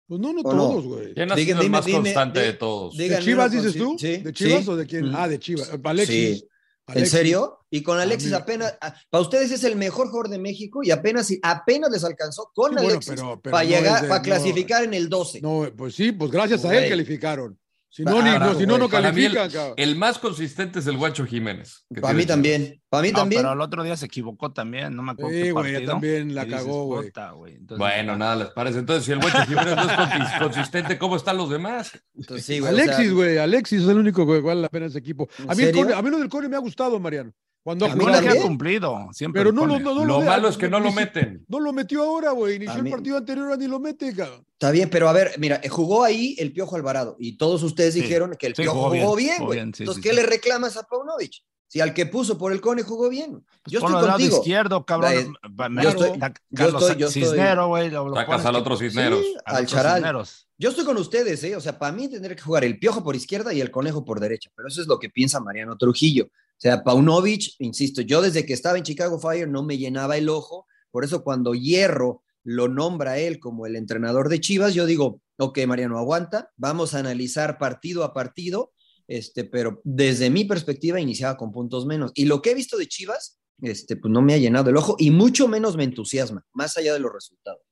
Pues 0.06 0.20
no, 0.20 0.32
no 0.32 0.40
¿O 0.42 0.52
no? 0.54 0.68
todos, 0.68 0.84
güey. 0.84 1.14
¿Quién 1.14 1.28
sido 1.30 1.60
el 1.60 1.66
dime- 1.66 1.68
más 1.70 1.86
dime- 1.86 1.98
constante 2.02 2.40
de 2.40 2.52
todos? 2.52 2.96
¿De 2.96 3.18
Chivas 3.20 3.50
dices 3.50 3.74
tú? 3.76 3.96
sí, 3.98 4.18
¿De 4.18 4.32
Chivas 4.32 4.64
sí. 4.64 4.70
o 4.70 4.76
de 4.76 4.86
quién? 4.86 5.10
Mm. 5.10 5.16
Ah, 5.16 5.28
de 5.28 5.38
Chivas. 5.38 5.70
Alexis. 5.82 6.38
Sí. 6.40 6.48
¿En 6.88 6.92
Alexis. 6.98 7.10
serio? 7.12 7.58
Y 7.70 7.82
con 7.82 7.98
Alexis 7.98 8.32
apenas, 8.32 8.76
para 9.08 9.22
ustedes 9.22 9.50
es 9.52 9.64
el 9.64 9.76
mejor 9.76 10.08
jugador 10.08 10.28
de 10.28 10.38
México 10.38 10.80
y 10.82 10.90
apenas, 10.90 11.32
apenas 11.42 11.90
les 11.90 12.04
alcanzó 12.04 12.50
con 12.54 12.70
Sí, 12.70 12.74
bueno, 12.74 12.90
Alexis 12.90 13.12
pero- 13.14 13.40
pero 13.40 13.52
para 13.52 13.64
no 13.64 13.70
llegar, 13.70 13.96
es 13.96 14.02
de- 14.02 14.08
para 14.08 14.18
no- 14.20 14.24
clasificar 14.24 14.84
en 14.84 14.94
el 14.94 15.08
12. 15.08 15.40
No, 15.40 15.66
pues 15.76 15.94
sí, 15.94 16.12
pues 16.12 16.30
gracias 16.30 16.64
a 16.64 16.76
él 16.76 16.88
calificaron. 16.90 17.58
Si 17.94 18.04
no, 18.04 18.20
Ah, 18.20 18.22
ni, 18.22 18.30
bravo, 18.30 18.52
no, 18.54 18.58
si 18.58 18.66
no, 18.66 18.78
no 18.78 18.88
mí 19.12 19.24
el-. 19.26 19.38
El 19.76 19.96
más 19.96 20.18
consistente 20.18 20.78
es 20.78 20.86
el 20.86 20.96
Guacho 20.96 21.26
Jiménez. 21.26 21.84
para 22.00 22.14
mí 22.14 22.24
también, 22.24 22.80
para 22.88 23.02
mí 23.02 23.12
No, 23.12 23.18
también. 23.18 23.42
pero 23.42 23.52
el 23.52 23.60
otro 23.60 23.82
día 23.82 23.98
se 23.98 24.06
equivocó 24.06 24.50
también, 24.50 24.96
no 24.96 25.02
me 25.02 25.12
acuerdo 25.12 25.30
Sí, 25.38 25.50
güey, 25.50 25.84
también 25.84 26.34
la 26.34 26.46
cagó, 26.48 26.84
güey. 26.86 27.12
Bueno, 27.76 28.16
nada 28.16 28.36
les 28.36 28.48
parece. 28.48 28.78
Entonces, 28.78 29.04
si 29.04 29.12
el 29.12 29.18
Guacho 29.18 29.44
Jiménez 29.44 29.76
no 29.76 29.82
es 29.82 29.88
consis- 29.90 30.38
consistente, 30.38 30.96
¿cómo 30.96 31.16
están 31.16 31.36
los 31.36 31.50
demás? 31.50 31.92
Entonces, 32.14 32.46
sí, 32.46 32.60
güey, 32.60 32.72
o 32.72 32.76
sea, 32.76 32.84
Alexis, 32.84 33.12
güey, 33.12 33.36
Alexis 33.36 33.82
es 33.82 33.88
el 33.88 33.98
único 33.98 34.26
que 34.26 34.40
vale 34.40 34.62
la 34.62 34.70
pena 34.70 34.86
ese 34.86 34.98
equipo. 34.98 35.28
¿En 35.38 35.50
A 35.50 35.54
mí, 35.54 35.62
el 35.62 35.92
a 35.92 36.00
mí 36.00 36.08
lo 36.10 36.18
del 36.18 36.30
Core 36.30 36.48
me 36.48 36.56
ha 36.56 36.60
gustado, 36.60 36.98
Mariano. 36.98 37.30
Cuando 37.62 37.86
ha 37.86 37.92
A 37.92 37.94
mí 37.94 37.98
No 38.00 38.04
jugado, 38.06 38.22
le 38.22 38.38
ha 38.38 38.42
cumplido, 38.42 39.08
siempre. 39.12 39.40
pero 39.40 39.52
lo 39.52 39.66
no, 39.66 39.78
no, 39.78 39.94
no 39.94 40.04
Lo 40.04 40.20
malo 40.20 40.48
es 40.48 40.56
que 40.56 40.68
no 40.68 40.80
lo 40.80 40.90
meten. 40.90 41.44
No 41.48 41.60
lo 41.60 41.72
metió 41.72 42.02
ahora, 42.02 42.32
güey. 42.32 42.56
Inició 42.56 42.80
el 42.80 42.90
partido 42.90 43.16
anterior, 43.18 43.56
ni 43.56 43.68
lo 43.68 43.78
mete, 43.78 44.12
cabrón. 44.14 44.44
Está 44.52 44.70
bien, 44.72 44.90
pero 44.90 45.08
a 45.08 45.12
ver, 45.12 45.32
mira, 45.38 45.60
jugó 45.70 46.02
ahí 46.02 46.34
el 46.38 46.52
Piojo 46.52 46.74
Alvarado 46.74 47.14
y 47.20 47.36
todos 47.36 47.62
ustedes 47.62 47.94
Sí, 47.94 48.00
dijeron 48.02 48.34
que 48.38 48.48
el 48.48 48.56
sí, 48.56 48.62
Piojo 48.62 48.76
jugó 48.90 48.96
jugó 49.00 49.16
bien, 49.16 49.44
güey. 49.44 49.60
Entonces, 49.60 49.94
sí, 49.94 50.00
¿qué 50.00 50.10
sí. 50.10 50.16
le 50.16 50.22
reclamas 50.24 50.76
a 50.76 50.82
Paunovic? 50.82 51.34
Si 51.68 51.80
al 51.80 51.94
que 51.94 52.04
puso 52.04 52.36
por 52.36 52.52
el 52.52 52.60
Cone 52.60 52.82
jugó 52.82 53.08
bien. 53.08 53.44
Yo 53.66 53.80
Ponlo 53.80 53.96
estoy 53.98 54.00
del 54.00 54.06
lado 54.08 54.10
contigo. 54.18 54.36
izquierdo, 54.38 54.84
cabrón. 54.84 55.12
Yo 55.82 55.88
estoy- 55.88 56.08
yo 56.10 56.18
Carlos 56.54 56.82
estoy- 56.82 57.00
yo 57.00 57.06
estoy- 57.06 57.22
Cisnero, 57.22 57.68
güey. 57.68 57.90
Sacas 57.90 58.44
al 58.44 58.56
otro 58.56 58.76
Cisneros. 58.76 59.20
Sí, 59.20 59.36
al 59.46 59.66
Charal. 59.66 59.94
Cisneros. 59.96 60.48
Yo 60.58 60.68
estoy 60.68 60.84
con 60.84 60.96
ustedes, 60.98 61.42
¿eh? 61.44 61.56
O 61.56 61.60
sea, 61.60 61.78
para 61.78 61.92
mí 61.92 62.08
tendría 62.08 62.36
que 62.36 62.42
jugar 62.42 62.64
el 62.64 62.78
Piojo 62.78 63.02
por 63.02 63.16
izquierda 63.16 63.54
y 63.54 63.60
el 63.60 63.70
Conejo 63.70 64.04
por 64.04 64.20
derecha. 64.20 64.50
Pero 64.54 64.68
eso 64.68 64.82
es 64.82 64.86
lo 64.86 64.98
que 64.98 65.08
piensa 65.08 65.40
Mariano 65.40 65.76
Trujillo. 65.78 66.28
O 66.62 66.68
sea, 66.68 66.84
Paunovic, 66.84 67.56
insisto, 67.58 68.02
yo 68.02 68.22
desde 68.22 68.46
que 68.46 68.52
estaba 68.52 68.78
en 68.78 68.84
Chicago 68.84 69.18
Fire 69.18 69.48
no 69.48 69.64
me 69.64 69.78
llenaba 69.78 70.16
el 70.16 70.28
ojo. 70.28 70.68
Por 70.92 71.04
eso 71.04 71.24
cuando 71.24 71.54
Hierro 71.54 72.22
lo 72.44 72.68
nombra 72.68 73.18
él 73.18 73.40
como 73.40 73.66
el 73.66 73.74
entrenador 73.74 74.28
de 74.28 74.38
Chivas, 74.38 74.72
yo 74.72 74.86
digo, 74.86 75.20
ok, 75.38 75.58
Mariano, 75.66 75.98
aguanta, 75.98 76.52
vamos 76.56 76.94
a 76.94 77.00
analizar 77.00 77.58
partido 77.58 78.04
a 78.04 78.12
partido, 78.12 78.70
este, 79.08 79.42
pero 79.42 79.80
desde 79.82 80.30
mi 80.30 80.44
perspectiva 80.44 81.00
iniciaba 81.00 81.36
con 81.36 81.50
puntos 81.50 81.84
menos. 81.84 82.12
Y 82.14 82.26
lo 82.26 82.40
que 82.40 82.52
he 82.52 82.54
visto 82.54 82.76
de 82.76 82.86
Chivas, 82.86 83.40
este, 83.60 83.96
pues 83.96 84.12
no 84.12 84.22
me 84.22 84.34
ha 84.34 84.38
llenado 84.38 84.70
el 84.70 84.76
ojo 84.76 84.94
y 85.00 85.10
mucho 85.10 85.48
menos 85.48 85.76
me 85.76 85.82
entusiasma, 85.82 86.46
más 86.52 86.76
allá 86.76 86.92
de 86.92 87.00
los 87.00 87.12
resultados. 87.12 87.62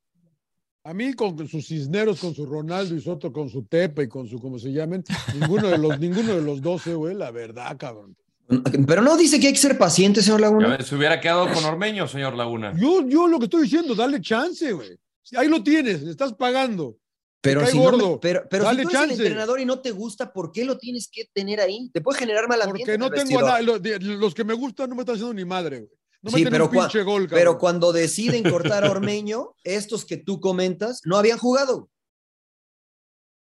A 0.82 0.92
mí 0.94 1.12
con 1.12 1.46
sus 1.46 1.68
cisneros, 1.68 2.18
con 2.18 2.34
su 2.34 2.44
Ronaldo 2.44 2.96
y 2.96 3.00
Soto, 3.00 3.32
con 3.32 3.50
su 3.50 3.66
Tepa 3.66 4.02
y 4.02 4.08
con 4.08 4.26
su, 4.26 4.40
como 4.40 4.58
se 4.58 4.72
llamen, 4.72 5.04
ninguno 5.38 5.68
de 5.68 5.78
los, 5.78 5.96
ninguno 6.00 6.34
de 6.34 6.42
los 6.42 6.60
12, 6.60 6.94
güey, 6.94 7.14
la 7.14 7.30
verdad, 7.30 7.76
cabrón. 7.78 8.16
Pero 8.86 9.02
no 9.02 9.16
dice 9.16 9.38
que 9.38 9.48
hay 9.48 9.52
que 9.52 9.58
ser 9.58 9.78
paciente, 9.78 10.22
señor 10.22 10.40
Ya 10.40 10.46
Laguna. 10.46 10.76
ves, 10.76 10.86
Se 10.86 10.96
hubiera 10.96 11.20
quedado 11.20 11.52
con 11.52 11.64
Ormeño, 11.64 12.08
señor 12.08 12.34
Laguna. 12.34 12.72
Yo, 12.76 13.06
yo 13.06 13.26
lo 13.28 13.38
que 13.38 13.44
estoy 13.44 13.62
diciendo, 13.62 13.94
dale 13.94 14.20
chance, 14.20 14.72
güey. 14.72 14.98
Si 15.22 15.36
Ahí 15.36 15.48
lo 15.48 15.62
tienes, 15.62 16.02
le 16.02 16.10
estás 16.10 16.32
pagando. 16.32 16.96
Pero 17.42 17.64
si, 17.66 17.78
no 17.78 17.84
me- 17.84 17.90
gordo. 17.90 18.20
pero, 18.20 18.42
pero 18.50 18.68
si 18.68 18.76
tú 18.82 18.88
eres 18.90 19.02
el 19.02 19.10
entrenador 19.12 19.60
y 19.60 19.64
no 19.64 19.78
te 19.80 19.92
gusta, 19.92 20.30
¿por 20.32 20.52
qué 20.52 20.64
lo 20.64 20.76
tienes 20.76 21.08
que 21.10 21.24
tener 21.32 21.60
ahí? 21.60 21.90
Te 21.92 22.00
puede 22.02 22.18
generar 22.18 22.48
mal 22.48 22.60
ambiente. 22.60 22.92
Porque 22.92 22.98
no 22.98 23.10
tengo 23.10 23.40
nada. 23.40 23.62
Los, 23.62 23.80
de- 23.80 23.98
los 23.98 24.34
que 24.34 24.44
me 24.44 24.52
gustan 24.52 24.90
no 24.90 24.96
me 24.96 25.02
están 25.02 25.14
haciendo 25.14 25.32
ni 25.34 25.44
madre, 25.44 25.78
güey. 25.78 25.90
No 26.22 26.30
Sí, 26.32 26.44
pero 26.44 26.70
cua- 26.70 27.02
gol. 27.04 27.26
Pero 27.30 27.56
cuando 27.56 27.92
deciden 27.92 28.42
cortar 28.50 28.84
a 28.84 28.90
Ormeño, 28.90 29.54
estos 29.64 30.04
que 30.04 30.18
tú 30.18 30.38
comentas 30.38 31.00
no 31.06 31.16
habían 31.16 31.38
jugado. 31.38 31.88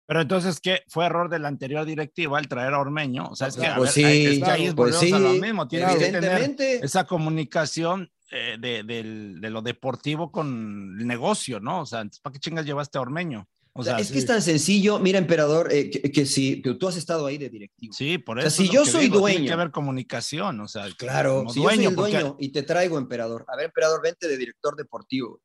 Pero 0.05 0.21
entonces, 0.21 0.59
¿qué? 0.59 0.81
Fue 0.89 1.05
error 1.05 1.29
de 1.29 1.39
la 1.39 1.47
anterior 1.47 1.85
directiva 1.85 2.37
al 2.37 2.47
traer 2.47 2.73
a 2.73 2.79
Ormeño. 2.79 3.27
O 3.31 3.35
sea, 3.35 3.47
es 3.47 3.55
que, 3.55 3.65
a 3.65 3.75
Pues 3.77 3.95
ver, 3.95 4.05
sí, 4.11 4.25
es 4.25 4.39
que 4.43 4.51
ahí 4.51 4.65
es 4.65 4.73
pues 4.75 4.95
volvemos 4.99 5.13
a 5.13 5.17
sí, 5.29 5.37
lo 5.37 5.41
mismo. 5.41 5.67
Tienes 5.67 5.95
que 5.95 6.09
tener 6.11 6.55
esa 6.83 7.05
comunicación 7.05 8.11
eh, 8.31 8.57
de, 8.59 9.49
lo 9.49 9.61
deportivo 9.61 10.31
con 10.31 10.97
el 10.99 11.07
negocio, 11.07 11.59
¿no? 11.59 11.81
O 11.81 11.85
sea, 11.85 12.05
¿para 12.21 12.33
qué 12.33 12.39
chingas 12.39 12.65
llevaste 12.65 12.97
a 12.97 13.01
Ormeño? 13.01 13.47
O 13.75 13.83
sea, 13.83 13.97
es 13.97 14.07
sí, 14.07 14.13
que 14.13 14.19
es 14.19 14.25
tan 14.27 14.41
sencillo, 14.41 14.99
mira, 14.99 15.17
emperador, 15.17 15.73
eh, 15.73 15.89
que, 15.89 16.11
que 16.11 16.25
si 16.27 16.61
que 16.61 16.75
tú 16.75 16.87
has 16.87 16.95
estado 16.95 17.25
ahí 17.25 17.39
de 17.39 17.49
directivo. 17.49 17.91
sí, 17.93 18.19
por 18.19 18.37
O 18.37 18.41
sea, 18.41 18.49
eso. 18.49 18.57
si 18.57 18.65
es 18.65 18.71
yo 18.71 18.85
soy 18.85 19.05
digo, 19.05 19.15
Tiene 19.25 19.33
dueño. 19.33 19.47
que 19.47 19.53
haber 19.53 19.71
comunicación, 19.71 20.59
o 20.61 20.67
sea, 20.67 20.85
Claro, 20.95 21.45
si 21.49 21.59
yo 21.61 21.69
soy 21.69 21.85
el 21.85 21.95
porque- 21.95 22.11
dueño 22.19 22.35
y 22.39 22.49
te 22.49 22.61
traigo 22.61 22.99
emperador, 22.99 23.45
a 23.47 23.55
ver, 23.55 23.65
emperador, 23.65 24.01
vente 24.03 24.27
de 24.27 24.37
director 24.37 24.75
deportivo. 24.75 25.41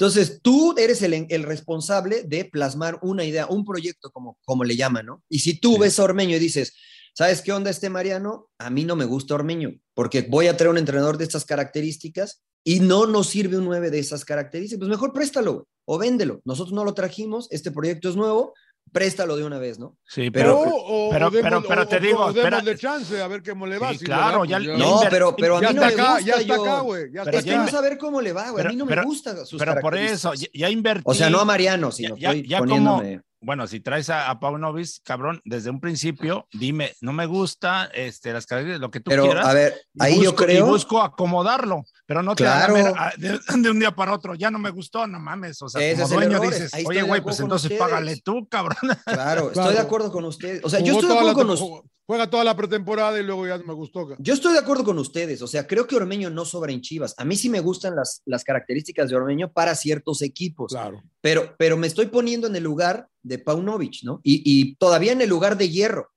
Entonces, 0.00 0.40
tú 0.42 0.74
eres 0.78 1.02
el, 1.02 1.26
el 1.28 1.42
responsable 1.42 2.22
de 2.22 2.46
plasmar 2.46 2.98
una 3.02 3.22
idea, 3.22 3.46
un 3.48 3.66
proyecto, 3.66 4.10
como, 4.10 4.38
como 4.46 4.64
le 4.64 4.74
llaman, 4.74 5.04
¿no? 5.04 5.22
Y 5.28 5.40
si 5.40 5.60
tú 5.60 5.74
Sí. 5.74 5.80
ves 5.80 5.98
a 5.98 6.04
Ormeño 6.04 6.36
y 6.36 6.38
dices, 6.38 6.72
¿sabes 7.12 7.42
qué 7.42 7.52
onda 7.52 7.68
este 7.68 7.90
Mariano? 7.90 8.48
A 8.58 8.70
mí 8.70 8.86
no 8.86 8.96
me 8.96 9.04
gusta 9.04 9.34
Ormeño, 9.34 9.74
porque 9.92 10.22
voy 10.22 10.46
a 10.46 10.56
traer 10.56 10.70
un 10.70 10.78
entrenador 10.78 11.18
de 11.18 11.24
estas 11.24 11.44
características 11.44 12.40
y 12.64 12.80
no 12.80 13.04
nos 13.04 13.28
sirve 13.28 13.58
un 13.58 13.66
9 13.66 13.90
de 13.90 13.98
esas 13.98 14.24
características, 14.24 14.78
pues 14.78 14.88
mejor 14.88 15.12
préstalo 15.12 15.68
o 15.84 15.98
véndelo. 15.98 16.40
Nosotros 16.46 16.72
no 16.72 16.84
lo 16.84 16.94
trajimos, 16.94 17.48
este 17.50 17.70
proyecto 17.70 18.08
es 18.08 18.16
nuevo, 18.16 18.54
préstalo 18.92 19.36
de 19.36 19.44
una 19.44 19.58
vez, 19.58 19.78
¿no? 19.78 19.96
Sí, 20.04 20.30
Pero- 20.32 20.62
pero, 20.64 20.74
O- 20.76 21.10
pero- 21.10 21.26
o 21.28 21.30
demos- 21.30 21.42
pero- 21.48 21.62
pero 21.68 21.86
te 21.88 21.96
o- 21.96 22.00
digo, 22.00 22.24
o 22.24 22.32
démosle 22.32 22.76
chance 22.76 23.22
a 23.22 23.28
ver 23.28 23.42
cómo 23.42 23.66
le 23.66 23.78
va. 23.78 23.92
Sí, 23.92 23.98
si 23.98 24.04
le 24.04 24.06
claro, 24.06 24.40
da, 24.40 24.46
ya- 24.46 24.56
pues 24.58 24.66
ya 24.66 24.76
No, 24.84 25.00
pero, 25.08 25.36
pero 25.36 25.56
a 25.56 25.60
mí 25.60 25.66
ya 25.66 25.72
no 25.72 25.82
está 25.84 25.96
me 25.96 26.02
acá, 26.02 26.12
gusta. 26.14 26.26
ya 26.26 26.34
está 26.40 26.56
yo- 26.56 26.62
acá, 26.64 26.80
güey. 26.80 27.02
Ya 27.12 27.24
Pero 27.24 27.36
Es 27.38 27.44
está 27.44 27.50
que 27.52 27.58
no 27.58 27.68
saber 27.68 27.98
cómo 27.98 28.20
le 28.20 28.32
va, 28.32 28.50
güey. 28.50 28.54
a 28.54 28.56
pero- 28.56 28.70
mí 28.70 28.76
no 28.76 28.84
me 28.86 28.90
pero- 28.90 29.04
gusta 29.04 29.46
sus 29.46 29.58
pero 29.60 29.76
por 29.80 29.96
eso, 29.96 30.34
ya, 30.34 30.48
ya 30.52 30.70
invertí. 30.70 31.02
O 31.06 31.14
sea, 31.14 31.30
no 31.30 31.38
a 31.40 31.44
Mariano, 31.44 31.92
sino 31.92 32.16
Ya- 32.16 32.30
estoy 32.32 32.48
como- 32.48 32.58
poniéndome. 32.60 33.20
bueno, 33.40 33.66
si 33.68 33.78
traes 33.80 34.10
a, 34.10 34.28
a 34.28 34.40
Paunovic, 34.40 34.88
cabrón, 35.04 35.40
desde 35.44 35.70
un 35.70 35.78
principio, 35.80 36.48
dime, 36.52 36.92
no 37.00 37.12
me 37.12 37.26
gusta 37.26 37.88
este, 37.94 38.32
las 38.32 38.44
características, 38.46 38.80
lo 38.80 38.90
que 38.90 38.98
tú 39.00 39.10
Pero, 39.10 39.22
quieras. 39.22 39.46
a 39.46 39.54
ver, 39.54 39.80
ahí 40.00 40.20
yo 40.22 40.34
creo. 40.34 40.66
Y 40.66 40.68
busco 40.68 41.00
acomodarlo, 41.00 41.84
pero 42.10 42.24
no 42.24 42.34
te 42.34 42.42
Claro. 42.42 42.74
hagan 42.74 42.84
ver, 42.86 42.94
ah, 42.98 43.12
de, 43.16 43.38
de 43.62 43.70
un 43.70 43.78
día 43.78 43.92
para 43.94 44.12
otro, 44.12 44.34
ya 44.34 44.50
no 44.50 44.58
me 44.58 44.70
gustó, 44.70 45.06
no 45.06 45.20
mames. 45.20 45.62
O 45.62 45.68
sea, 45.68 45.80
Ese 45.80 46.02
como 46.02 46.06
es 46.06 46.10
el 46.10 46.16
dueño 46.18 46.36
error, 46.42 46.52
dices, 46.54 46.72
oye, 46.84 47.02
güey, 47.02 47.20
pues 47.20 47.38
entonces 47.38 47.70
ustedes. 47.70 47.80
págale 47.80 48.16
tú, 48.24 48.48
cabrón. 48.48 48.76
Claro, 49.06 49.52
estoy 49.52 49.74
de 49.74 49.78
acuerdo 49.80 50.10
con 50.10 50.24
ustedes. 50.24 50.60
O 50.64 50.68
sea, 50.68 50.80
yo 50.80 50.94
estoy 50.94 51.08
de 51.08 51.14
acuerdo 51.18 51.34
con 51.34 51.50
us- 51.50 51.62
Juega 52.06 52.28
toda 52.28 52.42
la 52.42 52.56
pretemporada 52.56 53.20
y 53.20 53.22
luego 53.22 53.46
ya 53.46 53.56
me 53.58 53.72
gustó. 53.72 54.08
Yo 54.18 54.34
estoy 54.34 54.54
de 54.54 54.58
acuerdo 54.58 54.82
con 54.82 54.98
ustedes. 54.98 55.40
O 55.42 55.46
sea, 55.46 55.68
creo 55.68 55.86
que 55.86 55.94
Ormeño 55.94 56.28
no 56.28 56.44
sobra 56.44 56.72
en 56.72 56.80
Chivas. 56.80 57.14
A 57.18 57.24
mí 57.24 57.36
sí 57.36 57.48
me 57.48 57.60
gustan 57.60 57.94
las, 57.94 58.22
las 58.24 58.42
características 58.42 59.08
de 59.08 59.14
Ormeño 59.14 59.52
para 59.52 59.76
ciertos 59.76 60.20
equipos. 60.22 60.72
Claro. 60.72 61.04
Pero, 61.20 61.54
pero 61.56 61.76
me 61.76 61.86
estoy 61.86 62.06
poniendo 62.06 62.48
en 62.48 62.56
el 62.56 62.64
lugar 62.64 63.06
de 63.22 63.38
Paunovic, 63.38 64.02
¿no? 64.02 64.18
Y, 64.24 64.42
y 64.44 64.74
todavía 64.74 65.12
en 65.12 65.20
el 65.20 65.28
lugar 65.28 65.56
de 65.56 65.68
Hierro. 65.68 66.10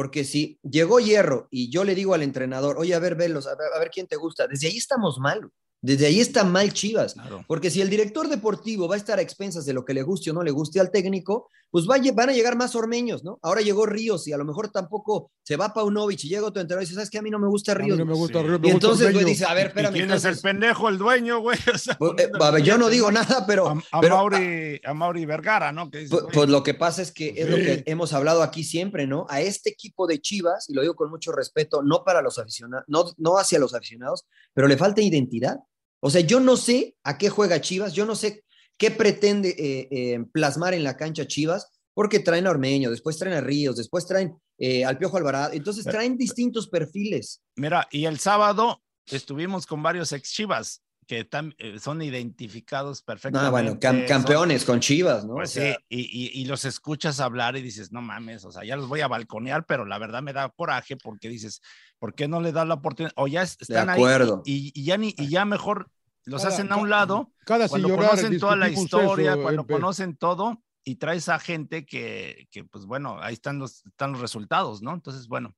Porque 0.00 0.24
si 0.24 0.58
llegó 0.62 0.98
Hierro 0.98 1.46
y 1.50 1.70
yo 1.70 1.84
le 1.84 1.94
digo 1.94 2.14
al 2.14 2.22
entrenador, 2.22 2.78
oye, 2.78 2.94
a 2.94 2.98
ver, 2.98 3.16
velos, 3.16 3.46
a 3.46 3.54
ver, 3.54 3.68
a 3.76 3.78
ver 3.78 3.90
quién 3.90 4.06
te 4.06 4.16
gusta. 4.16 4.46
Desde 4.46 4.68
ahí 4.68 4.78
estamos 4.78 5.18
mal. 5.18 5.52
Desde 5.82 6.06
ahí 6.06 6.20
está 6.20 6.44
mal 6.44 6.72
Chivas. 6.72 7.14
Claro. 7.14 7.44
Porque 7.48 7.70
si 7.70 7.80
el 7.80 7.88
director 7.88 8.28
deportivo 8.28 8.86
va 8.86 8.96
a 8.96 8.98
estar 8.98 9.18
a 9.18 9.22
expensas 9.22 9.64
de 9.64 9.72
lo 9.72 9.84
que 9.84 9.94
le 9.94 10.02
guste 10.02 10.30
o 10.30 10.34
no 10.34 10.42
le 10.42 10.50
guste 10.50 10.78
al 10.78 10.90
técnico, 10.90 11.48
pues 11.70 11.86
va 11.88 11.96
van 12.14 12.28
a 12.28 12.32
llegar 12.32 12.56
más 12.56 12.74
ormeños, 12.74 13.22
¿no? 13.24 13.38
Ahora 13.42 13.60
llegó 13.60 13.86
Ríos 13.86 14.26
y 14.28 14.32
a 14.32 14.36
lo 14.36 14.44
mejor 14.44 14.70
tampoco 14.70 15.30
se 15.42 15.56
va 15.56 15.72
Paunovic 15.72 16.24
y 16.24 16.28
llega 16.28 16.44
otro 16.46 16.60
entrenador 16.60 16.82
y 16.82 16.86
dice, 16.86 16.94
¿sabes 16.96 17.08
qué? 17.10 17.18
A 17.18 17.22
mí 17.22 17.30
no 17.30 17.38
me 17.38 17.46
gusta 17.48 17.72
A 17.72 17.76
mí 17.76 17.84
Ríos. 17.84 17.98
no 17.98 18.04
me 18.04 18.14
gusta 18.14 18.40
Sí. 18.40 18.46
Ríos, 18.46 18.60
me 18.60 18.68
y 18.68 18.72
gusta 18.72 18.86
entonces, 18.86 19.06
güey, 19.06 19.16
Ormeño. 19.16 19.28
dice, 19.28 19.44
a 19.46 19.54
ver, 19.54 19.64
¿Y 19.64 19.68
espérame. 19.68 19.92
quién 19.92 20.04
es 20.04 20.10
el 20.10 20.16
entonces, 20.16 20.42
pendejo, 20.42 20.88
el 20.88 20.98
dueño, 20.98 21.40
güey? 21.40 21.58
O 21.74 21.78
sea, 21.78 21.96
pues, 21.96 22.12
eh, 22.18 22.30
a 22.38 22.50
ver, 22.50 22.62
yo 22.62 22.76
no 22.76 22.88
digo 22.88 23.10
nada, 23.12 23.44
pero... 23.46 23.68
A, 23.68 23.82
a 23.92 24.00
pero- 24.00 24.16
Mauri, 24.16 24.80
a 24.84 24.92
Mauri 24.94 25.24
Vergara, 25.26 25.70
¿no? 25.72 25.90
Pues, 25.90 26.10
pues 26.32 26.48
lo 26.50 26.62
que 26.62 26.74
pasa 26.74 27.00
es 27.02 27.12
que 27.12 27.32
es 27.36 27.48
lo 27.48 27.56
que 27.56 27.84
hemos 27.86 28.12
hablado 28.12 28.42
aquí 28.42 28.64
siempre, 28.64 29.06
¿no? 29.06 29.26
A 29.30 29.40
este 29.40 29.70
equipo 29.70 30.06
de 30.06 30.20
Chivas, 30.20 30.68
y 30.68 30.74
lo 30.74 30.82
digo 30.82 30.94
con 30.94 31.08
mucho 31.08 31.30
respeto, 31.32 31.82
no 31.82 32.02
para 32.04 32.20
los 32.20 32.38
aficionados, 32.38 32.84
no, 32.88 33.04
no 33.16 33.38
hacia 33.38 33.58
los 33.60 33.74
aficionados, 33.74 34.26
pero 34.52 34.66
le 34.66 34.76
falta 34.76 35.00
identidad. 35.00 35.60
O 36.00 36.10
sea, 36.10 36.22
yo 36.22 36.40
no 36.40 36.56
sé 36.56 36.96
a 37.04 37.18
qué 37.18 37.28
juega 37.28 37.60
Chivas, 37.60 37.92
yo 37.92 38.06
no 38.06 38.14
sé 38.14 38.44
qué 38.76 38.90
pretende 38.90 39.50
eh, 39.50 39.88
eh, 39.90 40.24
plasmar 40.32 40.74
en 40.74 40.84
la 40.84 40.96
cancha 40.96 41.26
Chivas, 41.26 41.70
porque 41.94 42.20
traen 42.20 42.46
a 42.46 42.50
Ormeño, 42.50 42.90
después 42.90 43.18
traen 43.18 43.36
a 43.36 43.40
Ríos, 43.40 43.76
después 43.76 44.06
traen 44.06 44.34
eh, 44.58 44.84
al 44.84 44.96
Piojo 44.96 45.18
Alvarado, 45.18 45.52
entonces 45.52 45.84
traen 45.84 46.16
distintos 46.16 46.68
perfiles. 46.68 47.42
Mira, 47.56 47.86
y 47.90 48.06
el 48.06 48.18
sábado 48.18 48.82
estuvimos 49.06 49.66
con 49.66 49.82
varios 49.82 50.12
ex 50.12 50.32
Chivas 50.32 50.82
que 51.10 51.28
tam- 51.28 51.52
eh, 51.58 51.80
son 51.80 52.00
identificados 52.02 53.02
perfectamente. 53.02 53.44
No, 53.46 53.50
bueno, 53.50 53.80
cam- 53.80 53.98
son- 53.98 54.06
campeones 54.06 54.64
con 54.64 54.78
Chivas, 54.78 55.24
¿no? 55.24 55.34
Pues 55.34 55.50
O 55.50 55.52
sea, 55.60 55.74
sí, 55.74 55.84
y, 55.88 56.00
y- 56.02 56.40
y 56.40 56.44
los 56.44 56.64
escuchas 56.64 57.18
hablar 57.18 57.56
y 57.56 57.62
dices, 57.62 57.90
no 57.90 58.00
mames, 58.00 58.44
o 58.44 58.52
sea, 58.52 58.62
ya 58.64 58.76
los 58.76 58.86
voy 58.86 59.00
a 59.00 59.08
balconear, 59.08 59.66
pero 59.66 59.84
la 59.84 59.98
verdad 59.98 60.22
me 60.22 60.32
da 60.32 60.48
coraje 60.50 60.96
porque 60.96 61.28
dices, 61.28 61.62
¿por 61.98 62.14
qué 62.14 62.28
no 62.28 62.40
le 62.40 62.52
das 62.52 62.68
la 62.68 62.74
oportunidad? 62.74 63.12
O 63.16 63.26
ya 63.26 63.42
es- 63.42 63.56
están 63.58 63.88
ahí 63.90 63.96
acuerdo. 63.96 64.42
y, 64.44 64.70
y 64.72 64.84
ya 64.84 64.96
ni, 64.98 65.12
y 65.18 65.26
ya 65.26 65.44
mejor 65.44 65.90
los 66.26 66.42
Cada- 66.42 66.54
hacen 66.54 66.70
a 66.70 66.76
un 66.76 66.82
cada- 66.84 66.90
lado 67.00 67.32
Cada 67.44 67.68
cuando 67.68 67.88
sin 67.88 67.96
llorar 67.96 68.10
conocen 68.10 68.38
toda 68.38 68.54
la 68.56 68.68
historia, 68.68 69.32
eso, 69.32 69.42
cuando 69.42 69.62
MP. 69.62 69.74
conocen 69.74 70.16
todo 70.16 70.62
y 70.84 70.94
traes 70.94 71.28
a 71.28 71.40
gente 71.40 71.84
que, 71.86 72.46
que, 72.52 72.62
pues 72.62 72.84
bueno, 72.86 73.18
ahí 73.20 73.34
están 73.34 73.58
los, 73.58 73.84
están 73.84 74.12
los 74.12 74.20
resultados, 74.20 74.80
¿no? 74.80 74.94
Entonces, 74.94 75.26
bueno. 75.26 75.56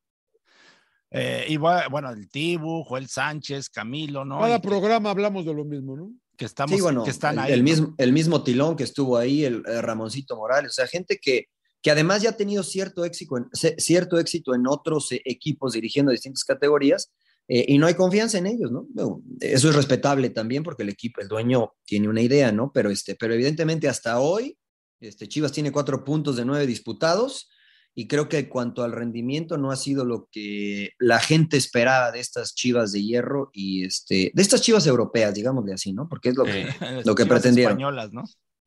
Eh, 1.15 1.45
y 1.49 1.57
bueno, 1.59 2.11
el 2.11 2.29
Tibu, 2.31 2.85
Joel 2.85 3.07
Sánchez, 3.09 3.69
Camilo, 3.69 4.25
¿no? 4.25 4.41
Cada 4.41 4.57
Y 4.57 4.61
que- 4.61 4.69
programa 4.69 5.11
hablamos 5.11 5.45
de 5.45 5.53
lo 5.55 5.65
mismo, 5.65 5.97
¿no? 5.97 6.11
que 6.39 6.47
estamos, 6.47 6.75
Sí, 6.75 6.81
bueno, 6.81 7.05
que 7.05 7.11
están 7.11 7.35
el, 7.35 7.39
ahí. 7.41 7.53
el 7.53 7.59
¿no? 7.59 7.65
mismo, 7.65 7.95
el 7.99 8.13
mismo 8.13 8.43
Tilón 8.43 8.75
que 8.75 8.85
estuvo 8.85 9.19
ahí, 9.19 9.45
el, 9.45 9.63
eh, 9.67 9.83
Ramoncito 9.83 10.35
Morales, 10.37 10.71
o 10.71 10.75
sea, 10.75 10.87
gente 10.87 11.19
que, 11.23 11.45
que 11.83 11.91
además 11.91 12.23
ya 12.23 12.31
ha 12.31 12.37
tenido 12.37 12.63
cierto 12.63 13.05
éxito 13.05 13.37
en, 13.37 13.47
cierto 13.79 14.19
éxito 14.19 14.55
en 14.55 14.67
otros 14.67 15.13
eh, 15.13 15.21
equipos 15.27 15.75
dirigiendo 15.75 16.11
distintas 16.11 16.43
categorías 16.45 17.13
eh, 17.49 17.67
y 17.69 17.77
no 17.77 17.87
hay 17.87 17.95
confianza 17.95 18.39
en 18.39 18.47
ellos, 18.47 18.73
¿no? 18.73 18.87
Eso 19.41 19.69
es 19.69 19.77
respetable 19.77 20.31
también 20.31 20.63
porque 20.63 20.83
el 20.85 20.89
equipo, 20.89 21.21
el 21.21 21.29
dueño 21.29 21.73
tiene 21.85 22.09
una 22.09 22.23
idea, 22.23 22.51
¿no? 22.51 22.73
Pero, 22.73 22.91
este, 22.91 23.15
pero 23.15 23.35
evidentemente 23.35 23.87
hasta 23.89 24.19
hoy, 24.19 24.57
este, 25.01 25.29
Chivas 25.29 25.53
tiene 25.53 25.71
cuatro 25.71 26.03
puntos 26.03 26.37
de 26.37 26.45
nueve 26.47 26.67
disputados 26.67 27.51
y 27.95 28.07
creo 28.09 28.29
que 28.29 28.39
en 28.39 28.47
cuanto 28.47 28.83
al 28.85 28.93
rendimiento 28.93 29.59
no 29.59 29.71
ha 29.71 29.77
sido 29.77 30.05
lo 30.05 30.29
que 30.33 30.91
la 30.99 31.19
gente 31.21 31.57
esperaba 31.57 32.11
de 32.11 32.21
estas 32.21 32.55
Chivas 32.55 32.93
de 32.93 33.03
hierro 33.03 33.51
y 33.53 33.85
este, 33.85 34.31
de 34.35 34.43
estas 34.43 34.63
Chivas 34.63 34.87
europeas, 34.87 35.35
digámosle 35.35 35.75
así, 35.75 35.93
¿no? 35.93 36.09
Porque 36.09 36.31
es 36.31 36.37
lo 36.37 36.45
que... 36.45 36.63
Eh, 36.63 36.67
lo 37.05 37.15
que 37.15 37.25
Chivas 37.25 37.41
pretendieron. 37.41 37.73
españolas, 37.73 38.13
¿no? 38.13 38.23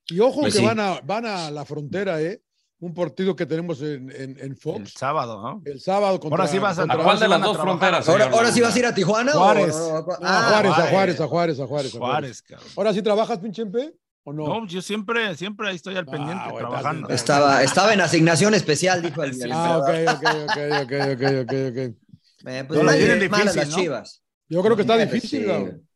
Y 0.08 0.20
ojo 0.20 0.42
Pues 0.42 0.54
que 0.54 0.60
sí. 0.60 0.66
van, 0.66 0.80
a, 0.80 1.00
van 1.02 1.26
a 1.26 1.50
la 1.50 1.66
frontera, 1.66 2.22
¿eh? 2.22 2.42
Un 2.78 2.94
partido 2.94 3.36
que 3.36 3.46
tenemos 3.46 3.82
en, 3.82 4.12
en, 4.12 4.32
en 4.32 4.40
El 4.40 4.58
Fox 4.58 4.94
sábado, 4.96 5.42
¿no? 5.42 5.62
el 5.66 5.80
sábado 5.80 6.20
contra. 6.20 6.38
Ahora 6.42 6.52
sí 6.52 6.60
vas 6.60 6.78
a- 6.78 6.84
¿A 6.84 6.98
cuál 7.04 7.18
de 7.20 7.28
las 7.30 7.42
a 7.42 7.46
dos 7.46 7.58
fronteras? 7.58 8.08
Ahora, 8.10 8.26
ahora 8.26 8.52
sí 8.52 8.60
vas 8.62 8.76
a 8.76 8.80
ir 8.80 8.86
a 8.86 8.94
Tijuana. 8.94 9.32
o- 9.34 9.40
Juárez. 9.40 9.74
o- 9.76 9.96
o- 10.00 10.06
No, 10.06 10.16
ah, 10.22 10.40
a 10.40 10.50
Juárez, 10.52 10.72
a 10.72 10.76
Juárez. 10.76 10.92
Juárez, 10.92 11.20
a 11.22 11.28
Juárez, 11.28 11.60
a 11.62 11.66
Juárez. 11.66 11.96
a 11.96 11.98
Juárez. 11.98 11.98
Juárez, 11.98 12.42
cabrón. 12.44 12.68
¿Ahora 12.76 12.94
sí 12.94 13.02
trabajas, 13.02 13.40
pinche 13.40 13.62
MP? 13.64 13.96
¿O 14.28 14.34
no? 14.34 14.44
No, 14.48 14.68
yo 14.68 14.82
siempre, 14.82 15.36
siempre 15.36 15.70
ahí 15.70 15.76
estoy 15.76 15.96
al 15.96 16.06
Ah, 16.08 16.12
pendiente 16.12 16.52
trabajando. 16.58 17.10
Estaba, 17.10 17.62
estaba 17.62 17.94
en 17.94 18.02
asignación 18.02 18.56
especial, 18.56 19.02
dijo 19.02 19.24
el. 19.24 19.40
Ah, 19.52 19.78
ok, 19.78 19.88
ok, 19.88 20.24
ok, 20.50 20.58
ok, 20.84 20.94
ok, 21.14 21.24
ok, 21.44 21.54
ok. 21.72 21.96
Eh, 22.48 22.62
No, 22.62 22.68
pues 22.68 22.84
mala 22.84 22.94
difícil, 22.96 23.56
las 23.56 23.70
¿no? 23.70 23.76
chivas. 23.76 24.24
Yo 24.50 24.62
creo 24.62 24.76
que 24.76 24.82
está 24.84 24.98
difícil, 24.98 25.46
sí. 25.46 25.52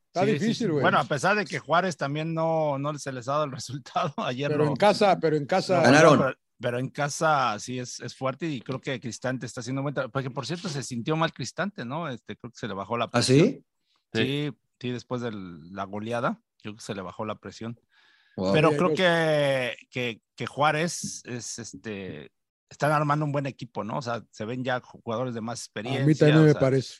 Está 0.08 0.26
Sí, 0.26 0.32
difícil, 0.32 0.56
sí. 0.56 0.66
güey. 0.68 0.82
Bueno, 0.82 0.98
a 1.00 1.04
pesar 1.04 1.36
de 1.36 1.46
que 1.46 1.60
Juárez 1.60 1.96
también 1.98 2.34
no, 2.34 2.80
no 2.80 2.98
se 2.98 3.12
les 3.12 3.28
ha 3.28 3.34
dado 3.34 3.44
el 3.46 3.52
resultado 3.60 4.14
ayer. 4.18 4.50
pero 4.50 4.64
no- 4.64 4.72
en 4.72 4.76
casa, 4.76 5.20
pero 5.20 5.36
en 5.36 5.46
casa. 5.46 5.78
no, 5.78 5.84
Ganaron. 5.84 6.18
Pero, 6.20 6.36
pero 6.60 6.80
en 6.80 6.90
casa 6.90 7.58
sí 7.60 7.78
es, 7.78 8.00
es 8.00 8.16
fuerte 8.16 8.48
y 8.48 8.62
creo 8.62 8.82
que 8.82 9.00
Cristante 9.00 9.46
está 9.46 9.62
haciendo 9.62 9.82
buen 9.84 9.94
trabajo. 9.94 10.12
Porque 10.12 10.32
por 10.32 10.46
cierto 10.48 10.70
se 10.70 10.82
sintió 10.82 11.16
mal 11.16 11.32
Cristante, 11.34 11.86
¿no? 11.86 12.08
Este, 12.10 12.36
creo 12.36 12.52
que 12.52 12.58
se 12.58 12.68
le 12.68 12.74
bajó 12.74 12.98
la 12.98 13.06
¿Ah, 13.06 13.12
presión. 13.12 13.38
sí? 13.48 13.66
Sí, 14.14 14.52
sí, 14.80 14.90
después 14.92 15.22
de 15.22 15.32
la 15.34 15.84
goleada, 15.84 16.42
creo 16.64 16.76
que 16.76 16.82
se 16.82 16.96
le 16.96 17.02
bajó 17.02 17.26
la 17.26 17.36
presión. 17.36 17.80
Wow. 18.40 18.54
Pero 18.54 18.72
creo 18.76 18.94
que, 18.94 19.76
que, 19.90 20.22
que 20.36 20.46
Juárez 20.46 21.22
es 21.26 21.60
este. 21.60 22.32
Están 22.70 22.92
armando 22.92 23.26
un 23.26 23.32
buen 23.32 23.46
equipo, 23.48 23.84
¿no? 23.84 23.98
O 23.98 24.02
sea, 24.02 24.24
se 24.32 24.46
ven 24.46 24.64
ya 24.64 24.80
jugadores 24.80 25.34
de 25.34 25.42
más 25.42 25.60
experiencia. 25.62 26.04
a 26.04 26.08
mí 26.08 26.14
también 26.16 26.38
o 26.40 26.44
me 26.44 26.52
sea, 26.52 26.60
parece. 26.60 26.96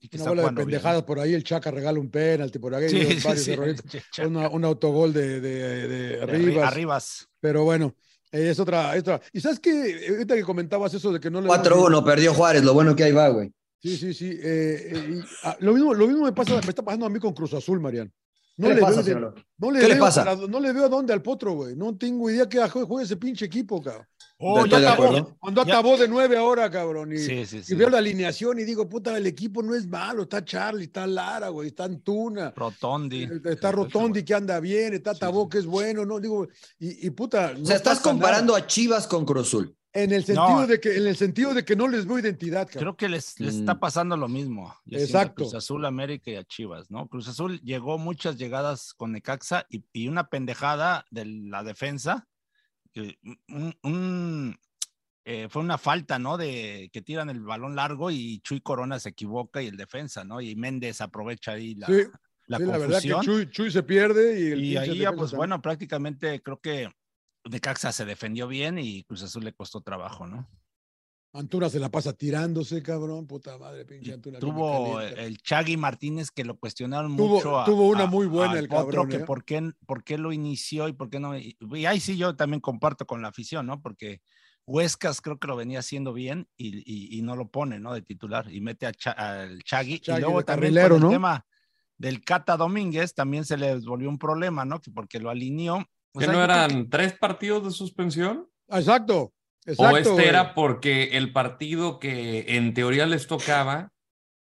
y 0.00 0.08
que 0.08 0.16
Una 0.16 0.24
bola 0.30 0.34
de 0.34 0.42
jugando 0.42 0.58
bien, 0.60 0.68
pendejadas 0.70 1.02
por 1.04 1.20
ahí, 1.20 1.34
el 1.34 1.44
Chaca 1.44 1.70
regala 1.70 2.00
un 2.00 2.10
penalti 2.10 2.58
por 2.58 2.74
ahí, 2.74 2.88
Sí, 2.88 3.20
sí, 3.36 3.56
varios 3.56 3.82
sí, 3.88 4.22
Una- 4.22 4.48
un 4.48 4.64
autogol 4.64 5.12
de, 5.12 5.40
de, 5.40 5.50
de 5.88 5.88
de 5.88 6.22
Arri- 6.22 6.44
Rivas. 6.44 6.72
Arribas. 6.72 7.28
Pero 7.40 7.62
bueno, 7.64 7.94
eh, 8.32 8.48
es 8.50 8.58
otra, 8.58 8.94
es 8.96 9.02
otra. 9.02 9.20
Y 9.32 9.40
sabes 9.40 9.60
que 9.60 10.06
ahorita 10.10 10.34
que 10.34 10.42
comentabas 10.42 10.92
eso 10.94 11.12
de 11.12 11.20
que 11.20 11.30
no 11.30 11.40
le 11.40 11.46
damos- 11.48 11.66
4-1, 11.68 12.04
perdió 12.04 12.34
Juárez, 12.34 12.64
lo 12.64 12.74
bueno 12.74 12.96
que 12.96 13.04
ahí 13.04 13.12
va, 13.12 13.28
güey. 13.28 13.52
Sí, 13.80 13.96
sí, 13.96 14.12
sí. 14.12 14.30
eh, 14.42 14.90
eh, 14.92 15.10
y, 15.14 15.20
ah, 15.44 15.56
lo, 15.60 15.72
mismo, 15.74 15.94
lo 15.94 16.08
mismo 16.08 16.24
me, 16.24 16.32
pasa, 16.32 16.54
me 16.54 16.68
está 16.70 16.82
pasando 16.82 17.06
a 17.06 17.10
mí 17.10 17.20
con 17.20 17.32
Cruz 17.32 17.54
Azul, 17.54 17.78
Mariano. 17.78 18.10
No 18.58 18.66
¿Qué 18.68 18.74
le 18.74 18.80
pasa, 18.80 19.02
veo, 19.02 19.34
no 19.58 19.70
le 19.70 19.78
¿Qué 19.80 19.86
le 19.88 19.94
veo 19.94 20.02
pasa? 20.04 20.24
para- 20.24 20.36
no 20.48 20.58
le 20.60 20.72
veo 20.72 20.84
a 20.86 20.88
dónde 20.88 21.12
al 21.12 21.22
potro, 21.22 21.52
güey. 21.54 21.76
No 21.76 21.96
tengo 21.96 22.28
idea 22.28 22.48
que 22.48 22.58
jue- 22.58 22.84
juegue 22.86 23.04
ese 23.04 23.16
pinche 23.16 23.44
equipo, 23.44 23.80
cabrón. 23.80 24.04
Oh, 24.40 24.64
ya 24.66 24.92
acabó. 24.92 25.36
Cuando 25.40 25.64
Ya- 25.64 25.72
acabó 25.74 25.96
de 25.96 26.06
nueve 26.06 26.36
ahora, 26.36 26.70
cabrón. 26.70 27.12
Y, 27.12 27.18
Sí, 27.18 27.44
sí, 27.44 27.60
y 27.68 27.74
veo 27.74 27.90
la 27.90 27.98
alineación 27.98 28.58
y 28.60 28.64
digo, 28.64 28.88
puta, 28.88 29.16
el 29.16 29.26
equipo 29.26 29.62
no 29.64 29.74
es 29.74 29.86
malo. 29.88 30.22
Está 30.22 30.44
Charlie, 30.44 30.84
está 30.84 31.06
Lara, 31.08 31.48
güey, 31.48 31.68
está 31.68 31.84
Antuna. 31.84 32.52
Rotondi. 32.54 33.24
eh, 33.24 33.40
Está 33.46 33.72
Rotondi 33.72 34.22
que 34.22 34.34
anda 34.34 34.60
bien, 34.60 34.94
está 34.94 35.14
Sí, 35.14 35.20
Tabó 35.20 35.44
sí. 35.44 35.48
que 35.50 35.58
es 35.58 35.66
bueno, 35.66 36.04
¿no? 36.06 36.20
Digo, 36.20 36.46
y, 36.78 37.06
y 37.06 37.10
puta. 37.10 37.52
O 37.60 37.66
sea, 37.66 37.76
estás 37.76 37.98
comparando 37.98 38.54
a 38.54 38.64
Chivas 38.66 39.06
con 39.08 39.24
Cruz 39.24 39.48
Azul. 39.48 39.74
En 39.92 40.12
el 40.12 40.22
sentido 40.22 40.60
No. 40.60 40.66
de 40.66 40.78
que, 40.78 40.96
en 40.98 41.06
el 41.06 41.16
sentido 41.16 41.54
de 41.54 41.64
que 41.64 41.74
no 41.74 41.88
les 41.88 42.06
veo 42.06 42.18
identidad, 42.20 42.66
cabrón. 42.68 42.80
Creo 42.80 42.96
que 42.96 43.08
les, 43.08 43.40
les 43.40 43.54
Mm. 43.56 43.60
está 43.60 43.80
pasando 43.80 44.16
lo 44.16 44.28
mismo. 44.28 44.72
yo 44.84 44.98
Exacto. 45.00 45.34
Cruz 45.36 45.54
Azul, 45.54 45.84
América 45.86 46.30
y 46.30 46.36
a 46.36 46.44
Chivas, 46.44 46.90
¿no? 46.90 47.08
Cruz 47.08 47.26
Azul 47.26 47.58
llegó 47.62 47.98
muchas 47.98 48.36
llegadas 48.36 48.92
con 48.94 49.12
Necaxa 49.12 49.66
y, 49.70 49.82
y 49.92 50.06
una 50.06 50.28
pendejada 50.28 51.04
de 51.10 51.24
la 51.24 51.64
defensa. 51.64 52.28
Que 53.02 53.18
un- 53.48 53.74
un, 53.82 54.58
eh, 55.24 55.48
fue 55.50 55.62
una 55.62 55.78
falta, 55.78 56.18
¿no? 56.18 56.36
De 56.36 56.90
que 56.92 57.02
tiran 57.02 57.28
el 57.30 57.40
balón 57.42 57.76
largo 57.76 58.10
y 58.10 58.40
Chuy 58.40 58.60
Corona 58.60 58.98
se 58.98 59.10
equivoca 59.10 59.62
y 59.62 59.66
el 59.66 59.76
defensa, 59.76 60.24
¿no? 60.24 60.40
Y 60.40 60.56
Méndez 60.56 61.00
aprovecha 61.00 61.52
ahí 61.52 61.74
la, 61.74 61.86
Sí, 61.86 62.02
la 62.46 62.58
Sí, 62.58 62.64
la 62.64 62.78
verdad 62.78 63.02
que 63.02 63.10
confusión. 63.10 63.22
Chuy, 63.22 63.50
Chuy 63.50 63.70
se 63.70 63.82
pierde 63.82 64.40
y 64.40 64.46
el 64.52 64.64
y 64.64 64.76
ahí 64.76 64.86
ya, 64.88 64.94
defensa 64.94 65.10
pues 65.16 65.30
también. 65.30 65.36
bueno, 65.38 65.62
prácticamente 65.62 66.42
creo 66.42 66.60
que 66.60 66.90
Necaxa 67.44 67.92
se 67.92 68.04
defendió 68.04 68.48
bien 68.48 68.78
y 68.78 69.04
Cruz 69.04 69.22
Azul 69.22 69.44
le 69.44 69.52
costó 69.52 69.80
trabajo, 69.80 70.26
¿no? 70.26 70.48
Antuna 71.38 71.68
se 71.70 71.78
la 71.78 71.88
pasa 71.88 72.12
tirándose, 72.12 72.82
cabrón, 72.82 73.26
puta 73.26 73.56
madre, 73.58 73.84
pinche 73.84 74.16
me 74.16 74.38
tuvo 74.38 75.00
el 75.00 75.38
Chagui 75.38 75.76
Martínez 75.76 76.30
que 76.30 76.44
lo 76.44 76.58
cuestionaron 76.58 77.16
Tuvo- 77.16 77.36
mucho. 77.36 77.60
a- 77.60 77.64
tuvo 77.64 77.88
una 77.88 78.04
a- 78.04 78.06
muy 78.06 78.26
buena 78.26 78.58
el 78.58 78.68
cabrón, 78.68 79.08
que 79.08 79.16
¿eh? 79.18 79.20
por 79.20 79.44
qué, 79.44 79.70
por 79.86 80.02
qué 80.02 80.18
lo 80.18 80.32
inició 80.32 80.88
y 80.88 80.92
por 80.94 81.10
qué 81.10 81.20
no. 81.20 81.36
Y, 81.38 81.56
y 81.60 81.86
ahí 81.86 82.00
sí 82.00 82.16
yo 82.16 82.34
también 82.34 82.60
comparto 82.60 83.06
con 83.06 83.22
la 83.22 83.28
afición, 83.28 83.66
¿no? 83.66 83.80
Porque 83.80 84.20
Huescas 84.66 85.20
creo 85.20 85.38
que 85.38 85.46
lo 85.46 85.56
venía 85.56 85.78
haciendo 85.78 86.12
bien 86.12 86.48
y, 86.56 86.78
y- 86.78 87.16
y 87.18 87.22
no 87.22 87.36
lo 87.36 87.48
pone, 87.48 87.78
¿no? 87.78 87.94
De 87.94 88.02
titular 88.02 88.52
y 88.52 88.60
mete 88.60 88.86
a 88.86 88.92
Cha- 88.92 89.12
al 89.12 89.62
Chagui. 89.62 90.00
Chagui 90.00 90.18
y 90.18 90.22
luego 90.22 90.44
también 90.44 90.74
carrilero, 90.74 90.96
el 90.96 91.02
¿no? 91.02 91.08
tema 91.10 91.46
del 91.96 92.22
Cata 92.24 92.56
Domínguez 92.56 93.14
también 93.14 93.44
se 93.44 93.56
les 93.56 93.84
volvió 93.84 94.08
un 94.08 94.18
problema, 94.18 94.64
¿no? 94.64 94.80
Que 94.80 94.90
porque 94.90 95.20
lo 95.20 95.30
alineó. 95.30 95.84
O 96.12 96.18
¿Que 96.18 96.26
no 96.26 96.42
eran 96.42 96.68
que- 96.84 96.84
tres 96.90 97.12
partidos 97.18 97.64
de 97.64 97.70
suspensión? 97.70 98.48
Exacto, 98.68 99.32
exacto. 99.68 99.94
¿O 99.94 99.96
este 99.96 100.10
güey. 100.10 100.26
era 100.28 100.54
porque 100.54 101.16
el 101.16 101.32
partido 101.32 101.98
que 101.98 102.56
en 102.56 102.74
teoría 102.74 103.06
les 103.06 103.26
tocaba 103.26 103.92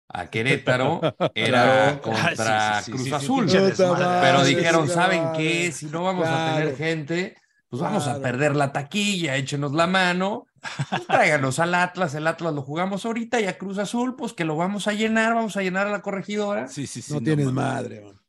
a 0.10 0.30
Querétaro 0.30 1.02
era 1.36 2.00
Claro. 2.02 2.02
contra 2.02 2.78
Ah, 2.78 2.82
sí, 2.84 2.92
sí, 2.92 2.98
sí, 2.98 3.10
Cruz 3.10 3.52
sí, 3.52 3.58
sí, 3.58 3.64
Azul? 3.84 3.98
Pero 4.22 4.44
dijeron, 4.44 4.88
¿saben 4.90 5.24
qué? 5.36 5.72
Si 5.72 5.88
no 5.88 6.04
vamos 6.04 6.28
a 6.28 6.56
tener 6.56 6.76
gente, 6.76 7.36
pues 7.70 7.82
vamos 7.82 8.08
a 8.08 8.20
perder 8.22 8.56
la 8.56 8.72
taquilla, 8.72 9.36
échenos 9.36 9.74
la 9.74 9.88
mano, 9.88 10.46
pues 10.90 11.08
tráiganos 11.08 11.58
al 11.60 11.74
Atlas, 11.74 12.14
el 12.14 12.28
Atlas 12.28 12.54
lo 12.54 12.62
jugamos 12.62 13.06
ahorita 13.06 13.40
y 13.42 13.46
a 13.46 13.58
Cruz 13.58 13.80
Azul, 13.80 14.16
pues 14.16 14.34
que 14.34 14.46
lo 14.46 14.56
vamos 14.56 14.88
a 14.88 14.94
llenar, 14.94 15.34
vamos 15.34 15.58
a 15.58 15.62
llenar 15.64 15.88
a 15.88 15.92
la 15.92 16.02
corregidora. 16.04 16.68
Sí, 16.68 16.86
sí, 16.86 17.02
sí. 17.02 17.12
No 17.14 17.20
tienes 17.22 17.48
mames. 17.48 17.56
madre, 17.74 18.02
man. 18.02 18.20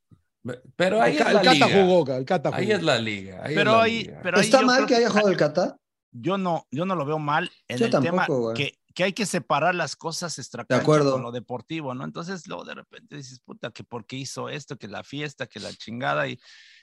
Pero 0.76 1.00
ahí 1.00 1.16
El, 1.16 1.22
es 1.22 1.24
la 1.32 1.40
el 1.40 1.46
Cata 1.46 1.52
liga. 1.66 1.82
jugó, 1.82 2.04
ca- 2.04 2.16
el 2.16 2.24
Cata 2.24 2.48
jugó. 2.50 2.60
Ahí 2.60 2.70
es 2.72 2.82
la 2.82 2.98
liga. 2.98 3.40
ahí 3.42 3.52
es 3.52 3.58
Pero 3.58 3.76
la 3.76 3.82
ahí, 3.82 3.98
liga. 4.04 4.20
pero 4.22 4.38
ahí 4.38 4.44
¿Está 4.44 4.60
mal 4.62 4.76
creo 4.76 4.86
que 4.88 4.94
haya 4.96 5.08
jugado 5.10 5.28
el 5.30 5.36
Cata? 5.36 5.76
Yo 6.16 6.38
no, 6.38 6.66
yo 6.70 6.86
no 6.86 6.94
lo 6.94 7.04
veo 7.04 7.18
mal 7.18 7.50
en 7.68 7.78
Yo 7.78 7.86
el 7.86 7.90
tema 8.00 8.26
que, 8.54 8.78
que 8.94 9.04
hay 9.04 9.12
que 9.12 9.26
separar 9.26 9.74
las 9.74 9.96
cosas 9.96 10.38
extracancha 10.38 10.84
con 10.84 11.22
lo 11.22 11.32
deportivo, 11.32 11.92
¿no? 11.94 12.04
Entonces 12.04 12.46
luego 12.46 12.64
de 12.64 12.74
repente 12.74 13.16
dices, 13.16 13.40
puta, 13.40 13.70
que 13.72 13.82
por 13.82 14.06
qué 14.06 14.16
hizo 14.16 14.48
esto, 14.48 14.76
que 14.78 14.86
la 14.88 15.02
fiesta, 15.02 15.46
que 15.48 15.58
la 15.58 15.72
chingada 15.72 16.28
y, 16.28 16.38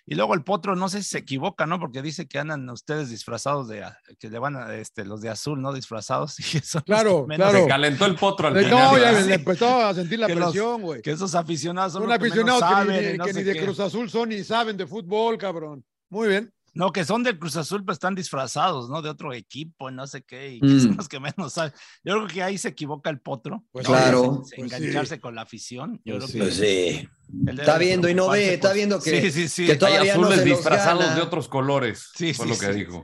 y 0.05 0.15
luego 0.15 0.33
el 0.33 0.43
potro 0.43 0.75
no 0.75 0.89
sé 0.89 1.01
si 1.03 1.09
se 1.11 1.19
equivoca, 1.19 1.65
¿no? 1.65 1.79
Porque 1.79 2.01
dice 2.01 2.27
que 2.27 2.39
andan 2.39 2.69
ustedes 2.69 3.09
disfrazados 3.09 3.69
de, 3.69 3.85
que 4.19 4.29
le 4.29 4.37
van 4.39 4.57
a, 4.57 4.75
este, 4.75 5.05
los 5.05 5.21
de 5.21 5.29
azul, 5.29 5.61
¿no? 5.61 5.71
Disfrazados 5.71 6.37
y 6.53 6.57
eso. 6.57 6.83
Claro, 6.83 7.25
menos- 7.25 7.49
claro. 7.49 7.63
Se 7.63 7.69
calentó 7.69 8.05
el 8.07 8.15
potro 8.15 8.49
al 8.49 8.55
Le- 8.55 8.65
final. 8.65 8.91
no, 8.91 8.97
ya 8.97 9.11
le 9.21 9.33
empezó 9.35 9.85
a 9.85 9.93
sentir 9.93 10.19
la 10.19 10.27
Que 10.27 10.35
presión, 10.35 10.81
güey. 10.81 11.01
Que 11.01 11.11
esos 11.11 11.33
aficionados 11.33 11.93
son, 11.93 12.01
Son 12.01 12.09
los 12.09 12.17
que 12.19 12.23
menos 12.35 12.37
aficionados 12.61 12.63
que, 12.63 12.91
ni- 12.91 12.95
saben 12.97 13.05
y 13.09 13.11
ni, 13.13 13.17
no 13.17 13.23
que 13.25 13.33
sé 13.33 13.39
ni 13.39 13.45
de 13.45 13.53
qué. 13.53 13.63
Cruz 13.63 13.79
Azul 13.79 14.09
son 14.09 14.27
ni 14.29 14.43
saben 14.43 14.75
de 14.75 14.85
fútbol, 14.85 15.37
cabrón. 15.37 15.85
Muy 16.09 16.27
bien. 16.27 16.53
No, 16.73 16.91
que 16.93 17.03
son 17.03 17.21
del 17.23 17.37
Cruz 17.37 17.57
Azul, 17.57 17.83
pues 17.83 17.97
están 17.97 18.15
disfrazados, 18.15 18.89
¿no? 18.89 19.01
De 19.01 19.09
otro 19.09 19.33
equipo, 19.33 19.89
y 19.89 19.93
no 19.93 20.07
sé 20.07 20.23
qué, 20.23 20.53
y 20.53 20.59
que 20.61 20.67
Mm. 20.67 20.79
son 20.79 20.95
los 20.97 21.09
que 21.09 21.19
menos 21.19 21.51
saben. 21.53 21.73
Yo 22.03 22.15
creo 22.15 22.27
que 22.27 22.43
ahí 22.43 22.57
se 22.57 22.69
equivoca 22.69 23.09
el 23.09 23.19
potro. 23.19 23.65
Pues 23.71 23.85
claro. 23.85 24.41
se- 24.45 24.55
se 24.55 24.55
Pues 24.61 24.71
sí. 24.71 24.77
engancharse 24.77 25.19
con 25.19 25.35
la 25.35 25.41
afición. 25.41 26.01
Yo 26.05 26.17
Pues 26.17 26.31
creo 26.31 26.43
Pues 26.45 26.59
que 26.59 26.99
sí. 27.01 27.09
Está 27.47 27.77
viendo 27.77 28.09
y 28.09 28.13
no 28.13 28.29
ve, 28.29 28.53
está 28.55 28.73
viendo 28.73 29.01
que- 29.01 29.21
Sí, 29.21 29.31
sí, 29.31 29.47
sí. 29.49 29.65
que 29.65 29.73
Hay 29.73 29.77
todavía 29.77 30.15
no 30.15 30.21
azules 30.23 30.39
se 30.39 30.45
disfrazados 30.45 31.03
gana. 31.03 31.15
de 31.15 31.21
otros 31.21 31.47
colores. 31.47 32.09
Sí, 32.15 32.33
fue 32.33 32.47
lo 32.47 32.57
que 32.57 32.65
sí, 32.67 32.71
dijo. 32.73 33.03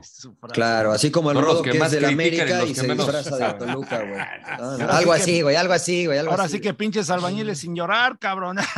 Claro, 0.52 0.92
así 0.92 1.10
como 1.10 1.30
el 1.30 1.36
Son 1.36 1.44
Rodo 1.44 1.62
que 1.62 1.70
que, 1.70 1.76
es 1.78 1.82
más 1.82 1.90
de 1.92 2.00
la 2.00 2.08
critican 2.08 2.48
y 2.48 2.52
América 2.52 2.70
y 2.70 2.74
se 2.74 2.86
menos 2.86 3.06
disfraza 3.06 3.52
de. 3.52 3.58
Toluca, 3.58 3.98
güey. 3.98 4.20
No, 4.58 4.76
no, 4.78 4.84
Ahora 4.84 4.98
algo 4.98 5.12
así, 5.12 5.42
güey, 5.42 5.56
algo 5.56 5.72
así, 5.72 6.06
güey. 6.06 6.18
algo 6.18 6.32
Ahora 6.32 6.44
así. 6.44 6.54
sí 6.54 6.60
que 6.60 6.74
pinches 6.74 7.10
albañiles 7.10 7.58
sin 7.58 7.74
llorar, 7.74 8.18
cabrón. 8.18 8.58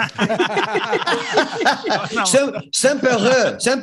Sempre 2.72 3.10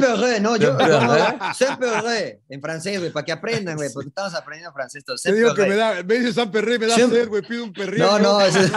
heureux, 0.08 0.42
no, 0.42 0.56
yo, 0.56 0.78
heureux, 0.80 2.36
en 2.50 2.62
francés, 2.62 3.00
güey, 3.00 3.12
para 3.12 3.26
que 3.26 3.32
aprendan, 3.32 3.76
güey, 3.76 3.90
porque 3.94 4.10
estamos 4.10 4.34
aprendiendo 4.34 4.74
francés. 4.74 5.04
Te 5.24 5.34
digo 5.34 5.54
que 5.54 5.66
me 5.66 5.76
da, 5.76 6.04
me 6.04 6.16
dice 6.16 6.34
San 6.34 6.52
Perré, 6.52 6.80
me 6.80 6.88
da 6.88 6.96
Siempre- 6.96 7.22
sed, 7.22 7.30
güey, 7.30 7.42
pido 7.42 7.64
un 7.64 7.74
perrillo. 7.74 8.06
No, 8.06 8.20
no, 8.20 8.42
ese- 8.42 8.68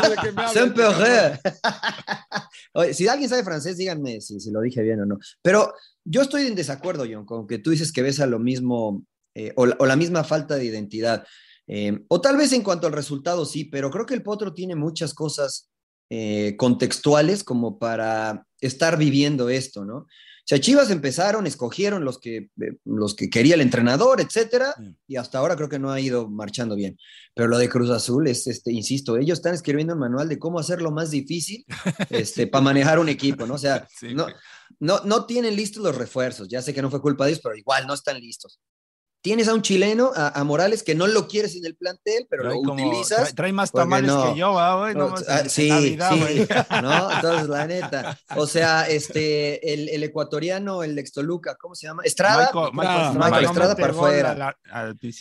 si 2.93 3.09
alguien 3.09 3.29
sabe 3.29 3.45
francés, 3.45 3.77
díganme 3.77 4.21
si, 4.21 4.39
lo 4.51 4.61
dije 4.61 4.83
bien 4.83 5.01
o 5.01 5.07
no. 5.07 5.19
Pero 5.43 5.73
yo 6.05 6.23
estoy 6.23 6.47
en 6.47 6.55
desacuerdo, 6.55 7.05
John, 7.11 7.25
con 7.25 7.47
que 7.47 7.59
tú 7.59 7.71
dices 7.71 7.93
que 7.93 8.03
ves 8.03 8.21
a 8.21 8.27
lo 8.27 8.39
mismo, 8.39 9.05
eh, 9.35 9.53
o, 9.57 9.67
la, 9.67 9.77
o 9.79 9.87
la 9.87 9.97
misma 9.97 10.25
falta 10.25 10.57
de 10.57 10.65
identidad. 10.65 11.25
Eh, 11.67 12.05
o 12.09 12.21
tal 12.21 12.37
vez 12.37 12.53
en 12.53 12.63
cuanto 12.63 12.87
al 12.87 12.93
resultado 12.93 13.45
sí, 13.45 13.65
pero 13.65 13.91
creo 13.91 14.05
que 14.05 14.15
el 14.15 14.25
Potro 14.25 14.53
tiene 14.53 14.75
muchas 14.75 15.15
cosas 15.15 15.71
eh, 16.13 16.57
contextuales 16.57 17.45
como 17.45 17.79
para 17.79 18.45
estar 18.61 18.99
viviendo 18.99 19.49
esto, 19.49 19.85
¿no? 19.85 20.09
Sea, 20.51 20.59
Chivas 20.59 20.91
empezaron, 20.91 21.47
escogieron 21.47 22.05
los 22.05 22.19
que, 22.19 22.37
eh, 22.37 22.77
los 22.85 23.15
que 23.15 23.31
quería 23.31 23.55
el 23.55 23.61
entrenador, 23.61 24.21
etcétera, 24.21 24.75
y 25.07 25.15
hasta 25.15 25.39
ahora 25.39 25.55
creo 25.55 25.69
que 25.69 25.79
no 25.79 25.93
ha 25.93 26.01
ido 26.01 26.29
marchando 26.29 26.75
bien. 26.75 26.99
Pero 27.35 27.47
lo 27.47 27.57
de 27.57 27.69
Cruz 27.69 27.89
Azul 27.89 28.27
es, 28.27 28.49
este, 28.49 28.73
insisto, 28.73 29.17
ellos 29.17 29.39
están 29.39 29.55
escribiendo 29.55 29.95
un 29.95 30.01
manual 30.01 30.29
de 30.29 30.41
cómo 30.41 30.59
hacerlo 30.59 30.91
más 30.91 31.13
difícil 31.13 31.65
este, 32.11 32.49
para 32.49 32.65
manejar 32.65 32.99
un 32.99 33.09
equipo, 33.09 33.47
¿no? 33.47 33.55
O 33.55 33.59
sea, 33.59 33.87
no, 34.13 34.27
no, 34.81 34.99
no 35.05 35.25
tienen 35.25 35.55
listos 35.55 35.85
los 35.85 35.97
refuerzos. 35.97 36.49
Ya 36.49 36.61
sé 36.63 36.75
que 36.75 36.83
no 36.83 36.91
fue 36.91 37.01
culpa 37.01 37.27
de 37.27 37.31
ellos, 37.31 37.43
pero 37.45 37.57
igual 37.57 37.87
no 37.87 37.95
están 37.95 38.19
listos. 38.19 38.59
Tienes 39.23 39.49
a 39.49 39.55
un 39.55 39.61
chileno, 39.61 40.13
a, 40.17 40.29
a 40.41 40.45
Morales, 40.45 40.83
que 40.83 40.95
no 40.95 41.07
lo 41.07 41.29
quieres 41.29 41.55
en 41.55 41.67
el 41.67 41.77
plantel, 41.77 42.27
pero 42.31 42.45
Trae 42.45 42.55
lo 42.55 42.63
como- 42.63 42.89
utilizas. 42.89 43.19
trae, 43.21 43.33
trae 43.35 43.53
más 43.53 43.71
tamales 43.71 44.11
no. 44.11 44.33
que 44.33 44.39
yo, 44.39 44.53
¿va, 44.55 44.81
güey. 44.81 44.95
No, 44.95 45.09
más 45.11 45.25
Ah, 45.29 45.43
sí, 45.47 45.69
Navidad, 45.69 46.11
sí. 46.13 46.47
¿no? 46.83 47.13
Entonces, 47.13 47.49
la 47.49 47.67
neta. 47.67 48.19
O 48.37 48.47
sea, 48.47 48.89
este, 48.89 49.73
el, 49.75 49.89
el 49.91 50.03
ecuatoriano, 50.05 50.83
el 50.83 50.95
de 50.95 51.01
Extoluca, 51.03 51.57
¿cómo 51.61 51.75
se 51.75 51.87
llama? 51.87 52.03
Estrada. 52.05 52.51
Michael, 52.55 52.73
Michael 52.73 53.45
Estrada. 53.45 53.75
Michael 53.75 53.77
no 53.77 53.77
para 53.77 53.95
fuera. 53.95 54.57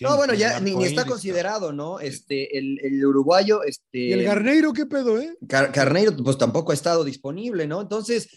No, 0.02 0.16
bueno, 0.18 0.34
ya 0.34 0.60
ni, 0.62 0.76
ni 0.76 0.86
está 0.86 1.06
considerado, 1.06 1.74
¿no? 1.74 2.00
Este, 2.00 2.58
el, 2.58 2.80
el 2.82 3.06
uruguayo, 3.06 3.64
este. 3.64 3.98
¿Y 4.00 4.14
el 4.14 4.24
Garneiro 4.24 4.72
qué 4.74 4.86
pedo, 4.86 5.20
eh? 5.20 5.36
Car- 5.48 5.72
Carneiro, 5.72 6.14
pues 6.24 6.38
tampoco 6.38 6.72
ha 6.72 6.76
estado 6.76 7.04
disponible, 7.04 7.68
¿no? 7.68 7.82
Entonces, 7.82 8.30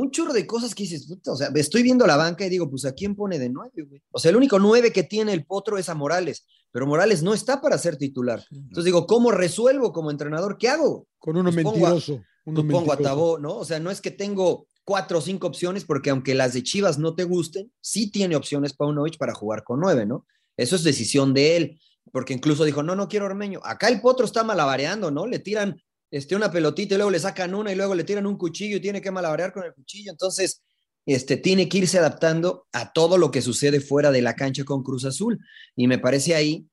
un 0.00 0.10
churro 0.10 0.32
de 0.32 0.46
cosas 0.46 0.74
que 0.74 0.82
dices, 0.84 1.06
puta, 1.06 1.32
o 1.32 1.36
sea, 1.36 1.48
estoy 1.54 1.82
viendo 1.82 2.06
la 2.06 2.16
banca 2.16 2.44
y 2.46 2.50
digo, 2.50 2.68
pues 2.70 2.84
¿a 2.84 2.92
quién 2.92 3.14
pone 3.14 3.38
de 3.38 3.48
nueve, 3.48 3.82
güey? 3.88 4.02
O 4.10 4.18
sea, 4.18 4.30
el 4.30 4.36
único 4.36 4.58
nueve 4.58 4.92
que 4.92 5.02
tiene 5.02 5.32
el 5.32 5.44
potro 5.46 5.78
es 5.78 5.88
a 5.88 5.94
Morales, 5.94 6.46
pero 6.70 6.86
Morales 6.86 7.22
no 7.22 7.32
está 7.34 7.60
para 7.60 7.78
ser 7.78 7.96
titular. 7.96 8.44
Entonces 8.50 8.84
digo, 8.84 9.06
¿cómo 9.06 9.30
resuelvo 9.32 9.92
como 9.92 10.10
entrenador? 10.10 10.58
¿Qué 10.58 10.68
hago? 10.68 11.06
Con 11.18 11.36
uno 11.36 11.50
Pues 11.52 11.64
pongo 11.64 11.86
a- 11.86 11.90
mentiroso. 11.90 12.12
uno 12.44 12.60
Pues 12.62 12.66
pongo 12.72 12.92
a 12.92 12.96
mentiroso. 12.96 13.02
Tabó, 13.02 13.38
¿no? 13.38 13.56
O 13.56 13.64
sea, 13.64 13.80
no 13.80 13.90
es 13.90 14.00
que 14.00 14.10
tengo 14.10 14.68
cuatro 14.84 15.18
o 15.18 15.20
cinco 15.20 15.46
opciones, 15.48 15.84
porque 15.84 16.10
aunque 16.10 16.34
las 16.34 16.52
de 16.52 16.62
Chivas 16.62 16.98
no 16.98 17.14
te 17.14 17.24
gusten, 17.24 17.72
sí 17.80 18.10
tiene 18.10 18.36
opciones 18.36 18.72
Paunovic 18.74 19.18
para 19.18 19.34
jugar 19.34 19.64
con 19.64 19.80
nueve, 19.80 20.06
¿no? 20.06 20.26
Eso 20.56 20.76
es 20.76 20.84
decisión 20.84 21.34
de 21.34 21.56
él, 21.56 21.80
porque 22.12 22.34
incluso 22.34 22.64
dijo, 22.64 22.82
no, 22.84 22.94
no 22.94 23.08
quiero 23.08 23.26
Ormeño. 23.26 23.60
Acá 23.64 23.88
el 23.88 24.00
potro 24.00 24.24
está 24.26 24.44
malabareando, 24.44 25.10
¿no? 25.10 25.26
Le 25.26 25.38
tiran 25.40 25.82
este, 26.16 26.34
una 26.34 26.50
pelotita 26.50 26.94
y 26.94 26.96
luego 26.96 27.10
le 27.10 27.18
sacan 27.18 27.54
una 27.54 27.72
y 27.72 27.74
luego 27.74 27.94
le 27.94 28.04
tiran 28.04 28.26
un 28.26 28.38
cuchillo 28.38 28.76
y 28.76 28.80
tiene 28.80 29.00
que 29.00 29.10
malabarear 29.10 29.52
con 29.52 29.64
el 29.64 29.74
cuchillo. 29.74 30.10
Entonces, 30.10 30.62
este, 31.04 31.36
tiene 31.36 31.68
que 31.68 31.78
irse 31.78 31.98
adaptando 31.98 32.66
a 32.72 32.92
todo 32.92 33.18
lo 33.18 33.30
que 33.30 33.42
sucede 33.42 33.80
fuera 33.80 34.10
de 34.10 34.22
la 34.22 34.34
cancha 34.34 34.64
con 34.64 34.82
Cruz 34.82 35.04
Azul. 35.04 35.38
Y 35.76 35.86
me 35.86 35.98
parece 35.98 36.34
ahí, 36.34 36.66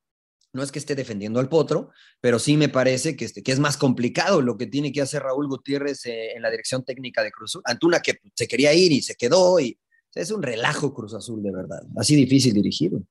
no 0.52 0.62
es 0.62 0.72
que 0.72 0.78
esté 0.78 0.94
defendiendo 0.94 1.40
al 1.40 1.48
potro, 1.48 1.90
pero 2.20 2.38
sí 2.38 2.56
me 2.56 2.68
parece 2.68 3.16
que, 3.16 3.26
este, 3.26 3.42
que 3.42 3.52
es 3.52 3.58
más 3.58 3.76
complicado 3.76 4.40
lo 4.40 4.56
que 4.56 4.66
tiene 4.66 4.92
que 4.92 5.02
hacer 5.02 5.22
Raúl 5.22 5.48
Gutiérrez 5.48 6.06
eh, 6.06 6.32
en 6.32 6.42
la 6.42 6.50
dirección 6.50 6.84
técnica 6.84 7.22
de 7.22 7.30
Cruz 7.30 7.50
Azul. 7.50 7.62
Antuna 7.66 8.00
que 8.00 8.18
se 8.34 8.48
quería 8.48 8.72
ir 8.72 8.92
y 8.92 9.02
se 9.02 9.14
quedó 9.14 9.60
y 9.60 9.72
o 9.72 10.12
sea, 10.14 10.22
es 10.22 10.30
un 10.30 10.42
relajo 10.42 10.94
Cruz 10.94 11.12
Azul, 11.14 11.42
de 11.42 11.52
verdad. 11.52 11.82
Así 11.96 12.14
difícil 12.14 12.54
dirigirlo. 12.54 13.02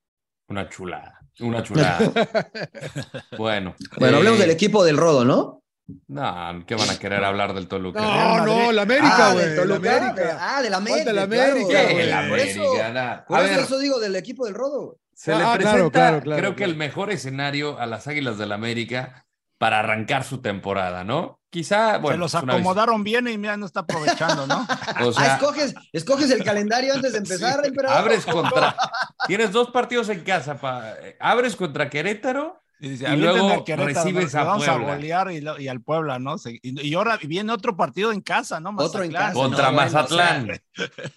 Una 0.48 0.70
chulada. 0.70 1.20
Una 1.40 1.64
chulada. 1.64 2.12
bueno. 3.38 3.76
Bueno, 3.98 4.16
eh, 4.16 4.18
hablemos 4.18 4.40
del 4.40 4.52
equipo 4.52 4.84
del 4.84 4.98
Rodo, 4.98 5.26
¿no? 5.26 5.63
No, 6.08 6.64
¿qué 6.68 6.76
van 6.76 6.90
a 6.90 6.98
querer 7.00 7.24
hablar 7.24 7.54
del 7.54 7.68
Toluca? 7.68 8.02
No, 8.02 8.46
no, 8.46 8.72
la 8.72 8.82
América, 8.84 9.30
ah, 9.30 9.34
güey. 9.34 9.46
del 9.46 9.56
la 9.56 9.62
Toluca. 9.64 9.98
América. 9.98 10.38
Ah, 10.40 10.62
de 10.62 10.70
la 10.70 10.78
América. 10.78 10.98
Falta 11.06 11.14
la 11.14 11.22
América, 11.24 11.84
güey. 11.92 12.30
Por 12.30 12.40
eso- 12.40 12.62
América. 12.74 13.26
Por 13.28 13.80
digo 13.80 14.00
del 14.00 14.16
equipo 14.16 14.46
del 14.46 14.54
Rodo. 14.56 14.98
se 15.16 15.36
le 15.36 15.44
Ah, 15.44 15.54
presenta, 15.54 15.72
claro, 15.74 15.92
claro, 15.92 16.22
claro, 16.22 16.40
creo 16.40 16.52
que 16.52 16.58
claro. 16.58 16.72
el 16.72 16.78
mejor 16.78 17.12
escenario 17.12 17.80
a 17.80 17.86
las 17.86 18.08
Águilas 18.08 18.38
del 18.38 18.50
la 18.50 18.56
América 18.56 19.26
para 19.60 19.80
arrancar 19.80 20.24
su 20.24 20.42
temporada, 20.42 21.04
¿no? 21.04 21.40
Quizá, 21.50 22.00
bueno, 22.00 22.16
Se 22.16 22.20
los 22.20 22.34
es 22.34 22.44
una 22.44 22.54
vis- 22.56 22.62
acomodaron 22.62 23.04
bien 23.04 23.28
y 23.28 23.38
mira, 23.38 23.56
no 23.56 23.68
está 23.68 23.82
aprovechando, 23.82 24.48
¿no? 24.48 24.66
O 25.06 25.10
ah, 25.10 25.14
sea, 25.14 25.34
escoges, 25.36 25.76
escoges 25.94 26.32
el 26.32 26.44
calendario 26.44 26.94
antes 26.96 27.12
de 27.14 27.20
empezar, 27.20 27.64
emperador. 27.66 27.98
abres 28.00 28.26
contra. 28.26 28.76
Tienes 29.28 29.52
dos 29.52 29.70
partidos 29.70 30.10
en 30.10 30.22
casa. 30.24 30.56
Pa, 30.58 30.94
eh, 31.02 31.16
abres 31.20 31.56
contra 31.56 31.90
Querétaro. 31.90 32.63
Y, 32.84 32.90
dice, 32.90 33.04
Y 33.06 33.08
"Avienten 33.08 33.40
luego 33.40 33.66
recibes 33.86 34.36
a 34.36 34.44
vamos 34.44 34.68
a 34.68 34.74
Puebla". 34.74 34.96
golear 34.96 35.32
y, 35.32 35.40
lo- 35.40 35.58
y 35.58 35.70
al 35.70 35.82
Puebla, 35.82 36.20
¿no? 36.20 36.38
Se- 36.38 36.60
y, 36.62 36.88
y 36.88 36.94
ahora 36.96 37.18
viene 37.24 37.54
otro 37.54 37.78
partido 37.78 38.12
en 38.12 38.20
casa, 38.20 38.60
¿no? 38.60 38.76
Otro 38.78 39.04
en 39.04 39.12
casa. 39.14 39.34
Contra 39.34 39.72
no, 39.72 39.76
bueno, 39.78 39.92
Mazatlán. 39.92 40.50
o 40.50 40.54
sea, 40.54 40.60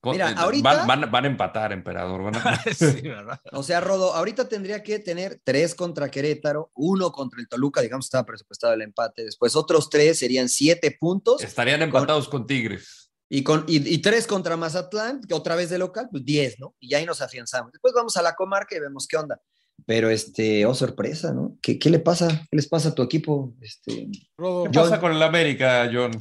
Con- 0.00 0.12
Mira, 0.12 0.30
eh, 0.30 0.34
ahorita- 0.36 0.62
van, 0.84 0.86
van- 0.86 1.10
van 1.10 1.24
a 1.24 1.28
empatar, 1.28 1.72
emperador. 1.72 2.22
van 2.24 2.36
a- 2.36 2.62
sí, 2.74 3.00
¿verdad? 3.00 3.40
O 3.52 3.62
sea, 3.62 3.80
Rodo, 3.80 4.14
ahorita 4.14 4.48
tendría 4.48 4.82
que 4.82 4.98
tener 5.00 5.40
tres 5.42 5.74
contra 5.74 6.10
Querétaro, 6.10 6.70
uno 6.74 7.10
contra 7.10 7.40
el 7.40 7.48
Toluca, 7.48 7.80
digamos, 7.80 8.04
estaba 8.06 8.24
presupuestado 8.26 8.74
el 8.74 8.82
empate. 8.82 9.24
Después 9.24 9.56
otros 9.56 9.88
tres 9.90 10.18
serían 10.18 10.48
siete 10.50 10.96
puntos. 11.00 11.42
Estarían 11.42 11.80
empatados 11.82 12.28
con 12.28 12.46
Tigres. 12.46 13.10
Y, 13.30 13.42
con, 13.42 13.64
y, 13.66 13.92
y 13.94 13.98
tres 13.98 14.26
contra 14.26 14.56
Mazatlán, 14.56 15.20
que 15.22 15.34
otra 15.34 15.56
vez 15.56 15.68
de 15.70 15.78
local, 15.78 16.08
pues 16.10 16.24
10, 16.24 16.60
¿no? 16.60 16.74
Y 16.80 16.94
ahí 16.94 17.04
nos 17.04 17.20
afianzamos. 17.20 17.72
Después 17.72 17.92
vamos 17.94 18.16
a 18.16 18.22
la 18.22 18.34
comarca 18.34 18.76
y 18.76 18.80
vemos 18.80 19.06
qué 19.08 19.16
onda. 19.16 19.40
Pero, 19.86 20.10
este, 20.10 20.66
oh, 20.66 20.74
sorpresa, 20.74 21.32
¿no? 21.32 21.56
¿Qué, 21.62 21.78
qué 21.78 21.88
le 21.90 21.98
pasa? 21.98 22.28
¿Qué 22.50 22.56
les 22.56 22.68
pasa 22.68 22.90
a 22.90 22.94
tu 22.94 23.02
equipo? 23.02 23.54
Este, 23.60 24.08
Rodo. 24.36 24.64
¿Qué 24.64 24.70
Yo- 24.72 24.82
pasa 24.82 25.00
con 25.00 25.12
el 25.12 25.22
América, 25.22 25.88
John? 25.92 26.12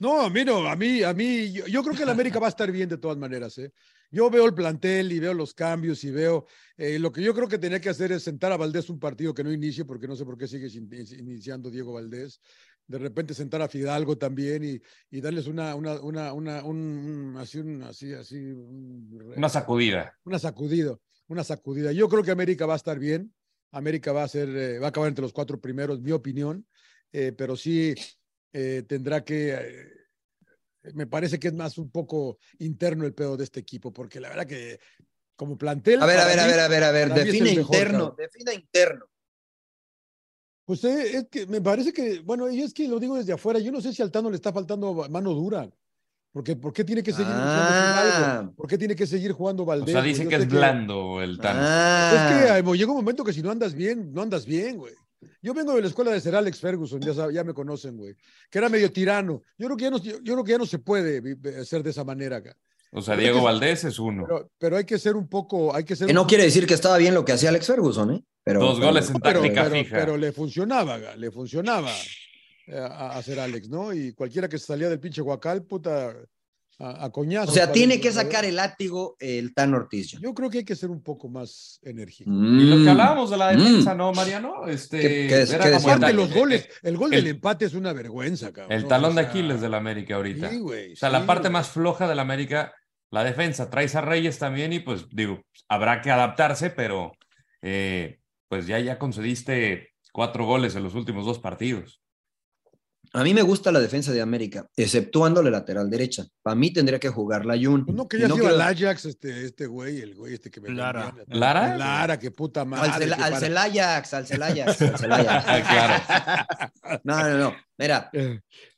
No, 0.00 0.20
a 0.22 0.28
mí 0.30 0.44
no, 0.44 0.66
a 0.66 0.74
mí, 0.76 1.02
a 1.02 1.14
mí, 1.14 1.52
yo, 1.52 1.66
yo 1.66 1.82
creo 1.82 1.96
que 1.96 2.02
el 2.02 2.10
América 2.10 2.38
va 2.40 2.46
a 2.46 2.50
estar 2.50 2.70
bien 2.70 2.88
de 2.88 2.98
todas 2.98 3.16
maneras, 3.16 3.56
¿eh? 3.58 3.72
Yo 4.10 4.28
veo 4.28 4.44
el 4.44 4.54
plantel 4.54 5.10
y 5.12 5.18
veo 5.20 5.32
los 5.34 5.54
cambios 5.54 6.02
y 6.04 6.10
veo, 6.10 6.46
eh, 6.76 6.98
lo 6.98 7.10
que 7.12 7.22
yo 7.22 7.32
creo 7.34 7.48
que 7.48 7.58
tenía 7.58 7.80
que 7.80 7.88
hacer 7.88 8.12
es 8.12 8.24
sentar 8.24 8.52
a 8.52 8.56
Valdés 8.56 8.90
un 8.90 8.98
partido 8.98 9.32
que 9.34 9.42
no 9.44 9.52
inicie, 9.52 9.84
porque 9.84 10.06
no 10.08 10.14
sé 10.16 10.24
por 10.24 10.36
qué 10.36 10.46
sigue 10.46 10.68
sin- 10.68 10.88
iniciando 11.18 11.70
Diego 11.70 11.92
Valdés. 11.94 12.40
De 12.86 12.98
repente 12.98 13.32
sentar 13.34 13.62
a 13.62 13.68
Fidalgo 13.68 14.18
también 14.18 14.62
y, 14.64 14.80
y 15.10 15.20
darles 15.20 15.46
una, 15.46 15.74
una, 15.74 15.94
una, 16.00 16.32
una, 16.32 16.62
un, 16.64 16.76
un- 16.76 17.36
así, 17.38 17.58
un, 17.58 17.82
así, 17.82 18.12
así, 18.12 18.36
un- 18.36 19.32
Una 19.36 19.48
sacudida. 19.48 20.12
una 20.24 20.38
sacudida, 20.38 20.96
una 21.28 21.44
sacudida. 21.44 21.92
Yo 21.92 22.08
creo 22.08 22.22
que 22.22 22.30
América 22.30 22.66
va 22.66 22.74
a 22.74 22.76
estar 22.76 22.98
bien. 22.98 23.32
América 23.70 24.12
va 24.12 24.22
a 24.22 24.28
ser, 24.28 24.48
eh, 24.50 24.78
va 24.78 24.86
a 24.86 24.88
acabar 24.90 25.08
entre 25.08 25.22
los 25.22 25.32
cuatro 25.32 25.60
primeros, 25.60 26.00
mi 26.00 26.12
opinión, 26.12 26.66
eh, 27.12 27.32
pero 27.32 27.56
sí 27.56 27.94
eh, 28.52 28.84
tendrá 28.86 29.24
que. 29.24 29.90
me 30.94 31.06
parece 31.06 31.38
que 31.38 31.48
es 31.48 31.54
más 31.54 31.76
un 31.78 31.90
poco 31.90 32.38
interno 32.58 33.04
el 33.04 33.14
pedo 33.14 33.36
de 33.36 33.44
este 33.44 33.60
equipo, 33.60 33.92
porque 33.92 34.20
la 34.20 34.28
verdad 34.28 34.46
que 34.46 34.78
como 35.34 35.58
plantel. 35.58 36.00
a 36.02 36.06
ver, 36.06 36.20
a 36.20 36.26
ver, 36.26 36.38
a 36.38 36.46
ver, 36.46 36.60
a 36.60 36.68
ver, 36.68 36.84
a 36.84 36.92
ver, 36.92 37.08
mejor, 37.08 37.76
interno, 37.76 38.14
defina 38.16 38.54
interno. 38.54 39.06
Pues 40.64 40.82
es 40.84 41.26
que 41.28 41.46
me 41.46 41.60
parece 41.60 41.92
que, 41.92 42.20
bueno, 42.20 42.48
y 42.48 42.62
es 42.62 42.72
que 42.72 42.88
lo 42.88 42.98
digo 42.98 43.16
desde 43.16 43.34
afuera, 43.34 43.58
yo 43.58 43.70
no 43.70 43.82
sé 43.82 43.92
si 43.92 44.00
a 44.00 44.04
Altano 44.04 44.30
le 44.30 44.36
está 44.36 44.52
faltando 44.52 44.94
mano 45.10 45.34
dura. 45.34 45.68
Porque, 46.34 46.56
¿Por 46.56 46.72
qué 46.72 46.82
tiene 46.82 47.00
que 47.00 47.12
seguir 47.12 47.28
Ah. 47.32 48.32
Fidalgo? 48.32 48.54
¿Por 48.56 48.66
qué 48.68 48.76
tiene 48.76 48.96
que 48.96 49.06
seguir 49.06 49.30
jugando 49.30 49.62
O 49.62 49.66
Valdés? 49.66 49.92
sea, 49.92 50.00
güey? 50.00 50.10
dicen 50.12 50.28
que 50.28 50.34
es 50.34 50.48
blando 50.48 51.22
el 51.22 51.38
Tano. 51.38 51.60
Ah, 51.62 52.10
Es 52.58 52.62
que 52.64 52.76
llega 52.76 52.90
un 52.90 52.96
momento 52.96 53.22
que 53.22 53.32
si 53.32 53.40
no 53.40 53.52
andas 53.52 53.72
bien, 53.72 54.12
no 54.12 54.20
andas 54.22 54.44
bien, 54.44 54.76
güey. 54.78 54.92
Yo 55.40 55.54
vengo 55.54 55.74
de 55.76 55.82
la 55.82 55.86
escuela 55.86 56.10
de 56.10 56.20
ser 56.20 56.34
Alex 56.34 56.58
Ferguson, 56.58 57.00
ya, 57.00 57.12
sab- 57.12 57.30
ya 57.32 57.44
me 57.44 57.54
conocen, 57.54 57.96
güey. 57.96 58.16
Que 58.50 58.58
era 58.58 58.68
medio 58.68 58.90
tirano. 58.90 59.42
Yo 59.56 59.66
creo 59.68 59.76
que 59.76 59.84
ya 59.84 59.90
no, 59.90 59.98
yo, 59.98 60.14
yo 60.24 60.32
creo 60.34 60.44
que 60.44 60.50
ya 60.52 60.58
no 60.58 60.66
se 60.66 60.80
puede 60.80 61.22
ser 61.64 61.84
de 61.84 61.90
esa 61.90 62.02
manera 62.02 62.38
acá. 62.38 62.56
O 62.90 63.00
sea, 63.00 63.14
Pero 63.14 63.22
Diego 63.22 63.38
que- 63.38 63.44
Valdés 63.44 63.84
es 63.84 63.98
uno. 64.00 64.24
Pero, 64.26 64.50
pero 64.58 64.76
hay 64.76 64.84
que 64.84 64.98
ser 64.98 65.14
un 65.14 65.28
poco, 65.28 65.72
hay 65.74 65.84
que 65.84 65.94
ser 65.94 66.08
que 66.08 66.12
un 66.12 66.16
no 66.16 66.26
quiere 66.26 66.42
decir 66.44 66.66
que 66.66 66.74
estaba 66.74 66.98
bien 66.98 67.14
lo 67.14 67.24
que 67.24 67.32
hacía 67.32 67.50
Alex 67.50 67.66
Ferguson, 67.68 68.10
¿eh? 68.12 68.24
Pero, 68.42 68.58
Dos 68.60 68.74
pero- 68.74 68.86
goles 68.88 69.08
en 69.08 69.20
táctica 69.20 69.62
pero- 69.64 69.70
fija. 69.70 69.96
pero 69.96 70.16
le 70.16 70.32
funcionaba, 70.32 70.98
le 71.16 71.30
funcionaba 71.30 71.90
a, 72.72 72.86
a 72.86 73.18
hacer 73.18 73.38
Alex, 73.40 73.68
¿no? 73.68 73.92
Y 73.92 74.12
cualquiera 74.12 74.48
que 74.48 74.58
se 74.58 74.66
salía 74.66 74.88
del 74.88 75.00
pinche 75.00 75.20
guacal, 75.22 75.64
puta, 75.64 76.14
a, 76.80 77.04
a 77.04 77.10
coñazos. 77.12 77.50
O 77.50 77.52
sea, 77.52 77.70
tiene 77.70 78.00
que 78.00 78.10
sacar 78.10 78.44
el 78.44 78.56
látigo 78.56 79.16
el 79.20 79.54
Tan 79.54 79.74
Ortiz. 79.74 80.12
Yo 80.20 80.34
creo 80.34 80.50
que 80.50 80.58
hay 80.58 80.64
que 80.64 80.74
ser 80.74 80.90
un 80.90 81.02
poco 81.02 81.28
más 81.28 81.78
enérgico. 81.82 82.30
Y 82.30 82.64
lo 82.64 82.76
que 82.76 82.82
Mm. 82.82 82.88
hablábamos 82.88 83.30
de 83.30 83.36
la 83.36 83.52
Mm. 83.52 83.56
defensa, 83.58 83.94
¿no, 83.94 84.12
Mariano? 84.12 84.66
Este, 84.66 85.00
¿Qué- 85.00 85.26
qué 85.28 85.42
es- 85.42 85.52
era 85.52 85.64
qué 85.66 85.72
como 85.80 86.06
el 86.06 86.16
los 86.16 86.34
goles, 86.34 86.68
el 86.82 86.96
gol 86.96 87.14
el- 87.14 87.22
del 87.24 87.34
empate 87.36 87.66
es 87.66 87.74
una 87.74 87.92
vergüenza, 87.92 88.52
cabrón. 88.52 88.72
El 88.72 88.88
talón 88.88 89.12
O 89.12 89.14
de 89.14 89.22
sea, 89.22 89.30
Aquiles 89.30 89.60
del 89.60 89.74
América 89.74 90.16
ahorita. 90.16 90.50
Sí, 90.50 90.58
güey. 90.58 90.94
O 90.94 90.96
sea, 90.96 91.10
la 91.10 91.24
parte 91.26 91.42
güey. 91.48 91.52
más 91.52 91.68
floja 91.68 92.08
del 92.08 92.18
América, 92.18 92.74
la 93.12 93.22
defensa. 93.22 93.70
Traes 93.70 93.94
a 93.94 94.00
Reyes 94.00 94.40
también 94.40 94.72
y 94.72 94.80
pues 94.80 95.06
digo, 95.10 95.42
habrá 95.68 96.00
que 96.02 96.10
adaptarse, 96.10 96.70
pero 96.70 97.12
eh, 97.62 98.18
pues 98.48 98.66
ya, 98.66 98.78
ya 98.80 98.98
concediste 98.98 99.90
cuatro 100.12 100.44
goles 100.44 100.74
en 100.74 100.82
los 100.82 100.94
últimos 100.96 101.24
dos 101.24 101.38
partidos. 101.38 102.00
A 103.12 103.22
mí 103.22 103.32
me 103.34 103.42
gusta 103.42 103.70
la 103.70 103.80
defensa 103.80 104.12
de 104.12 104.20
América, 104.20 104.68
exceptuando 104.76 105.42
la 105.42 105.50
lateral 105.50 105.88
derecha. 105.90 106.24
Para 106.42 106.56
mí 106.56 106.72
tendría 106.72 106.98
que 106.98 107.08
jugar 107.08 107.44
la 107.46 107.54
Jun. 107.56 107.84
Pues 107.84 107.96
no, 107.96 108.08
que 108.08 108.16
Y 108.16 108.20
ya 108.20 108.28
no 108.28 108.34
quiero- 108.36 108.54
al 108.54 108.60
Ajax, 108.60 109.04
este, 109.04 109.44
este 109.44 109.66
güey, 109.66 110.00
el 110.00 110.14
güey 110.14 110.34
este 110.34 110.50
que 110.50 110.60
me 110.60 110.70
Lara. 110.70 111.14
¿Lara? 111.28 111.76
Lara, 111.76 112.18
qué 112.18 112.30
puta 112.30 112.64
madre. 112.64 112.90
Al, 112.90 113.00
que 113.00 113.36
Celayax, 113.40 114.14
al 114.14 114.26
Celayax, 114.26 114.82
al 114.82 114.98
Celayax. 114.98 115.44
claro. 115.68 116.70
No, 117.04 117.22
no, 117.28 117.38
no. 117.38 117.54
Mira, 117.78 118.10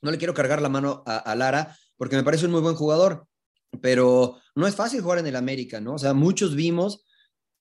no 0.01 0.11
le 0.11 0.17
quiero 0.17 0.33
cargar 0.33 0.61
la 0.61 0.69
mano 0.69 1.03
a, 1.05 1.17
a 1.17 1.35
Lara 1.35 1.75
porque 1.97 2.15
me 2.15 2.23
parece 2.23 2.45
un 2.45 2.51
muy 2.51 2.61
buen 2.61 2.75
jugador, 2.75 3.25
pero 3.81 4.37
no 4.55 4.67
es 4.67 4.75
fácil 4.75 5.01
jugar 5.01 5.19
en 5.19 5.27
el 5.27 5.35
América, 5.35 5.79
¿no? 5.81 5.93
O 5.95 5.99
sea, 5.99 6.13
muchos 6.13 6.55
vimos, 6.55 7.05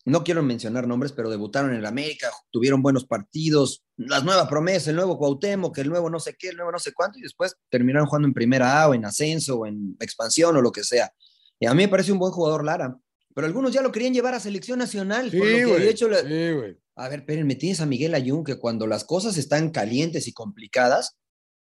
no 0.07 0.22
quiero 0.22 0.42
mencionar 0.42 0.86
nombres, 0.86 1.12
pero 1.12 1.28
debutaron 1.28 1.72
en 1.72 1.78
el 1.78 1.86
América, 1.86 2.30
tuvieron 2.50 2.80
buenos 2.80 3.04
partidos, 3.04 3.84
las 3.96 4.24
nuevas 4.24 4.48
promesas, 4.48 4.88
el 4.88 4.96
nuevo 4.96 5.18
Cuauhtémoc, 5.18 5.76
el 5.78 5.88
nuevo 5.88 6.09
no 6.09 6.20
sé 6.20 6.36
qué, 6.38 6.50
el 6.50 6.57
nuevo 6.57 6.70
no 6.70 6.78
sé 6.78 6.92
cuánto, 6.92 7.18
y 7.18 7.22
después 7.22 7.57
terminaron 7.68 8.07
jugando 8.07 8.28
en 8.28 8.34
primera 8.34 8.82
A 8.82 8.88
o 8.88 8.94
en 8.94 9.04
ascenso 9.04 9.59
o 9.59 9.66
en 9.66 9.96
expansión 10.00 10.57
o 10.57 10.62
lo 10.62 10.70
que 10.70 10.84
sea. 10.84 11.12
Y 11.59 11.66
a 11.66 11.74
mí 11.74 11.82
me 11.82 11.88
parece 11.88 12.12
un 12.12 12.20
buen 12.20 12.32
jugador 12.32 12.64
Lara, 12.64 12.96
pero 13.34 13.48
algunos 13.48 13.72
ya 13.72 13.82
lo 13.82 13.90
querían 13.90 14.14
llevar 14.14 14.34
a 14.34 14.40
selección 14.40 14.78
nacional. 14.78 15.30
Sí, 15.30 15.38
por 15.38 15.46
lo 15.48 15.76
que, 15.76 15.82
de 15.82 15.90
hecho, 15.90 16.09
Sí, 16.09 16.76
a 16.98 17.09
ver, 17.09 17.20
espérenme, 17.20 17.57
tienes 17.57 17.80
a 17.80 17.86
Miguel 17.86 18.14
Ayun 18.14 18.44
que 18.44 18.59
cuando 18.59 18.86
las 18.86 19.04
cosas 19.04 19.36
están 19.36 19.70
calientes 19.70 20.28
y 20.28 20.32
complicadas, 20.32 21.18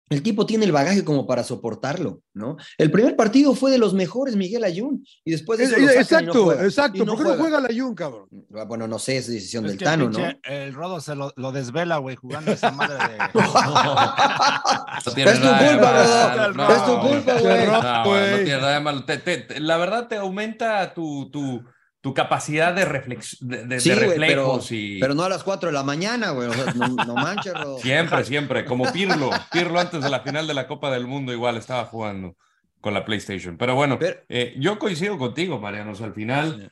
el 0.09 0.23
tipo 0.23 0.47
tiene 0.47 0.65
el 0.65 0.73
bagaje 0.73 1.05
como 1.05 1.27
para 1.27 1.43
soportarlo, 1.43 2.21
¿no? 2.33 2.57
El 2.79 2.91
primer 2.93 3.17
partido 3.17 3.55
fue 3.55 3.73
de 3.73 3.79
los 3.79 3.93
mejores 3.93 4.37
Miguel 4.37 4.63
Ayun 4.63 5.05
y 5.25 5.33
después 5.33 5.59
de 5.59 5.65
Es- 5.65 5.73
eso 5.73 5.81
lo 5.81 5.87
sacan 5.87 5.95
y 5.95 5.97
no 5.97 6.01
exacto, 6.33 6.45
juega. 6.45 6.65
exacto. 6.65 6.97
Y 6.99 7.01
no 7.01 7.17
¿Por 7.17 7.25
qué 7.25 7.31
no 7.33 7.39
juega. 7.39 7.61
la 7.61 7.69
Jun, 7.77 7.95
cabrón? 7.95 8.29
Bueno, 8.69 8.87
no 8.87 8.99
sé, 9.01 9.17
es 9.17 9.27
decisión 9.27 9.65
Es 9.65 9.73
del 9.73 9.79
que 9.79 9.85
Tano, 9.85 10.05
el 10.05 10.11
¿no? 10.13 10.19
El 10.45 10.75
Rodo 10.75 11.01
se 11.01 11.17
lo, 11.17 11.33
lo 11.37 11.51
desvela, 11.51 11.97
güey, 11.97 12.15
jugando 12.17 12.53
esa 12.53 12.71
madre 12.71 12.95
de. 12.95 13.19
No 13.37 15.03
Es 15.05 15.05
tu 15.41 15.49
culpa, 15.49 16.53
Rodo. 16.53 16.75
Es 16.75 16.85
tu 16.85 17.01
culpa, 17.01 17.33
güey. 17.41 17.67
No, 17.67 17.83
no 17.83 18.05
güey. 18.05 18.45
tiene 18.45 18.61
nada 18.61 18.75
de 18.75 18.81
malo. 18.81 19.05
Te- 19.05 19.19
te- 19.19 19.39
te- 19.39 19.61
la 19.61 19.77
verdad 19.77 20.09
te 20.09 20.17
aumenta 20.17 20.93
tu, 20.95 21.31
tu, 21.31 21.63
tu 22.07 22.15
capacidad 22.15 22.73
de, 22.73 22.85
reflex, 22.85 23.37
de, 23.41 23.65
de- 23.67 23.81
Sí, 23.81 23.91
de 23.91 23.97
güey, 23.97 24.09
pero, 24.21 24.43
reflejos 24.43 24.71
y 24.71 25.01
pero 25.01 25.13
no 25.15 25.25
a 25.25 25.29
las 25.29 25.43
4 25.43 25.71
de 25.71 25.73
la 25.73 25.83
mañana, 25.83 26.31
güey. 26.31 26.47
o 26.49 26.53
sea, 26.53 26.73
no, 26.75 26.87
no 26.87 27.15
manches, 27.15 27.53
siempre, 27.83 28.23
siempre, 28.25 28.65
como 28.65 28.93
Pirlo. 28.93 29.29
Pirlo 29.51 29.81
antes 29.81 30.01
de 30.05 30.09
la 30.09 30.21
final 30.21 30.47
de 30.47 30.55
la 30.55 30.69
Copa 30.69 30.93
del 30.93 31.09
Mundo 31.09 31.33
igual 31.33 31.57
estaba 31.57 31.85
jugando 31.87 32.37
con 32.81 32.95
la 32.95 33.05
PlayStation. 33.05 33.57
Pero 33.59 33.75
bueno, 33.75 33.99
Pero- 33.99 34.21
eh, 34.29 34.55
yo 34.57 34.79
coincido 34.79 35.19
contigo, 35.19 35.59
Mariano. 35.59 35.91
O 35.91 35.95
sea, 35.97 36.07
al 36.07 36.15
final, 36.15 36.71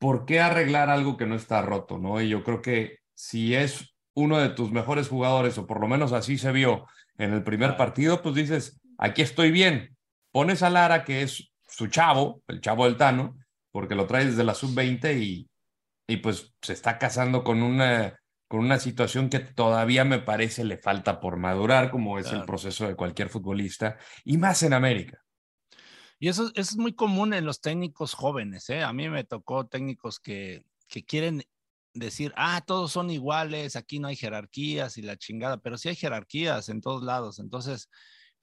¿por 0.00 0.26
qué 0.26 0.40
arreglar 0.40 0.90
algo 0.90 1.16
que 1.16 1.26
no 1.26 1.36
está 1.36 1.62
roto? 1.62 1.98
¿no? 1.98 2.20
Y 2.20 2.28
yo 2.28 2.42
creo 2.42 2.60
que 2.60 2.98
si 3.14 3.54
es 3.54 3.94
uno 4.14 4.38
de 4.38 4.48
tus 4.48 4.72
mejores 4.72 5.06
jugadores, 5.08 5.56
o 5.56 5.68
por 5.68 5.80
lo 5.80 5.86
menos 5.86 6.10
así 6.12 6.36
se 6.36 6.50
vio 6.50 6.84
en 7.16 7.32
el 7.32 7.44
primer 7.44 7.76
partido, 7.76 8.22
pues 8.22 8.34
dices, 8.34 8.80
aquí 8.98 9.22
estoy 9.22 9.52
bien. 9.52 9.96
Pones 10.32 10.64
a 10.64 10.70
Lara, 10.70 11.04
que 11.04 11.22
es 11.22 11.52
su 11.68 11.86
chavo, 11.86 12.42
el 12.48 12.60
chavo 12.60 12.86
del 12.86 12.96
Tano, 12.96 13.36
porque 13.74 13.96
lo 13.96 14.06
trae 14.06 14.24
desde 14.24 14.44
la 14.44 14.54
sub-20 14.54 15.18
y, 15.20 15.50
y 16.06 16.18
pues 16.18 16.54
se 16.62 16.72
está 16.74 16.96
casando 16.96 17.42
con 17.42 17.60
una, 17.60 18.20
con 18.46 18.60
una 18.60 18.78
situación 18.78 19.28
que 19.28 19.40
todavía 19.40 20.04
me 20.04 20.20
parece 20.20 20.62
le 20.62 20.78
falta 20.78 21.18
por 21.18 21.38
madurar, 21.38 21.90
como 21.90 22.20
es 22.20 22.26
el 22.26 22.30
Claro. 22.34 22.46
proceso 22.46 22.86
de 22.86 22.94
cualquier 22.94 23.30
futbolista, 23.30 23.98
y 24.24 24.38
más 24.38 24.62
en 24.62 24.74
América. 24.74 25.18
Y 26.20 26.28
eso, 26.28 26.44
eso 26.54 26.70
es 26.70 26.76
muy 26.76 26.94
común 26.94 27.34
en 27.34 27.44
los 27.44 27.60
técnicos 27.60 28.14
jóvenes, 28.14 28.70
¿eh? 28.70 28.84
A 28.84 28.92
mí 28.92 29.08
me 29.08 29.24
tocó 29.24 29.66
técnicos 29.66 30.20
que, 30.20 30.62
que 30.86 31.04
quieren 31.04 31.42
decir, 31.94 32.32
ah, 32.36 32.62
todos 32.64 32.92
son 32.92 33.10
iguales, 33.10 33.74
aquí 33.74 33.98
no 33.98 34.06
hay 34.06 34.14
jerarquías 34.14 34.98
y 34.98 35.02
la 35.02 35.16
chingada, 35.16 35.56
pero 35.56 35.78
sí 35.78 35.88
hay 35.88 35.96
jerarquías 35.96 36.68
en 36.68 36.80
todos 36.80 37.02
lados. 37.02 37.40
Entonces, 37.40 37.88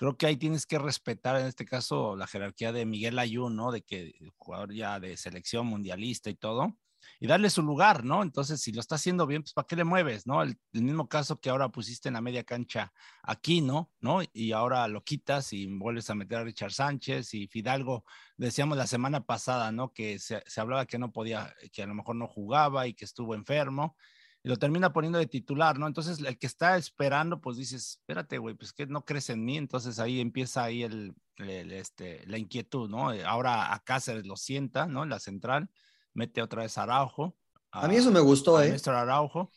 creo 0.02 0.18
que 0.18 0.26
ahí 0.26 0.36
tienes 0.36 0.66
que 0.66 0.80
respetar, 0.80 1.40
en 1.40 1.46
este 1.46 1.64
caso, 1.64 2.16
la 2.16 2.26
jerarquía 2.26 2.72
de 2.72 2.88
Miguel 2.88 3.20
Ayun, 3.20 3.56
¿no? 3.56 3.72
De 3.72 3.84
que 3.84 4.14
jugador 4.36 4.74
ya 4.74 5.00
de 5.00 5.16
selección 5.16 5.68
mundialista 5.68 6.32
y 6.32 6.34
todo, 6.34 6.76
y 7.20 7.28
darle 7.28 7.52
su 7.52 7.62
lugar, 7.62 8.04
¿no? 8.04 8.24
Entonces, 8.24 8.60
si 8.62 8.72
lo 8.72 8.80
está 8.80 8.96
haciendo 8.96 9.28
bien, 9.28 9.44
pues 9.44 9.54
¿para 9.54 9.68
qué 9.68 9.76
le 9.76 9.84
mueves, 9.84 10.26
no? 10.26 10.42
El, 10.42 10.58
el 10.74 10.82
mismo 10.82 11.08
caso 11.08 11.40
que 11.40 11.52
ahora 11.52 11.70
pusiste 11.70 12.08
en 12.08 12.16
la 12.16 12.22
media 12.22 12.44
cancha 12.44 12.92
aquí, 13.22 13.62
¿no? 13.62 13.92
¿no? 14.00 14.22
Y 14.34 14.54
ahora 14.54 14.88
lo 14.88 15.04
quitas 15.04 15.54
y 15.54 15.68
vuelves 15.68 16.10
a 16.10 16.16
meter 16.16 16.40
a 16.40 16.44
Richard 16.46 16.72
Sánchez 16.72 17.36
y 17.36 17.46
Fidalgo, 17.46 18.04
decíamos 18.38 18.80
la 18.80 18.88
semana 18.88 19.24
pasada, 19.24 19.72
¿no? 19.72 19.94
Que 19.94 20.18
se, 20.18 20.42
se 20.48 20.62
hablaba 20.62 20.88
que 20.88 20.98
no 20.98 21.12
podía, 21.12 21.54
que 21.72 21.84
a 21.84 21.86
lo 21.86 21.94
mejor 21.94 22.16
no 22.16 22.28
jugaba 22.28 22.88
y 22.88 22.96
que 22.96 23.06
estuvo 23.06 23.36
enfermo 23.36 23.96
y 24.44 24.50
lo 24.50 24.58
termina 24.58 24.92
poniendo 24.92 25.20
de 25.20 25.28
titular, 25.28 25.78
¿no? 25.78 25.88
Entonces 25.88 26.20
el 26.20 26.38
que 26.38 26.48
está 26.48 26.78
esperando, 26.78 27.42
pues 27.42 27.58
dices, 27.58 28.00
espérate, 28.00 28.38
güey, 28.38 28.56
pues 28.56 28.74
que 28.74 28.88
no 28.88 29.06
crees 29.06 29.30
en 29.30 29.46
mí, 29.46 29.58
entonces 29.58 30.00
ahí 30.00 30.20
empieza 30.20 30.64
ahí 30.64 30.84
el, 30.84 31.14
el, 31.38 31.72
este, 31.72 32.26
la 32.26 32.38
inquietud, 32.38 32.90
¿no? 32.90 33.12
Ahora 33.26 33.74
a 33.74 33.80
Cáceres 33.80 34.26
lo 34.26 34.36
sienta, 34.36 34.88
¿no? 34.88 35.06
La 35.06 35.20
central, 35.20 35.70
mete 36.14 36.42
otra 36.42 36.64
vez 36.64 36.78
a 36.78 36.84
Araujo. 36.84 37.36
A 37.72 37.88
mí 37.88 37.96
eso 37.96 38.12
me 38.12 38.20
gustó, 38.20 38.58
a 38.58 38.66
¿eh? 38.66 38.72
Néstor 38.72 38.96
Araujo. 38.96 39.52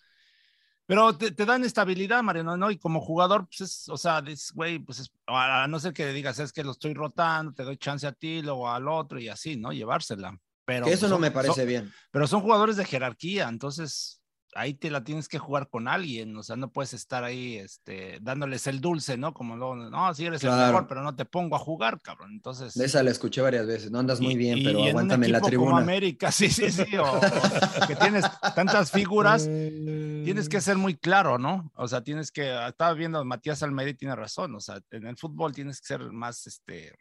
Pero 0.86 1.16
te, 1.16 1.30
te, 1.30 1.46
dan 1.46 1.64
estabilidad, 1.64 2.22
Mariano, 2.22 2.58
¿no? 2.58 2.70
Y 2.70 2.76
como 2.76 3.00
jugador, 3.00 3.46
pues 3.46 3.62
es, 3.62 3.88
o 3.88 3.96
sea, 3.96 4.22
güey, 4.52 4.78
pues 4.78 4.98
es, 4.98 5.10
a 5.26 5.66
no 5.66 5.80
ser 5.80 5.94
que 5.94 6.12
digas, 6.12 6.38
es 6.38 6.52
que 6.52 6.62
lo 6.62 6.72
estoy 6.72 6.92
rotando, 6.92 7.54
te 7.54 7.62
doy 7.62 7.78
chance 7.78 8.06
a 8.06 8.12
ti, 8.12 8.42
luego 8.42 8.68
al 8.68 8.86
otro 8.86 9.18
y 9.18 9.30
así, 9.30 9.56
¿no? 9.56 9.72
Llevársela. 9.72 10.38
Pero, 10.66 10.84
que 10.84 10.92
eso 10.92 11.00
pues, 11.00 11.10
no 11.10 11.16
son, 11.16 11.22
me 11.22 11.30
parece 11.30 11.54
son, 11.54 11.66
bien. 11.66 11.92
Pero 12.10 12.26
son 12.26 12.42
jugadores 12.42 12.76
de 12.76 12.84
jerarquía, 12.84 13.48
entonces 13.48 14.20
ahí 14.54 14.74
te 14.74 14.90
la 14.90 15.04
tienes 15.04 15.28
que 15.28 15.38
jugar 15.38 15.68
con 15.68 15.88
alguien, 15.88 16.36
o 16.36 16.42
sea, 16.42 16.56
no 16.56 16.70
puedes 16.70 16.94
estar 16.94 17.24
ahí 17.24 17.56
este, 17.56 18.18
dándoles 18.22 18.66
el 18.66 18.80
dulce, 18.80 19.16
¿no? 19.16 19.34
Como 19.34 19.56
luego, 19.56 19.76
no, 19.76 20.14
sí 20.14 20.26
eres 20.26 20.40
claro. 20.40 20.60
el 20.60 20.66
mejor, 20.68 20.86
pero 20.86 21.02
no 21.02 21.14
te 21.14 21.24
pongo 21.24 21.56
a 21.56 21.58
jugar, 21.58 22.00
cabrón. 22.00 22.32
Entonces. 22.32 22.74
De 22.74 22.84
esa 22.84 23.02
la 23.02 23.10
escuché 23.10 23.40
varias 23.40 23.66
veces, 23.66 23.90
no 23.90 23.98
andas 23.98 24.20
muy 24.20 24.36
bien, 24.36 24.58
y, 24.58 24.64
pero 24.64 24.80
y 24.80 24.88
aguántame 24.88 25.26
en, 25.26 25.32
la 25.32 25.40
tribuna. 25.40 25.70
Como 25.70 25.82
América, 25.82 26.30
sí, 26.32 26.48
sí, 26.48 26.70
sí, 26.70 26.96
o, 26.96 27.04
o 27.04 27.20
que 27.86 27.96
tienes 27.96 28.24
tantas 28.54 28.90
figuras, 28.90 29.44
tienes 29.44 30.48
que 30.48 30.60
ser 30.60 30.76
muy 30.76 30.96
claro, 30.96 31.38
¿no? 31.38 31.70
O 31.74 31.88
sea, 31.88 32.02
tienes 32.02 32.30
que, 32.30 32.54
estaba 32.66 32.92
viendo 32.94 33.24
Matías 33.24 33.62
Almeida 33.62 33.94
tiene 33.94 34.16
razón, 34.16 34.54
o 34.54 34.60
sea, 34.60 34.80
en 34.90 35.06
el 35.06 35.16
fútbol 35.16 35.52
tienes 35.52 35.80
que 35.80 35.86
ser 35.86 36.12
más, 36.12 36.46
este, 36.46 36.92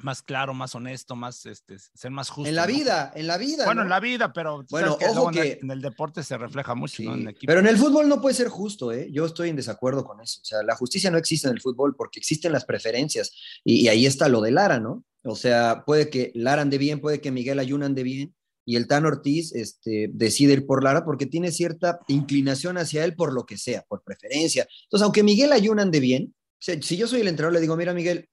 más 0.00 0.22
claro, 0.22 0.54
más 0.54 0.74
honesto, 0.74 1.16
más, 1.16 1.46
este, 1.46 1.78
ser 1.78 2.10
más 2.10 2.28
justo. 2.28 2.48
En 2.48 2.56
la 2.56 2.66
¿no? 2.66 2.72
vida, 2.72 3.12
en 3.14 3.26
la 3.26 3.38
vida. 3.38 3.64
Bueno, 3.64 3.80
¿no? 3.80 3.86
en 3.86 3.90
la 3.90 4.00
vida, 4.00 4.32
pero 4.32 4.64
bueno, 4.70 4.98
que 4.98 5.06
ojo 5.06 5.28
en, 5.28 5.34
que 5.34 5.52
el, 5.52 5.58
en, 5.62 5.70
el, 5.70 5.80
deporte 5.80 6.22
se 6.22 6.36
refleja 6.36 6.74
mucho, 6.74 6.96
sí, 6.96 7.06
¿no? 7.06 7.14
En 7.14 7.34
pero 7.46 7.60
en 7.60 7.66
el 7.66 7.76
fútbol 7.76 8.08
no 8.08 8.20
puede 8.20 8.34
ser 8.34 8.48
justo, 8.48 8.92
¿eh? 8.92 9.08
Yo 9.12 9.24
estoy 9.26 9.50
en 9.50 9.56
desacuerdo 9.56 10.04
con 10.04 10.20
eso. 10.20 10.40
O 10.42 10.44
sea, 10.44 10.62
la 10.62 10.76
justicia 10.76 11.10
no 11.10 11.18
existe 11.18 11.48
en 11.48 11.54
el 11.54 11.60
fútbol 11.60 11.94
porque 11.96 12.18
existen 12.18 12.52
las 12.52 12.64
preferencias 12.64 13.32
y, 13.64 13.82
y 13.82 13.88
ahí 13.88 14.06
está 14.06 14.28
lo 14.28 14.40
de 14.40 14.50
Lara, 14.50 14.80
¿no? 14.80 15.04
O 15.22 15.36
sea, 15.36 15.84
puede 15.86 16.10
que 16.10 16.32
Lara 16.34 16.62
ande 16.62 16.78
bien, 16.78 17.00
puede 17.00 17.20
que 17.20 17.30
Miguel 17.30 17.58
Ayun 17.58 17.82
ande 17.82 18.02
bien 18.02 18.34
y 18.66 18.76
el 18.76 18.86
Tan 18.86 19.06
Ortiz 19.06 19.54
este, 19.54 20.10
decide 20.12 20.54
ir 20.54 20.66
por 20.66 20.82
Lara 20.82 21.04
porque 21.04 21.26
tiene 21.26 21.52
cierta 21.52 22.00
inclinación 22.08 22.78
hacia 22.78 23.04
él 23.04 23.14
por 23.14 23.32
lo 23.32 23.44
que 23.46 23.58
sea, 23.58 23.84
por 23.88 24.02
preferencia. 24.02 24.66
Entonces, 24.84 25.04
aunque 25.04 25.22
Miguel 25.22 25.52
Ayun 25.52 25.80
ande 25.80 26.00
bien, 26.00 26.34
si 26.58 26.96
yo 26.96 27.06
soy 27.06 27.20
el 27.20 27.28
entrenador, 27.28 27.54
le 27.54 27.60
digo, 27.60 27.76
mira, 27.76 27.92
Miguel, 27.92 28.28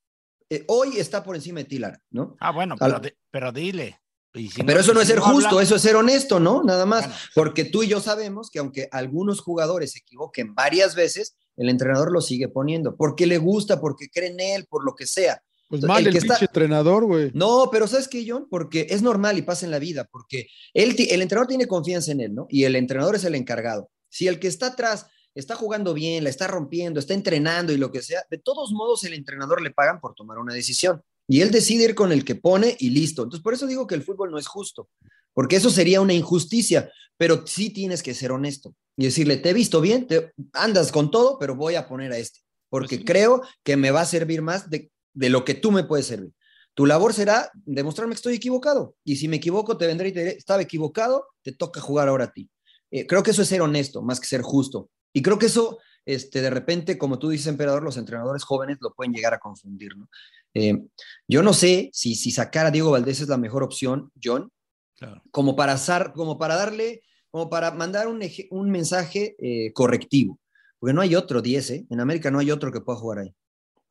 eh, 0.51 0.65
hoy 0.67 0.97
está 0.97 1.23
por 1.23 1.35
encima 1.37 1.59
de 1.61 1.65
ti, 1.65 1.79
Lara, 1.79 1.97
¿no? 2.09 2.35
Ah, 2.41 2.51
bueno, 2.51 2.75
pero, 2.77 2.99
de, 2.99 3.15
pero 3.31 3.53
dile. 3.53 4.01
Si 4.33 4.49
pero 4.63 4.75
no, 4.75 4.79
eso 4.81 4.93
no 4.93 4.99
es 5.01 5.07
ser 5.07 5.19
no 5.19 5.23
justo, 5.23 5.49
habla... 5.49 5.63
eso 5.63 5.75
es 5.77 5.81
ser 5.81 5.95
honesto, 5.95 6.41
¿no? 6.41 6.61
Nada 6.61 6.85
más, 6.85 7.05
bueno, 7.05 7.19
porque 7.33 7.63
tú 7.63 7.83
y 7.83 7.87
yo 7.87 8.01
sabemos 8.01 8.49
que 8.49 8.59
aunque 8.59 8.89
algunos 8.91 9.39
jugadores 9.39 9.93
se 9.93 9.99
equivoquen 9.99 10.53
varias 10.53 10.93
veces, 10.93 11.37
el 11.55 11.69
entrenador 11.69 12.11
lo 12.11 12.19
sigue 12.19 12.49
poniendo, 12.49 12.97
porque 12.97 13.27
le 13.27 13.37
gusta, 13.37 13.79
porque 13.79 14.09
cree 14.09 14.29
en 14.29 14.41
él, 14.41 14.65
por 14.69 14.83
lo 14.83 14.93
que 14.93 15.05
sea. 15.05 15.41
Pues 15.69 15.83
mal 15.83 16.01
el, 16.01 16.07
el 16.07 16.13
pinche 16.13 16.33
está... 16.33 16.45
entrenador, 16.45 17.05
güey. 17.05 17.31
No, 17.33 17.69
pero 17.71 17.87
¿sabes 17.87 18.09
qué, 18.09 18.25
John? 18.27 18.47
Porque 18.49 18.87
es 18.89 19.01
normal 19.01 19.37
y 19.37 19.43
pasa 19.43 19.65
en 19.65 19.71
la 19.71 19.79
vida, 19.79 20.09
porque 20.11 20.47
él, 20.73 20.95
el 20.97 21.21
entrenador 21.21 21.47
tiene 21.47 21.65
confianza 21.65 22.11
en 22.11 22.19
él, 22.19 22.35
¿no? 22.35 22.47
Y 22.49 22.65
el 22.65 22.75
entrenador 22.75 23.15
es 23.15 23.23
el 23.23 23.35
encargado. 23.35 23.89
Si 24.09 24.27
el 24.27 24.39
que 24.39 24.49
está 24.49 24.67
atrás 24.67 25.07
está 25.35 25.55
jugando 25.55 25.93
bien, 25.93 26.23
la 26.23 26.29
está 26.29 26.47
rompiendo, 26.47 26.99
está 26.99 27.13
entrenando 27.13 27.73
y 27.73 27.77
lo 27.77 27.91
que 27.91 28.01
sea, 28.01 28.23
de 28.29 28.37
todos 28.37 28.71
modos 28.71 29.03
el 29.03 29.13
entrenador 29.13 29.61
le 29.61 29.71
pagan 29.71 29.99
por 29.99 30.13
tomar 30.13 30.37
una 30.37 30.53
decisión. 30.53 31.01
Y 31.27 31.41
él 31.41 31.51
decide 31.51 31.85
ir 31.85 31.95
con 31.95 32.11
el 32.11 32.25
que 32.25 32.35
pone 32.35 32.75
y 32.79 32.89
listo. 32.89 33.23
Entonces, 33.23 33.43
por 33.43 33.53
eso 33.53 33.67
digo 33.67 33.87
que 33.87 33.95
el 33.95 34.03
fútbol 34.03 34.31
no 34.31 34.37
es 34.37 34.47
justo, 34.47 34.89
porque 35.33 35.55
eso 35.55 35.69
sería 35.69 36.01
una 36.01 36.13
injusticia, 36.13 36.91
pero 37.17 37.45
sí 37.47 37.69
tienes 37.69 38.03
que 38.03 38.13
ser 38.13 38.31
honesto 38.31 38.75
y 38.97 39.05
decirle, 39.05 39.37
te 39.37 39.51
he 39.51 39.53
visto 39.53 39.79
bien, 39.79 40.07
te, 40.07 40.33
andas 40.53 40.91
con 40.91 41.11
todo, 41.11 41.37
pero 41.39 41.55
voy 41.55 41.75
a 41.75 41.87
poner 41.87 42.11
a 42.11 42.17
este, 42.17 42.39
porque 42.69 42.97
pues 42.97 42.99
sí. 43.01 43.05
creo 43.05 43.41
que 43.63 43.77
me 43.77 43.91
va 43.91 44.01
a 44.01 44.05
servir 44.05 44.41
más 44.41 44.69
de, 44.69 44.91
de, 45.13 45.29
lo 45.29 45.45
que 45.45 45.53
tú 45.53 45.71
me 45.71 45.83
puedes 45.83 46.07
servir. 46.07 46.33
Tu 46.73 46.85
labor 46.85 47.13
será 47.13 47.51
demostrarme 47.53 48.13
que 48.13 48.17
estoy 48.17 48.35
equivocado. 48.35 48.95
Y 49.03 49.17
si 49.17 49.27
me 49.27 49.37
equivoco, 49.37 49.77
te 49.77 49.87
vendré 49.87 50.09
y 50.09 50.11
te 50.13 50.19
diré, 50.19 50.31
estaba 50.37 50.61
equivocado, 50.61 51.27
te 51.41 51.51
toca 51.51 51.81
jugar 51.81 52.07
ahora 52.07 52.25
a 52.25 52.31
ti. 52.31 52.49
Eh, 52.91 53.05
creo 53.07 53.23
que 53.23 53.31
eso 53.31 53.41
es 53.41 53.47
ser 53.47 53.61
honesto, 53.61 54.01
más 54.01 54.19
que 54.19 54.27
ser 54.27 54.41
justo. 54.41 54.89
Y 55.13 55.21
creo 55.21 55.37
que 55.39 55.47
eso, 55.47 55.77
este, 56.05 56.41
de 56.41 56.49
repente, 56.49 56.97
como 56.97 57.19
tú 57.19 57.29
dices, 57.29 57.47
emperador, 57.47 57.83
los 57.83 57.97
entrenadores 57.97 58.43
jóvenes 58.43 58.77
lo 58.81 58.93
pueden 58.93 59.13
llegar 59.13 59.33
a 59.33 59.39
confundir, 59.39 59.95
¿no? 59.97 60.09
Eh, 60.53 60.83
yo 61.27 61.43
no 61.43 61.53
sé 61.53 61.89
si, 61.93 62.15
si 62.15 62.31
sacar 62.31 62.65
a 62.65 62.71
Diego 62.71 62.91
Valdés 62.91 63.21
es 63.21 63.27
la 63.29 63.37
mejor 63.37 63.63
opción, 63.63 64.11
John, 64.21 64.51
Claro. 64.97 65.21
como 65.31 65.55
para, 65.55 65.75
zar- 65.77 66.13
como 66.13 66.37
para 66.37 66.55
darle, 66.55 67.01
como 67.31 67.49
para 67.49 67.71
mandar 67.71 68.07
un, 68.07 68.21
eje- 68.21 68.47
un 68.51 68.69
mensaje 68.69 69.35
eh, 69.39 69.71
correctivo. 69.73 70.39
Porque 70.79 70.93
no 70.93 71.01
hay 71.01 71.15
otro 71.15 71.41
10, 71.41 71.69
¿eh? 71.71 71.85
En 71.89 71.99
América 71.99 72.29
no 72.31 72.39
hay 72.39 72.51
otro 72.51 72.71
que 72.71 72.81
pueda 72.81 72.99
jugar 72.99 73.19
ahí. 73.19 73.35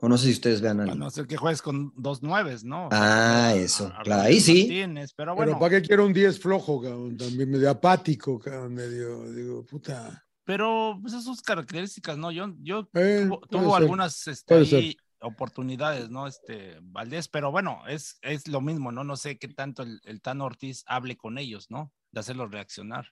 O 0.02 0.08
no 0.08 0.16
sé 0.18 0.26
si 0.26 0.32
ustedes 0.32 0.60
vean 0.60 0.80
A 0.80 0.84
algo. 0.84 0.94
no 0.96 1.10
ser 1.10 1.26
que 1.26 1.36
juegues 1.36 1.60
con 1.62 1.92
dos 1.96 2.22
nueves, 2.22 2.64
¿no? 2.64 2.88
Ah, 2.90 3.52
eso, 3.56 3.86
a- 3.86 4.00
a 4.00 4.02
claro, 4.02 4.22
ahí 4.22 4.40
sí. 4.40 4.60
Martínez, 4.62 5.12
pero 5.16 5.34
Pero 5.34 5.46
bueno, 5.46 5.58
¿para 5.58 5.80
qué 5.80 5.86
quiero 5.86 6.06
un 6.06 6.12
10 6.12 6.38
flojo, 6.40 6.80
cabrón? 6.82 7.16
También 7.16 7.50
medio 7.50 7.70
apático, 7.70 8.38
cabrón, 8.38 8.74
medio, 8.74 9.30
digo, 9.32 9.64
puta. 9.66 10.24
Pero 10.50 10.98
pues 11.00 11.12
esas 11.12 11.24
son 11.24 11.36
sus 11.36 11.42
características, 11.44 12.18
¿no? 12.18 12.32
Yo, 12.32 12.52
yo 12.60 12.88
Eh, 12.94 13.24
tuvo, 13.28 13.40
tuvo 13.48 13.76
algunas 13.76 14.26
este, 14.26 14.54
ahí 14.54 14.96
oportunidades, 15.20 16.10
¿no? 16.10 16.26
Este 16.26 16.76
Valdés, 16.82 17.28
pero 17.28 17.52
bueno, 17.52 17.82
es, 17.86 18.18
es 18.22 18.48
lo 18.48 18.60
mismo, 18.60 18.90
¿no? 18.90 19.04
No 19.04 19.16
sé 19.16 19.38
qué 19.38 19.46
tanto 19.46 19.84
el, 19.84 20.00
el 20.02 20.20
Tano 20.20 20.46
Ortiz 20.46 20.82
hable 20.88 21.16
con 21.16 21.38
ellos, 21.38 21.70
¿no? 21.70 21.92
De 22.10 22.18
hacerlos 22.18 22.50
reaccionar. 22.50 23.06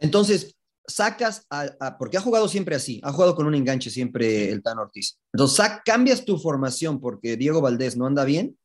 Entonces, 0.00 0.56
sacas, 0.88 1.46
a, 1.50 1.66
a- 1.78 1.98
porque 1.98 2.16
ha 2.16 2.20
jugado 2.20 2.48
siempre 2.48 2.74
así, 2.74 3.00
ha 3.04 3.12
jugado 3.12 3.36
con 3.36 3.46
un 3.46 3.54
enganche 3.54 3.88
siempre 3.90 4.50
el 4.50 4.60
Tan 4.60 4.78
Ortiz. 4.80 5.20
Entonces, 5.32 5.60
sac- 5.60 5.82
cambias 5.84 6.24
tu 6.24 6.36
formación 6.36 6.98
porque 6.98 7.36
Diego 7.36 7.60
Valdés 7.60 7.96
no 7.96 8.06
anda 8.06 8.24
bien, 8.24 8.58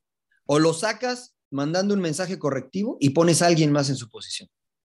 o 0.48 0.58
lo 0.58 0.74
sacas 0.74 1.36
mandando 1.52 1.94
un 1.94 2.02
mensaje 2.02 2.40
correctivo 2.40 2.98
y 3.00 3.12
pones 3.12 3.44
a 3.44 3.46
alguien 3.48 3.72
más 3.72 3.90
en 3.90 3.96
su 3.96 4.10
posición. 4.10 4.50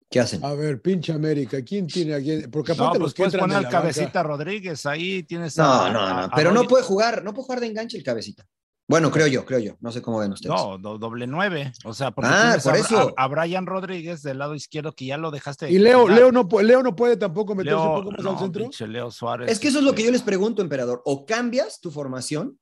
¿Qué 0.10 0.20
hacen? 0.20 0.44
A 0.46 0.54
ver, 0.54 0.82
pinche 0.82 1.12
América, 1.12 1.62
¿quién 1.64 1.88
tiene 1.88 2.14
aquí? 2.14 2.48
Porque 2.52 2.74
No, 2.74 2.84
aparte 2.86 3.00
pues 3.00 3.08
los 3.08 3.14
que 3.14 3.18
puedes 3.24 3.34
entran 3.34 3.50
poner 3.50 3.58
al 3.58 3.64
banca- 3.66 3.78
cabecita 3.82 4.24
Rodríguez, 4.24 4.86
ahí 4.86 5.24
tienes 5.24 5.58
No, 5.58 5.64
a- 5.66 5.90
no, 5.90 6.00
a- 6.00 6.10
no, 6.14 6.20
a 6.26 6.32
pero 6.36 6.52
no 6.52 6.64
puede 6.68 6.84
jugar, 6.84 7.24
no 7.24 7.34
puede 7.34 7.46
jugar 7.46 7.60
de 7.60 7.68
enganche 7.68 7.98
el 7.98 8.04
cabecita. 8.04 8.46
Bueno, 8.88 9.10
creo 9.10 9.26
yo, 9.26 9.44
creo 9.46 9.58
yo. 9.58 9.76
No 9.80 9.92
sé 9.92 10.04
cómo 10.04 10.20
ven 10.20 10.32
ustedes. 10.34 10.56
No, 10.56 10.78
do- 10.78 11.00
doble 11.00 11.26
nueve. 11.26 11.74
O 11.86 11.94
sea, 11.96 12.12
porque 12.12 12.30
Ah, 12.32 12.56
por 12.64 12.74
a, 12.76 12.78
eso. 12.78 13.14
a- 13.18 13.24
a 13.24 13.28
Brian 13.28 13.66
Rodríguez 13.66 14.22
del 14.22 14.38
lado 14.38 14.54
izquierdo 14.54 14.94
que 14.94 15.06
ya 15.08 15.18
lo 15.18 15.32
dejaste. 15.32 15.66
de 15.66 15.72
Y 15.72 15.80
Leo. 15.80 16.08
Leo 16.08 16.32
no, 16.32 16.48
Leo 16.62 16.84
no 16.84 16.96
puede 16.96 17.18
tampoco 17.18 17.56
meterse 17.56 17.76
Leo, 17.80 17.90
un 17.96 18.00
poco 18.04 18.12
más 18.12 18.24
no, 18.24 18.32
al 18.34 18.38
centro. 18.40 18.62
pinche 18.62 18.88
Leo 18.88 19.10
Suárez. 19.10 19.52
Es 19.52 19.58
que 19.60 19.70
eso 19.70 19.80
es 19.80 19.84
lo 19.84 19.92
que 19.94 20.02
este, 20.02 20.06
yo 20.06 20.12
les 20.12 20.22
pregunto, 20.22 20.62
emperador. 20.62 21.02
O 21.06 21.26
cambias 21.26 21.82
tu 21.82 21.90
formación, 21.90 22.60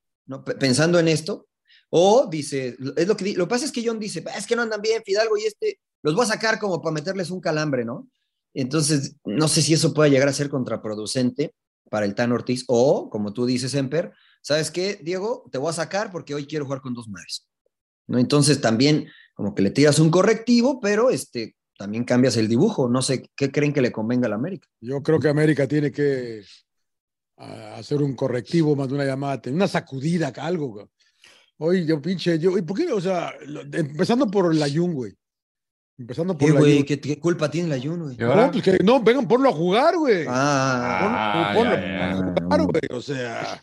pensando 0.57 0.97
en 0.97 1.09
esto, 1.09 1.47
o 1.89 2.27
dice, 2.31 2.77
es 2.95 3.05
lo 3.07 3.17
que 3.17 3.33
lo 3.35 3.43
que 3.45 3.49
pasa 3.49 3.65
es 3.65 3.73
que 3.73 3.85
John 3.85 3.99
dice, 3.99 4.23
"Ah, 4.33 4.37
es 4.37 4.47
que 4.47 4.55
no 4.55 4.61
andan 4.61 4.81
bien 4.81 5.03
Fidalgo 5.05 5.37
y 5.37 5.43
este, 5.43 5.79
los 6.03 6.13
voy 6.13 6.23
a 6.23 6.27
sacar 6.27 6.59
como 6.59 6.81
para 6.81 6.93
meterles 6.93 7.31
un 7.31 7.41
calambre, 7.41 7.85
¿no? 7.85 8.07
Entonces, 8.53 9.15
no 9.25 9.47
sé 9.47 9.61
si 9.61 9.73
eso 9.73 9.93
pueda 9.93 10.09
llegar 10.09 10.27
a 10.27 10.33
ser 10.33 10.49
contraproducente 10.49 11.55
para 11.89 12.05
el 12.05 12.15
Tan 12.15 12.31
Ortiz, 12.31 12.65
o 12.67 13.09
como 13.09 13.33
tú 13.33 13.45
dices, 13.45 13.73
Emper, 13.73 14.13
¿sabes 14.41 14.69
qué, 14.69 14.99
Diego? 15.01 15.49
Te 15.51 15.57
voy 15.57 15.69
a 15.69 15.73
sacar 15.73 16.11
porque 16.11 16.35
hoy 16.35 16.45
quiero 16.45 16.65
jugar 16.65 16.81
con 16.81 16.93
dos 16.93 17.07
nueves. 17.07 17.47
¿No? 18.07 18.19
Entonces 18.19 18.61
también 18.61 19.07
como 19.33 19.55
que 19.55 19.63
le 19.63 19.71
tiras 19.71 19.99
un 19.99 20.11
correctivo, 20.11 20.79
pero 20.79 21.09
este, 21.09 21.55
también 21.77 22.03
cambias 22.03 22.37
el 22.37 22.47
dibujo. 22.47 22.89
No 22.89 23.01
sé 23.01 23.29
qué 23.35 23.51
creen 23.51 23.73
que 23.73 23.81
le 23.81 23.91
convenga 23.91 24.27
a 24.27 24.29
la 24.29 24.35
América. 24.35 24.67
Yo 24.81 25.01
creo 25.01 25.19
que 25.19 25.29
América 25.29 25.67
tiene 25.67 25.91
que 25.91 26.43
hacer 27.37 28.01
un 28.01 28.15
correctivo 28.15 28.75
más 28.75 28.87
de 28.87 28.95
una 28.95 29.05
llamada, 29.05 29.41
una 29.47 29.67
sacudida, 29.67 30.33
algo. 30.37 30.89
Oye, 31.57 31.85
yo 31.85 32.01
pinche, 32.01 32.37
yo, 32.39 32.57
¿y 32.57 32.61
por 32.61 32.77
qué? 32.77 32.91
O 32.91 33.01
sea, 33.01 33.33
empezando 33.71 34.27
por 34.27 34.53
la 34.53 34.69
Jun, 34.69 34.93
güey. 34.93 35.13
Empezando 35.97 36.35
por 36.37 36.47
¿Qué, 36.47 36.53
la 36.53 36.59
güey? 36.59 36.83
¿Qué, 36.83 36.99
qué 36.99 37.19
culpa 37.19 37.51
tiene 37.51 37.69
la 37.69 37.81
Jun, 37.81 38.01
güey? 38.03 38.17
No, 38.17 38.51
pues 38.51 38.63
que 38.63 38.77
no, 38.83 39.01
vengan, 39.03 39.27
ponlo 39.27 39.49
a 39.49 39.53
jugar, 39.53 39.95
güey. 39.95 40.25
Ah, 40.27 41.51
Ah, 41.51 41.53
Ponlo- 41.55 41.75
ya, 41.75 41.81
ya. 42.09 42.15
ponlo 42.15 42.31
a 42.31 42.43
jugar, 42.43 42.61
güey. 42.63 42.81
O 42.97 43.01
sea, 43.01 43.61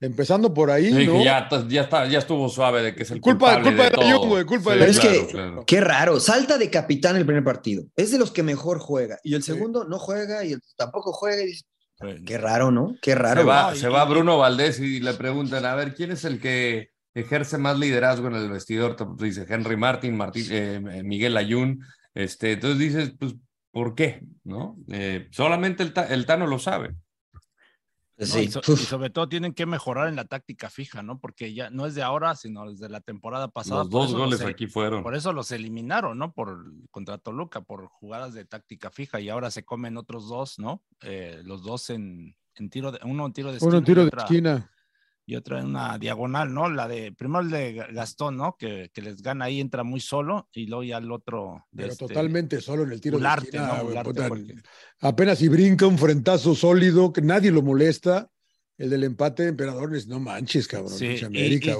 empezando 0.00 0.52
por 0.54 0.70
ahí, 0.70 0.92
Sí, 0.92 1.06
¿no? 1.06 1.12
que 1.14 1.24
ya, 1.24 1.48
ya, 1.68 1.82
está, 1.82 2.06
ya 2.06 2.18
estuvo 2.20 2.48
suave 2.48 2.82
de 2.82 2.94
que 2.94 3.02
es 3.02 3.10
el 3.10 3.20
Culpa- 3.20 3.54
culpa 3.62 3.70
de 3.70 3.76
de 3.76 3.82
la 3.82 3.90
todo. 3.90 4.18
Jun, 4.20 4.28
güey, 4.28 4.44
culpa 4.44 4.70
de 4.74 4.76
la 4.76 4.86
claro, 4.86 5.00
Pero 5.02 5.12
es 5.14 5.26
que- 5.26 5.32
claro. 5.32 5.64
qué 5.66 5.80
raro. 5.80 6.20
Salta 6.20 6.58
de 6.58 6.70
capitán 6.70 7.16
el 7.16 7.26
primer 7.26 7.42
partido. 7.44 7.84
Es 7.96 8.12
de 8.12 8.18
los 8.18 8.30
que 8.30 8.42
mejor 8.42 8.78
juega. 8.78 9.18
Y 9.24 9.34
el 9.34 9.42
Sí. 9.42 9.52
segundo 9.52 9.84
no 9.84 9.98
juega 9.98 10.44
y 10.44 10.52
el 10.52 10.60
tampoco 10.76 11.12
juega. 11.12 11.42
y 11.42 12.24
Qué 12.26 12.36
raro, 12.36 12.70
¿no? 12.70 12.94
Qué 13.00 13.14
raro. 13.14 13.40
Se 13.40 13.46
va, 13.46 13.74
se 13.74 13.88
va 13.88 14.04
Bruno 14.04 14.36
Valdés 14.38 14.78
y 14.80 15.00
le 15.00 15.14
preguntan, 15.14 15.64
a 15.64 15.74
ver, 15.74 15.94
¿quién 15.94 16.10
es 16.12 16.24
el 16.26 16.38
que 16.40 16.90
ejerce 17.20 17.58
más 17.58 17.78
liderazgo 17.78 18.28
en 18.28 18.34
el 18.34 18.50
vestidor? 18.50 18.96
Pues 18.96 19.16
dice 19.34 19.46
Henry 19.52 19.76
Martin, 19.76 20.16
Martín, 20.16 20.46
eh, 20.50 21.02
Miguel 21.04 21.36
Ayun. 21.36 21.82
Este, 22.14 22.52
entonces 22.52 22.78
dices, 22.78 23.14
pues, 23.18 23.34
¿por 23.70 23.94
qué? 23.94 24.22
¿No? 24.44 24.76
Eh, 24.88 25.28
solamente 25.32 25.82
el, 25.82 25.92
el 26.10 26.26
Tano 26.26 26.46
lo 26.46 26.58
sabe. 26.58 26.94
¿no? 28.18 28.24
Sí. 28.24 28.40
Y, 28.44 28.48
so- 28.48 28.62
y 28.66 28.70
Uf. 28.72 28.80
sobre 28.88 29.10
todo 29.10 29.28
tienen 29.28 29.52
que 29.52 29.66
mejorar 29.66 30.08
en 30.08 30.16
la 30.16 30.24
táctica 30.24 30.70
fija, 30.70 31.02
¿no? 31.02 31.18
Porque 31.20 31.52
ya 31.52 31.68
no 31.68 31.84
es 31.84 31.94
de 31.94 32.02
ahora, 32.02 32.34
sino 32.34 32.70
desde 32.70 32.88
la 32.88 33.00
temporada 33.02 33.48
pasada. 33.48 33.80
Los 33.82 33.90
dos 33.90 34.08
eso 34.08 34.18
goles 34.18 34.40
los- 34.40 34.48
aquí 34.48 34.66
fueron. 34.66 35.02
Por 35.02 35.14
eso 35.14 35.34
los 35.34 35.50
eliminaron, 35.52 36.16
¿no? 36.16 36.32
Por 36.32 36.64
contra 36.90 37.18
Toluca, 37.18 37.60
por 37.60 37.88
jugadas 37.88 38.32
de 38.32 38.46
táctica 38.46 38.90
fija 38.90 39.20
y 39.20 39.28
ahora 39.28 39.50
se 39.50 39.64
comen 39.64 39.98
otros 39.98 40.28
dos, 40.28 40.58
¿no? 40.58 40.82
Eh, 41.02 41.42
los 41.44 41.62
dos 41.62 41.90
en, 41.90 42.34
en 42.54 42.70
tiro 42.70 42.90
de 42.92 43.00
uno 43.04 43.26
en 43.26 43.32
tiro 43.34 43.50
de 43.50 43.56
esquina, 43.58 43.68
Uno 43.68 43.78
en 43.78 43.84
tiro 43.84 44.00
de 44.02 44.08
otra- 44.08 44.22
esquina. 44.22 44.70
Y 45.28 45.34
otra 45.34 45.58
en 45.58 45.66
una 45.66 45.98
diagonal, 45.98 46.54
¿no? 46.54 46.70
La 46.70 46.86
de 46.86 47.10
primero 47.12 47.40
el 47.40 47.50
de 47.50 47.72
Gastón, 47.92 48.36
¿no? 48.36 48.56
Que, 48.56 48.90
que 48.94 49.02
les 49.02 49.20
gana 49.20 49.46
ahí 49.46 49.60
entra 49.60 49.82
muy 49.82 49.98
solo 49.98 50.48
y 50.52 50.66
luego 50.66 50.84
ya 50.84 50.98
el 50.98 51.10
otro 51.10 51.66
Pero 51.74 51.88
este, 51.92 52.06
totalmente 52.06 52.60
solo 52.60 52.84
en 52.84 52.92
el 52.92 53.00
tiro 53.00 53.16
Ularte, 53.16 53.50
de 53.50 53.58
esquina. 53.58 53.78
¿no? 53.82 53.88
Ularte, 53.88 54.08
puta, 54.10 54.28
porque- 54.28 54.54
Apenas 55.00 55.38
si 55.38 55.48
brinca 55.48 55.86
un 55.86 55.98
frentazo 55.98 56.54
sólido, 56.54 57.12
que 57.12 57.22
nadie 57.22 57.50
lo 57.50 57.62
molesta. 57.62 58.30
El 58.78 58.90
del 58.90 59.04
empate 59.04 59.42
de 59.44 59.48
Emperadores, 59.48 60.06
no 60.06 60.20
manches, 60.20 60.68
cabrón. 60.68 60.92
Sí, 60.92 61.16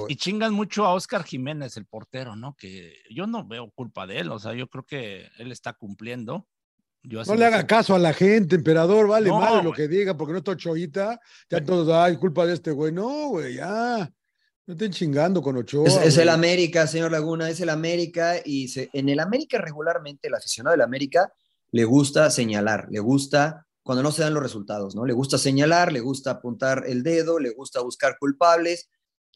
y 0.07 0.15
chingan 0.15 0.51
mucho 0.51 0.83
a 0.83 0.95
Oscar 0.95 1.23
Jiménez, 1.23 1.77
el 1.77 1.85
portero, 1.85 2.35
¿no? 2.35 2.55
Que 2.57 2.95
yo 3.11 3.27
no 3.27 3.47
veo 3.47 3.69
culpa 3.69 4.07
de 4.07 4.17
él, 4.21 4.31
o 4.31 4.39
sea, 4.39 4.55
yo 4.55 4.67
creo 4.67 4.83
que 4.83 5.29
él 5.37 5.51
está 5.51 5.73
cumpliendo. 5.73 6.47
Yo 7.07 7.23
No 7.23 7.35
le 7.35 7.45
haga 7.45 7.65
caso 7.65 7.95
a 7.95 7.99
la 7.99 8.13
gente, 8.13 8.55
emperador, 8.55 9.07
vale 9.07 9.29
No, 9.29 9.39
madre 9.39 9.63
lo 9.63 9.71
que 9.71 9.87
diga, 9.87 10.17
porque 10.17 10.33
no 10.33 10.39
está 10.39 10.51
Ochoita, 10.51 11.19
ya 11.49 11.63
todos, 11.63 11.87
ay, 11.89 12.17
culpa 12.17 12.45
de 12.45 12.53
este 12.53 12.71
güey. 12.71 12.91
No, 12.91 13.29
güey, 13.29 13.55
ya. 13.55 14.11
No 14.65 14.73
estén 14.73 14.91
chingando 14.91 15.41
con 15.41 15.55
Ochoa. 15.55 15.87
Es, 15.87 15.95
es 15.95 16.17
el. 16.17 16.27
América, 16.27 16.85
señor 16.87 17.11
Laguna, 17.11 17.49
es 17.49 17.61
el 17.61 17.69
América. 17.69 18.35
Y 18.43 18.67
se- 18.67 18.89
en 18.91 19.07
el 19.07 19.19
América 19.21 19.57
regularmente, 19.59 20.27
el 20.27 20.35
aficionado 20.35 20.73
del 20.73 20.81
América 20.81 21.31
le 21.71 21.85
gusta 21.85 22.29
señalar, 22.29 22.87
le 22.89 22.99
gusta 22.99 23.65
cuando 23.83 24.03
no 24.03 24.11
se 24.11 24.23
dan 24.23 24.33
los 24.33 24.43
resultados, 24.43 24.93
¿no? 24.95 25.05
Le 25.05 25.13
gusta 25.13 25.37
señalar, 25.37 25.93
le 25.93 26.01
gusta 26.01 26.31
apuntar 26.31 26.83
el 26.87 27.03
dedo, 27.03 27.39
le 27.39 27.51
gusta 27.51 27.81
buscar 27.81 28.17
culpables, 28.19 28.89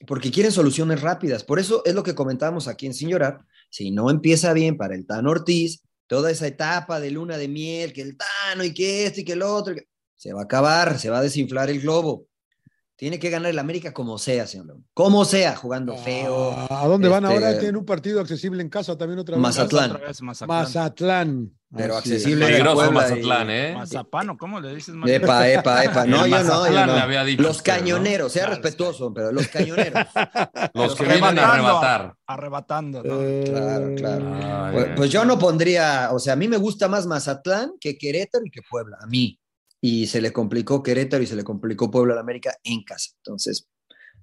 porque 0.05 0.29
quieren 0.31 0.51
soluciones 0.51 0.99
rápidas. 0.99 1.45
Por 1.45 1.57
eso 1.59 1.81
es 1.85 1.95
lo 1.95 2.03
que 2.03 2.13
comentábamos 2.15 2.67
aquí 2.67 2.85
en 2.87 2.93
Sin 2.93 3.07
Llorar. 3.09 3.39
Si 3.69 3.91
no 3.91 4.09
empieza 4.09 4.51
bien 4.51 4.75
para 4.75 4.95
el 4.95 5.05
Tano 5.05 5.29
Ortiz, 5.31 5.81
toda 6.11 6.29
esa 6.29 6.45
etapa 6.45 6.99
de 6.99 7.09
luna 7.09 7.37
de 7.37 7.47
miel, 7.47 7.93
que 7.93 8.01
el 8.01 8.17
Tano 8.17 8.65
y 8.65 8.73
que 8.73 9.05
esto 9.05 9.21
y 9.21 9.23
que 9.23 9.31
el 9.31 9.41
otro, 9.41 9.73
se 10.17 10.33
va 10.33 10.41
a 10.41 10.43
acabar, 10.43 10.99
se 10.99 11.09
va 11.09 11.19
a 11.19 11.21
desinflar 11.21 11.69
el 11.69 11.79
globo. 11.79 12.27
Tiene 13.01 13.17
que 13.17 13.31
ganar 13.31 13.49
el 13.49 13.57
América 13.57 13.91
como 13.93 14.19
sea, 14.19 14.45
señor 14.45 14.67
Laguna. 14.67 14.85
Como 14.93 15.25
sea, 15.25 15.55
jugando 15.55 15.97
feo. 15.97 16.51
Ah, 16.55 16.83
¿A 16.83 16.87
dónde 16.87 17.09
van 17.09 17.23
Este, 17.25 17.33
ahora? 17.35 17.57
Tienen 17.57 17.77
un 17.77 17.83
partido 17.85 18.21
accesible 18.21 18.61
en 18.61 18.69
casa 18.69 18.95
también 18.95 19.17
otra 19.17 19.37
vez. 19.37 19.41
Mazatlán. 19.41 19.89
Otra 19.93 20.07
vez 20.07 20.21
Mazatlán. 20.21 20.59
Mazatlán. 20.59 21.51
Pero 21.75 21.95
Así 21.97 22.09
es. 22.09 22.15
accesible 22.17 22.45
Peligroso 22.45 22.75
Puebla 22.75 23.01
Mazatlán, 23.01 23.49
y- 23.49 23.53
¿eh? 23.53 23.73
Mazapano, 23.75 24.37
¿cómo 24.37 24.59
le 24.59 24.75
dices? 24.75 24.93
Mazatlán? 24.93 25.23
Epa, 25.23 25.49
epa, 25.49 25.83
epa. 25.83 26.05
No, 26.05 26.27
yo 26.27 26.43
no, 26.43 26.67
yo 26.67 26.85
no. 26.85 26.93
le 26.93 26.99
había 27.01 27.23
dicho 27.23 27.41
Los 27.41 27.57
usted, 27.57 27.73
¿no? 27.73 27.79
cañoneros, 27.79 28.31
sea 28.33 28.45
Claro, 28.45 28.61
respetuoso, 28.61 29.11
pero 29.11 29.31
los 29.31 29.47
cañoneros. 29.47 30.05
Los 30.75 30.95
que 30.95 31.03
vienen 31.05 31.39
a 31.39 31.53
arrebatar. 31.53 32.13
Arrebatando, 32.27 33.01
¿no? 33.03 33.19
Eh, 33.23 33.45
Claro, 33.47 33.95
claro. 33.95 34.73
Pues, 34.73 34.87
pues 34.95 35.09
yo 35.09 35.25
no 35.25 35.39
pondría, 35.39 36.09
o 36.11 36.19
sea, 36.19 36.33
a 36.33 36.35
mí 36.35 36.47
me 36.47 36.57
gusta 36.57 36.87
más 36.87 37.07
Mazatlán 37.07 37.71
que 37.79 37.97
Querétaro 37.97 38.45
y 38.45 38.51
que 38.51 38.61
Puebla, 38.69 38.97
a 39.01 39.07
mí. 39.07 39.39
Y 39.81 40.07
se 40.07 40.21
le 40.21 40.31
complicó 40.31 40.83
Querétaro 40.83 41.23
y 41.23 41.27
se 41.27 41.35
le 41.35 41.43
complicó 41.43 41.89
Puebla 41.89 42.13
al 42.13 42.19
América 42.19 42.55
en 42.63 42.83
casa. 42.83 43.09
Entonces, 43.17 43.67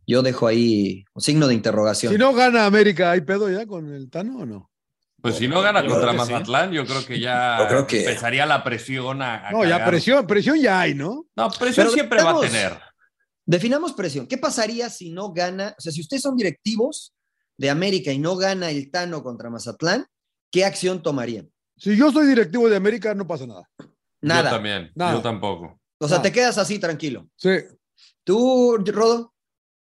yo 0.07 0.23
dejo 0.23 0.47
ahí 0.47 1.05
un 1.15 1.21
signo 1.21 1.49
de 1.49 1.55
interrogación. 1.55 2.13
Si 2.13 2.19
no 2.19 2.33
gana 2.33 2.65
América, 2.65 3.11
¿hay 3.11 3.23
pedo 3.23 3.51
ya 3.51 3.67
con 3.67 3.93
el 3.93 4.09
Tano 4.09 4.39
o 4.39 4.47
no? 4.47 4.71
Pues 5.21 5.35
si 5.35 5.49
no 5.49 5.61
gana 5.61 5.83
Yo 5.83 5.91
contra 5.91 6.13
sí. 6.13 6.17
Mazatlán, 6.17 6.71
yo 6.71 6.87
creo 6.87 7.05
que 7.05 7.19
ya 7.19 7.67
creo 7.69 7.87
que- 7.89 8.01
empezaría 8.05 8.47
la 8.47 8.63
presión 8.63 9.21
a, 9.21 9.49
a 9.49 9.51
No, 9.51 9.65
ya 9.65 9.85
presión, 9.85 10.25
presión 10.29 10.61
ya 10.61 10.81
hay, 10.81 10.95
¿no? 10.95 11.27
No, 11.35 11.49
presión 11.51 11.87
Pero 11.87 11.91
siempre 11.91 12.23
va 12.23 12.31
a 12.31 12.41
tener. 12.41 12.79
Definamos 13.45 13.95
presión. 13.95 14.29
¿Qué 14.29 14.39
pasaría 14.39 14.89
si 14.91 15.11
no 15.11 15.33
gana? 15.33 15.75
O 15.77 15.81
sea, 15.81 15.91
si 15.91 16.01
ustedes 16.03 16.23
son 16.23 16.37
directivos 16.37 17.15
de 17.57 17.69
América 17.69 18.13
y 18.13 18.19
no 18.21 18.37
gana 18.37 18.71
el 18.71 18.91
Tano 18.93 19.25
contra 19.25 19.51
Mazatlán, 19.51 20.07
¿qué 20.53 20.65
acción 20.65 21.03
tomarían? 21.03 21.51
Si 21.77 21.97
yo 21.97 22.13
soy 22.13 22.27
directivo 22.29 22.69
de 22.69 22.77
América, 22.77 23.13
no 23.15 23.27
pasa 23.27 23.47
nada. 23.47 23.69
Nada. 24.21 24.45
Yo 24.51 24.57
también, 24.57 24.91
Nada. 24.95 25.13
yo 25.15 25.23
tampoco. 25.23 25.81
O 25.99 26.09
sea, 26.09 26.19
No. 26.19 26.23
te 26.23 26.33
quedas 26.33 26.59
así 26.59 26.79
tranquilo. 26.79 27.29
Sí. 27.37 27.51
¿Tú, 28.25 28.77
Rodo? 28.87 29.35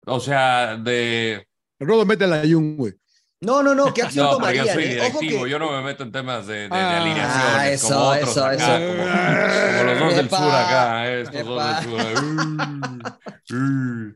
O 0.07 0.21
sea, 0.21 0.77
de 0.77 1.47
Rodo 1.81 2.05
mete 2.07 2.27
la 2.27 2.41
Jun, 2.43 2.77
güey. 2.77 2.95
No, 3.41 3.63
no, 3.63 3.73
no, 3.75 3.95
¿qué 3.95 4.03
acción 4.03 4.27
No, 4.27 4.39
pero 4.39 4.51
yo 4.53 4.65
tomarían? 4.65 4.75
soy 4.75 4.85
eh? 4.85 4.99
Ojo 5.01 5.21
directivo, 5.21 5.45
que- 5.45 5.51
yo 5.51 5.59
no 5.61 5.71
me 5.71 5.83
meto 5.83 6.03
en 6.03 6.11
temas 6.11 6.47
de, 6.49 6.55
de, 6.55 6.69
de 6.69 6.75
Ah, 6.75 7.01
alineaciones 7.03 7.73
eso, 7.85 7.89
como 7.95 8.09
otros 8.11 8.31
eso, 8.31 8.45
acá, 8.45 8.55
eso. 8.57 8.97
Como, 8.97 9.79
como 9.79 9.85
los 9.85 9.99
dos 10.01 10.17
del 10.17 10.27
Epa, 10.27 10.39
sur 10.39 10.51
acá, 10.55 11.11
estos 11.13 11.45
dos 11.47 11.63
epa. 11.63 11.81
del 11.81 12.17
sur. 13.47 13.57
Uh. 13.57 14.15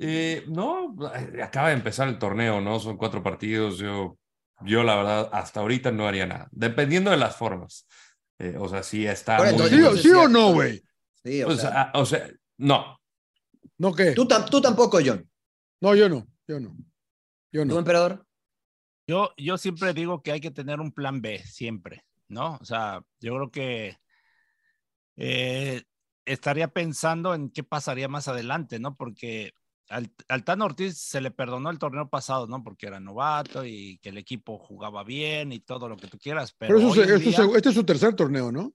Eh, 0.00 0.44
no, 0.48 0.94
eh, 1.14 1.42
acaba 1.42 1.68
de 1.68 1.74
empezar 1.74 2.08
el 2.08 2.18
torneo, 2.18 2.60
¿no? 2.60 2.78
Son 2.78 2.96
cuatro 2.96 3.22
partidos, 3.22 3.78
yo, 3.78 4.16
yo 4.60 4.84
la 4.84 4.94
verdad 4.96 5.30
hasta 5.32 5.60
ahorita 5.60 5.90
no 5.90 6.06
haría 6.06 6.26
nada, 6.26 6.48
dependiendo 6.52 7.10
de 7.10 7.16
las 7.16 7.36
formas. 7.36 7.86
Eh, 8.38 8.56
o 8.58 8.68
sea, 8.68 8.82
sí 8.82 9.06
está 9.06 9.36
Ahora, 9.36 9.52
muy... 9.52 9.66
entonces, 9.66 10.02
¿Sí, 10.02 10.10
o- 10.10 10.26
sí 10.26 10.32
no, 10.32 10.52
güey? 10.52 10.82
Sí, 11.24 11.42
o 11.42 11.48
o, 11.48 11.54
sea, 11.56 11.70
sea, 11.70 11.82
ah, 11.82 11.98
o 11.98 12.06
sea, 12.06 12.30
no, 12.58 13.00
¿No 13.78 13.92
qué? 13.94 14.12
tú, 14.12 14.26
tú 14.50 14.60
tampoco, 14.60 14.98
John. 15.04 15.28
No, 15.80 15.94
yo 15.94 16.08
no. 16.08 16.26
Yo 16.46 16.60
no. 16.60 16.76
Yo 17.52 17.62
¿Tú, 17.62 17.66
no. 17.66 17.78
emperador? 17.78 18.26
Yo, 19.06 19.30
yo 19.36 19.56
siempre 19.58 19.94
digo 19.94 20.22
que 20.22 20.32
hay 20.32 20.40
que 20.40 20.50
tener 20.50 20.80
un 20.80 20.92
plan 20.92 21.20
B, 21.22 21.38
siempre, 21.44 22.04
¿no? 22.28 22.58
O 22.60 22.64
sea, 22.64 23.02
yo 23.20 23.34
creo 23.36 23.50
que 23.50 23.96
eh, 25.16 25.82
estaría 26.24 26.68
pensando 26.68 27.34
en 27.34 27.50
qué 27.50 27.62
pasaría 27.64 28.08
más 28.08 28.28
adelante, 28.28 28.78
¿no? 28.78 28.96
Porque 28.96 29.52
al, 29.88 30.10
al 30.28 30.44
Tano 30.44 30.64
Ortiz 30.66 30.98
se 30.98 31.20
le 31.20 31.30
perdonó 31.30 31.70
el 31.70 31.78
torneo 31.78 32.08
pasado, 32.08 32.46
¿no? 32.46 32.62
Porque 32.62 32.86
era 32.86 33.00
novato 33.00 33.64
y 33.64 33.98
que 33.98 34.10
el 34.10 34.18
equipo 34.18 34.58
jugaba 34.58 35.04
bien 35.04 35.52
y 35.52 35.60
todo 35.60 35.88
lo 35.88 35.96
que 35.96 36.06
tú 36.08 36.18
quieras, 36.18 36.54
pero, 36.56 36.76
Pero 36.76 36.88
eso, 36.92 37.02
es- 37.02 37.56
este 37.56 37.68
es 37.70 37.74
su 37.74 37.84
tercer 37.84 38.14
torneo, 38.14 38.52
¿no? 38.52 38.72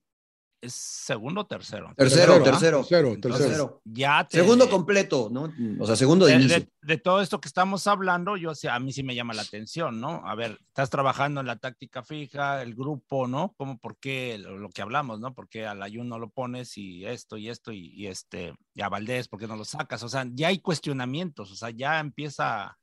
Es 0.64 0.74
segundo 0.74 1.42
o 1.42 1.46
tercero. 1.46 1.94
Tercero, 1.96 2.42
tercero. 2.44 2.80
Tercero, 2.80 3.14
Entonces, 3.14 3.42
tercero. 3.48 3.82
ya 3.84 4.28
te- 4.28 4.38
Segundo 4.38 4.70
completo, 4.70 5.30
¿no? 5.32 5.54
O 5.80 5.86
sea, 5.86 5.96
segundo 5.96 6.26
de 6.26 6.34
de, 6.34 6.40
inicio. 6.40 6.60
de- 6.60 6.70
de 6.82 6.98
todo 6.98 7.22
esto 7.22 7.40
que 7.42 7.48
estamos 7.48 7.86
hablando, 7.88 8.38
yo 8.38 8.56
sí- 8.56 8.68
a 8.68 8.80
mí 8.80 8.92
sí 8.94 9.04
me 9.04 9.16
llama 9.16 9.34
la 9.34 9.42
atención, 9.42 10.00
¿no? 10.00 10.22
A 10.28 10.36
ver, 10.36 10.58
estás 10.68 10.90
trabajando 10.90 11.42
en 11.42 11.48
la 11.48 11.58
táctica 11.58 12.04
fija, 12.04 12.62
el 12.62 12.76
grupo, 12.76 13.28
¿no? 13.28 13.54
¿Cómo, 13.58 13.78
por 13.78 13.98
qué 13.98 14.38
lo, 14.38 14.58
lo 14.58 14.70
que 14.70 14.82
hablamos, 14.82 15.20
¿no? 15.20 15.34
¿Por 15.34 15.50
qué 15.50 15.66
al 15.66 15.82
Ayun 15.84 16.08
no 16.10 16.20
lo 16.20 16.30
pones 16.30 16.78
y 16.78 17.06
esto 17.06 17.38
y 17.38 17.50
esto 17.50 17.72
y, 17.72 17.88
y 17.96 18.08
este, 18.08 18.54
y 18.74 18.82
a 18.82 18.90
Valdés, 18.90 19.28
¿por 19.28 19.40
qué 19.40 19.48
no 19.48 19.56
lo 19.56 19.66
sacas? 19.66 20.02
O 20.04 20.10
sea, 20.10 20.26
ya 20.34 20.48
hay 20.48 20.60
cuestionamientos, 20.60 21.52
o 21.52 21.56
sea, 21.56 21.70
ya 21.70 22.00
empieza 22.00 22.78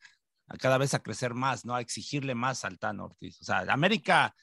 a 0.53 0.57
cada 0.59 0.78
vez 0.78 0.95
a 0.95 0.99
crecer 1.03 1.33
más, 1.35 1.64
¿no? 1.64 1.74
A 1.76 1.81
exigirle 1.81 2.35
más 2.35 2.64
al 2.64 2.78
Tano 2.78 3.05
Ortiz. 3.05 3.41
O 3.41 3.45
sea, 3.45 3.61
América 3.68 4.35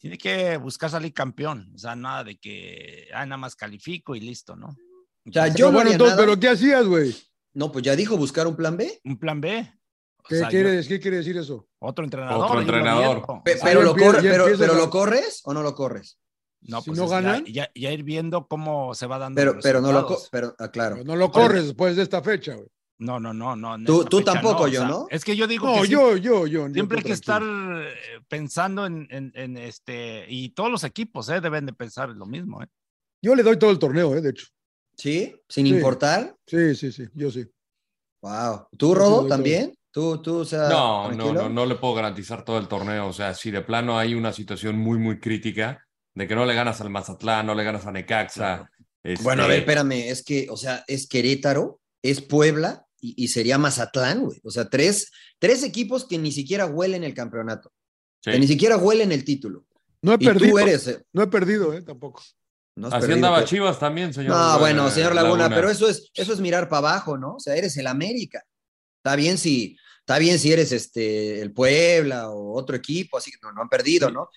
tiene 0.00 0.16
que 0.16 0.56
buscar 0.56 0.88
salir 0.90 1.12
campeón, 1.12 1.70
o 1.74 1.78
sea, 1.78 1.94
nada 1.94 2.24
de 2.24 2.38
que, 2.38 3.08
ah, 3.14 3.26
nada 3.26 3.36
más 3.36 3.54
califico 3.54 4.16
y 4.16 4.20
listo, 4.20 4.56
¿no? 4.56 4.68
O 4.68 5.32
sea, 5.32 5.48
yo 5.48 5.54
Pero 5.54 5.66
no 5.68 5.72
bueno, 5.74 5.90
entonces, 5.92 6.16
nada. 6.16 6.26
¿pero 6.26 6.40
qué 6.40 6.48
hacías, 6.48 6.86
güey? 6.86 7.14
No, 7.52 7.70
pues 7.70 7.84
ya 7.84 7.94
dijo 7.94 8.16
buscar 8.16 8.46
un 8.46 8.56
plan 8.56 8.76
B. 8.78 9.00
un 9.04 9.18
plan 9.18 9.40
B. 9.42 9.70
O 10.16 10.22
¿Qué, 10.28 10.38
sea, 10.38 10.48
quiere, 10.48 10.70
yo- 10.70 10.76
decir- 10.76 10.88
¿Qué 10.96 11.00
quiere 11.00 11.16
decir 11.18 11.36
eso? 11.36 11.68
Otro 11.78 12.04
entrenador. 12.04 12.46
Otro 12.46 12.60
entrenador. 12.60 13.22
pero, 13.44 13.82
lo 13.82 13.94
corre- 13.94 14.22
pero, 14.22 14.74
lo 14.74 14.88
corres 14.90 15.42
o 15.44 15.52
no 15.52 15.62
lo 15.62 15.74
corres. 15.74 16.18
no, 16.62 16.80
si 16.82 16.90
pues 16.90 16.98
no 16.98 17.06
ya- 17.06 17.20
ganan. 17.20 17.44
Ya, 17.44 17.70
ya 17.74 17.90
ir 17.92 18.02
viendo 18.02 18.46
cómo 18.48 18.94
se 18.94 19.06
va 19.06 19.18
dando. 19.18 19.38
Pero, 19.38 19.54
los 19.54 19.62
pero 19.62 19.80
no 19.80 19.92
lo 19.92 20.06
pero 20.30 20.54
ah, 20.58 20.70
claro. 20.70 20.96
Pero 20.96 21.06
no 21.06 21.16
lo 21.16 21.30
corres 21.30 21.64
después 21.64 21.96
de 21.96 22.02
esta 22.02 22.22
fecha, 22.22 22.54
güey. 22.54 22.68
No, 23.00 23.18
no, 23.18 23.32
no, 23.32 23.56
no. 23.56 23.78
Tú- 23.84 24.04
tú 24.04 24.18
fecha 24.18 24.34
tampoco, 24.34 24.68
yo, 24.68 24.80
sea, 24.80 24.88
¿no? 24.88 25.06
Es 25.10 25.24
que 25.24 25.34
yo 25.34 25.46
digo 25.46 25.66
No, 25.66 25.80
que 25.80 25.86
sí- 25.86 25.92
yo, 25.92 26.16
yo, 26.18 26.46
yo. 26.46 26.68
yo 26.68 26.72
siempre 26.74 26.98
hay 26.98 27.04
que 27.04 27.12
estar 27.12 27.42
eh, 27.42 27.94
pensando 28.28 28.84
en, 28.86 29.08
en- 29.10 29.32
en 29.34 29.56
este. 29.56 30.26
Y 30.28 30.50
todos 30.50 30.70
los 30.70 30.84
equipos 30.84 31.28
eh, 31.30 31.40
deben 31.40 31.64
de 31.66 31.72
pensar 31.72 32.10
lo 32.10 32.26
mismo. 32.26 32.62
¿eh? 32.62 32.66
Yo 33.22 33.34
le 33.34 33.42
doy 33.42 33.58
todo 33.58 33.70
el 33.70 33.78
torneo, 33.78 34.14
eh, 34.14 34.20
de 34.20 34.30
hecho. 34.30 34.46
¿Sí? 34.96 35.34
Sin 35.48 35.66
Sí. 35.66 35.72
importar. 35.72 36.36
Sí, 36.46 36.74
sí, 36.74 36.92
sí, 36.92 37.04
yo 37.14 37.30
sí. 37.30 37.46
Wow. 38.22 38.66
¿Tú, 38.76 38.94
Rodo, 38.94 39.26
también? 39.26 39.74
¿Tú, 39.90 40.20
tú, 40.20 40.40
o 40.40 40.44
sea, 40.44 40.68
No, 40.68 41.02
no, 41.10 41.16
tranquilo? 41.16 41.42
no, 41.44 41.48
no 41.48 41.66
le 41.66 41.76
puedo 41.76 41.94
garantizar 41.94 42.44
todo 42.44 42.58
el 42.58 42.68
torneo. 42.68 43.06
O 43.08 43.12
sea, 43.14 43.32
si 43.34 43.50
de 43.50 43.62
plano 43.62 43.98
hay 43.98 44.14
una 44.14 44.32
situación 44.32 44.78
muy, 44.78 44.98
muy 44.98 45.18
crítica 45.18 45.82
de 46.14 46.28
que 46.28 46.34
no 46.34 46.44
le 46.44 46.54
ganas 46.54 46.80
al 46.82 46.90
Mazatlán, 46.90 47.46
no 47.46 47.54
le 47.54 47.64
ganas 47.64 47.86
a 47.86 47.92
Necaxa. 47.92 48.70
este, 49.02 49.24
Bueno, 49.24 49.44
a 49.44 49.46
ver, 49.46 49.60
espérame, 49.60 50.10
es 50.10 50.22
que, 50.22 50.46
o 50.50 50.56
sea, 50.58 50.84
es 50.86 51.08
Querétaro, 51.08 51.80
es 52.02 52.20
Puebla 52.20 52.86
y, 53.00 53.24
y 53.24 53.28
sería 53.28 53.58
Mazatlán, 53.58 54.20
güey. 54.24 54.38
O 54.44 54.50
sea, 54.50 54.68
tres, 54.68 55.10
tres 55.38 55.62
equipos 55.62 56.04
que 56.06 56.18
ni 56.18 56.32
siquiera 56.32 56.66
huelen 56.66 57.04
el 57.04 57.14
campeonato, 57.14 57.72
sí. 58.22 58.30
que 58.32 58.38
ni 58.38 58.46
siquiera 58.46 58.76
huelen 58.76 59.12
el 59.12 59.24
título. 59.24 59.64
No 60.02 60.12
he 60.12 60.16
Y 60.20 60.24
perdido. 60.26 60.50
tú 60.52 60.58
eres. 60.58 60.86
eh, 60.88 61.02
No 61.12 61.22
he 61.22 61.26
perdido, 61.26 61.72
eh, 61.74 61.82
tampoco. 61.82 62.22
no 62.76 62.88
Así 62.88 63.00
perdido, 63.00 63.14
andaba 63.16 63.36
pero- 63.38 63.48
Chivas 63.48 63.78
también, 63.78 64.14
señor. 64.14 64.30
No, 64.36 64.58
bueno, 64.58 64.90
señor 64.90 65.14
Laguna, 65.14 65.48
pero 65.48 65.70
eso 65.70 65.88
es, 65.88 66.10
eso 66.14 66.32
es 66.32 66.40
mirar 66.40 66.68
para 66.68 66.78
abajo, 66.88 67.18
¿no? 67.18 67.34
O 67.36 67.40
sea, 67.40 67.54
eres 67.56 67.76
el 67.76 67.86
América. 67.86 68.42
Está 68.98 69.16
bien 69.16 69.36
si, 69.38 69.76
está 70.00 70.18
bien 70.18 70.38
si 70.38 70.52
eres 70.52 70.72
este 70.72 71.40
el 71.40 71.52
Puebla 71.52 72.30
o 72.30 72.52
otro 72.54 72.76
equipo, 72.76 73.16
así 73.18 73.30
que 73.30 73.38
no, 73.42 73.52
no 73.52 73.62
han 73.62 73.68
perdido, 73.68 74.10
¿no? 74.10 74.28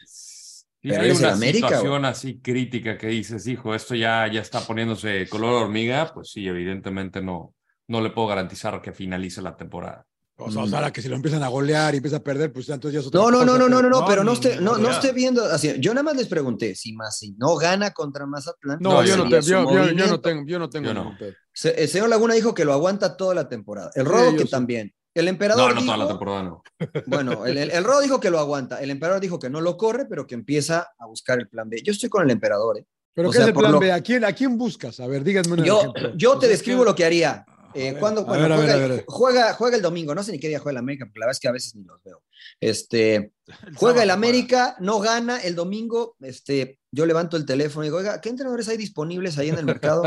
Y 0.81 0.89
Pero 0.89 1.01
hay 1.01 1.07
eres 1.07 1.19
el 1.19 1.25
una 1.25 1.33
América, 1.35 1.67
situación 1.69 2.05
así 2.05 2.39
crítica 2.41 2.97
que 2.97 3.07
dices, 3.07 3.47
hijo, 3.47 3.73
esto 3.73 3.95
ya, 3.95 4.29
ya 4.31 4.41
está 4.41 4.59
poniéndose 4.59 5.27
color 5.29 5.63
hormiga, 5.63 6.11
pues 6.13 6.29
sí, 6.31 6.45
evidentemente 6.45 7.21
no, 7.21 7.53
no 7.87 8.01
le 8.01 8.09
puedo 8.11 8.27
garantizar 8.27 8.81
que 8.81 8.91
finalice 8.93 9.41
la 9.41 9.55
temporada. 9.57 10.05
O 10.35 10.51
sea, 10.51 10.63
o 10.63 10.65
Mm. 10.65 10.69
sea, 10.71 10.91
que 10.91 11.01
si 11.01 11.09
lo 11.09 11.15
empiezan 11.15 11.43
a 11.43 11.47
golear 11.47 11.93
y 11.93 11.97
empieza 11.97 12.17
a 12.17 12.23
perder, 12.23 12.51
pues 12.51 12.67
entonces 12.67 12.93
ya 12.95 12.99
es 13.01 13.07
otra 13.07 13.21
No, 13.21 13.29
no, 13.29 13.37
cosa, 13.39 13.45
no, 13.45 13.57
no, 13.59 13.69
no, 13.69 13.81
no, 13.83 13.89
no, 13.89 13.99
No, 14.01 14.05
pero 14.07 14.23
no 14.23 14.33
esté, 14.33 14.59
no, 14.59 14.77
no 14.79 14.89
esté 14.89 15.11
viendo 15.11 15.45
así. 15.45 15.75
Yo 15.79 15.93
nada 15.93 16.03
más 16.03 16.15
les 16.15 16.27
pregunté 16.27 16.73
si 16.75 16.93
más 16.93 17.17
si 17.19 17.33
no 17.33 17.55
gana 17.55 17.91
contra 17.91 18.25
Mazatlán. 18.25 18.79
No, 18.81 18.93
No, 18.93 19.03
yo, 19.05 19.15
no 19.15 19.23
te- 19.29 19.41
yo, 19.43 19.63
yo- 19.71 19.91
yo 19.91 20.07
no 20.07 20.19
tengo, 20.21 20.43
yo 20.47 20.57
no 20.59 20.69
tengo 20.69 20.87
Yo 20.87 20.93
no. 20.95 21.15
Se- 21.53 21.81
El 21.83 21.87
señor 21.87 22.09
Laguna 22.09 22.33
dijo 22.33 22.55
que 22.55 22.65
lo 22.65 22.73
aguanta 22.73 23.15
toda 23.15 23.35
la 23.35 23.47
temporada. 23.47 23.91
El 23.93 24.05
Sí, 24.07 24.11
Rodo 24.11 24.35
que 24.35 24.43
sí. 24.45 24.49
también. 24.49 24.91
El 25.13 25.25
No, 25.25 25.29
emperador 25.29 25.75
no 25.75 25.85
toda 25.85 25.97
la 25.97 26.07
temporada, 26.07 26.41
no. 26.43 26.63
bueno, 27.05 27.45
el, 27.45 27.55
el, 27.59 27.69
el 27.69 27.83
Rodo 27.83 28.01
dijo 28.01 28.19
que 28.19 28.31
lo 28.31 28.39
aguanta. 28.39 28.81
El 28.81 28.89
emperador 28.89 29.21
dijo 29.21 29.37
que 29.37 29.51
no 29.51 29.61
lo 29.61 29.77
corre, 29.77 30.05
pero 30.07 30.25
que 30.25 30.33
empieza 30.33 30.87
a 30.97 31.05
buscar 31.05 31.37
el 31.39 31.47
plan 31.47 31.69
B. 31.69 31.79
Yo 31.83 31.91
estoy 31.91 32.09
con 32.09 32.23
el 32.23 32.31
emperador. 32.31 32.79
¿eh? 32.79 32.85
Pero 33.13 33.29
O 33.29 33.31
¿qué 33.31 33.37
sea, 33.37 33.45
es 33.45 33.49
el 33.49 33.53
plan 33.53 33.71
lo- 33.73 33.79
B? 33.79 33.91
¿A 33.91 34.01
quién, 34.01 34.25
¿A 34.25 34.33
quién 34.33 34.57
buscas? 34.57 34.99
A 34.99 35.05
ver, 35.05 35.23
díganme 35.23 35.53
un 35.53 35.63
Yo, 35.63 35.79
ejemplo. 35.81 36.11
yo 36.15 36.39
te 36.39 36.47
es 36.47 36.53
describo 36.53 36.79
que- 36.79 36.85
lo 36.89 36.95
que 36.95 37.05
haría. 37.05 37.45
Eh, 37.75 37.89
a 37.95 37.99
bueno, 37.99 38.25
ver, 38.25 38.51
juega, 38.51 38.75
ver. 38.77 39.03
Juega, 39.07 39.53
juega 39.53 39.75
el 39.77 39.81
domingo, 39.81 40.13
no 40.15 40.23
sé 40.23 40.31
ni 40.31 40.39
qué 40.39 40.47
día 40.47 40.59
juega 40.59 40.71
el 40.71 40.77
América, 40.83 41.05
porque 41.05 41.19
la 41.19 41.25
verdad 41.25 41.37
es 41.37 41.39
que 41.39 41.47
a 41.47 41.51
veces 41.51 41.75
ni 41.75 41.83
los 41.83 42.01
veo. 42.03 42.23
Este, 42.59 43.15
El 43.67 43.75
juega 43.75 44.03
el 44.03 44.11
América, 44.11 44.75
no 44.79 44.99
gana 44.99 45.39
el 45.41 45.55
domingo, 45.55 46.15
este, 46.21 46.79
yo 46.91 47.05
levanto 47.05 47.37
el 47.37 47.45
teléfono 47.45 47.83
y 47.83 47.87
digo, 47.87 47.97
oiga, 47.97 48.21
¿qué 48.21 48.29
entrenadores 48.29 48.67
hay 48.69 48.77
disponibles 48.77 49.37
ahí 49.37 49.49
en 49.49 49.57
el 49.57 49.65
mercado? 49.65 50.03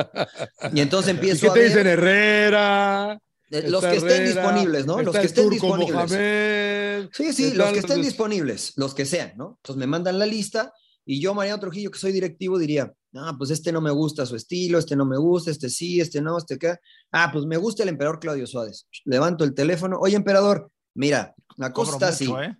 Y 0.72 0.80
entonces 0.80 1.08
¿Y 1.12 1.16
empiezo 1.16 1.40
qué 1.42 1.48
a 1.48 1.52
te 1.54 1.60
ver 1.60 1.68
dicen 1.68 1.86
Herrera? 1.86 3.20
eh, 3.50 3.68
los 3.70 3.84
que 3.84 3.96
estén 3.96 4.10
Herrera, 4.22 4.26
disponibles, 4.42 4.86
¿no? 4.86 5.02
Los 5.02 5.14
que 5.16 5.26
estén 5.26 5.44
Turco 5.44 5.54
disponibles. 5.54 6.10
Mohamed, 6.10 7.08
Sí, 7.12 7.32
sí, 7.32 7.52
los 7.54 7.72
que 7.72 7.78
estén 7.80 7.98
los- 7.98 8.06
disponibles, 8.06 8.72
los 8.76 8.94
que 8.94 9.04
sean, 9.06 9.32
¿no? 9.36 9.58
Entonces 9.58 9.78
me 9.78 9.86
mandan 9.86 10.18
la 10.18 10.26
lista 10.26 10.72
y 11.04 11.20
yo, 11.20 11.34
Mariano 11.34 11.60
Trujillo, 11.60 11.90
que 11.90 11.98
soy 11.98 12.10
directivo, 12.12 12.58
diría, 12.58 12.92
ah, 13.18 13.34
pues 13.36 13.50
este 13.50 13.72
no 13.72 13.80
me 13.80 13.90
gusta 13.90 14.26
su 14.26 14.36
estilo, 14.36 14.78
este 14.78 14.96
no 14.96 15.04
me 15.04 15.16
gusta, 15.18 15.50
este 15.50 15.68
sí, 15.68 16.00
este 16.00 16.20
no, 16.20 16.38
este 16.38 16.54
acá. 16.54 16.78
Ah, 17.12 17.30
pues 17.32 17.44
me 17.46 17.56
gusta 17.56 17.82
el 17.82 17.88
emperador 17.90 18.18
Claudio 18.20 18.46
Suárez. 18.46 18.86
Levanto 19.04 19.44
el 19.44 19.54
teléfono, 19.54 19.98
oye, 20.00 20.16
emperador, 20.16 20.70
mira, 20.94 21.34
la 21.56 21.72
cosa 21.72 21.92
está 21.92 22.08
así. 22.08 22.32
¿eh? 22.42 22.56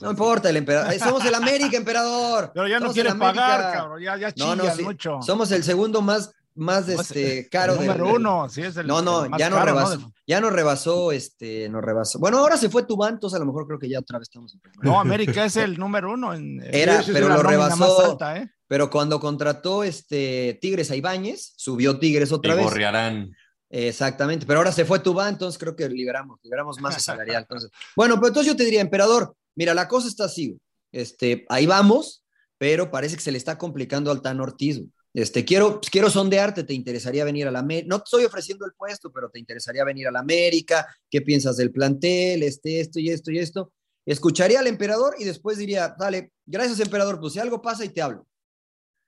No 0.00 0.10
importa 0.10 0.48
el 0.50 0.56
emperador, 0.58 0.92
eh, 0.92 0.98
somos 0.98 1.24
el 1.24 1.34
América, 1.34 1.76
emperador. 1.76 2.52
Pero 2.54 2.68
ya 2.68 2.76
no 2.76 2.82
Somos 2.86 2.94
quiere 2.94 3.14
pagar, 3.14 3.72
cabrón. 3.72 4.00
Ya, 4.00 4.16
ya 4.16 4.32
No, 4.36 4.54
no, 4.54 4.72
sí, 4.74 4.82
mucho. 4.84 5.18
Somos 5.22 5.50
el 5.50 5.64
segundo 5.64 6.00
más, 6.02 6.30
más 6.54 6.86
No, 6.86 6.92
es- 6.94 7.00
este, 7.00 7.48
caro 7.48 7.72
el 7.72 7.80
número 7.80 8.04
del- 8.04 8.14
uno, 8.14 8.48
sí, 8.48 8.62
es 8.62 8.76
el. 8.76 8.86
No, 8.86 9.02
no, 9.02 9.24
el 9.24 9.30
más 9.30 9.40
ya 9.40 9.50
no 9.50 9.56
caro, 9.56 9.66
rebasó, 9.72 10.12
ya 10.24 10.40
no 10.40 10.50
rebasó, 10.50 11.10
este, 11.10 11.68
no 11.68 11.80
rebasó. 11.80 12.20
Bueno, 12.20 12.38
ahora 12.38 12.56
se 12.56 12.68
fue 12.68 12.84
Tubán, 12.84 13.14
entonces 13.14 13.36
a 13.36 13.40
lo 13.40 13.46
mejor 13.46 13.66
creo 13.66 13.78
que 13.80 13.88
ya 13.88 13.98
otra 13.98 14.18
vez 14.20 14.28
estamos 14.28 14.54
en. 14.54 14.60
No, 14.82 15.00
América 15.40 15.44
es 15.46 15.56
el 15.56 15.76
número 15.76 16.12
uno. 16.12 16.32
En, 16.32 16.60
Era, 16.72 17.02
pero 17.12 17.28
lo 17.28 17.42
rebasó. 17.42 18.12
alta, 18.12 18.36
¿eh? 18.36 18.48
Pero 18.72 18.88
cuando 18.88 19.20
contrató 19.20 19.84
este 19.84 20.58
Tigres 20.62 20.90
a 20.90 20.96
Ibáñez, 20.96 21.52
subió 21.56 21.98
Tigres 21.98 22.30
Y 22.30 22.32
otra 22.32 22.54
vez. 22.54 22.64
gorrearán. 22.64 23.30
Exactamente, 23.68 24.46
pero 24.46 24.60
ahora 24.60 24.72
se 24.72 24.86
fue 24.86 24.98
Tubán, 25.00 25.34
entonces 25.34 25.58
creo 25.58 25.76
que 25.76 25.90
liberamos, 25.90 26.40
liberamos 26.42 26.80
masa 26.80 26.98
salarial. 26.98 27.42
Entonces. 27.50 27.70
Bueno, 27.94 28.14
pero 28.14 28.28
entonces 28.28 28.50
yo 28.50 28.56
te 28.56 28.64
diría, 28.64 28.80
emperador, 28.80 29.36
mira, 29.56 29.74
la 29.74 29.88
cosa 29.88 30.08
está 30.08 30.24
así. 30.24 30.58
Este, 30.90 31.44
ahí 31.50 31.66
vamos, 31.66 32.24
pero 32.56 32.90
parece 32.90 33.16
que 33.16 33.20
se 33.20 33.30
le 33.30 33.36
está 33.36 33.58
complicando 33.58 34.10
al 34.10 34.22
Tan 34.22 34.40
Ortiz. 34.40 34.80
Este, 35.12 35.44
quiero, 35.44 35.78
pues, 35.78 35.90
quiero 35.90 36.08
sondearte, 36.08 36.64
¿te 36.64 36.72
interesaría 36.72 37.26
venir 37.26 37.48
a 37.48 37.50
la 37.50 37.58
América? 37.58 37.88
No 37.90 37.98
te 37.98 38.04
estoy 38.04 38.24
ofreciendo 38.24 38.64
el 38.64 38.72
puesto, 38.72 39.12
pero 39.12 39.28
¿te 39.28 39.38
interesaría 39.38 39.84
venir 39.84 40.08
a 40.08 40.12
la 40.12 40.20
América? 40.20 40.86
¿Qué 41.10 41.20
piensas 41.20 41.58
del 41.58 41.72
plantel? 41.72 42.42
Este, 42.42 42.80
esto 42.80 42.98
y 43.00 43.10
esto 43.10 43.30
y 43.32 43.38
esto. 43.38 43.70
Escucharía 44.06 44.60
al 44.60 44.66
emperador 44.66 45.14
y 45.18 45.24
después 45.24 45.58
diría, 45.58 45.94
dale, 45.98 46.32
gracias 46.46 46.80
emperador, 46.80 47.20
pues 47.20 47.34
si 47.34 47.38
algo 47.38 47.60
pasa 47.60 47.84
y 47.84 47.90
te 47.90 48.00
hablo. 48.00 48.26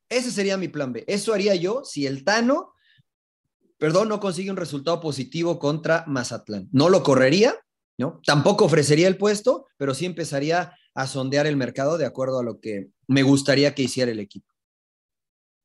Ese 0.08 0.30
sería 0.30 0.56
mi 0.56 0.68
plan 0.68 0.92
B. 0.92 1.04
Eso 1.06 1.32
haría 1.34 1.54
yo 1.54 1.82
si 1.84 2.06
el 2.06 2.24
Tano, 2.24 2.72
perdón, 3.78 4.08
no 4.08 4.20
consigue 4.20 4.50
un 4.50 4.56
resultado 4.56 5.00
positivo 5.00 5.58
contra 5.58 6.04
Mazatlán. 6.06 6.68
No 6.72 6.88
lo 6.88 7.02
correría, 7.02 7.54
¿no? 7.98 8.20
Tampoco 8.24 8.64
ofrecería 8.66 9.08
el 9.08 9.16
puesto, 9.16 9.66
pero 9.76 9.94
sí 9.94 10.06
empezaría 10.06 10.72
a 10.94 11.06
sondear 11.06 11.46
el 11.46 11.56
mercado 11.56 11.98
de 11.98 12.06
acuerdo 12.06 12.38
a 12.38 12.44
lo 12.44 12.60
que 12.60 12.88
me 13.08 13.22
gustaría 13.22 13.74
que 13.74 13.82
hiciera 13.82 14.12
el 14.12 14.20
equipo. 14.20 14.52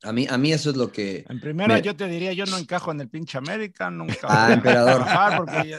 A 0.04 0.14
mí, 0.14 0.26
a 0.30 0.38
mí 0.38 0.54
eso 0.54 0.70
es 0.70 0.78
lo 0.78 0.92
que. 0.94 1.26
En 1.28 1.42
primera, 1.42 1.76
Me- 1.76 1.82
yo 1.82 1.94
te 1.94 2.08
diría, 2.08 2.32
yo 2.32 2.46
no 2.46 2.58
encajo 2.58 2.92
en 2.92 3.02
el 3.02 3.10
pinche 3.10 3.38
América, 3.38 3.92
nunca. 3.92 4.16
Ah, 4.30 4.44
voy 4.46 4.52
a 4.52 4.56
emperador. 4.56 5.06
porque 5.36 5.78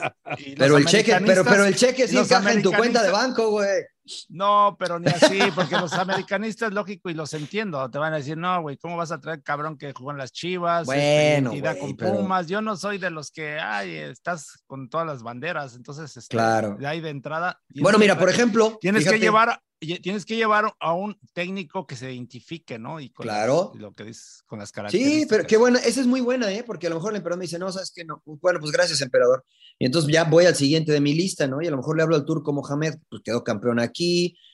Pero 0.59 0.77
el 0.77 0.85
cheque, 0.85 1.17
pero, 1.25 1.43
pero 1.43 1.65
el 1.65 1.75
cheque 1.75 2.07
sí 2.07 2.19
encaja 2.19 2.53
en 2.53 2.63
tu 2.63 2.71
cuenta 2.71 3.03
de 3.03 3.11
banco, 3.11 3.51
güey. 3.51 3.83
No, 4.29 4.77
pero 4.79 4.99
ni 4.99 5.09
así, 5.09 5.39
porque 5.55 5.77
los 5.77 5.93
americanistas, 5.93 6.73
lógico, 6.73 7.11
y 7.11 7.15
los 7.15 7.33
entiendo, 7.35 7.91
te 7.91 7.99
van 7.99 8.13
a 8.13 8.17
decir, 8.17 8.37
no, 8.37 8.63
güey, 8.63 8.77
¿cómo 8.77 8.97
vas 8.97 9.13
a 9.13 9.21
traer 9.21 9.43
cabrón 9.43 9.77
que 9.79 9.93
jugó 9.93 10.11
en 10.11 10.19
las 10.19 10.33
chivas? 10.33 10.89
este, 10.89 11.41
Bueno, 11.41 11.51
güey, 11.51 11.79
con 11.79 11.97
pero- 11.97 12.13
Pumas. 12.17 12.47
Yo 12.47 12.61
no 12.63 12.77
soy 12.77 12.99
de 12.99 13.11
los 13.11 13.31
que, 13.31 13.59
ay, 13.59 13.95
estás 13.95 14.63
con 14.67 14.89
todas 14.89 15.07
las 15.07 15.23
banderas, 15.23 15.75
entonces, 15.77 16.17
este, 16.17 16.35
Claro. 16.37 16.77
de 16.79 16.87
ahí 16.87 17.01
de 17.01 17.11
entrada. 17.11 17.61
Bueno, 17.75 17.99
mira, 17.99 18.19
por 18.19 18.29
ejemplo. 18.29 18.79
Tienes 18.81 19.03
fíjate, 19.03 19.19
que 19.19 19.25
llevar, 19.25 19.61
tienes 20.03 20.27
que 20.27 20.37
llevar 20.37 20.75
a 20.79 20.93
un 20.93 21.19
técnico 21.33 21.87
que 21.87 21.97
se 21.97 22.13
identifique, 22.13 22.79
¿no? 22.79 23.01
Y 23.01 23.11
con 23.11 23.27
las- 23.27 23.37
Claro. 23.37 23.73
lo 23.77 23.93
que 23.95 24.05
dices, 24.05 24.43
con 24.47 24.59
las 24.59 24.73
características. 24.73 25.21
Sí, 25.23 25.27
pero 25.29 25.47
qué 25.47 25.57
buena, 25.57 25.79
esa 25.79 26.01
es 26.01 26.07
muy 26.07 26.21
buena, 26.21 26.51
¿eh? 26.53 26.63
Porque 26.67 26.87
a 26.87 26.91
lo 26.91 26.97
mejor 26.97 27.13
el 27.13 27.17
emperador 27.17 27.39
me 27.39 27.45
dice, 27.45 27.59
no, 27.59 27.71
sabes 27.73 27.91
que 27.95 28.05
no. 28.05 28.23
Bueno, 28.27 28.61
pues 28.61 28.73
gracias, 28.73 29.01
emperador. 29.01 29.45
Y 29.79 29.87
entonces 29.87 30.13
ya 30.13 30.25
voy 30.25 30.45
al 30.45 30.55
siguiente 30.55 30.93
de 30.93 31.01
mi 31.01 31.15
lista, 31.15 31.47
¿no? 31.47 31.63
Y 31.63 31.67
a 31.67 31.71
lo 31.71 31.79
mejor 31.79 31.97
le 31.97 32.03
hablo 32.03 32.15
al 32.17 32.27
turco 32.27 32.53
Mohamed, 32.53 32.97
pues 33.09 33.23
quedó 33.25 33.43
campeón 33.43 33.79
aquí. 33.81 34.00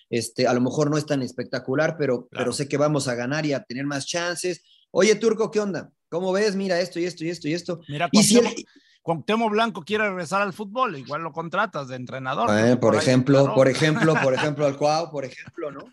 Este, 0.09 0.47
a 0.47 0.55
lo 0.55 0.61
mejor 0.61 0.91
no 0.91 0.99
es 0.99 1.07
tan 1.07 1.23
espectacular, 1.23 1.97
pero, 1.99 2.27
Claro. 2.29 2.45
pero 2.45 2.53
sé 2.53 2.69
que 2.69 2.77
vamos 2.77 3.09
a 3.09 3.15
ganar 3.15 3.45
y 3.47 3.53
a 3.53 3.63
tener 3.65 3.87
más 3.87 4.07
chances. 4.07 4.63
Oye, 4.93 5.15
turco, 5.17 5.51
¿qué 5.51 5.61
onda? 5.61 5.91
¿Cómo 6.09 6.33
ves? 6.33 6.55
Mira 6.55 6.81
esto 6.81 7.01
y 7.01 7.05
esto 7.05 7.25
y 7.25 7.31
esto 7.31 7.49
y 7.49 7.55
esto. 7.55 7.81
Mira, 7.89 8.09
Y 8.13 8.23
si 8.23 8.39
el- 8.39 8.55
Cuauhtémoc, 9.03 9.51
Blanco 9.53 9.83
quiere 9.83 10.09
regresar 10.09 10.43
al 10.43 10.53
fútbol, 10.53 10.97
igual 10.99 11.23
lo 11.23 11.31
contratas 11.33 11.87
de 11.89 11.95
entrenador. 11.97 12.49
Eh, 12.59 12.77
por 12.77 12.95
ahí, 12.95 13.01
ejemplo, 13.01 13.53
por 13.55 13.69
ejemplo, 13.69 14.15
por 14.21 14.35
ejemplo, 14.35 14.67
al 14.67 14.77
Cuau, 14.77 15.11
por 15.13 15.25
ejemplo, 15.25 15.71
¿no? 15.71 15.85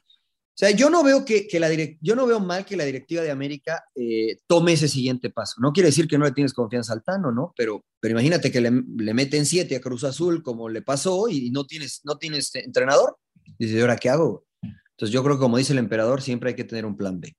O 0.53 0.55
sea, 0.55 0.69
yo 0.69 0.91
no 0.91 1.03
veo 1.03 1.25
que, 1.25 1.47
que 1.47 1.59
la 1.59 1.67
direc- 1.67 1.97
yo 1.99 2.15
no 2.15 2.27
veo 2.27 2.39
mal 2.39 2.63
que 2.63 2.77
la 2.77 2.83
directiva 2.85 3.23
de 3.23 3.31
América 3.31 3.83
eh, 3.95 4.37
tome 4.45 4.73
ese 4.73 4.87
siguiente 4.87 5.31
paso. 5.31 5.59
No 5.59 5.71
quiere 5.71 5.87
decir 5.89 6.07
que 6.07 6.19
no 6.19 6.25
le 6.25 6.31
tienes 6.31 6.53
confianza 6.53 6.93
al 6.93 7.03
Tano, 7.03 7.31
¿no? 7.31 7.53
Pero, 7.57 7.83
pero 7.99 8.11
imagínate 8.11 8.51
que 8.51 8.61
le, 8.61 8.69
le 8.97 9.13
meten 9.15 9.47
siete 9.47 9.75
a 9.75 9.81
Cruz 9.81 10.03
Azul 10.03 10.43
como 10.43 10.69
le 10.69 10.83
pasó 10.83 11.27
y 11.27 11.49
no 11.49 11.65
tienes, 11.65 12.01
no 12.03 12.17
tienes 12.17 12.53
entrenador. 12.53 13.17
Dices, 13.57 13.77
¿y 13.77 13.81
ahora 13.81 13.95
qué 13.97 14.09
hago? 14.11 14.45
Entonces 14.61 15.11
yo 15.11 15.23
creo 15.23 15.37
que 15.37 15.41
como 15.41 15.57
dice 15.57 15.73
el 15.73 15.79
emperador, 15.79 16.21
siempre 16.21 16.49
hay 16.51 16.55
que 16.55 16.63
tener 16.65 16.85
un 16.85 16.95
plan 16.95 17.19
B. 17.19 17.35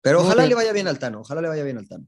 Pero 0.00 0.20
ojalá 0.20 0.42
bien. 0.42 0.50
le 0.50 0.54
vaya 0.54 0.72
bien 0.72 0.86
al 0.86 1.00
Tano, 1.00 1.20
ojalá 1.22 1.40
le 1.42 1.48
vaya 1.48 1.64
bien 1.64 1.78
al 1.78 1.88
Tano. 1.88 2.06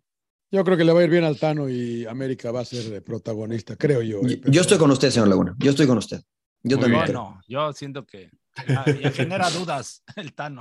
Yo 0.53 0.63
creo 0.63 0.77
que 0.77 0.85
le 0.85 0.93
va 0.93 1.01
a 1.01 1.05
ir 1.05 1.11
bien 1.11 1.25
al 1.25 1.37
Tano 1.37 1.69
y 1.69 2.07
América 2.07 2.53
va 2.53 2.61
a 2.61 2.65
ser 2.65 3.03
protagonista, 3.03 3.75
creo 3.75 4.03
yo. 4.03 4.21
Yo, 4.23 4.61
estoy 4.61 4.79
con 4.79 4.91
usted, 4.93 5.11
señor 5.11 5.27
Laguna. 5.27 5.57
Yo 5.59 5.71
estoy 5.71 5.89
con 5.89 5.99
usted. 5.99 6.21
Yo 6.63 6.77
Muy 6.77 6.83
también 6.83 7.03
bien. 7.03 7.07
creo. 7.07 7.21
no, 7.23 7.41
yo 7.49 7.73
siento 7.73 8.07
que 8.07 8.31
genera 9.15 9.51
dudas 9.51 10.03
el 10.17 10.33
Tano. 10.35 10.61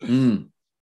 Mm. 0.00 0.36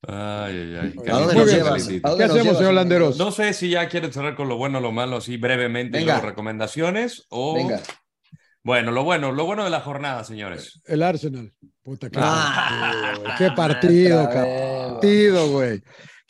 Ay, 0.05 0.55
ay, 0.57 0.75
ay. 0.81 0.93
¿A 1.09 1.17
dónde 1.19 1.35
nos 1.35 1.51
llevas? 1.51 1.87
¿A 2.03 2.09
dónde 2.09 2.23
¿Qué 2.23 2.27
nos 2.27 2.37
hacemos, 2.37 2.57
señor 2.57 2.73
Landeros? 2.73 3.17
No 3.17 3.31
sé 3.31 3.53
si 3.53 3.69
ya 3.69 3.87
quieren 3.87 4.11
cerrar 4.11 4.35
con 4.35 4.49
lo 4.49 4.57
bueno 4.57 4.79
o 4.79 4.81
lo 4.81 4.91
malo, 4.91 5.17
así 5.17 5.37
brevemente, 5.37 5.97
y 5.97 6.01
Venga. 6.01 6.15
luego 6.15 6.27
recomendaciones 6.29 7.25
o. 7.29 7.55
Venga. 7.55 7.81
Bueno, 8.65 8.91
lo 8.91 9.03
bueno, 9.03 9.31
lo 9.33 9.45
bueno 9.45 9.63
de 9.65 9.69
la 9.69 9.81
jornada, 9.81 10.23
señores. 10.23 10.81
El 10.85 11.03
Arsenal. 11.03 11.53
Puta, 11.83 12.09
qué 12.09 12.19
Ah, 12.21 13.13
partido. 13.13 13.35
Qué 13.37 13.51
partido, 13.55 14.29
cabrón. 14.29 14.93
partido, 14.93 15.49
güey. 15.51 15.81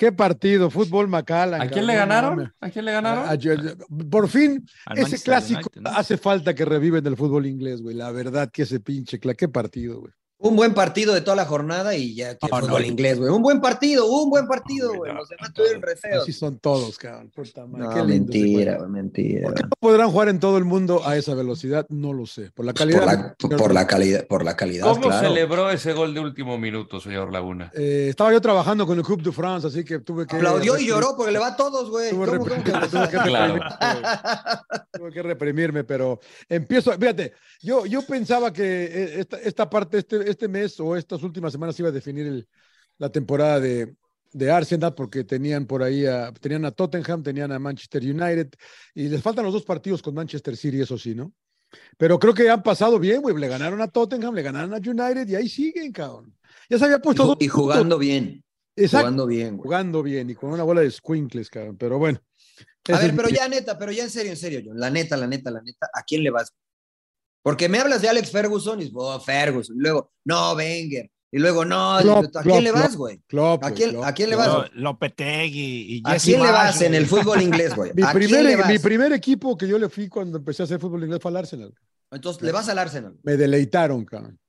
Qué 0.04 0.12
partido. 0.12 0.70
Fútbol 0.70 1.08
Macallan. 1.08 1.62
¿A 1.62 1.70
quién 1.70 1.88
le 1.88 1.96
ganaron? 1.96 2.54
¿A 2.60 2.70
quién 2.70 2.84
le 2.84 2.92
A- 2.92 2.96
ganaron? 2.96 3.26
a- 3.30 4.06
por 4.12 4.28
fin, 4.28 4.66
Al 4.86 4.98
ese 4.98 5.04
Manchester 5.04 5.32
clásico 5.32 5.60
United, 5.74 5.82
¿no? 5.82 5.90
hace 5.92 6.18
falta 6.18 6.54
que 6.54 6.66
reviven 6.66 7.06
el 7.08 7.16
fútbol 7.16 7.46
inglés, 7.46 7.82
güey. 7.82 7.96
La 7.96 8.12
verdad 8.12 8.50
que 8.52 8.64
ese 8.64 8.82
pinche, 8.82 9.18
cla- 9.22 9.34
qué 9.34 9.48
partido, 9.48 10.02
güey. 10.02 10.12
Un 10.44 10.58
buen 10.58 10.74
partido 10.74 11.14
de 11.14 11.22
toda 11.22 11.38
la 11.38 11.46
jornada 11.46 11.96
y 11.96 12.16
ya 12.16 12.36
que 12.38 12.48
No, 12.52 12.60
fútbol 12.60 12.82
no. 12.82 12.88
inglés, 12.88 13.18
güey. 13.18 13.32
Un 13.32 13.42
buen 13.42 13.62
partido, 13.62 14.06
un 14.06 14.30
buen 14.30 14.46
partido, 14.46 14.94
güey. 14.94 15.14
Los 15.14 15.30
demás 15.30 15.50
no, 15.50 15.54
tuvieron 15.54 15.80
no. 15.82 15.88
re 15.88 15.96
feos. 15.96 16.24
Así 16.24 16.34
son 16.34 16.60
todos, 16.60 16.98
cabrón. 16.98 17.32
Puta 17.34 17.66
madre, 17.66 17.86
No, 17.86 17.94
qué 17.94 18.04
mentira, 18.04 18.78
güey, 18.78 18.90
mentira. 18.90 19.48
¿Por 19.48 19.54
qué 19.56 19.64
no 19.64 19.70
podrán 19.80 20.12
jugar 20.12 20.28
en 20.28 20.40
todo 20.40 20.58
el 20.58 20.66
mundo 20.66 21.02
a 21.06 21.16
esa 21.16 21.34
velocidad? 21.34 21.86
No 21.88 22.12
lo 22.12 22.26
sé. 22.26 22.52
Por 22.52 22.66
la 22.66 22.74
calidad. 22.74 23.36
Por 23.40 23.52
la, 23.52 23.58
por 23.58 23.74
la 23.74 23.88
calidad, 23.88 24.28
por 24.28 24.44
la 24.44 24.56
calidad, 24.58 24.86
¿Cómo 24.86 25.02
claro. 25.08 25.28
celebró 25.30 25.70
ese 25.70 25.94
gol 25.94 26.14
de 26.14 26.20
último 26.20 26.58
minuto, 26.58 27.00
señor 27.00 27.32
Laguna? 27.32 27.72
Eh, 27.74 28.08
estaba 28.10 28.34
yo 28.34 28.42
trabajando 28.42 28.86
con 28.86 28.98
el 28.98 29.06
Coupe 29.06 29.24
de 29.24 29.32
France, 29.32 29.68
así 29.68 29.86
que 29.86 30.00
tuve 30.00 30.28
que. 30.28 30.36
Aplaudió 30.36 30.78
y 30.78 30.88
lloró 30.88 31.16
porque 31.16 31.32
le 31.32 31.40
va 31.40 31.48
a 31.48 31.56
todos, 31.56 31.90
güey. 31.90 32.10
Tuve, 32.10 32.26
¿Cómo, 32.28 32.40
cómo 32.46 32.64
que 32.64 32.72
reprimirme, 32.72 32.90
tuve 32.90 33.10
que 33.10 33.30
Claro. 33.30 33.60
Tuve 34.94 35.12
que 35.12 35.24
reprimirme, 35.24 35.84
pero 35.84 36.20
empiezo, 36.48 36.92
fíjate, 36.92 37.34
yo, 37.62 37.86
yo 37.86 38.02
pensaba 38.06 38.54
que 38.54 38.64
eh, 38.64 39.20
esta, 39.22 39.38
esta 39.40 39.70
parte, 39.70 39.98
este, 40.00 40.30
este 40.34 40.48
mes 40.48 40.80
o 40.80 40.96
estas 40.96 41.24
últimas 41.24 41.52
semanas 41.54 41.80
iba 41.80 41.90
a 41.90 41.92
definir 41.92 42.28
el- 42.28 42.48
la 42.98 43.10
temporada 43.10 43.60
de, 43.60 43.96
de 44.34 44.52
Arsenal 44.52 44.94
porque 44.94 45.24
tenían 45.24 45.66
por 45.66 45.82
ahí 45.84 46.06
a, 46.06 46.32
tenían 46.34 46.66
a 46.66 46.72
Tottenham, 46.72 47.24
tenían 47.24 47.52
a 47.52 47.60
Manchester 47.60 48.02
United 48.04 48.50
y 48.94 49.08
les 49.08 49.22
faltan 49.22 49.46
los 49.46 49.54
dos 49.54 49.64
partidos 49.64 50.02
con 50.02 50.14
Manchester 50.14 50.56
City, 50.58 50.82
eso 50.82 50.98
sí, 50.98 51.16
¿no? 51.16 51.34
Pero 51.98 52.20
creo 52.20 52.34
que 52.36 52.50
han 52.50 52.62
pasado 52.62 53.00
bien, 53.00 53.22
güey. 53.22 53.36
Le 53.36 53.48
ganaron 53.48 53.82
a 53.82 53.88
Tottenham, 53.88 54.36
le 54.36 54.44
ganaron 54.44 54.74
a 54.74 54.78
United 54.78 55.28
y 55.28 55.36
ahí 55.36 55.50
siguen, 55.50 55.92
cabrón. 55.92 56.36
Ya 56.70 56.78
se 56.78 56.86
había 56.86 57.00
puesto 57.00 57.36
y 57.40 57.48
jugando 57.48 57.98
bien. 57.98 58.44
Exacto, 58.76 59.06
Jugando 59.06 59.28
bien, 59.28 59.58
güey. 59.58 59.64
jugando 59.64 60.04
bien 60.04 60.30
y 60.30 60.36
con 60.36 60.52
una 60.52 60.64
bola 60.64 60.82
de 60.82 60.92
squinkles, 60.92 61.50
cabrón. 61.50 61.78
Pero 61.78 61.98
bueno. 61.98 62.20
A 62.92 63.00
ver, 63.00 63.16
pero 63.16 63.30
ya 63.30 63.48
neta, 63.48 63.78
pero 63.78 63.92
ya 63.92 64.04
en 64.04 64.10
serio, 64.10 64.32
en 64.32 64.38
serio, 64.38 64.62
John. 64.66 64.80
La 64.80 64.90
neta, 64.90 65.16
la 65.18 65.26
neta, 65.28 65.50
la 65.52 65.62
neta, 65.62 65.90
¿a 65.94 66.04
quién 66.04 66.24
le 66.24 66.30
vas? 66.30 66.52
Porque 67.44 67.70
me 67.70 67.78
hablas 67.78 68.02
de 68.02 68.10
Alex 68.10 68.32
Ferguson 68.32 68.82
y 68.82 68.90
oh, 68.96 69.20
Ferguson. 69.20 69.76
Y 69.76 69.80
luego, 69.82 70.12
no, 70.26 70.54
Wenger. 70.54 71.12
Y 71.30 71.40
luego, 71.40 71.66
no, 71.66 71.98
Klopp, 72.00 72.26
¿a 72.26 72.30
Klopp, 72.30 72.44
quién 72.44 72.64
le 72.64 72.72
vas, 72.72 72.96
güey? 72.96 73.20
¿A 73.62 73.72
quién- 73.72 74.04
a 74.04 74.14
quién 74.14 74.30
le 74.30 74.36
vas? 74.36 74.48
Lo- 74.48 74.66
Lopetegui 74.74 75.98
y 75.98 76.02
¿A 76.06 76.18
quién 76.18 76.42
le 76.44 76.52
vas 76.52 76.80
en 76.82 76.94
el 76.94 77.08
fútbol 77.08 77.42
inglés, 77.42 77.76
güey? 77.76 77.92
Mi 77.96 78.04
¿A 78.04 78.12
quién 78.12 78.30
primer, 78.30 78.68
mi 78.68 78.80
primer 78.80 79.14
equipo 79.14 79.58
que 79.58 79.68
yo 79.68 79.80
le 79.80 79.90
fui 79.90 80.08
cuando 80.08 80.38
empecé 80.38 80.62
a 80.64 80.66
hacer 80.66 80.80
fútbol 80.80 81.04
inglés 81.04 81.20
fue 81.22 81.32
al 81.32 81.38
Arsenal. 81.38 81.74
Entonces, 82.12 82.44
le 82.44 82.52
vas 82.52 82.70
al 82.70 82.78
Arsenal. 82.78 83.16
Me 83.24 83.36
deleitaron, 83.36 84.06
cabrón. 84.06 84.40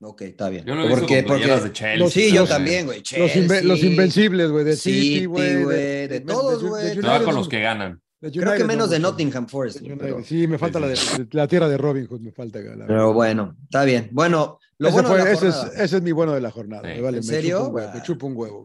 Ok, 0.00 0.20
está 0.22 0.50
bien. 0.50 0.64
Yo 0.66 0.74
lo 0.74 0.86
porque, 0.88 1.24
porque- 1.24 1.46
de 1.46 1.72
Chelsea. 1.72 1.96
Los- 1.96 2.12
Sí, 2.12 2.30
yo 2.30 2.46
también, 2.46 2.84
güey. 2.86 2.98
Los, 2.98 3.08
inve- 3.34 3.62
los 3.62 3.78
Chelsea. 3.78 3.90
invencibles, 3.90 4.50
güey, 4.50 4.64
de 4.64 4.76
City, 4.76 5.24
güey. 5.24 5.64
güey, 5.64 6.08
de 6.08 6.20
todos, 6.20 6.62
güey. 6.62 7.00
Va 7.00 7.18
con 7.24 7.34
no- 7.34 7.40
los 7.40 7.48
que 7.48 7.60
ganan. 7.60 8.00
Creo 8.20 8.54
que 8.56 8.64
menos 8.64 8.88
no 8.88 8.92
de. 8.92 8.98
Nottingham 8.98 9.46
Forest. 9.46 9.80
Pero, 9.98 10.24
Sí, 10.24 10.46
me 10.48 10.58
falta 10.58 10.80
la, 10.80 10.88
de, 10.88 10.98
la 11.30 11.46
tierra 11.46 11.68
de 11.68 11.78
Robin 11.78 12.06
Hood, 12.06 12.20
me 12.20 12.32
falta. 12.32 12.58
la- 12.58 12.86
pero 12.86 13.12
bueno, 13.12 13.56
está 13.64 13.84
bien. 13.84 14.08
Bueno, 14.12 14.58
lo 14.78 14.88
ese, 14.88 14.94
bueno 14.94 15.08
fue- 15.08 15.18
de 15.18 15.24
la 15.24 15.30
ese 15.32 15.48
es, 15.48 15.56
ese 15.76 15.96
es 15.98 16.02
mi 16.02 16.10
bueno 16.12 16.32
de 16.32 16.40
la 16.40 16.50
jornada. 16.50 16.82
Sí. 16.82 16.96
me 16.96 17.00
vale, 17.00 17.18
¿En 17.18 17.24
me 17.26 17.32
serio? 17.32 17.68
huevo, 17.68 17.92
me 17.94 18.02
chupa 18.02 18.26
un 18.26 18.36
huevo. 18.36 18.64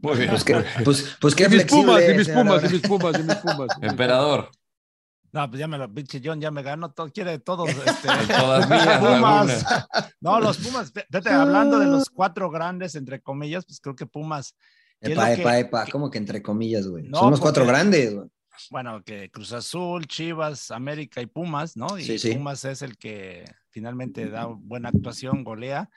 Muy 0.00 0.16
bien. 0.16 0.30
Pues, 0.30 0.44
que, 0.44 0.64
pues, 0.84 1.16
pues 1.20 1.34
qué 1.34 1.44
y 1.44 1.48
mis 1.48 1.64
pumas, 1.66 2.02
y 2.08 2.14
mis 2.14 2.28
pumas, 2.28 2.64
y 2.64 2.68
mis 2.72 2.80
pumas, 2.82 3.18
y 3.18 3.22
mis 3.22 3.34
pumas. 3.36 3.68
Emperador. 3.82 4.50
No, 5.30 5.46
pues 5.50 5.60
ya 5.60 5.68
me 5.68 5.76
lo, 5.76 5.92
pinche 5.92 6.22
John 6.24 6.40
ya 6.40 6.50
me 6.50 6.62
ganó, 6.62 6.90
todo, 6.92 7.10
quiere 7.12 7.38
todos. 7.40 7.68
Este, 7.86 8.08
Todas 8.34 8.70
mías, 8.70 8.98
Pumas. 8.98 9.66
No, 10.22 10.40
los 10.40 10.56
Pumas, 10.56 10.90
fíjate, 10.90 11.28
hablando 11.28 11.78
de 11.78 11.86
los 11.86 12.08
cuatro 12.08 12.50
grandes, 12.50 12.94
entre 12.94 13.20
comillas, 13.20 13.66
pues 13.66 13.80
creo 13.80 13.94
que 13.94 14.06
Pumas, 14.06 14.54
¿qué 15.02 15.08
es 15.08 15.12
Epa, 15.12 15.26
que- 15.34 15.40
epa, 15.42 15.58
epa, 15.58 15.84
que- 15.84 15.92
¿cómo 15.92 16.10
que 16.10 16.16
entre 16.16 16.40
comillas, 16.42 16.86
güey? 16.88 17.04
No, 17.04 17.18
Son 17.18 17.30
los 17.32 17.40
cuatro 17.40 17.66
grandes, 17.66 18.14
güey. 18.14 18.26
Bueno, 18.70 19.02
que 19.04 19.30
Cruz 19.30 19.52
Azul, 19.52 20.06
Chivas, 20.06 20.70
América 20.70 21.20
y 21.20 21.26
Pumas, 21.26 21.76
¿no? 21.76 21.98
Y 21.98 22.04
Sí, 22.04 22.18
sí. 22.18 22.32
Pumas 22.34 22.64
es 22.64 22.82
el 22.82 22.96
que 22.96 23.44
finalmente 23.70 24.28
da 24.28 24.46
buena 24.46 24.88
actuación, 24.88 25.44
golea. 25.44 25.90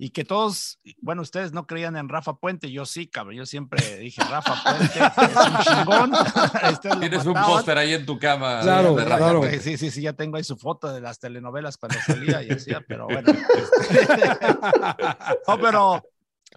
Y 0.00 0.10
que 0.10 0.24
todos, 0.24 0.78
bueno, 1.02 1.22
ustedes 1.22 1.52
no 1.52 1.66
creían 1.66 1.96
en 1.96 2.08
Rafa 2.08 2.34
Puente, 2.34 2.70
yo 2.70 2.86
sí, 2.86 3.08
cabrón. 3.08 3.34
Yo 3.34 3.46
siempre 3.46 3.98
dije, 3.98 4.22
Rafa 4.22 4.54
Puente 4.62 5.00
es 5.00 5.36
un 5.36 5.58
chingón. 5.64 6.10
Lo 6.84 7.00
Tienes 7.00 7.26
un 7.26 7.34
póster 7.34 7.76
ahí 7.78 7.94
en 7.94 8.06
tu 8.06 8.16
cama. 8.16 8.60
Claro, 8.62 8.94
de 8.94 9.04
Rafa 9.04 9.16
claro. 9.16 9.42
Sí, 9.60 9.76
sí, 9.76 9.90
sí, 9.90 10.02
ya 10.02 10.12
tengo 10.12 10.36
ahí 10.36 10.44
su 10.44 10.56
foto 10.56 10.92
de 10.92 11.00
las 11.00 11.18
telenovelas 11.18 11.76
cuando 11.76 11.98
salía 12.06 12.44
y 12.44 12.50
hacía, 12.50 12.80
pero 12.86 13.06
bueno. 13.06 13.28
este, 13.32 14.28
no, 15.48 15.58
pero, 15.60 16.04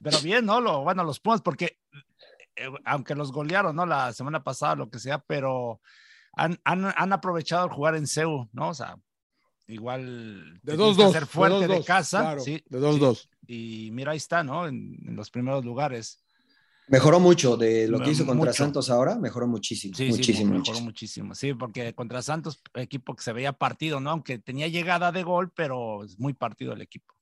pero 0.04 0.20
bien, 0.22 0.45
¿no? 0.45 0.62
Lo, 0.62 0.84
bueno, 0.84 1.04
los 1.04 1.20
Pumas, 1.20 1.41
porque 1.41 1.81
aunque 2.86 3.16
los 3.16 3.32
golearon, 3.32 3.76
¿no? 3.76 3.86
La 3.86 4.14
semana 4.14 4.43
pasada, 4.43 4.76
lo 4.76 4.89
que 4.89 4.99
sea, 4.99 5.20
pero 5.20 5.82
han, 6.34 6.60
han, 6.64 6.93
han 6.95 7.14
aprovechado 7.14 7.66
el 7.66 7.72
jugar 7.72 7.95
en 7.95 8.08
CEU, 8.08 8.49
¿no? 8.54 8.70
O 8.70 8.74
sea, 8.74 8.97
igual 9.68 10.60
De 10.64 10.78
2-2. 10.78 10.95
que 10.97 11.12
ser 11.12 11.26
fuerte 11.26 11.68
de, 11.68 11.80
2-2, 11.80 11.86
casa, 11.86 12.20
claro, 12.22 12.41
sí, 12.41 12.64
de 12.70 12.80
2-2. 12.80 13.16
sí, 13.47 13.86
y 13.88 13.91
mira, 13.91 14.12
ahí 14.12 14.18
está, 14.18 14.43
¿no? 14.43 14.68
En, 14.68 14.97
en 15.08 15.16
los 15.16 15.30
primeros 15.30 15.64
lugares. 15.66 16.24
Mejoró 16.88 17.22
mucho 17.22 17.56
de 17.56 17.88
lo 17.88 18.02
que 18.02 18.12
hizo 18.12 18.26
contra 18.26 18.52
Mucho. 18.52 18.64
Santos 18.64 18.89
ahora, 18.89 19.18
mejoró 19.18 19.47
muchísimo. 19.47 19.95
Sí, 19.95 20.10
muchísimo, 20.10 20.38
sí, 20.38 20.43
mejoró 20.45 20.82
muchísimo. 20.82 20.86
muchísimo. 20.86 21.36
Sí, 21.36 21.54
porque 21.54 21.95
contra 21.95 22.22
Santos, 22.22 22.62
equipo 22.74 23.16
que 23.16 23.24
se 23.24 23.32
veía 23.32 23.54
partido, 23.54 24.02
¿no? 24.02 24.10
Aunque 24.10 24.39
tenía 24.39 24.68
llegada 24.68 25.14
de 25.14 25.24
gol, 25.24 25.52
pero 25.56 26.04
es 26.04 26.20
muy 26.20 26.34
partido 26.34 26.74
el 26.74 26.82
equipo. 26.82 27.14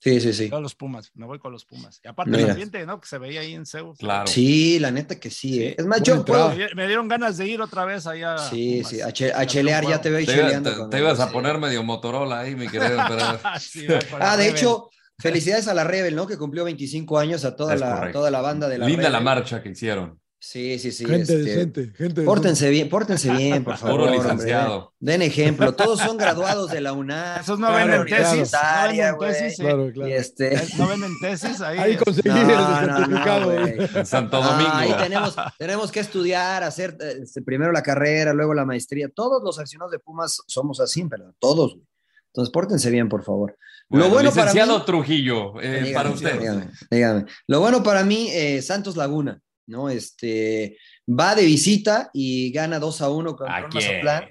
Sí, 0.00 0.20
sí, 0.20 0.32
sí. 0.32 0.48
Yo 0.48 0.60
los 0.60 0.74
Pumas, 0.76 1.10
me 1.14 1.26
voy 1.26 1.38
con 1.40 1.50
los 1.52 1.64
Pumas. 1.64 2.00
Y 2.04 2.08
aparte 2.08 2.30
Mira. 2.30 2.44
el 2.44 2.50
ambiente, 2.50 2.86
¿no? 2.86 3.00
Que 3.00 3.08
se 3.08 3.18
veía 3.18 3.40
ahí 3.40 3.54
en 3.54 3.66
Zeus. 3.66 3.98
Claro. 3.98 4.28
Sí, 4.28 4.78
la 4.78 4.90
neta 4.92 5.18
que 5.18 5.28
sí. 5.28 5.62
¿eh? 5.64 5.74
Es 5.76 5.86
más, 5.86 6.02
yo 6.02 6.24
puedo- 6.24 6.52
Me, 6.76 6.86
dieron 6.86 7.08
ganas 7.08 7.36
de 7.36 7.48
ir 7.48 7.60
otra 7.60 7.84
vez 7.84 8.06
allá. 8.06 8.34
a 8.34 8.38
Sí, 8.50 8.76
Pumas. 8.76 8.90
sí, 8.90 9.00
a, 9.00 9.12
che- 9.12 9.32
a 9.32 9.44
chelear, 9.46 9.84
ya 9.86 10.00
te 10.00 10.10
veo 10.10 10.20
Te, 10.24 10.26
cheleando. 10.26 10.88
te- 10.88 10.98
ibas 10.98 11.18
a 11.18 11.30
poner 11.32 11.58
medio 11.58 11.82
Motorola 11.82 12.40
ahí, 12.40 12.54
mi 12.54 12.68
querido 12.68 12.86
emperador. 13.00 13.40
Sí, 13.60 13.86
Ah, 14.20 14.36
de 14.36 14.48
hecho, 14.48 14.88
felicidades 15.18 15.66
a 15.66 15.74
la 15.74 15.82
Rebel, 15.82 16.14
¿no? 16.14 16.28
Que 16.28 16.38
cumplió 16.38 16.62
25 16.64 17.18
años 17.18 17.44
a 17.44 17.56
toda, 17.56 17.74
Es 17.74 17.80
la, 17.80 17.96
correcto. 17.96 18.18
toda 18.20 18.30
la 18.30 18.40
banda 18.40 18.68
de 18.68 18.78
la 18.78 18.86
Linda 18.86 19.10
la 19.10 19.20
marcha 19.20 19.62
que 19.62 19.70
hicieron. 19.70 20.20
Sí, 20.40 20.78
sí, 20.78 20.92
sí. 20.92 21.04
gente 21.04 21.22
este, 21.22 21.36
decente, 21.38 21.92
gente 21.96 22.22
Pórtense 22.22 22.70
bien, 22.70 22.88
pórtense 22.88 23.28
bien, 23.32 23.64
por 23.64 23.76
favor. 23.78 23.96
Puro 24.02 24.04
hombre. 24.12 24.18
licenciado. 24.22 24.94
Den 25.00 25.22
ejemplo. 25.22 25.74
Todos 25.74 25.98
son 25.98 26.16
graduados 26.16 26.70
de 26.70 26.80
la 26.80 26.92
UNAM. 26.92 27.40
Esos 27.40 27.58
no 27.58 27.66
Claro, 27.66 28.04
venden 28.04 28.06
tesis. 28.06 28.52
No 28.52 28.88
venden 28.88 29.18
tesis. 29.18 29.58
Claro, 29.58 29.90
claro. 29.92 30.12
Este... 30.14 30.54
Eh, 30.54 30.68
No 30.78 30.86
venden 30.86 31.12
tesis. 31.20 31.60
Ahí, 31.60 31.78
Ahí 31.78 31.96
conseguí 31.96 32.28
No, 32.28 32.40
el 32.40 32.46
no, 32.46 32.80
no, 32.86 32.96
certificado. 32.98 33.52
En 33.52 34.06
Santo 34.06 34.40
No, 34.40 34.52
Domingo. 34.52 34.70
ahí 34.74 34.94
tenemos, 34.96 35.34
tenemos 35.58 35.90
que 35.90 36.00
estudiar, 36.00 36.62
hacer 36.62 36.96
eh, 37.00 37.18
este, 37.24 37.42
primero 37.42 37.72
la 37.72 37.82
carrera, 37.82 38.32
luego 38.32 38.54
la 38.54 38.64
maestría. 38.64 39.08
Todos 39.08 39.42
los 39.42 39.58
aficionados 39.58 39.90
de 39.90 39.98
Pumas 39.98 40.40
somos 40.46 40.78
así, 40.78 41.04
pero 41.10 41.34
todos. 41.40 41.74
güey. 41.74 41.84
Entonces, 42.32 42.52
pórtense 42.52 42.90
bien, 42.90 43.08
por 43.08 43.24
favor. 43.24 43.56
Bueno, 43.88 44.06
Lo 44.06 44.12
bueno 44.12 44.30
para 44.32 44.52
mí- 44.54 44.60
Trujillo, 44.86 45.60
eh, 45.60 45.80
Dígame, 45.82 45.94
para 45.94 46.10
usted. 46.10 46.38
Dígame, 46.38 46.68
dígame. 46.90 47.24
Lo 47.48 47.58
bueno 47.58 47.82
para 47.82 48.04
mí, 48.04 48.28
eh, 48.30 48.62
Santos 48.62 48.96
Laguna, 48.96 49.40
¿no? 49.68 49.88
Este, 49.88 50.76
va 51.08 51.34
de 51.34 51.44
visita 51.44 52.10
y 52.12 52.50
gana 52.50 52.78
2 52.80 53.00
a 53.02 53.10
1 53.10 53.36
contra 53.36 53.56
¿A 53.56 53.64
un 53.64 53.70
quién? 53.70 53.84
Mazatlán. 53.84 54.24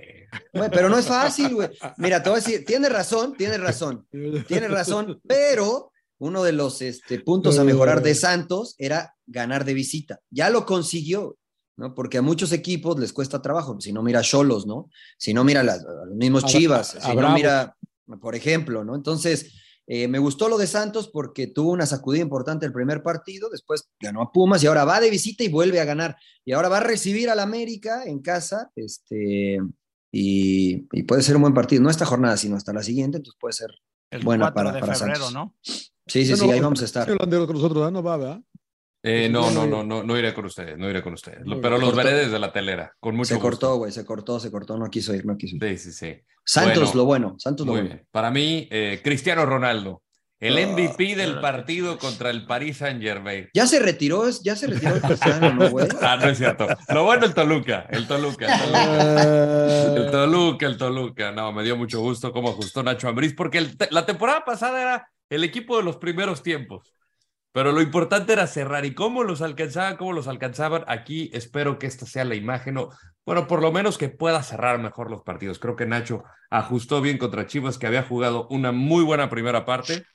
Güey, 0.53 0.69
pero 0.71 0.89
no 0.89 0.97
es 0.97 1.05
fácil, 1.05 1.55
güey. 1.55 1.69
Mira, 1.97 2.21
te 2.21 2.29
voy 2.29 2.39
a 2.39 2.41
decir, 2.41 2.65
tienes 2.65 2.91
razón, 2.91 3.35
tienes 3.37 3.61
razón, 3.61 4.05
tienes 4.47 4.69
razón, 4.69 5.21
pero 5.25 5.91
uno 6.19 6.43
de 6.43 6.51
los 6.51 6.81
este, 6.81 7.19
puntos 7.19 7.57
a 7.59 7.63
mejorar 7.63 8.01
de 8.01 8.13
Santos 8.13 8.75
era 8.77 9.15
ganar 9.25 9.63
de 9.63 9.73
visita. 9.73 10.19
Ya 10.29 10.49
lo 10.49 10.65
consiguió, 10.65 11.37
¿no? 11.77 11.93
Porque 11.95 12.17
a 12.17 12.21
muchos 12.21 12.51
equipos 12.51 12.99
les 12.99 13.13
cuesta 13.13 13.41
trabajo. 13.41 13.79
Si 13.79 13.93
no 13.93 14.03
mira 14.03 14.21
Cholos, 14.21 14.65
¿no? 14.67 14.89
Si 15.17 15.33
no 15.33 15.43
mira 15.43 15.63
las- 15.63 15.85
a 15.85 16.05
los 16.07 16.15
mismos 16.15 16.43
Chivas, 16.45 16.95
a 16.95 17.01
si 17.01 17.15
no 17.15 17.29
mira, 17.33 17.77
por 18.19 18.35
ejemplo, 18.35 18.83
¿no? 18.83 18.95
Entonces, 18.95 19.53
eh, 19.87 20.07
me 20.07 20.19
gustó 20.19 20.49
lo 20.49 20.57
de 20.57 20.67
Santos 20.67 21.07
porque 21.07 21.47
tuvo 21.47 21.71
una 21.71 21.85
sacudida 21.85 22.21
importante 22.21 22.65
el 22.65 22.73
primer 22.73 23.01
partido, 23.01 23.49
después 23.49 23.89
ganó 23.99 24.21
a 24.21 24.31
Pumas 24.31 24.61
y 24.63 24.67
ahora 24.67 24.83
va 24.85 24.99
de 24.99 25.09
visita 25.09 25.43
y 25.43 25.47
vuelve 25.49 25.79
a 25.79 25.85
ganar. 25.85 26.17
Y 26.45 26.51
ahora 26.51 26.67
va 26.69 26.77
a 26.77 26.81
recibir 26.81 27.29
al 27.29 27.39
América 27.39 28.03
en 28.05 28.19
casa, 28.21 28.69
este, 28.75 29.59
y, 30.11 30.87
y 30.91 31.03
puede 31.03 31.21
ser 31.23 31.35
un 31.37 31.43
buen 31.43 31.53
partido. 31.53 31.81
No 31.81 31.89
esta 31.89 32.05
jornada, 32.05 32.37
sino 32.37 32.55
hasta 32.57 32.73
la 32.73 32.83
siguiente, 32.83 33.17
entonces 33.17 33.37
puede 33.39 33.53
ser. 33.53 33.71
el 34.11 34.23
buena 34.23 34.45
4 34.51 34.55
para- 34.55 34.71
de 34.73 34.79
para 34.81 34.95
febrero, 34.95 35.25
Santos. 35.25 35.33
¿no? 35.33 35.55
Sí, 35.63 36.25
sí, 36.25 36.35
sí, 36.37 36.49
ahí 36.49 36.59
vamos 36.59 36.81
a 36.81 36.85
estar. 36.85 37.07
nosotros. 37.09 37.91
No 37.91 38.01
va, 38.03 38.17
¿verdad? 38.17 38.41
Eh, 39.09 39.29
no, 39.29 39.41
Pues 39.43 39.53
no, 39.53 39.65
no, 39.67 39.83
no, 39.83 40.03
no, 40.03 40.17
iré 40.17 40.33
con 40.33 40.45
ustedes, 40.45 40.77
no 40.77 40.89
iré 40.89 41.01
con 41.01 41.13
ustedes. 41.13 41.39
Pero 41.61 41.77
los 41.77 41.91
Cortó. 41.91 41.95
veré 41.97 42.13
desde 42.25 42.39
la 42.39 42.51
telera, 42.51 42.93
con 42.99 43.15
mucho 43.15 43.29
Se 43.29 43.35
gusto. 43.35 43.49
cortó, 43.49 43.75
güey, 43.77 43.91
se 43.91 44.05
cortó, 44.05 44.39
se 44.39 44.51
cortó, 44.51 44.77
no 44.77 44.89
quiso 44.89 45.13
ir, 45.15 45.25
no 45.25 45.37
quiso 45.37 45.55
ir. 45.55 45.77
Sí, 45.77 45.77
sí, 45.77 45.91
sí. 45.93 46.21
Santos, 46.43 46.75
Bueno, 46.77 46.93
lo 46.95 47.05
bueno, 47.05 47.35
Santos, 47.39 47.65
lo 47.65 47.73
bueno. 47.73 47.87
bien. 47.87 48.07
Para 48.11 48.31
mí, 48.31 48.67
eh, 48.71 48.99
Cristiano 49.03 49.45
Ronaldo, 49.45 50.01
el 50.39 50.57
Ah, 50.57 50.67
MVP 50.67 51.15
del 51.15 51.39
partido 51.39 51.97
contra 51.97 52.29
el 52.29 52.45
Paris 52.45 52.77
Saint 52.77 53.01
Germain. 53.01 53.49
Ya 53.53 53.65
se 53.65 53.79
retiró, 53.79 54.23
ya 54.43 54.55
se 54.55 54.67
retiró 54.67 54.95
el 54.95 55.01
Cristiano, 55.01 55.53
¿no, 55.53 55.69
güey? 55.69 55.87
Ah, 56.01 56.17
no 56.17 56.29
es 56.29 56.37
cierto. 56.37 56.67
Lo 56.89 57.03
bueno, 57.05 57.25
el 57.25 57.33
Toluca, 57.33 57.87
el 57.89 58.07
Toluca, 58.07 58.45
el 58.45 58.61
Toluca. 58.61 59.23
El 59.95 60.07
Eh, 60.07 60.11
Toluca, 60.11 60.65
el 60.67 60.77
Toluca. 60.77 61.31
No, 61.31 61.51
me 61.53 61.63
dio 61.63 61.75
mucho 61.75 61.99
gusto 62.01 62.31
cómo 62.31 62.49
ajustó 62.49 62.83
Nacho 62.83 63.07
Ambriz, 63.07 63.33
porque 63.33 63.57
el 63.59 63.77
la 63.89 64.05
temporada 64.05 64.45
pasada 64.45 64.81
era 64.81 65.09
el 65.29 65.43
equipo 65.43 65.77
de 65.77 65.83
los 65.83 65.97
primeros 65.97 66.43
tiempos. 66.43 66.93
Pero 67.57 67.71
lo 67.71 67.81
importante 67.81 68.33
era 68.33 68.45
cerrar 68.45 68.85
y 68.85 68.93
cómo 68.93 69.23
los 69.23 69.41
alcanzaban, 69.41 69.97
cómo 69.97 70.13
los 70.13 70.27
alcanzaban. 70.27 70.83
Aquí 70.85 71.31
espero 71.33 71.79
que 71.79 71.87
esta 71.87 72.05
sea 72.05 72.23
la 72.23 72.35
imagen, 72.35 72.77
o 72.77 72.91
bueno, 73.25 73.47
por 73.47 73.63
lo 73.63 73.71
menos 73.71 73.97
que 73.97 74.09
pueda 74.09 74.43
cerrar 74.43 74.77
mejor 74.77 75.09
los 75.09 75.23
partidos. 75.23 75.57
Creo 75.57 75.75
que 75.75 75.87
Nacho 75.87 76.23
ajustó 76.51 77.01
bien 77.01 77.17
contra 77.17 77.47
Chivas, 77.47 77.79
que 77.79 77.87
había 77.87 78.03
jugado 78.03 78.47
una 78.51 78.71
muy 78.71 79.03
buena 79.03 79.31
primera 79.31 79.65
parte 79.65 80.05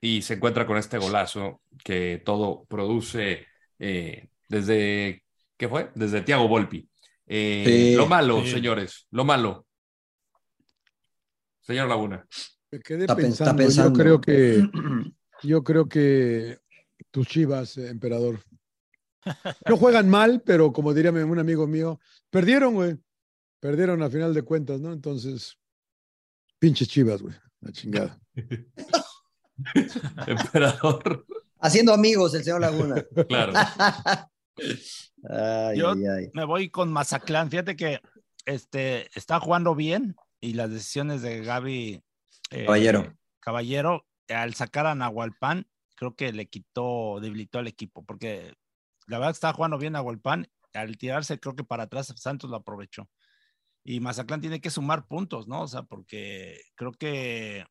y 0.00 0.22
se 0.22 0.34
encuentra 0.34 0.66
con 0.66 0.76
este 0.76 0.98
golazo 0.98 1.62
que 1.82 2.22
todo 2.24 2.64
produce 2.68 3.44
eh, 3.80 4.28
desde, 4.48 5.24
¿qué 5.56 5.68
fue? 5.68 5.90
Desde 5.96 6.22
Thiago 6.22 6.46
Volpi. 6.46 6.88
Eh, 7.26 7.64
Sí, 7.66 7.96
lo 7.96 8.06
malo, 8.06 8.40
sí. 8.42 8.52
señores, 8.52 9.08
lo 9.10 9.24
malo. 9.24 9.66
Señor 11.60 11.88
Laguna. 11.88 12.24
me 12.70 12.78
quedé 12.78 13.00
está 13.00 13.16
pensando, 13.16 13.56
pensando. 13.56 13.98
Yo 13.98 14.00
creo 14.00 14.20
que, 14.20 14.68
yo 15.42 15.64
creo 15.64 15.88
que 15.88 16.62
tus 17.14 17.28
chivas, 17.28 17.78
eh, 17.78 17.88
emperador. 17.90 18.40
No 19.68 19.76
juegan 19.76 20.10
mal, 20.10 20.42
pero 20.44 20.72
como 20.72 20.92
diría 20.92 21.12
un 21.12 21.38
amigo 21.38 21.64
mío, 21.68 22.00
perdieron, 22.28 22.74
güey. 22.74 22.98
Perdieron 23.60 24.02
a 24.02 24.10
final 24.10 24.34
de 24.34 24.42
cuentas, 24.42 24.80
¿no? 24.80 24.92
Entonces, 24.92 25.56
pinches 26.58 26.88
chivas, 26.88 27.22
güey. 27.22 27.32
La 27.60 27.70
chingada. 27.70 28.20
Emperador. 30.26 31.24
Haciendo 31.60 31.94
amigos, 31.94 32.34
el 32.34 32.42
señor 32.42 32.60
Laguna. 32.60 32.96
Claro. 33.28 33.52
Ay, 35.30 35.78
Yo- 35.78 35.92
ay. 35.92 36.30
Me 36.34 36.44
voy 36.44 36.68
con 36.68 36.92
Mazatlán. 36.92 37.48
Fíjate 37.48 37.76
que 37.76 38.00
este, 38.44 39.08
está 39.16 39.38
jugando 39.38 39.74
bien 39.76 40.16
y 40.40 40.54
las 40.54 40.70
decisiones 40.70 41.22
de 41.22 41.42
Gaby 41.42 42.02
eh, 42.50 42.64
Caballero. 42.66 43.16
Caballero, 43.40 44.04
al 44.28 44.54
sacar 44.54 44.86
a 44.86 44.94
Nahualpan, 44.94 45.66
creo 46.04 46.14
que 46.16 46.32
le 46.32 46.46
quitó, 46.46 47.18
debilitó 47.20 47.58
al 47.58 47.66
equipo, 47.68 48.04
porque 48.04 48.52
la 49.06 49.18
verdad 49.18 49.32
que 49.32 49.36
estaba 49.36 49.54
jugando 49.54 49.78
bien 49.78 49.94
Nahualpan. 49.94 50.46
Al 50.74 50.96
tirarse, 50.98 51.38
creo 51.38 51.54
que 51.54 51.62
para 51.64 51.84
atrás 51.84 52.12
Santos 52.16 52.50
lo 52.50 52.56
aprovechó. 52.56 53.08
Y 53.84 54.00
Mazatlán 54.00 54.40
tiene 54.40 54.60
que 54.60 54.70
sumar 54.70 55.06
puntos, 55.06 55.46
¿no? 55.46 55.62
O 55.62 55.68
sea, 55.68 55.82
porque 55.84 56.60
creo 56.74 56.90
que 56.92 57.64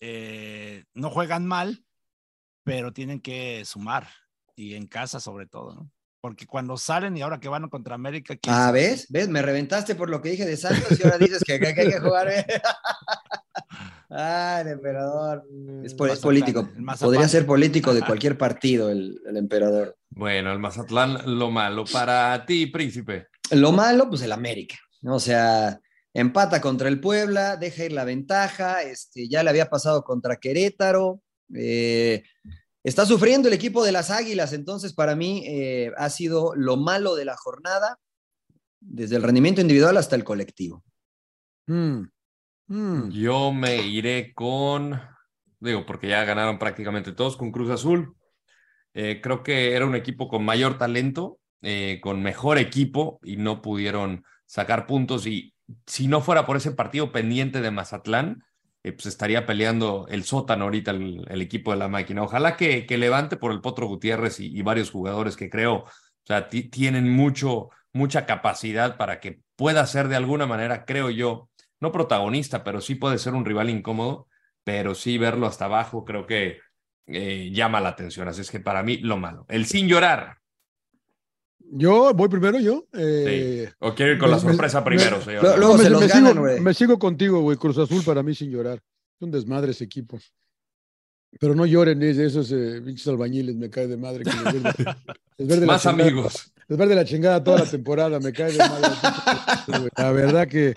eh, 0.00 0.84
no 0.94 1.10
juegan 1.10 1.46
mal, 1.46 1.84
pero 2.64 2.92
tienen 2.92 3.20
que 3.20 3.62
sumar. 3.66 4.08
Y 4.56 4.74
en 4.74 4.86
casa, 4.86 5.20
sobre 5.20 5.46
todo, 5.46 5.74
¿no? 5.74 5.90
Porque 6.22 6.46
cuando 6.46 6.78
salen 6.78 7.14
y 7.16 7.20
ahora 7.22 7.38
que 7.40 7.48
van 7.48 7.68
contra 7.68 7.94
América. 7.96 8.34
¿quién 8.36 8.54
Ah? 8.56 8.70
¿ves? 8.72 9.06
¿Ves? 9.10 9.28
Me 9.28 9.42
reventaste 9.42 9.94
por 9.94 10.08
lo 10.08 10.22
que 10.22 10.30
dije 10.30 10.46
de 10.46 10.56
Santos 10.56 10.98
y 10.98 11.02
ahora 11.04 11.18
dices 11.18 11.42
que, 11.44 11.60
que- 11.60 11.74
que 11.74 11.80
hay 11.82 11.90
que 11.90 12.00
jugar. 12.00 12.28
¿eh? 12.30 12.46
Ay, 14.10 14.62
el 14.62 14.68
emperador. 14.68 15.44
Es, 15.82 15.94
po- 15.94 16.06
es 16.06 16.12
Mazatlán, 16.12 16.22
político. 16.22 16.68
Podría 17.00 17.28
ser 17.28 17.46
político 17.46 17.94
de 17.94 18.02
cualquier 18.06 18.36
partido 18.38 18.90
el, 18.90 19.20
el 19.26 19.36
emperador. 19.36 19.96
Bueno, 20.10 20.52
el 20.52 20.58
Mazatlán, 20.58 21.38
lo 21.38 21.50
malo. 21.50 21.84
Para 21.92 22.44
ti, 22.46 22.66
príncipe. 22.66 23.28
Lo 23.50 23.72
malo, 23.72 24.08
pues 24.08 24.22
el 24.22 24.32
América. 24.32 24.76
¿no? 25.02 25.16
O 25.16 25.20
sea, 25.20 25.80
empata 26.12 26.60
contra 26.60 26.88
el 26.88 27.00
Puebla, 27.00 27.56
deja 27.56 27.84
ir 27.84 27.92
la 27.92 28.04
ventaja, 28.04 28.82
este, 28.82 29.28
ya 29.28 29.42
le 29.42 29.50
había 29.50 29.68
pasado 29.68 30.02
contra 30.04 30.36
Querétaro. 30.36 31.20
eh, 31.54 32.22
está 32.82 33.04
sufriendo 33.06 33.48
el 33.48 33.54
equipo 33.54 33.84
de 33.84 33.92
las 33.92 34.10
Águilas, 34.10 34.52
entonces 34.52 34.92
para 34.92 35.16
mí 35.16 35.42
eh, 35.46 35.90
ha 35.96 36.08
sido 36.10 36.54
lo 36.54 36.76
malo 36.76 37.14
de 37.16 37.24
la 37.24 37.36
jornada, 37.36 37.98
desde 38.80 39.16
el 39.16 39.22
rendimiento 39.22 39.60
individual 39.62 39.96
hasta 39.96 40.16
el 40.16 40.24
colectivo. 40.24 40.84
Mm, 41.66 42.02
mm. 42.68 43.10
Yo 43.10 43.52
me 43.52 43.76
iré 43.82 44.32
con, 44.34 45.00
digo, 45.60 45.84
porque 45.86 46.08
ya 46.08 46.24
ganaron 46.24 46.58
prácticamente 46.58 47.12
todos 47.12 47.36
con 47.36 47.52
Cruz 47.52 47.70
Azul. 47.70 48.16
Eh, 48.94 49.20
creo 49.22 49.42
que 49.42 49.74
era 49.74 49.86
un 49.86 49.96
equipo 49.96 50.28
con 50.28 50.44
mayor 50.44 50.78
talento, 50.78 51.40
eh, 51.62 51.98
con 52.02 52.22
mejor 52.22 52.58
equipo 52.58 53.18
y 53.22 53.36
no 53.36 53.60
pudieron 53.62 54.24
sacar 54.46 54.86
puntos. 54.86 55.26
Y 55.26 55.54
si 55.86 56.06
no 56.08 56.20
fuera 56.20 56.46
por 56.46 56.56
ese 56.56 56.72
partido 56.72 57.10
pendiente 57.12 57.60
de 57.60 57.70
Mazatlán, 57.70 58.44
eh, 58.84 58.92
pues 58.92 59.06
estaría 59.06 59.46
peleando 59.46 60.06
el 60.10 60.24
sótano 60.24 60.64
ahorita 60.64 60.90
el, 60.90 61.40
equipo 61.40 61.72
de 61.72 61.78
la 61.78 61.88
máquina. 61.88 62.22
Ojalá 62.22 62.56
que, 62.56 62.86
que 62.86 62.98
levante 62.98 63.36
por 63.36 63.50
el 63.50 63.62
Potro 63.62 63.86
Gutiérrez 63.86 64.40
y, 64.40 64.60
varios 64.62 64.90
jugadores 64.90 65.36
que 65.36 65.48
creo, 65.48 65.74
o 65.76 65.88
sea, 66.24 66.48
ti- 66.50 66.68
tienen 66.68 67.10
mucho, 67.10 67.70
mucha 67.94 68.26
capacidad 68.26 68.98
para 68.98 69.20
que 69.20 69.40
pueda 69.56 69.86
ser 69.86 70.08
de 70.08 70.16
alguna 70.16 70.46
manera, 70.46 70.84
creo 70.84 71.08
yo, 71.10 71.48
no 71.80 71.92
protagonista, 71.92 72.64
pero 72.64 72.80
sí 72.80 72.94
puede 72.94 73.18
ser 73.18 73.34
un 73.34 73.44
rival 73.44 73.70
incómodo, 73.70 74.28
pero 74.64 74.94
sí 74.94 75.18
verlo 75.18 75.46
hasta 75.46 75.66
abajo 75.66 76.04
creo 76.04 76.26
que 76.26 76.58
eh, 77.06 77.50
llama 77.52 77.80
la 77.80 77.90
atención. 77.90 78.28
Así 78.28 78.40
es 78.40 78.50
que 78.50 78.60
para 78.60 78.82
mí 78.82 78.96
lo 78.98 79.16
malo. 79.18 79.44
El 79.48 79.66
sin 79.66 79.88
llorar. 79.88 80.38
Yo 81.58 82.12
voy 82.14 82.28
primero, 82.28 82.58
yo. 82.60 82.86
eh, 82.92 83.70
¿O 83.80 83.94
quiero 83.94 84.12
ir 84.12 84.18
con 84.18 84.30
la 84.30 84.36
Me- 84.36 84.42
sorpresa 84.42 84.80
me- 84.80 84.86
primero, 84.86 85.16
Lo- 85.16 85.22
señor? 85.22 85.58
luego 85.58 85.76
me, 85.78 85.82
se 85.84 85.90
los 85.90 86.00
me 86.02 86.06
ganan, 86.08 86.32
sigo, 86.32 86.40
güey. 86.42 86.60
me 86.60 86.74
sigo 86.74 86.98
contigo, 86.98 87.40
güey. 87.40 87.56
Cruz 87.56 87.78
Azul 87.78 88.02
para 88.04 88.22
mí 88.22 88.34
sin 88.34 88.50
llorar. 88.50 88.76
Es 88.78 89.22
un 89.22 89.30
desmadre 89.30 89.72
ese 89.72 89.84
equipo. 89.84 90.18
Pero 91.40 91.54
no 91.54 91.66
lloren, 91.66 92.00
es 92.02 92.16
de 92.16 92.26
esos 92.26 92.52
eh, 92.52 92.80
pinches 92.84 93.08
albañiles, 93.08 93.56
me 93.56 93.68
cae 93.70 93.86
de 93.88 93.96
madre. 93.96 94.24
Que 94.24 94.30
les 94.30 94.62
verde- 94.62 94.96
les 95.38 95.48
verde 95.48 95.66
la 95.66 95.72
Más 95.72 95.82
chingada. 95.82 96.02
amigos. 96.08 96.52
Les 96.68 96.78
verde 96.78 96.94
la 96.94 97.04
chingada 97.04 97.42
toda 97.44 97.60
la 97.60 97.70
temporada, 97.70 98.20
me 98.20 98.32
cae 98.32 98.52
de 98.52 98.58
madre. 98.58 98.88
La 99.96 100.12
verdad 100.12 100.46
que. 100.48 100.74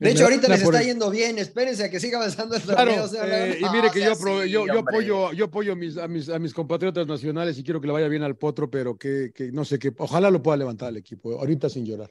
De 0.00 0.10
hecho, 0.10 0.24
ahorita 0.24 0.48
les 0.48 0.62
por 0.62 0.74
está 0.74 0.86
yendo 0.86 1.08
bien, 1.10 1.38
espérense 1.38 1.84
a 1.84 1.90
que 1.90 2.00
siga 2.00 2.18
avanzando 2.18 2.56
el 2.56 2.62
Claro, 2.62 2.90
torneo. 2.90 3.08
señor 3.08 3.28
Laguna. 3.28 3.46
eh, 3.54 3.58
y 3.60 3.62
No, 3.62 3.72
mire 3.72 3.90
que 3.90 3.98
sea 4.00 4.06
yo, 4.08 4.12
así, 4.12 4.50
yo, 4.50 4.66
yo 4.66 4.78
apoyo, 4.80 5.32
yo 5.32 5.44
apoyo 5.44 5.72
a 5.72 5.76
mis, 5.76 5.96
a, 5.96 6.08
mis, 6.08 6.28
a 6.28 6.38
mis 6.38 6.52
compatriotas 6.52 7.06
nacionales 7.06 7.56
y 7.58 7.62
quiero 7.64 7.80
que 7.80 7.86
le 7.86 7.92
vaya 7.92 8.08
bien 8.08 8.22
al 8.24 8.36
potro, 8.36 8.68
pero 8.70 8.96
que, 8.98 9.30
que 9.34 9.52
no 9.52 9.64
sé, 9.64 9.78
que 9.78 9.92
ojalá 9.98 10.30
lo 10.30 10.42
pueda 10.42 10.56
levantar 10.56 10.88
el 10.88 10.96
equipo, 10.96 11.38
ahorita 11.38 11.68
sin 11.70 11.86
llorar. 11.86 12.10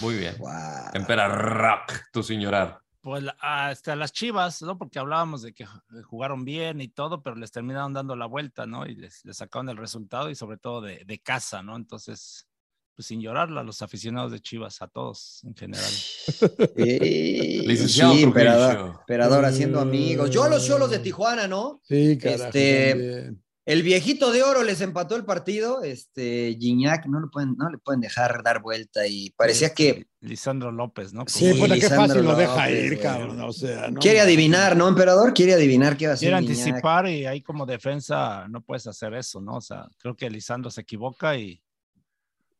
Muy 0.00 0.16
bien. 0.16 0.34
Guau. 0.38 0.90
Empera 0.94 1.28
rock, 1.28 1.92
tu 2.12 2.22
sin 2.22 2.40
llorar. 2.40 2.80
Pues 3.02 3.24
hasta 3.40 3.96
las 3.96 4.12
Chivas, 4.12 4.60
¿no? 4.62 4.76
Porque 4.76 4.98
hablábamos 4.98 5.42
de 5.42 5.52
que 5.54 5.66
jugaron 6.04 6.44
bien 6.44 6.80
y 6.82 6.88
todo, 6.88 7.22
pero 7.22 7.36
les 7.36 7.50
terminaron 7.50 7.92
dando 7.94 8.14
la 8.16 8.26
vuelta, 8.26 8.66
¿no? 8.66 8.86
Y 8.86 8.94
les, 8.94 9.24
les 9.24 9.36
sacaron 9.38 9.68
el 9.70 9.76
resultado 9.78 10.28
y 10.30 10.34
sobre 10.34 10.56
todo 10.58 10.82
de, 10.82 11.04
de 11.06 11.18
casa, 11.18 11.62
¿no? 11.62 11.76
Entonces, 11.76 12.46
pues 13.00 13.06
sin 13.06 13.22
llorarla, 13.22 13.62
los 13.62 13.80
aficionados 13.80 14.30
de 14.30 14.40
Chivas, 14.40 14.82
a 14.82 14.86
todos 14.86 15.40
en 15.44 15.54
general. 15.54 15.90
Sí, 16.76 17.62
Licenciado 17.66 18.12
sí, 18.12 18.18
Trujillo. 18.20 18.26
emperador, 18.26 18.96
emperador 19.00 19.44
haciendo 19.46 19.80
amigos. 19.80 20.30
Yo 20.30 20.44
a 20.44 20.50
los 20.50 20.66
cholos 20.66 20.90
de 20.90 20.98
Tijuana, 20.98 21.48
¿no? 21.48 21.80
Sí, 21.84 22.18
carajo. 22.18 22.44
Este. 22.44 23.32
El 23.64 23.82
viejito 23.82 24.32
de 24.32 24.42
oro 24.42 24.62
les 24.64 24.80
empató 24.80 25.16
el 25.16 25.24
partido, 25.24 25.82
este 25.82 26.56
Gignac 26.58 27.06
no, 27.06 27.20
lo 27.20 27.30
pueden, 27.30 27.54
no 27.56 27.70
le 27.70 27.78
pueden 27.78 28.00
dejar 28.00 28.42
dar 28.42 28.60
vuelta 28.60 29.06
y 29.06 29.30
parecía 29.30 29.72
que 29.72 30.06
Lisandro 30.20 30.72
López, 30.72 31.12
¿no? 31.12 31.24
Sí, 31.26 31.52
Sí, 31.52 31.58
pues 31.58 31.70
qué 31.70 31.76
Lisandro 31.76 32.06
fácil 32.06 32.24
lo 32.24 32.34
deja 32.36 32.68
López, 32.68 32.92
ir, 32.92 33.00
cabrón. 33.00 33.40
O 33.42 33.52
sea, 33.52 33.90
no. 33.90 34.00
quiere 34.00 34.20
adivinar, 34.20 34.76
¿no, 34.76 34.88
emperador? 34.88 35.32
Quiere 35.32 35.54
adivinar 35.54 35.96
qué 35.96 36.06
va 36.06 36.12
a 36.12 36.14
hacer. 36.14 36.30
Quiere 36.30 36.42
Gignac. 36.42 36.58
anticipar 36.58 37.08
y 37.08 37.26
ahí 37.26 37.42
como 37.42 37.64
defensa 37.64 38.46
no 38.48 38.60
puedes 38.60 38.86
hacer 38.86 39.14
eso, 39.14 39.40
¿no? 39.40 39.56
O 39.56 39.60
sea, 39.60 39.86
creo 39.98 40.16
que 40.16 40.28
Lisandro 40.28 40.70
se 40.70 40.80
equivoca 40.80 41.36
y, 41.36 41.62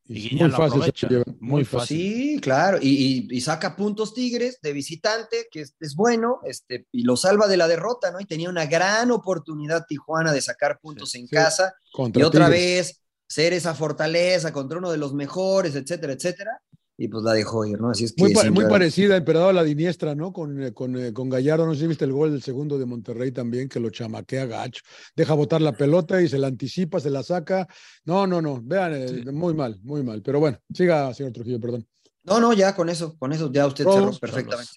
y 0.07 0.35
muy 0.35 0.51
fácil 0.51 0.83
se 0.83 0.91
aprovecha. 0.91 1.07
lleva. 1.07 1.23
Muy 1.39 1.65
fácil. 1.65 1.97
Sí, 1.97 2.39
claro, 2.41 2.77
y, 2.81 3.27
y- 3.31 3.37
y 3.37 3.41
saca 3.41 3.75
puntos 3.75 4.13
Tigres 4.13 4.59
de 4.61 4.73
visitante, 4.73 5.47
que 5.51 5.61
es, 5.61 5.75
es 5.79 5.95
bueno, 5.95 6.39
este, 6.45 6.87
y 6.91 7.03
lo 7.03 7.15
salva 7.17 7.47
de 7.47 7.57
la 7.57 7.67
derrota, 7.67 8.11
¿no? 8.11 8.19
Y 8.19 8.25
tenía 8.25 8.49
una 8.49 8.65
gran 8.65 9.11
oportunidad 9.11 9.85
Tijuana 9.87 10.31
de 10.33 10.41
sacar 10.41 10.79
puntos 10.79 11.15
en 11.15 11.27
sí. 11.27 11.35
casa 11.35 11.73
Contra 11.91 12.21
y 12.21 12.23
otra 12.23 12.45
Tigres. 12.47 12.61
vez 12.87 13.01
ser 13.27 13.53
esa 13.53 13.73
fortaleza 13.73 14.51
contra 14.51 14.77
uno 14.79 14.91
de 14.91 14.97
los 14.97 15.13
mejores, 15.13 15.75
etcétera, 15.75 16.13
etcétera, 16.13 16.61
y 16.97 17.07
pues 17.07 17.23
la 17.23 17.33
dejó 17.33 17.65
ir, 17.65 17.79
¿no? 17.79 17.89
Así 17.89 18.05
es 18.05 18.13
que 18.13 18.23
Muy, 18.23 18.51
muy 18.51 18.65
parecida, 18.65 19.17
emperador, 19.17 19.49
a 19.49 19.53
la 19.53 19.63
Diniestra, 19.63 20.13
¿no? 20.13 20.31
Con, 20.31 20.61
eh, 20.61 20.73
con, 20.73 20.95
eh, 20.97 21.13
con 21.13 21.29
Gallardo, 21.29 21.65
no 21.65 21.73
sé 21.73 21.81
si 21.81 21.87
viste 21.87 22.05
el 22.05 22.11
gol 22.11 22.31
del 22.31 22.41
segundo 22.43 22.77
de 22.77 22.85
Monterrey 22.85 23.31
también, 23.31 23.67
que 23.69 23.79
lo 23.79 23.89
chamaquea 23.89 24.45
gacho. 24.45 24.83
Deja 25.15 25.33
botar 25.33 25.61
la 25.61 25.71
pelota 25.71 26.21
y 26.21 26.27
se 26.27 26.37
la 26.37 26.47
anticipa, 26.47 26.99
se 26.99 27.09
la 27.09 27.23
saca. 27.23 27.67
No, 28.05 28.27
no, 28.27 28.41
no, 28.41 28.61
vean, 28.61 28.93
eh, 28.93 29.07
Sí. 29.07 29.31
muy 29.31 29.53
mal, 29.53 29.79
muy 29.83 30.03
mal. 30.03 30.21
Pero 30.21 30.39
bueno, 30.39 30.59
siga, 30.73 31.13
señor 31.13 31.31
Trujillo, 31.31 31.59
perdón. 31.59 31.87
No, 32.23 32.39
no, 32.39 32.53
ya 32.53 32.75
con 32.75 32.87
eso, 32.89 33.17
con 33.17 33.33
eso 33.33 33.51
ya 33.51 33.65
usted 33.65 33.85
cerró 33.85 34.11
perfectamente. 34.19 34.71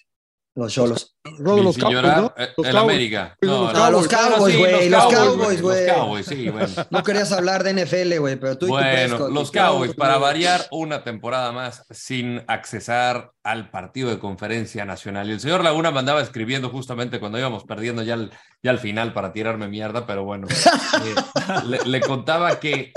Los 0.57 0.71
cholos. 0.73 1.17
Rodo, 1.37 1.63
los 1.63 1.77
Cowboys, 1.77 2.01
¿no? 2.01 2.33
eh, 2.37 2.49
Los 2.55 2.67
el 2.67 2.73
Cowboys. 2.73 2.93
América. 2.93 3.35
No, 3.41 3.73
No, 3.73 3.91
los 3.91 4.07
Cowboys, 4.07 4.53
sí, 4.53 4.59
güey, 4.59 4.89
los 4.89 5.05
Cowboys, 5.13 5.61
güey. 5.61 5.85
Los 5.85 5.95
Cowboys, 5.95 6.25
sí, 6.25 6.49
bueno. 6.49 6.67
No 6.91 7.03
querías 7.03 7.31
hablar 7.33 7.63
de 7.65 7.73
NFL, 7.73 8.19
güey, 8.19 8.35
pero 8.37 8.57
tú 8.57 8.67
y 8.67 8.69
tu 8.69 8.73
Bueno, 8.75 9.27
los 9.27 9.51
Cowboys, 9.51 9.93
para 9.95 10.17
variar 10.17 10.65
una 10.71 11.03
temporada 11.03 11.51
más 11.51 11.85
sin 11.89 12.41
accesar 12.47 13.31
al 13.43 13.69
partido 13.69 14.09
de 14.09 14.17
conferencia 14.17 14.85
nacional. 14.85 15.27
Y 15.29 15.33
el 15.33 15.41
señor 15.41 15.61
Laguna 15.61 15.91
me 15.91 15.99
andaba 15.99 16.21
escribiendo 16.21 16.69
justamente 16.69 17.19
cuando 17.19 17.37
íbamos 17.37 17.65
perdiendo 17.65 18.01
ya 18.03 18.13
al, 18.13 18.31
ya 18.63 18.71
al 18.71 18.79
final 18.79 19.11
para 19.13 19.33
tirarme 19.33 19.67
mierda, 19.67 20.07
pero 20.07 20.23
bueno, 20.23 20.47
eh, 21.03 21.15
le, 21.65 21.79
le 21.83 21.99
contaba 21.99 22.61
que 22.61 22.93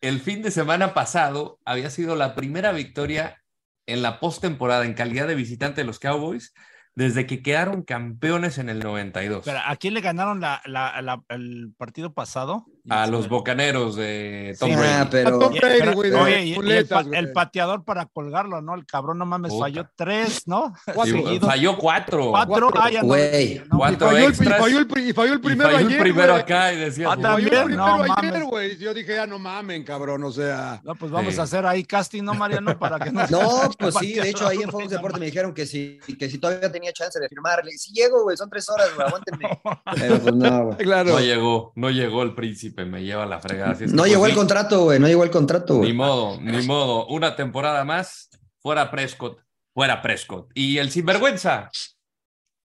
el 0.00 0.20
fin 0.20 0.42
de 0.42 0.52
semana 0.52 0.94
pasado 0.94 1.58
había 1.64 1.90
sido 1.90 2.14
la 2.14 2.36
primera 2.36 2.70
victoria 2.70 3.42
en 3.86 4.00
la 4.00 4.20
postemporada 4.20 4.84
en 4.84 4.94
calidad 4.94 5.26
de 5.26 5.34
visitante 5.34 5.80
de 5.80 5.86
los 5.86 5.98
Cowboys 5.98 6.54
desde 6.96 7.26
que 7.26 7.42
quedaron 7.42 7.82
campeones 7.82 8.58
en 8.58 8.68
el 8.68 8.78
92. 8.80 9.42
Pero, 9.44 9.58
¿A 9.64 9.76
quién 9.76 9.94
le 9.94 10.00
ganaron 10.00 10.40
la, 10.40 10.62
la- 10.64 11.00
la- 11.02 11.22
el 11.28 11.72
partido 11.76 12.12
pasado? 12.14 12.66
A 12.90 13.06
los 13.06 13.28
bocaneros 13.30 13.96
de 13.96 14.54
Tom 14.60 14.68
Sí, 14.70 14.76
Brady. 14.76 14.88
ah, 14.92 15.08
pero... 15.10 15.36
A 15.36 15.38
Tom 15.38 15.54
Brady, 15.54 15.94
güey, 15.94 16.10
de 16.10 16.16
oye, 16.16 16.44
y- 16.44 16.50
y 16.52 17.16
el, 17.16 17.32
pateador 17.32 17.82
para 17.84 18.04
colgarlo, 18.06 18.60
¿no? 18.60 18.74
El 18.74 18.84
cabrón, 18.84 19.16
no 19.18 19.24
mames, 19.24 19.52
Puta. 19.52 19.64
falló 19.64 19.88
tres, 19.96 20.42
¿no? 20.46 20.74
Sí, 21.04 21.38
falló 21.40 21.78
cuatro. 21.78 22.30
Cuatro, 22.30 22.68
Cuatro. 22.70 22.70
ah, 22.82 22.90
ya 22.90 23.02
Güey. 23.02 23.62
no, 23.70 23.78
Cuatro 23.78 24.08
Y 24.08 24.10
falló, 24.10 24.18
el, 24.18 24.24
y 24.24 24.26
extras. 24.28 24.60
falló 24.60 24.78
el 24.80 24.86
pri- 24.86 25.08
y 25.08 25.12
falló 25.14 25.32
el 25.32 25.38
Y 25.38 25.42
primero 25.42 25.70
falló 25.70 25.86
ayer, 25.86 25.92
el 25.92 26.02
primero 26.02 26.32
güey. 26.32 26.42
acá 26.42 26.72
y 26.72 26.76
decía, 26.76 27.08
Ah, 27.10 27.16
Falló 27.16 27.36
el 27.38 27.44
primero 27.44 27.68
no 27.70 27.94
ayer, 28.02 28.08
mames. 28.32 28.44
güey. 28.44 28.76
Yo 28.76 28.92
dije, 28.92 29.14
ya 29.14 29.26
no 29.26 29.38
mamen, 29.38 29.82
cabrón, 29.82 30.22
o 30.24 30.30
sea. 30.30 30.80
No, 30.84 30.94
pues 30.94 31.10
vamos 31.10 31.32
Sí. 31.34 31.40
a 31.40 31.44
hacer 31.44 31.64
ahí 31.64 31.84
casting, 31.84 32.22
¿no, 32.22 32.34
Mariano? 32.34 32.78
Para 32.78 32.98
que 32.98 33.10
no, 33.10 33.26
No, 33.30 33.70
pues 33.78 33.94
sí, 33.94 34.12
de 34.12 34.28
hecho 34.28 34.46
ahí 34.46 34.58
en 34.62 34.70
Fox 34.70 34.90
Deportes 34.90 35.18
me 35.20 35.26
dijeron 35.26 35.54
que 35.54 35.64
si, 35.64 35.98
que 36.18 36.28
si 36.28 36.38
todavía 36.38 36.70
tenía 36.70 36.92
chance 36.92 37.18
de 37.18 37.28
firmarle. 37.28 37.70
Si 37.72 37.92
llego, 37.94 38.24
güey, 38.24 38.36
son 38.36 38.50
tres 38.50 38.68
horas, 38.68 38.88
güey, 38.94 39.06
aguántenme. 39.06 39.48
Pero 39.96 40.18
pues 40.18 40.34
no, 40.34 40.64
güey. 40.66 40.76
Claro. 40.84 41.10
No 41.12 41.20
llegó, 41.20 41.72
no 41.76 41.88
llegó 41.90 42.22
el 42.22 42.34
príncipe, 42.34 42.73
me 42.76 43.02
lleva 43.04 43.24
la 43.26 43.40
fregada. 43.40 43.72
Así 43.72 43.84
es 43.84 43.92
No 43.92 44.02
pues, 44.02 44.10
llegó 44.12 44.26
el 44.26 44.32
sí, 44.32 44.36
contrato, 44.38 44.84
güey, 44.84 44.98
no 44.98 45.06
llegó 45.06 45.24
el 45.24 45.30
contrato, 45.30 45.74
Ni 45.74 45.78
güey. 45.80 45.92
modo, 45.92 46.40
ni 46.40 46.66
modo. 46.66 47.06
Una 47.06 47.36
temporada 47.36 47.84
más, 47.84 48.28
fuera 48.60 48.90
Prescott, 48.90 49.40
fuera 49.72 50.02
Prescott. 50.02 50.50
Y 50.54 50.78
el 50.78 50.90
sinvergüenza, 50.90 51.70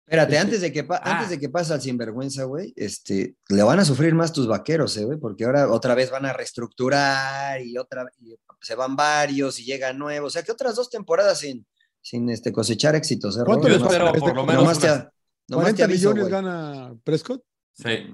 Espérate, 0.09 0.39
antes 0.39 0.61
de 0.61 0.73
que, 0.73 0.85
pa- 0.85 1.01
Ah. 1.03 1.15
antes 1.17 1.31
de 1.31 1.41
que 1.41 1.49
pase 1.49 1.73
al 1.75 1.81
sinvergüenza, 1.81 2.45
güey, 2.45 2.73
este, 2.77 3.35
le 3.49 3.63
van 3.65 3.81
a 3.81 3.85
sufrir 3.85 4.15
más 4.15 4.33
tus 4.33 4.47
vaqueros, 4.47 4.97
eh, 4.99 5.05
güey, 5.05 5.19
porque 5.19 5.45
ahora 5.45 5.69
otra 5.69 5.97
vez 5.97 6.13
van 6.13 6.25
a 6.27 6.33
reestructurar 6.33 7.61
y 7.61 7.77
otra, 7.77 8.05
y 8.21 8.37
se 8.61 8.77
van 8.77 8.95
varios 8.95 9.59
y 9.59 9.65
llegan 9.65 9.99
nuevos. 9.99 10.29
O 10.29 10.33
sea, 10.33 10.45
que 10.45 10.53
otras 10.53 10.77
dos 10.77 10.91
temporadas 10.91 11.41
sin, 11.41 11.67
sin 12.01 12.29
este, 12.31 12.53
cosechar 12.53 12.95
éxitos, 12.95 13.37
¿eh, 13.37 13.41
¿Cuánto 13.45 13.69
les 13.69 13.81
falta 13.81 14.09
por 14.13 14.17
este- 14.19 14.33
lo 14.35 14.47
menos 14.47 14.63
nomás 14.63 14.79
te, 14.79 14.87
unas- 14.87 15.09
nomás 15.49 15.75
te 15.75 15.83
40 15.83 15.85
aviso, 15.85 16.11
millones 16.11 16.29
gana 16.31 16.95
Prescott. 17.03 17.43
Sí, 17.77 18.13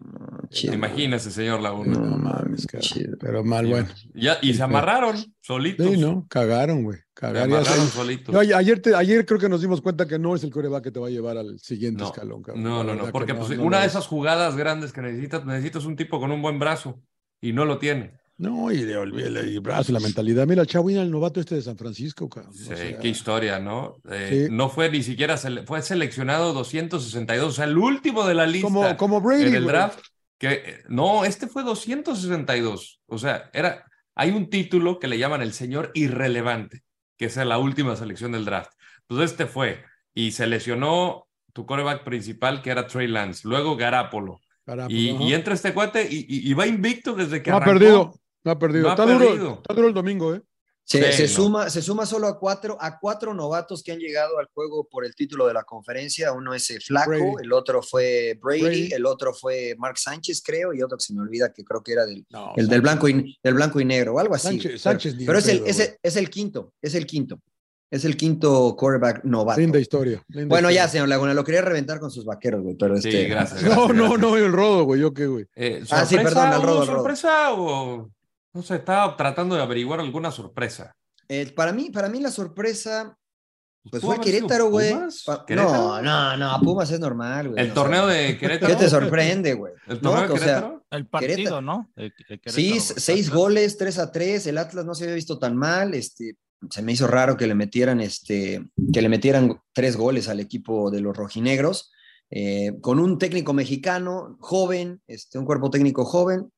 Chido. 0.51 0.75
imagínese, 0.75 1.31
señor 1.31 1.61
Laguna. 1.61 1.95
No 1.99 2.17
mames. 2.19 2.67
Chido. 2.81 3.17
Pero 3.21 3.43
mal, 3.45 3.67
bueno. 3.67 3.89
ya- 4.15 4.39
y 4.43 4.53
se 4.55 4.63
amarraron 4.63 5.17
solitos. 5.41 5.87
Sí, 5.87 5.97
¿no? 5.99 6.27
Cagaron, 6.29 6.83
güey. 6.85 6.99
Se 6.99 7.05
Cagaron. 7.15 7.53
Amarraron 7.55 7.87
sé. 7.87 7.93
solitos. 7.93 8.35
Ayer, 8.35 8.83
te- 8.83 8.95
ayer 8.95 9.25
creo 9.25 9.39
que 9.39 9.49
nos 9.49 9.61
dimos 9.61 9.81
cuenta 9.81 10.07
que 10.07 10.19
no 10.19 10.35
es 10.35 10.43
el 10.45 10.51
coreback 10.51 10.85
que 10.85 10.91
te 10.91 10.99
va 11.01 11.07
a 11.07 11.11
llevar 11.11 11.39
al 11.39 11.59
siguiente 11.61 12.03
No, 12.03 12.09
escalón, 12.09 12.43
cabrón. 12.43 12.65
No, 12.65 12.83
no, 12.85 12.95
no, 12.95 13.07
que 13.07 13.13
porque 13.13 13.35
pues, 13.35 13.51
una 13.59 13.79
de 13.81 13.87
es. 13.87 13.93
esas 13.93 14.07
jugadas 14.07 14.57
grandes 14.57 14.93
que 14.93 15.01
necesitas, 15.01 15.45
necesitas 15.47 15.85
un 15.85 15.97
tipo 15.97 16.19
con 16.21 16.33
un 16.33 16.43
buen 16.43 16.59
brazo 16.59 17.01
y 17.41 17.53
no 17.53 17.65
lo 17.65 17.79
tiene. 17.79 18.21
No, 18.39 18.73
y 18.73 18.83
de 18.83 18.97
olvídalo, 18.97 19.41
el 19.41 19.61
brazo, 19.61 19.93
la 19.93 20.01
mentalidad. 20.01 20.47
Mira, 20.47 20.63
el 20.63 20.67
Chavín, 20.69 20.97
el 20.97 21.11
novato 21.11 21.39
este 21.39 21.55
de 21.55 21.63
San 21.63 21.77
Francisco, 21.77 22.29
cabrón. 22.29 22.53
Sí, 22.55 22.73
O 22.73 22.77
sea, 22.77 22.99
qué 22.99 23.09
historia, 23.09 23.59
¿no? 23.61 23.97
Eh, 24.11 24.47
Sí. 24.49 24.55
No 24.55 24.69
fue 24.69 24.91
ni 24.91 25.03
siquiera, 25.03 25.37
sele- 25.37 25.65
fue 25.67 25.81
seleccionado 25.83 26.53
262, 26.53 27.49
o 27.49 27.53
sea, 27.53 27.67
el 27.67 27.79
último 27.79 28.27
de 28.27 28.35
la 28.35 28.47
lista 28.47 28.67
como, 28.67 28.97
como 28.97 29.21
Brady. 29.21 29.45
en 29.49 29.55
el 29.55 29.67
draft. 29.67 30.01
Que, 30.39 30.49
eh, 30.55 30.83
no, 30.89 31.25
este 31.25 31.47
fue 31.47 31.63
262, 31.63 33.01
o 33.07 33.19
sea, 33.19 33.49
era, 33.53 33.85
hay 34.17 34.31
un 34.31 34.51
título 34.51 34.99
que 34.99 35.07
le 35.07 35.19
llaman 35.19 35.41
el 35.43 35.53
señor 35.53 35.93
irrelevante, 35.95 36.83
que 37.17 37.27
es 37.27 37.37
la 37.37 37.59
última 37.59 37.95
selección 37.95 38.33
del 38.33 38.45
draft. 38.45 38.73
Entonces 39.09 39.31
este 39.33 39.47
fue, 39.47 39.85
y 40.15 40.33
se 40.33 40.49
lesionó 40.49 41.29
tu 41.53 41.65
coreback 41.65 42.03
principal, 42.03 42.61
que 42.61 42.71
era 42.71 42.89
Trey 42.89 43.07
Lance, 43.07 43.47
luego 43.47 43.77
Garapolo, 43.77 44.41
Carajo, 44.67 44.91
y, 44.91 45.33
entra 45.33 45.55
este 45.55 45.73
cuate 45.75 46.09
y, 46.11 46.27
y- 46.29 46.51
y 46.51 46.55
va 46.55 46.67
invicto 46.67 47.15
desde 47.15 47.41
que 47.43 47.51
No 47.51 47.57
ha 47.59 47.61
arrancó. 47.61 47.79
perdido. 47.79 48.15
No 48.45 48.51
ha 48.53 48.59
perdido. 48.59 48.83
No 48.85 48.89
ha 48.91 48.93
está, 48.95 49.07
perdido. 49.07 49.37
Duro, 49.37 49.55
está 49.63 49.75
duro 49.75 49.89
el 49.89 49.95
domingo, 49.95 50.35
¿eh? 50.35 50.43
Se, 50.85 50.99
Sí, 51.13 51.17
se 51.17 51.23
no. 51.23 51.29
suma, 51.29 51.71
se 51.71 51.81
suma 51.81 52.05
solo 52.07 52.27
a 52.27 52.41
cuatro, 52.41 52.77
a 52.81 52.99
cuatro 52.99 53.33
novatos 53.33 53.85
que 53.85 53.93
han 53.93 54.01
llegado 54.01 54.39
al 54.41 54.49
juego 54.53 54.89
por 54.91 55.05
el 55.05 55.15
título 55.15 55.47
de 55.47 55.55
la 55.55 55.63
conferencia. 55.63 56.33
Uno 56.33 56.55
es 56.55 56.69
eh, 56.71 56.81
Flaco, 56.85 57.11
Brady. 57.11 57.45
el 57.45 57.53
otro 57.53 57.83
fue 57.83 58.37
Brady, 58.43 58.61
Brady. 58.63 58.93
el 58.93 59.07
otro 59.07 59.33
fue 59.33 59.77
Mark 59.79 59.97
Sánchez, 59.97 60.43
creo, 60.45 60.75
y 60.75 60.83
otro 60.83 60.99
que 60.99 61.05
se 61.05 61.15
me 61.15 61.21
olvida 61.21 61.53
que 61.53 61.63
creo 61.63 61.83
que 61.85 61.93
era 61.93 62.05
del, 62.05 62.27
No, 62.31 62.53
el 62.57 62.67
del 62.67 62.81
blanco 62.81 63.09
y 63.09 63.39
del 63.45 63.55
blanco 63.55 63.79
y 63.81 63.85
negro, 63.85 64.15
o 64.15 64.19
algo 64.19 64.35
así. 64.35 64.49
Sánchez- 64.49 64.63
Pero- 64.71 64.79
Sánchez 64.81 65.15
pero, 65.25 65.39
es, 65.39 65.49
el, 65.49 65.59
pedo, 65.59 65.67
es, 65.69 65.79
el, 65.79 65.97
es 66.03 66.17
el 66.17 66.31
quinto, 66.31 66.73
es 66.83 66.95
el 66.97 67.07
quinto. 67.07 67.41
Es 67.89 68.05
el 68.07 68.17
quinto 68.17 68.75
quarterback 68.77 69.23
novato. 69.23 69.61
Linda 69.61 69.79
historia. 69.79 70.21
linda 70.29 70.49
Bueno, 70.49 70.71
ya, 70.71 70.89
señor 70.89 71.09
Laguna, 71.09 71.33
lo 71.35 71.45
quería 71.45 71.61
reventar 71.63 72.01
con 72.01 72.11
sus 72.11 72.25
vaqueros, 72.25 72.63
güey, 72.63 72.75
pero 72.75 72.97
Sí, 72.97 73.09
este. 73.09 73.25
gracias. 73.29 73.63
No, 73.63 73.69
gracias, 73.87 73.97
no, 73.97 74.03
gracias. 74.05 74.21
no, 74.21 74.37
el 74.37 74.53
rodo, 74.53 74.83
güey. 74.85 75.01
Yo 75.01 75.13
qué, 75.15 75.27
güey. 75.27 75.45
Eh, 75.55 75.85
Ah, 75.91 76.05
sí, 76.07 76.15
¿sorpresa 76.17 76.41
perdón, 76.51 76.61
o 76.61 76.67
rodo, 76.67 76.87
sorpresa 76.87 77.53
o 77.53 78.11
no 78.55 78.63
sé, 78.63 78.77
estaba 78.77 79.17
tratando 79.17 79.55
de 79.55 79.63
averiguar 79.63 80.01
alguna 80.01 80.31
sorpresa. 80.31 80.93
Eh, 81.29 81.53
para, 81.55 81.73
mí, 81.73 81.91
para 81.91 82.09
mí 82.09 82.21
la 82.21 82.31
sorpresa, 82.31 83.17
pues 83.91 84.03
¿Pudo 84.03 84.15
fue 84.17 84.25
Querétaro, 84.25 84.71
güey. 84.71 84.93
No, 85.51 86.03
no, 86.03 86.37
no, 86.37 86.61
Pumas 86.63 86.91
es 86.91 87.01
normal, 87.01 87.51
güey. 87.51 87.63
El 87.65 87.73
torneo 87.73 88.07
sea, 88.09 88.15
de 88.17 88.39
Querétaro. 88.39 88.73
¿Qué 88.75 88.79
te 88.85 88.91
sorprende, 88.91 89.55
güey? 89.55 89.73
¿El 89.89 89.95
No, 90.03 90.11
torneo 90.11 90.29
de 90.29 90.35
o 90.35 90.37
sea, 90.37 90.47
Querétaro? 90.47 90.85
El 90.91 91.07
partido, 91.07 91.35
Querétaro. 91.37 91.61
¿no? 91.63 91.91
El- 91.97 92.13
Sí, 92.47 92.79
seis 92.81 93.27
Atlas. 93.29 93.31
goles, 93.39 93.79
3 93.79 93.99
a 93.99 94.13
3. 94.13 94.47
El 94.47 94.59
Atlas 94.59 94.85
no 94.85 94.95
se 94.95 95.05
había 95.05 95.15
visto 95.17 95.39
tan 95.39 95.57
mal. 95.57 95.95
Este, 95.95 96.37
se 96.71 96.83
me 96.83 96.93
hizo 96.93 97.07
raro 97.07 97.37
que 97.37 97.47
le 97.47 97.55
metieran, 97.55 98.01
este, 98.01 98.65
que 98.93 99.03
le 99.03 99.09
metieran 99.09 99.59
tres 99.73 99.97
goles 99.97 100.29
al 100.29 100.39
equipo 100.41 100.91
de 100.91 101.01
los 101.01 101.17
rojinegros. 101.17 101.91
eh, 102.35 102.79
con 102.81 102.99
un 102.99 103.19
técnico 103.19 103.53
mexicano, 103.53 104.37
joven, 104.41 105.03
este, 105.07 105.39
un 105.39 105.45
cuerpo 105.45 105.69
técnico 105.71 106.05
joven. 106.07 106.51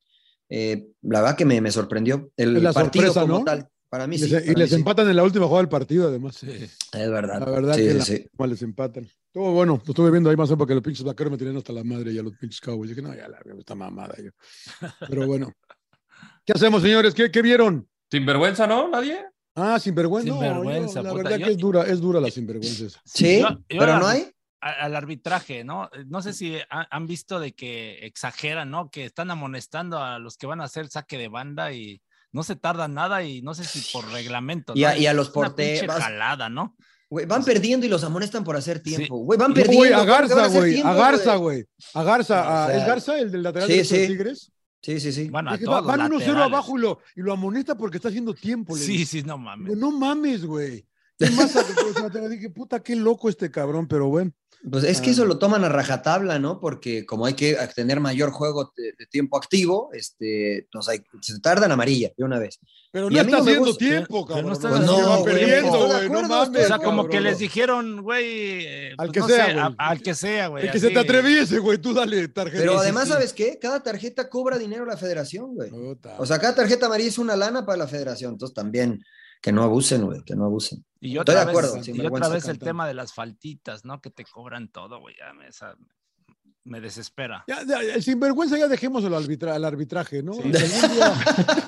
Eh, 0.48 0.86
la 1.02 1.20
verdad 1.22 1.36
que 1.36 1.44
me, 1.44 1.60
me 1.60 1.70
sorprendió. 1.70 2.30
El 2.36 2.62
la 2.62 2.72
partido 2.72 3.06
sorpresa, 3.06 3.20
como 3.22 3.38
¿no? 3.40 3.44
tal. 3.44 3.68
Para 3.88 4.06
mí 4.08 4.16
Y 4.16 4.18
sí. 4.18 4.28
les, 4.28 4.42
y 4.42 4.46
para 4.48 4.58
les 4.58 4.70
mí 4.70 4.74
sí. 4.74 4.74
empatan 4.80 5.08
en 5.08 5.16
la 5.16 5.22
última 5.22 5.46
jugada 5.46 5.62
del 5.62 5.68
partido, 5.68 6.08
además. 6.08 6.42
Es 6.42 7.10
verdad. 7.10 7.38
La 7.40 7.46
verdad 7.50 7.74
Sí, 7.74 7.82
que 7.82 8.00
sí, 8.02 8.26
la 8.38 8.46
les 8.48 8.62
empatan. 8.62 9.04
Estuvo 9.04 9.52
bueno, 9.52 9.80
lo 9.84 9.90
estuve 9.92 10.10
viendo 10.10 10.30
ahí 10.30 10.36
más 10.36 10.48
o 10.48 10.52
menos 10.52 10.58
porque 10.58 10.74
los 10.74 10.82
pinches 10.82 11.04
vaqueros 11.04 11.30
me 11.30 11.38
tenían 11.38 11.56
hasta 11.56 11.72
la 11.72 11.84
madre 11.84 12.12
y 12.12 12.18
a 12.18 12.22
los 12.22 12.34
pinches 12.36 12.60
cowboys. 12.60 12.90
Dije, 12.90 13.02
no, 13.02 13.14
ya 13.14 13.28
la 13.28 13.40
veo, 13.44 13.58
esta 13.58 13.74
mamada 13.74 14.14
yo. 14.22 14.30
Pero 15.08 15.26
bueno. 15.26 15.52
¿Qué 16.44 16.52
hacemos, 16.52 16.82
señores? 16.82 17.14
¿Qué, 17.14 17.30
qué 17.30 17.40
vieron? 17.42 17.88
Sinvergüenza, 18.10 18.66
¿no? 18.66 18.88
¿Nadie? 18.90 19.24
Ah, 19.56 19.78
sinvergüenza. 19.78 20.28
No, 20.30 20.40
Sinvergüenza, 20.40 20.94
yo- 21.00 21.02
la 21.04 21.10
puta, 21.10 21.22
verdad 21.22 21.38
yo- 21.38 21.46
que 21.46 21.52
es 21.52 21.58
dura, 21.58 21.82
es 21.84 22.00
dura 22.00 22.20
la 22.20 22.30
sinvergüenza. 22.30 22.86
esa. 22.86 23.00
Sí, 23.04 23.40
Yo- 23.40 23.48
yo 23.50 23.58
pero 23.68 23.86
la- 23.86 23.98
no 24.00 24.06
hay. 24.08 24.30
Al 24.64 24.96
arbitraje, 24.96 25.62
¿no? 25.62 25.90
No 26.06 26.22
sé 26.22 26.32
si 26.32 26.56
han 26.68 27.06
visto 27.06 27.38
de 27.38 27.52
que 27.52 28.06
exageran, 28.06 28.70
¿no? 28.70 28.90
Que 28.90 29.04
están 29.04 29.30
amonestando 29.30 30.02
a 30.02 30.18
los 30.18 30.38
que 30.38 30.46
van 30.46 30.62
a 30.62 30.64
hacer 30.64 30.88
saque 30.88 31.18
de 31.18 31.28
banda 31.28 31.72
y 31.72 32.00
no 32.32 32.42
se 32.42 32.56
tarda 32.56 32.88
nada 32.88 33.22
y 33.22 33.42
no 33.42 33.54
sé 33.54 33.64
si 33.64 33.92
por 33.92 34.10
reglamento. 34.10 34.72
Y, 34.74 34.84
a, 34.84 34.96
y 34.96 35.06
a, 35.06 35.12
los 35.12 35.30
porteros. 35.30 35.94
jalada, 35.96 36.48
¿no? 36.48 36.76
van 37.28 37.44
perdiendo 37.44 37.86
y 37.86 37.88
los 37.88 38.02
amonestan 38.02 38.42
por 38.42 38.56
hacer 38.56 38.80
tiempo. 38.80 39.18
Güey, 39.18 39.38
van 39.38 39.54
perdiendo. 39.54 39.98
a 39.98 40.04
Garza, 40.04 40.48
güey. 40.48 40.80
A 40.80 40.94
Garza, 40.94 41.36
güey. 41.36 41.64
A 41.92 42.02
Garza. 42.02 42.76
¿Es 42.76 42.86
Garza 42.86 43.18
el 43.18 43.30
del 43.30 43.42
lateral 43.42 43.68
de 43.68 43.76
los 43.76 43.88
Tigres? 43.88 44.52
Sí, 44.80 44.98
sí, 44.98 45.12
sí. 45.12 45.28
Bueno, 45.30 45.50
van 45.50 46.10
1-0 46.10 46.36
abajo 46.42 46.76
y 46.76 46.80
lo, 46.80 46.98
y 47.14 47.20
lo 47.20 47.32
amonesta 47.32 47.76
porque 47.76 47.98
está 47.98 48.08
haciendo 48.08 48.34
tiempo. 48.34 48.76
Sí, 48.76 49.06
sí, 49.06 49.22
no 49.22 49.38
mames. 49.38 49.76
no 49.76 49.92
mames, 49.92 50.44
güey. 50.44 50.84
Más, 51.18 52.30
dije, 52.30 52.50
puta, 52.50 52.82
qué 52.82 52.96
loco 52.96 53.28
este 53.28 53.50
cabrón, 53.50 53.86
pero 53.86 54.08
bueno. 54.08 54.32
Pues 54.70 54.84
es 54.84 55.02
que 55.02 55.10
eso 55.10 55.26
lo 55.26 55.38
toman 55.38 55.62
a 55.64 55.68
rajatabla, 55.68 56.38
¿no? 56.38 56.58
Porque 56.58 57.04
como 57.04 57.26
hay 57.26 57.34
que 57.34 57.54
tener 57.76 58.00
mayor 58.00 58.30
juego 58.30 58.72
de, 58.74 59.06
tiempo 59.10 59.36
activo, 59.36 59.90
este, 59.92 60.68
pues 60.72 60.88
hay, 60.88 61.04
se 61.20 61.38
tardan 61.40 61.70
amarilla 61.70 62.12
de 62.16 62.24
una 62.24 62.38
vez. 62.38 62.60
Pero 62.90 63.10
no 63.10 63.20
está 63.20 63.38
haciendo 63.38 63.76
tiempo, 63.76 64.24
cabrón. 64.24 64.46
No, 64.46 64.52
está 64.54 64.70
no, 64.70 65.22
perdiendo, 65.22 65.86
güey. 65.86 66.08
No 66.08 66.22
mames. 66.22 66.64
O 66.64 66.68
sea, 66.68 66.78
como 66.78 67.08
que 67.08 67.20
les 67.20 67.38
dijeron, 67.38 68.02
güey. 68.02 68.64
Eh, 68.64 68.94
al, 68.96 69.10
pues, 69.10 69.26
que 69.26 69.32
sea, 69.34 69.74
al 69.76 70.00
que 70.00 70.14
sea, 70.14 70.46
güey. 70.46 70.64
El 70.64 70.72
que 70.72 70.80
se 70.80 70.90
te 70.90 70.98
atreviese, 70.98 71.58
güey. 71.58 71.76
Tú 71.76 71.92
dale 71.92 72.28
tarjeta. 72.28 72.58
Pero 72.58 72.78
además, 72.78 73.08
¿sabes 73.08 73.34
qué? 73.34 73.58
Cada 73.60 73.82
tarjeta 73.82 74.30
cobra 74.30 74.56
dinero 74.56 74.84
a 74.84 74.86
la 74.86 74.96
federación, 74.96 75.54
güey. 75.54 75.70
O 76.16 76.24
sea, 76.24 76.38
cada 76.38 76.54
tarjeta 76.54 76.86
amarilla 76.86 77.10
es 77.10 77.18
una 77.18 77.36
lana 77.36 77.66
para 77.66 77.76
la 77.76 77.86
federación. 77.86 78.32
Entonces 78.32 78.54
también 78.54 79.04
que 79.44 79.52
no 79.52 79.62
abusen, 79.62 80.06
güey, 80.06 80.22
que 80.22 80.34
no 80.34 80.46
abusen. 80.46 80.82
Y 81.00 81.18
otra 81.18 81.34
Estoy 81.34 81.44
de 81.44 81.50
acuerdo. 81.50 81.74
Vez, 81.74 81.88
y 81.88 82.06
otra 82.06 82.28
vez 82.28 82.48
el 82.48 82.58
tema 82.58 82.88
de 82.88 82.94
las 82.94 83.12
faltitas, 83.12 83.84
¿no? 83.84 84.00
Que 84.00 84.08
te 84.08 84.24
cobran 84.24 84.68
todo, 84.68 85.00
güey. 85.00 85.14
Ya 85.18 85.34
me, 85.34 85.48
esa, 85.48 85.76
me 86.62 86.80
desespera. 86.80 87.44
Ya, 87.46 87.62
ya, 87.62 87.80
el 87.80 88.02
sinvergüenza 88.02 88.56
ya 88.56 88.68
dejemos 88.68 89.04
el, 89.04 89.12
arbitra, 89.12 89.54
el 89.54 89.66
arbitraje, 89.66 90.22
¿no? 90.22 90.32
Si 90.32 90.40
algún, 90.40 90.94
día, 90.94 91.14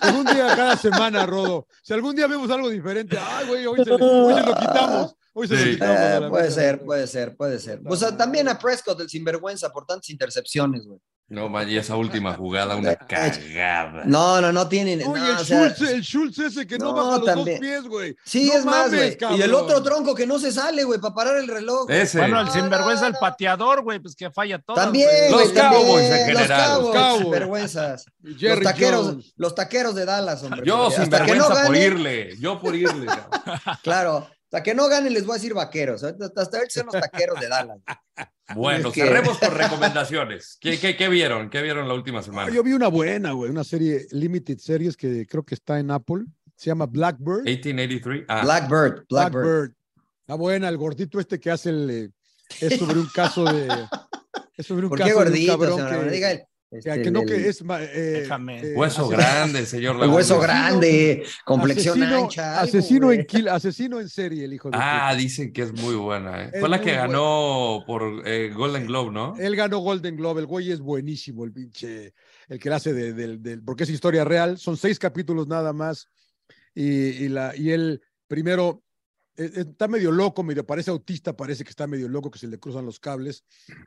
algún, 0.00 0.24
día, 0.24 0.56
cada 0.56 0.76
semana, 0.78 1.26
Rodo. 1.26 1.66
Si 1.82 1.92
algún 1.92 2.16
día 2.16 2.26
vemos 2.26 2.48
algo 2.48 2.70
diferente, 2.70 3.18
ay, 3.20 3.46
güey, 3.46 3.66
hoy, 3.66 3.84
se, 3.84 3.92
hoy 3.92 4.34
se 4.34 4.46
lo 4.46 4.56
quitamos. 4.56 5.16
Hoy 5.34 5.48
se 5.48 5.56
lo 5.56 5.70
quitamos. 5.72 5.98
Eh, 6.00 6.30
puede 6.30 6.50
ser, 6.50 6.82
puede 6.82 7.06
ser, 7.06 7.36
puede 7.36 7.58
ser. 7.58 7.82
O 7.84 7.94
sea, 7.94 8.16
también 8.16 8.48
a 8.48 8.58
Prescott 8.58 8.98
el 9.02 9.10
sinvergüenza 9.10 9.70
por 9.70 9.84
tantas 9.84 10.08
intercepciones, 10.08 10.86
güey. 10.86 10.98
No, 11.28 11.50
vaya, 11.50 11.80
esa 11.80 11.96
última 11.96 12.34
jugada, 12.34 12.76
una 12.76 12.94
cagada. 13.08 14.04
No, 14.04 14.40
no, 14.40 14.52
no 14.52 14.68
tienen. 14.68 15.02
Oye, 15.08 15.28
el, 15.28 15.36
Schultz, 15.38 15.80
el 15.80 16.02
Schultz 16.02 16.38
ese 16.38 16.66
que 16.68 16.78
no, 16.78 16.92
baja 16.92 17.18
los 17.18 17.34
dos 17.34 17.48
pies, 17.58 17.82
güey. 17.82 18.16
Sí, 18.24 18.48
es 18.48 18.64
más, 18.64 18.94
güey. 18.94 19.18
Y 19.36 19.42
el 19.42 19.52
otro 19.52 19.82
tronco 19.82 20.14
que 20.14 20.24
no 20.24 20.38
se 20.38 20.52
sale, 20.52 20.84
güey, 20.84 21.00
para 21.00 21.14
parar 21.14 21.36
el 21.38 21.48
reloj. 21.48 21.90
Ese. 21.90 22.20
Bueno, 22.20 22.40
el 22.40 22.50
sinvergüenza, 22.50 23.08
el 23.08 23.14
pateador, 23.14 23.82
güey, 23.82 23.98
pues 23.98 24.14
que 24.14 24.30
falla 24.30 24.60
todo. 24.60 24.76
También, 24.76 25.08
Los 25.32 25.48
Cowboys 25.50 26.04
en 26.04 26.26
general. 26.26 26.82
Los 26.82 26.92
Cowboys, 26.92 27.22
sinvergüenzas. 27.22 28.06
los 28.22 28.60
taqueros, 28.60 29.34
los 29.36 29.54
taqueros 29.54 29.94
de 29.96 30.04
Dallas, 30.04 30.44
hombre. 30.44 30.62
Yo, 30.64 30.92
sinvergüenza 30.92 31.66
por 31.66 31.76
irle. 31.76 32.36
Yo 32.38 32.60
por 32.60 32.76
irle. 32.76 33.06
claro. 33.82 34.28
Hasta 34.46 34.62
que 34.62 34.74
no 34.74 34.88
ganen, 34.88 35.12
les 35.12 35.26
voy 35.26 35.32
a 35.32 35.38
decir 35.38 35.54
vaqueros. 35.54 36.04
Hasta 36.04 36.24
ahorita 36.24 36.70
son 36.70 36.86
los 36.86 37.00
taqueros 37.00 37.40
de 37.40 37.48
Dallas. 37.48 37.78
Bueno, 38.54 38.92
cerremos 38.92 39.38
con 39.38 39.50
recomendaciones. 39.56 40.56
¿Qué, 40.60 40.78
¿Qué, 40.78 40.96
qué, 40.96 41.08
vieron? 41.08 41.50
¿Qué 41.50 41.62
vieron 41.62 41.88
la 41.88 41.94
última 41.94 42.22
semana? 42.22 42.48
yo 42.52 42.62
vi 42.62 42.74
una 42.74 42.86
buena, 42.86 43.32
güey, 43.32 43.50
una 43.50 43.64
serie 43.64 44.06
Limited 44.12 44.58
Series 44.58 44.96
que 44.96 45.26
creo 45.26 45.42
que 45.42 45.56
está 45.56 45.80
en 45.80 45.90
Apple. 45.90 46.26
Se 46.54 46.66
llama 46.66 46.86
Blackbird. 46.86 47.42
1883. 47.42 48.24
Ah. 48.28 48.42
Blackbird. 48.44 49.04
Blackbird. 49.08 49.72
Está 50.20 50.36
buena, 50.36 50.68
el 50.68 50.76
gordito 50.76 51.18
este 51.18 51.40
que 51.40 51.50
hace 51.50 51.70
el. 51.70 51.90
Eh, 51.90 52.10
es 52.60 52.78
sobre 52.78 53.00
un 53.00 53.08
caso 53.08 53.44
de. 53.44 53.68
Es 54.56 54.66
sobre 54.66 54.84
un 54.84 54.88
¿Por 54.88 54.98
caso 54.98 55.08
qué 55.08 55.14
gordito, 55.14 55.56
de 55.58 55.72
un 55.72 55.78
cabrón 55.78 56.04
que, 56.04 56.10
diga 56.10 56.48
este, 56.70 57.02
que 57.02 57.10
no 57.12 57.24
que 57.24 57.48
es 57.48 57.60
eh, 57.60 58.28
eh, 58.28 58.74
hueso 58.74 59.08
grande, 59.08 59.64
señor. 59.66 59.96
hueso 60.08 60.40
grande, 60.40 61.24
complexión 61.44 62.02
asesino, 62.02 62.24
ancha. 62.24 62.60
asesino, 62.60 63.12
en 63.12 63.24
kill, 63.24 63.48
asesino 63.48 64.00
en 64.00 64.08
serie, 64.08 64.44
el 64.44 64.52
hijo 64.52 64.70
de 64.70 64.78
Ah, 64.80 65.14
dicen 65.16 65.52
que 65.52 65.62
es 65.62 65.72
muy 65.72 65.94
buena. 65.94 66.44
¿eh? 66.44 66.50
Fue 66.58 66.68
la 66.68 66.80
que 66.80 66.92
ganó 66.92 67.84
por 67.86 68.22
eh, 68.26 68.52
Golden 68.52 68.86
Globe, 68.86 69.12
¿no? 69.12 69.36
Él 69.38 69.54
ganó 69.54 69.78
Golden 69.78 70.16
Globe. 70.16 70.40
El 70.40 70.46
güey 70.46 70.72
es 70.72 70.80
buenísimo, 70.80 71.44
el 71.44 71.52
pinche, 71.52 72.14
el 72.48 72.58
que 72.58 72.70
hace 72.70 72.92
de, 72.92 73.12
de, 73.38 73.58
porque 73.58 73.84
es 73.84 73.90
historia 73.90 74.24
real. 74.24 74.58
Son 74.58 74.76
seis 74.76 74.98
capítulos 74.98 75.46
nada 75.46 75.72
más. 75.72 76.08
Y, 76.74 76.84
y, 76.84 77.28
la, 77.28 77.54
y 77.56 77.70
él 77.70 78.02
primero 78.26 78.82
está 79.36 79.88
medio 79.88 80.10
loco, 80.10 80.42
medio 80.42 80.64
parece 80.64 80.90
autista, 80.90 81.36
parece 81.36 81.64
que 81.64 81.70
está 81.70 81.86
medio 81.86 82.08
loco, 82.08 82.30
que 82.30 82.38
se 82.38 82.48
le 82.48 82.58
cruzan 82.58 82.86
los 82.86 82.98
cables 82.98 83.44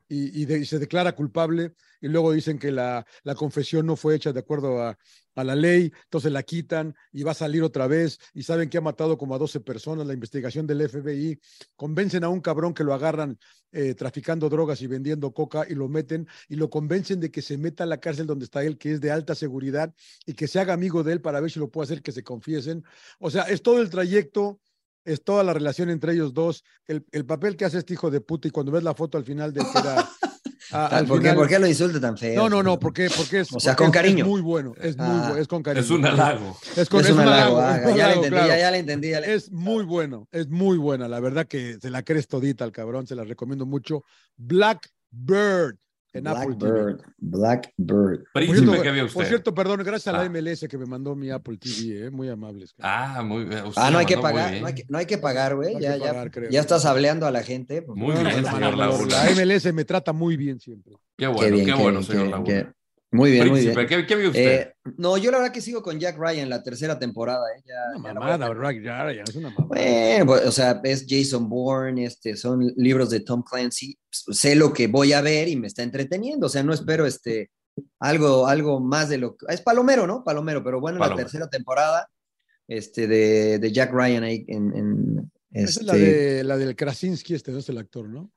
y, 0.08 0.46
se 0.66 0.80
declara 0.80 1.16
culpable 1.16 1.74
y 2.02 2.08
luego 2.08 2.32
dicen 2.32 2.60
que 2.60 2.72
la, 2.72 3.06
confesión 3.36 3.86
no 3.86 3.96
fue 3.96 4.16
hecha 4.16 4.34
de 4.34 4.40
acuerdo 4.40 4.82
a, 4.82 4.98
a, 5.36 5.44
la 5.44 5.56
ley, 5.56 5.92
entonces 6.04 6.32
la 6.32 6.44
quitan 6.44 6.96
y 7.12 7.24
va 7.24 7.32
a 7.32 7.36
salir 7.36 7.64
otra 7.64 7.88
vez 7.88 8.20
y 8.34 8.44
saben 8.44 8.70
que 8.70 8.78
ha 8.78 8.82
matado 8.82 9.18
como 9.18 9.36
a 9.36 9.38
12 9.38 9.62
personas, 9.62 10.06
la 10.06 10.14
investigación 10.14 10.68
del 10.68 10.88
FBI, 10.88 11.40
convencen 11.76 12.24
a 12.24 12.30
un 12.30 12.42
cabrón 12.42 12.74
que 12.74 12.84
lo 12.84 12.94
agarran 12.94 13.38
eh, 13.72 13.94
traficando 13.94 14.50
drogas 14.50 14.82
y 14.82 14.88
vendiendo 14.88 15.32
coca 15.32 15.64
y 15.70 15.76
lo 15.76 15.88
meten 15.88 16.28
y 16.48 16.56
lo 16.56 16.72
convencen 16.72 17.20
de 17.20 17.30
que 17.30 17.44
se 17.44 17.56
meta 17.56 17.84
a 17.84 17.88
la 17.88 18.00
cárcel 18.00 18.26
donde 18.26 18.46
está 18.46 18.64
él, 18.64 18.80
que 18.80 18.94
es 18.94 19.02
de 19.02 19.12
alta 19.12 19.36
seguridad 19.36 19.94
y 20.26 20.34
que 20.34 20.48
se 20.48 20.60
haga 20.60 20.74
amigo 20.74 21.04
de 21.04 21.14
él 21.14 21.22
para 21.22 21.40
ver 21.40 21.52
si 21.52 21.60
lo 21.60 21.70
puede 21.70 21.86
hacer 21.86 22.02
que 22.02 22.12
se 22.12 22.24
confiesen. 22.24 22.84
O 23.20 23.30
sea, 23.30 23.44
es 23.44 23.62
todo 23.62 23.80
el 23.80 23.92
trayecto 23.92 24.60
es 25.06 25.24
toda 25.24 25.44
la 25.44 25.54
relación 25.54 25.90
entre 25.90 26.14
ellos 26.14 26.34
dos, 26.34 26.64
el, 26.88 27.06
el, 27.12 27.26
papel 27.26 27.56
que 27.56 27.66
hace 27.66 27.78
este 27.78 27.94
hijo 27.94 28.12
de 28.12 28.22
puta 28.22 28.48
y 28.48 28.52
cuando 28.52 28.72
ves 28.72 28.84
la 28.84 28.94
foto 28.94 29.18
al 29.18 29.24
final 29.24 29.54
de 29.54 29.62
que 29.62 29.80
era... 29.80 30.10
al 30.72 31.08
¿Por, 31.08 31.22
qué, 31.22 31.34
¿Por, 31.34 31.48
qué, 31.48 31.58
lo 31.58 31.68
insulta 31.68 32.00
tan 32.00 32.18
feo? 32.18 32.36
No, 32.36 32.50
no, 32.50 32.62
no, 32.62 32.80
porque, 32.80 33.10
porque 33.16 33.40
es... 33.42 33.54
O 33.54 33.60
sea, 33.60 33.76
con 33.76 33.92
cariño. 33.92 34.24
Es 34.24 34.30
muy 34.30 34.42
bueno, 34.42 34.74
es, 34.80 34.98
muy, 34.98 35.08
ah. 35.08 35.36
es 35.38 35.48
con 35.48 35.64
cariño. 35.64 35.84
Es 35.84 35.90
un 35.90 36.06
halago. 36.06 36.58
Es, 36.76 36.90
con, 36.90 37.02
es, 37.02 37.10
un 37.12 37.20
halago. 37.20 37.60
Ah, 37.60 37.80
ya, 37.96 38.08
le 38.08 38.14
entendí, 38.16 38.30
claro. 38.30 38.48
ya, 38.48 38.72
le 38.72 38.78
entendí, 38.78 39.10
ya, 39.10 39.20
Es 39.20 39.52
muy 39.52 39.84
bueno, 39.84 40.28
es 40.32 40.48
muy 40.48 40.78
buena. 40.78 41.08
La 41.08 41.20
verdad 41.20 41.48
que 41.48 41.78
se 41.82 41.90
la 41.90 42.04
crees 42.04 42.28
todita 42.28 42.64
al 42.64 42.72
cabrón, 42.72 43.08
se 43.08 43.16
la 43.16 43.24
recomiendo 43.24 43.66
mucho. 43.66 44.04
Blackbird 44.38 45.78
en 46.14 46.24
Blackbird, 46.24 47.02
Blackbird. 47.18 48.24
Príncipe, 48.34 48.68
por 48.68 48.82
¿qué 48.82 48.92
vio 48.92 49.06
usted? 49.06 49.20
Por 49.20 49.26
cierto, 49.26 49.54
perdón, 49.54 49.82
gracias 49.84 50.08
a 50.08 50.18
la 50.18 50.24
ah. 50.24 50.30
MLS 50.30 50.68
que 50.68 50.78
me 50.78 50.86
mandó 50.86 51.16
mi 51.16 51.30
Apple 51.30 51.58
TV, 51.58 52.08
eh, 52.08 52.10
muy 52.10 52.30
amables. 52.30 52.74
Ah, 52.82 53.22
muy 53.24 53.46
bien. 53.46 53.64
Ah, 53.76 53.92
no 53.92 54.00
hay 54.00 54.06
que 54.06 54.18
pagar, 54.18 54.60
no 54.60 54.68
hay 54.68 54.74
que, 54.74 54.86
no 54.88 54.98
hay 54.98 55.06
que 55.06 55.18
pagar, 55.18 55.56
güey. 55.56 55.76
No 55.76 55.80
ya, 55.80 55.98
ya, 55.98 56.30
ya 56.50 56.60
estás 56.60 56.86
hablando 56.86 57.26
a 57.26 57.32
la 57.32 57.44
gente. 57.44 57.86
Muy 57.88 58.16
bien, 58.16 58.46
señor 58.46 58.78
Laguna. 58.78 59.24
La 59.24 59.32
MLS 59.32 59.72
me 59.74 59.86
trata 59.86 60.14
muy 60.14 60.36
bien 60.36 60.60
siempre. 60.60 60.94
Qué 61.18 61.28
bueno, 61.28 61.42
qué, 61.42 61.52
bien, 61.52 61.66
qué 61.66 61.74
bueno, 61.74 62.04
señor 62.04 62.28
Laguna. 62.28 62.74
Muy 63.12 63.32
bien, 63.32 63.48
muy 63.50 63.62
bien. 63.62 63.88
¿Qué, 63.88 64.06
qué 64.06 64.16
vio 64.16 64.30
usted? 64.30 64.62
Eh, 64.62 64.74
no, 64.98 65.18
yo 65.18 65.32
la 65.32 65.40
verdad 65.40 65.54
que 65.54 65.62
sigo 65.62 65.82
con 65.82 66.00
Jack 66.00 66.18
Ryan 66.20 66.48
la 66.48 66.62
tercera 66.62 67.00
temporada. 67.00 67.44
¿eh? 67.58 67.64
Ya, 67.66 68.00
una 68.00 68.14
mamada, 68.14 68.54
no 68.54 68.72
Jack 68.72 68.84
Ryan, 68.84 69.26
es 69.28 69.36
una 69.36 69.50
mamada. 69.50 69.68
Bueno, 69.68 70.26
pues, 70.28 70.46
o 70.46 70.52
sea, 70.52 70.80
es 70.84 71.06
Jason 71.10 71.50
Bourne, 71.50 72.06
este, 72.06 72.36
son 72.36 72.72
libros 72.78 73.10
de 73.10 73.22
Tom 73.22 73.44
Clancy. 73.44 73.98
Sé 74.12 74.56
lo 74.56 74.72
que 74.74 74.88
voy 74.88 75.14
a 75.14 75.22
ver 75.22 75.48
y 75.48 75.56
me 75.56 75.68
está 75.68 75.82
entreteniendo. 75.82 76.46
O 76.46 76.50
sea, 76.50 76.62
no 76.62 76.72
espero 76.72 77.08
este, 77.08 77.50
algo, 78.00 78.46
algo 78.46 78.80
más 78.80 79.10
de 79.10 79.18
lo 79.18 79.36
que... 79.36 79.48
Es 79.50 79.62
Palomero, 79.62 80.06
¿no? 80.06 80.24
Palomero, 80.24 80.64
pero 80.64 80.80
bueno, 80.80 81.00
la 81.00 81.16
tercera 81.16 81.50
temporada 81.50 82.08
este, 82.68 83.08
de, 83.08 83.58
de 83.58 83.72
Jack 83.72 83.92
Ryan 83.92 84.24
ahí 84.24 84.46
en... 84.48 84.76
en 84.76 85.32
Esa 85.52 85.80
es 85.80 85.86
la, 85.86 85.94
este 85.94 86.14
de, 86.14 86.44
la 86.44 86.58
del 86.58 86.76
Krasinski, 86.76 87.34
este 87.34 87.52
no 87.52 87.58
es 87.58 87.70
el 87.70 87.80
actor, 87.80 88.08
¿no? 88.08 88.32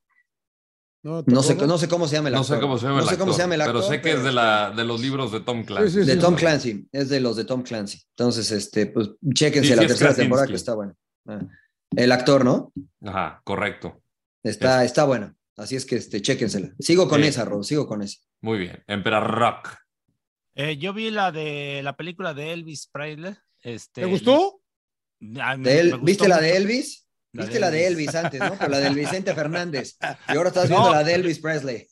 No, 1.02 1.42
sé, 1.42 1.56
no 1.56 1.78
sé 1.78 1.88
cómo 1.88 2.06
se 2.06 2.14
llama 2.14 2.28
el 2.28 2.36
actor. 2.36 2.50
No 2.50 2.54
sé 2.56 2.60
cómo 2.60 2.78
se 2.78 2.86
llama, 2.86 2.98
el, 2.98 3.04
actor, 3.04 3.18
cómo 3.18 3.32
se 3.32 3.42
llama 3.42 3.54
el 3.56 3.60
actor, 3.60 3.74
Pero 3.74 3.88
sé 3.88 4.00
que 4.00 4.12
es 4.12 4.22
de, 4.22 4.32
la, 4.32 4.70
de 4.70 4.84
los 4.84 5.00
libros 5.00 5.32
de 5.32 5.40
Tom 5.40 5.64
Clancy. 5.64 5.90
Sí, 5.90 6.00
sí, 6.00 6.06
de 6.06 6.16
Tom 6.16 6.36
Clancy, 6.36 6.88
es 6.92 7.08
de 7.08 7.20
los 7.20 7.36
de 7.36 7.44
Tom 7.44 7.62
Clancy. 7.62 8.00
Entonces, 8.10 8.52
este, 8.52 8.86
pues, 8.86 9.10
chéquense 9.34 9.74
la 9.74 9.86
tercera 9.86 10.14
temporada 10.14 10.46
que 10.46 10.54
está 10.54 10.74
buena. 10.74 10.94
Ah, 11.26 11.40
el 11.96 12.12
actor, 12.12 12.44
¿no? 12.44 12.72
Ajá, 13.04 13.40
correcto. 13.42 14.00
Está, 14.44 14.84
está 14.84 15.04
buena. 15.04 15.34
Así 15.56 15.74
es 15.76 15.84
que 15.84 15.96
este, 15.96 16.22
chéquensela. 16.22 16.72
Sigo 16.78 17.08
con 17.08 17.24
esa, 17.24 17.44
Rod, 17.44 17.64
sigo 17.64 17.86
con 17.86 18.02
esa. 18.02 18.18
Muy 18.40 18.58
bien. 18.58 18.82
Emperor 18.86 19.28
Rock. 19.28 19.76
Eh, 20.54 20.76
yo 20.78 20.92
vi 20.92 21.10
la 21.10 21.32
de 21.32 21.80
la 21.82 21.96
película 21.96 22.32
de 22.32 22.52
Elvis 22.52 22.88
Presley. 22.92 23.34
Este, 23.60 24.02
¿Te 24.02 24.06
gustó? 24.06 24.60
¿Viste 25.20 26.28
la 26.28 26.40
de 26.40 26.56
Elvis? 26.56 27.06
Viste 27.32 27.58
la 27.58 27.70
de 27.70 27.86
Elvis 27.86 28.14
antes, 28.14 28.40
¿no? 28.40 28.56
Pero 28.58 28.70
la 28.70 28.78
del 28.78 28.94
Vicente 28.94 29.34
Fernández. 29.34 29.96
Y 30.28 30.36
ahora 30.36 30.50
estás 30.50 30.68
viendo 30.68 30.90
la 30.90 31.02
de 31.02 31.14
Elvis 31.14 31.38
Presley. 31.38 31.86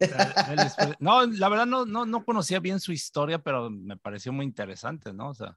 No, 0.98 1.24
la 1.26 1.48
verdad 1.48 1.66
no, 1.66 1.86
no, 1.86 2.04
no 2.04 2.24
conocía 2.24 2.60
bien 2.60 2.78
su 2.80 2.92
historia, 2.92 3.38
pero 3.38 3.70
me 3.70 3.96
pareció 3.96 4.32
muy 4.32 4.44
interesante, 4.44 5.12
¿no? 5.12 5.30
O 5.30 5.34
sea. 5.34 5.56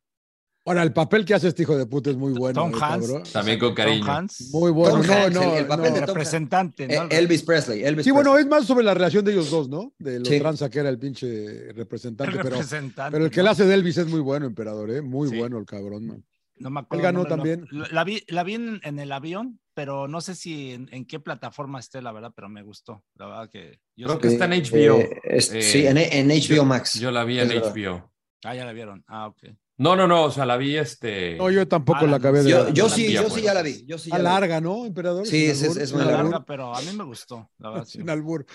Ahora, 0.65 0.83
el 0.83 0.93
papel 0.93 1.25
que 1.25 1.33
hace 1.33 1.49
este 1.49 1.63
hijo 1.63 1.77
de 1.77 1.85
puta 1.85 2.09
es 2.09 2.15
muy 2.15 2.31
bueno. 2.31 2.61
Tom 2.61 2.81
Hanks. 2.81 3.33
También 3.33 3.59
con 3.59 3.73
cariño. 3.73 4.05
Tom 4.05 4.15
Hanks. 4.15 4.49
Muy 4.51 4.71
bueno. 4.71 5.01
Tom 5.01 5.07
no, 5.07 5.29
no, 5.29 5.57
el, 5.57 5.67
papel 5.67 5.89
no. 5.89 5.95
de 5.95 5.99
Tom 5.99 6.15
representante. 6.15 6.87
¿no? 6.87 6.93
Eh, 6.93 7.07
Elvis 7.09 7.43
Presley. 7.43 7.83
Elvis 7.83 8.05
sí, 8.05 8.11
Presley. 8.11 8.13
bueno, 8.13 8.37
es 8.37 8.47
más 8.47 8.65
sobre 8.65 8.85
la 8.85 8.93
relación 8.93 9.25
de 9.25 9.33
ellos 9.33 9.51
dos, 9.51 9.67
¿no? 9.67 9.93
De 9.99 10.19
los 10.19 10.27
sí. 10.27 10.39
tranza 10.39 10.69
que 10.69 10.79
era 10.79 10.87
el 10.87 10.97
pinche 10.97 11.73
representante. 11.73 12.31
El 12.31 12.37
pero, 12.37 12.49
representante, 12.51 13.11
pero 13.11 13.25
el 13.25 13.31
que 13.31 13.43
le 13.43 13.49
hace 13.49 13.65
de 13.65 13.73
Elvis 13.73 13.97
es 13.97 14.07
muy 14.07 14.21
bueno, 14.21 14.45
emperador, 14.45 14.89
¿eh? 14.91 15.01
Muy 15.01 15.29
sí. 15.29 15.37
bueno 15.37 15.57
el 15.57 15.65
cabrón, 15.65 16.07
man. 16.07 16.23
No 16.57 16.69
me 16.69 16.81
acuerdo. 16.81 16.99
Él 17.01 17.03
ganó 17.13 17.23
no. 17.23 17.29
también. 17.29 17.65
La 17.91 18.03
vi, 18.03 18.23
la 18.27 18.43
vi 18.43 18.53
en, 18.55 18.79
en 18.83 18.99
el 18.99 19.11
avión, 19.11 19.59
pero 19.73 20.07
no 20.07 20.21
sé 20.21 20.35
si 20.35 20.71
en, 20.73 20.87
en 20.91 21.05
qué 21.05 21.19
plataforma 21.19 21.79
esté, 21.79 22.01
la 22.01 22.11
verdad, 22.11 22.31
pero 22.35 22.47
me 22.49 22.61
gustó. 22.61 23.03
La 23.15 23.25
verdad 23.27 23.49
que 23.49 23.79
yo 23.95 24.05
Creo 24.07 24.15
sé 24.17 24.21
que 24.21 24.27
que- 24.27 24.33
está 24.33 24.45
en 24.45 24.51
HBO. 24.63 24.99
Eh, 24.99 25.19
es- 25.23 25.51
Eh, 25.51 25.61
sí, 25.61 25.87
en, 25.87 25.97
en 25.97 26.27
HBO 26.29 26.55
yo- 26.55 26.65
Max. 26.65 26.99
Yo 26.99 27.11
la 27.11 27.23
vi 27.23 27.39
en 27.39 27.47
Es 27.51 27.53
verdad. 27.55 27.73
HBO. 27.75 28.11
Ah, 28.45 28.55
ya 28.55 28.65
la 28.65 28.73
vieron. 28.73 29.03
Ah, 29.07 29.27
ok. 29.27 29.43
No, 29.75 29.95
no, 29.95 30.07
no, 30.07 30.25
o 30.25 30.31
sea, 30.31 30.45
la 30.45 30.55
vi 30.55 30.77
este. 30.77 31.35
No, 31.35 31.49
yo 31.49 31.67
tampoco 31.67 31.99
Ah, 32.03 32.07
la 32.07 32.17
acabé 32.17 32.43
de 32.43 32.49
Yo, 32.51 32.65
ver. 32.65 32.73
yo 32.73 32.89
sí, 32.89 33.11
yo 33.11 33.23
pues. 33.23 33.33
sí 33.33 33.41
ya 33.41 33.55
la 33.55 33.63
vi. 33.63 33.83
Yo 33.87 33.97
sí 33.97 34.11
ya 34.11 34.19
larga, 34.19 34.61
¿no, 34.61 34.85
emperador? 34.85 35.25
Sí, 35.25 35.47
es- 35.47 35.63
es- 35.63 35.91
Muy 35.93 36.03
larga. 36.03 36.19
albur, 36.19 36.45
pero 36.45 36.75
a 36.75 36.79
mí 36.81 36.93
me 36.95 37.03
gustó. 37.03 37.49
La 37.57 37.71
verdad, 37.71 37.85
sí. 37.85 37.97
Sin 37.97 38.09
albur. 38.09 38.45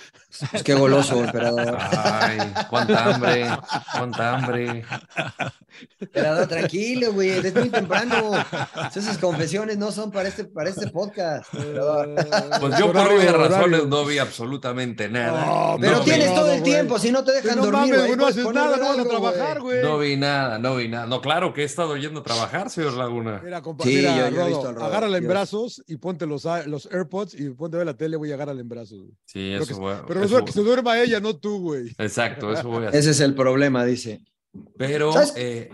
Pues 0.52 0.62
qué 0.62 0.74
goloso, 0.74 1.22
emperador. 1.22 1.76
Ay, 1.80 2.38
cuánta 2.70 3.04
hambre, 3.14 3.46
cuánta 3.96 4.36
hambre. 4.36 4.84
Emperador, 6.00 6.46
tranquilo, 6.46 7.12
güey. 7.12 7.30
Es 7.30 7.54
muy 7.54 7.68
temprano. 7.70 8.32
Esas 8.94 9.18
confesiones 9.18 9.76
no 9.76 9.90
son 9.92 10.10
para 10.12 10.28
este, 10.28 10.44
para 10.44 10.70
este 10.70 10.86
podcast. 10.88 11.52
emperador. 11.52 12.14
Pues 12.60 12.78
yo 12.78 12.92
por 12.92 13.08
obvias 13.12 13.32
razones 13.34 13.86
no 13.86 14.04
vi 14.04 14.18
absolutamente 14.18 15.08
nada. 15.08 15.44
No, 15.46 15.76
Pero 15.80 15.96
no 15.98 16.00
tienes 16.02 16.30
vi, 16.30 16.34
todo 16.36 16.52
el 16.52 16.62
tiempo, 16.62 16.98
si 16.98 17.10
no 17.10 17.24
te 17.24 17.32
dejan 17.32 17.56
no 17.58 17.64
dormir, 17.64 17.80
mames, 17.92 17.96
güey, 17.96 18.06
güey, 18.06 18.16
no 18.16 18.22
puedes 18.22 18.34
haces 18.36 18.44
poner 18.44 18.62
nada, 18.62 18.76
no 18.76 18.86
vas 18.88 18.98
a 18.98 19.08
trabajar, 19.08 19.60
güey. 19.60 19.82
No 19.82 19.98
vi 19.98 20.16
nada, 20.16 20.58
no 20.58 20.76
vi 20.76 20.88
nada. 20.88 21.06
No, 21.08 21.20
claro 21.20 21.52
que 21.52 21.62
he 21.62 21.64
estado 21.64 21.96
yendo 21.96 22.20
a 22.20 22.22
trabajar, 22.22 22.70
señor 22.70 22.94
Laguna. 22.94 23.40
Mira, 23.42 23.62
compa, 23.62 23.84
Sí, 23.84 23.96
mira, 23.96 24.10
yo- 24.10 24.18
yo 24.18 24.26
he 24.26 24.30
Rodo, 24.30 24.46
visto 24.48 24.68
al 24.68 24.74
Rodo, 24.74 24.84
agárrala 24.86 25.18
en 25.18 25.28
brazos 25.28 25.82
y 25.86 25.96
ponte 25.96 26.26
los, 26.26 26.46
a- 26.46 26.66
los 26.66 26.86
AirPods 26.92 27.34
y 27.34 27.50
ponte 27.50 27.76
a 27.76 27.78
ver 27.78 27.86
la 27.86 27.96
tele, 27.96 28.16
voy 28.16 28.30
a 28.30 28.34
agarrarla 28.34 28.60
en 28.60 28.68
brazos. 28.68 28.98
güey. 29.00 29.12
Sí, 29.24 29.50
Pero 29.52 29.62
eso 29.64 29.74
que- 29.74 29.80
voy- 29.80 29.94
Pero 30.06 30.22
eso- 30.22 30.44
que 30.44 30.52
se 30.52 30.62
duerma 30.62 31.00
ella, 31.00 31.20
no 31.20 31.36
tú, 31.36 31.60
güey. 31.60 31.92
Exacto, 31.98 32.52
eso 32.52 32.68
voy 32.68 32.84
a 32.84 32.88
hacer. 32.90 33.00
Ese 33.00 33.10
es 33.10 33.20
el 33.20 33.34
problema, 33.34 33.84
dice. 33.84 34.20
Pero, 34.76 35.12
eh, 35.36 35.70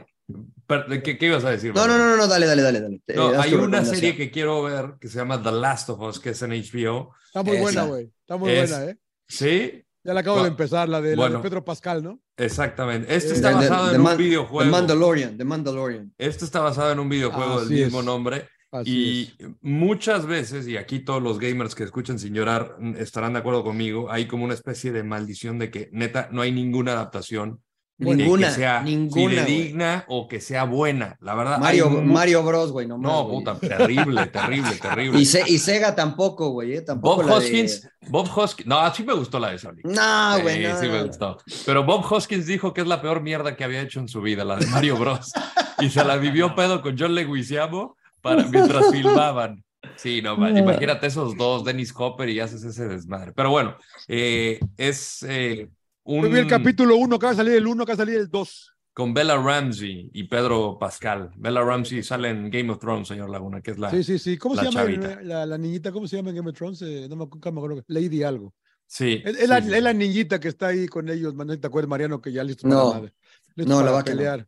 ¿qué, 1.03 1.19
qué 1.19 1.27
ibas 1.27 1.45
a 1.45 1.51
decir? 1.51 1.75
No, 1.75 1.87
no, 1.87 1.99
no, 1.99 2.17
no, 2.17 2.27
dale, 2.27 2.47
dale, 2.47 2.63
dale. 2.63 2.81
dale. 2.81 3.01
Eh, 3.07 3.15
No, 3.17 3.41
hay 3.41 3.55
una 3.55 3.85
serie 3.85 4.17
que 4.17 4.31
quiero 4.31 4.63
ver 4.63 4.95
que 5.01 5.09
se 5.09 5.19
llama 5.19 5.43
The 5.43 5.53
Last 5.53 5.91
of 5.91 6.01
Us, 6.01 6.21
que 6.21 6.31
es 6.31 6.43
en 6.43 6.53
HBO. 6.53 7.13
Está 7.27 7.43
muy 7.43 7.53
Esa. 7.57 7.63
buena, 7.63 7.83
güey. 7.85 8.05
Está 8.21 8.37
muy 8.37 8.51
Es- 8.53 8.71
buena, 8.71 8.91
¿eh? 8.91 8.99
Sí, 9.29 9.81
Ya 10.07 10.13
la 10.13 10.21
acabo 10.21 10.37
de 10.37 10.43
Bueno, 10.43 10.53
empezar, 10.53 10.87
la 10.89 11.01
de, 11.01 11.11
la 11.11 11.17
bueno. 11.17 11.37
de 11.39 11.43
Pedro 11.49 11.65
Pascal, 11.65 12.03
¿no? 12.05 12.21
Exactamente. 12.37 13.15
Este 13.15 13.31
Eh, 13.31 13.35
está 13.35 13.49
The- 13.51 13.55
the- 13.65 13.69
basado 13.71 13.89
the 13.91 13.95
en 13.97 14.01
un 14.01 14.07
The 14.09 14.17
videojuego. 14.17 14.71
Mandalorian, 14.71 15.37
The 15.39 15.45
Mandalorian. 15.45 16.13
Este 16.19 16.45
está 16.45 16.61
basado 16.61 16.93
en 16.93 16.99
un 16.99 17.09
videojuego 17.09 17.61
Así 17.61 17.75
del 17.75 17.85
mismo 17.85 18.01
es. 18.01 18.05
nombre. 18.07 18.49
Así 18.73 18.91
Y 18.91 19.23
es. 19.39 19.49
muchas 19.63 20.27
veces, 20.27 20.67
y 20.67 20.77
aquí 20.77 20.99
todos 20.99 21.23
los 21.23 21.39
gamers 21.39 21.75
que 21.77 21.85
escuchan 21.85 22.19
sin 22.19 22.35
llorar 22.35 22.77
mm, 22.81 22.97
estarán 22.97 23.35
de 23.35 23.39
acuerdo 23.39 23.63
conmigo, 23.63 24.11
hay 24.11 24.27
como 24.27 24.45
una 24.45 24.55
especie 24.55 24.91
de 24.91 25.05
maldición 25.05 25.59
de 25.61 25.71
que 25.71 25.89
neta 25.93 26.29
no 26.33 26.43
hay 26.43 26.51
ninguna 26.51 26.93
adaptación 26.93 27.61
Ninguna, 27.97 28.49
que 28.49 28.55
sea 28.55 28.81
ninguna, 28.83 29.31
fidedigna 29.45 30.05
o 30.09 30.27
que 30.27 30.41
sea 30.41 30.65
buena. 30.65 31.17
La 31.21 31.35
verdad, 31.37 31.59
Mario, 31.61 31.91
Mario 31.91 32.43
Bros, 32.43 32.73
güey, 32.73 32.89
no 32.89 32.99
No, 32.99 33.29
puta, 33.29 33.57
terrible, 33.59 34.27
terrible, 34.27 34.75
terrible. 34.83 35.21
Y, 35.21 35.25
Se- 35.25 35.45
y 35.49 35.59
Sega 35.59 35.95
tampoco, 35.95 36.49
güey, 36.51 36.75
eh, 36.75 36.83
tampoco 36.83 37.17
Bob 37.23 37.27
la 37.27 37.33
de- 37.35 37.39
Hoskins, 37.39 37.89
Bob 38.09 38.29
Hoskins, 38.35 38.67
no, 38.67 38.95
sí 38.95 39.05
me 39.05 39.15
gustó 39.15 39.39
la 39.39 39.51
de 39.53 39.59
Sonic. 39.59 39.85
No, 39.87 40.41
güey, 40.43 40.57
Sí, 40.57 40.63
no, 40.73 40.81
sí 40.81 40.87
me 40.89 40.99
no. 40.99 41.07
gustó. 41.07 41.39
Pero 41.65 41.85
Bob 41.85 42.05
Hoskins 42.11 42.47
dijo 42.47 42.75
que 42.75 42.81
es 42.81 42.87
la 42.89 43.01
peor 43.01 43.21
mierda 43.23 43.55
que 43.55 43.63
había 43.63 43.81
hecho 43.81 44.01
en 44.01 44.09
su 44.09 44.21
vida, 44.21 44.45
la 44.45 44.57
de 44.57 44.67
Mario 44.67 44.97
Bros. 44.97 45.33
y 45.79 45.89
se 45.89 46.05
la 46.05 46.17
vivió 46.17 46.55
pedo 46.57 46.83
con 46.83 46.97
John 46.99 47.15
Leguizamo 47.15 47.97
para, 48.21 48.43
mientras 48.45 48.91
filmaban. 48.91 49.63
Sí, 49.97 50.21
no, 50.23 50.35
imagínate 50.49 51.07
esos 51.07 51.37
dos, 51.37 51.63
Dennis 51.65 51.93
Hopper, 51.97 52.29
y 52.29 52.41
haces 52.41 52.65
ese 52.65 52.89
desmadre. 52.89 53.33
Pero 53.37 53.51
bueno, 53.51 53.77
eh, 54.09 54.59
es 54.79 55.25
eh, 55.29 55.69
un... 56.05 56.23
Yo 56.23 56.31
vi 56.31 56.39
el 56.39 56.47
capítulo 56.47 56.97
1, 56.97 57.17
acaba 57.17 57.33
de 57.33 57.37
salir 57.37 57.55
el 57.55 57.67
1, 57.67 57.83
acaba 57.83 57.97
de 57.97 58.03
salir 58.05 58.21
el 58.21 58.29
2. 58.31 58.71
Con 58.93 59.13
Bella 59.13 59.37
Ramsey 59.37 60.11
y 60.13 60.25
Pedro 60.25 60.79
Pascal. 60.79 61.31
Bella 61.37 61.63
Ramsey 61.63 62.03
sale 62.03 62.29
en 62.31 62.49
Game 62.51 62.71
of 62.71 62.79
Thrones, 62.79 63.09
señor 63.09 63.29
Laguna, 63.29 63.61
que 63.61 63.73
es 63.73 63.79
la... 63.79 63.91
Sí, 63.91 64.05
sí, 64.05 64.19
sí. 64.21 64.39
¿Cómo 64.39 64.55
se 64.55 64.63
la 64.65 64.71
llama 64.71 65.19
la, 65.23 65.47
la 65.47 65.59
niñita? 65.59 65.91
¿Cómo 65.91 66.07
se 66.07 66.17
llama 66.17 66.31
en 66.31 66.37
Game 66.37 66.51
of 66.51 66.57
Thrones? 66.57 66.81
Eh, 66.83 67.07
no 67.09 67.17
me 67.17 67.25
acuerdo. 67.25 67.83
Lady 67.89 68.23
algo. 68.23 68.55
Sí, 68.87 69.21
Es, 69.25 69.35
es 69.35 69.41
sí, 69.43 69.47
la, 69.49 69.63
sí, 69.63 69.73
es 69.75 69.83
la 69.83 69.91
sí. 69.93 69.97
niñita 69.97 70.39
que 70.39 70.49
está 70.49 70.69
ahí 70.69 70.87
con 70.87 71.09
ellos, 71.09 71.35
man, 71.35 71.47
¿no 71.49 71.59
te 71.59 71.67
acuerdas, 71.67 71.89
Mariano? 71.89 72.21
Que 72.21 72.31
ya 72.31 72.45
listo 72.45 72.69
No. 72.69 72.91
para, 72.93 73.05
la- 73.05 73.13
listo 73.57 73.73
No, 73.73 73.79
la 73.81 73.87
para 73.87 73.93
vaca 73.97 74.11
no. 74.13 74.17
pelear. 74.19 74.47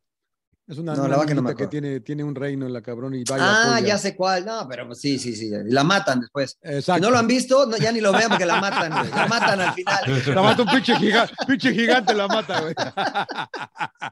Es 0.69 0.79
una, 0.79 0.95
No, 0.97 1.03
una 1.03 1.11
la 1.11 1.17
vaca 1.19 1.33
no 1.33 1.43
me 1.43 1.55
que 1.55 1.69
tiene, 1.69 2.01
tiene 2.01 2.25
un 2.25 2.35
reino 2.35 2.67
en 2.67 2.73
la 2.73 2.83
cabrón 2.83 3.15
y 3.15 3.23
vaya. 3.23 3.77
Ah, 3.77 3.81
ya 3.81 3.97
sé 3.99 4.17
cuál. 4.17 4.45
No, 4.45 4.67
pero 4.69 4.87
pues 4.87 5.01
sí, 5.01 5.17
sí, 5.19 5.37
sí. 5.37 5.49
La 5.67 5.85
matan 5.85 6.21
después. 6.21 6.59
Si 6.61 6.69
Exacto. 6.69 7.03
no 7.03 7.11
lo 7.13 7.19
han 7.19 7.29
visto, 7.29 7.67
no, 7.67 7.77
ya 7.77 7.93
ni 7.93 8.01
lo 8.01 8.11
vean 8.13 8.29
porque 8.31 8.47
la 8.47 8.61
matan, 8.61 8.91
güey. 8.91 9.11
La 9.11 9.27
matan 9.29 9.61
al 9.61 9.75
final. 9.75 10.01
La 10.35 10.43
mata 10.43 10.63
un 10.63 10.69
pinche 10.69 10.97
gigante, 10.97 11.35
pinche 11.47 11.73
gigante 11.73 12.15
la 12.15 12.27
mata, 12.27 12.61
güey. 12.63 12.75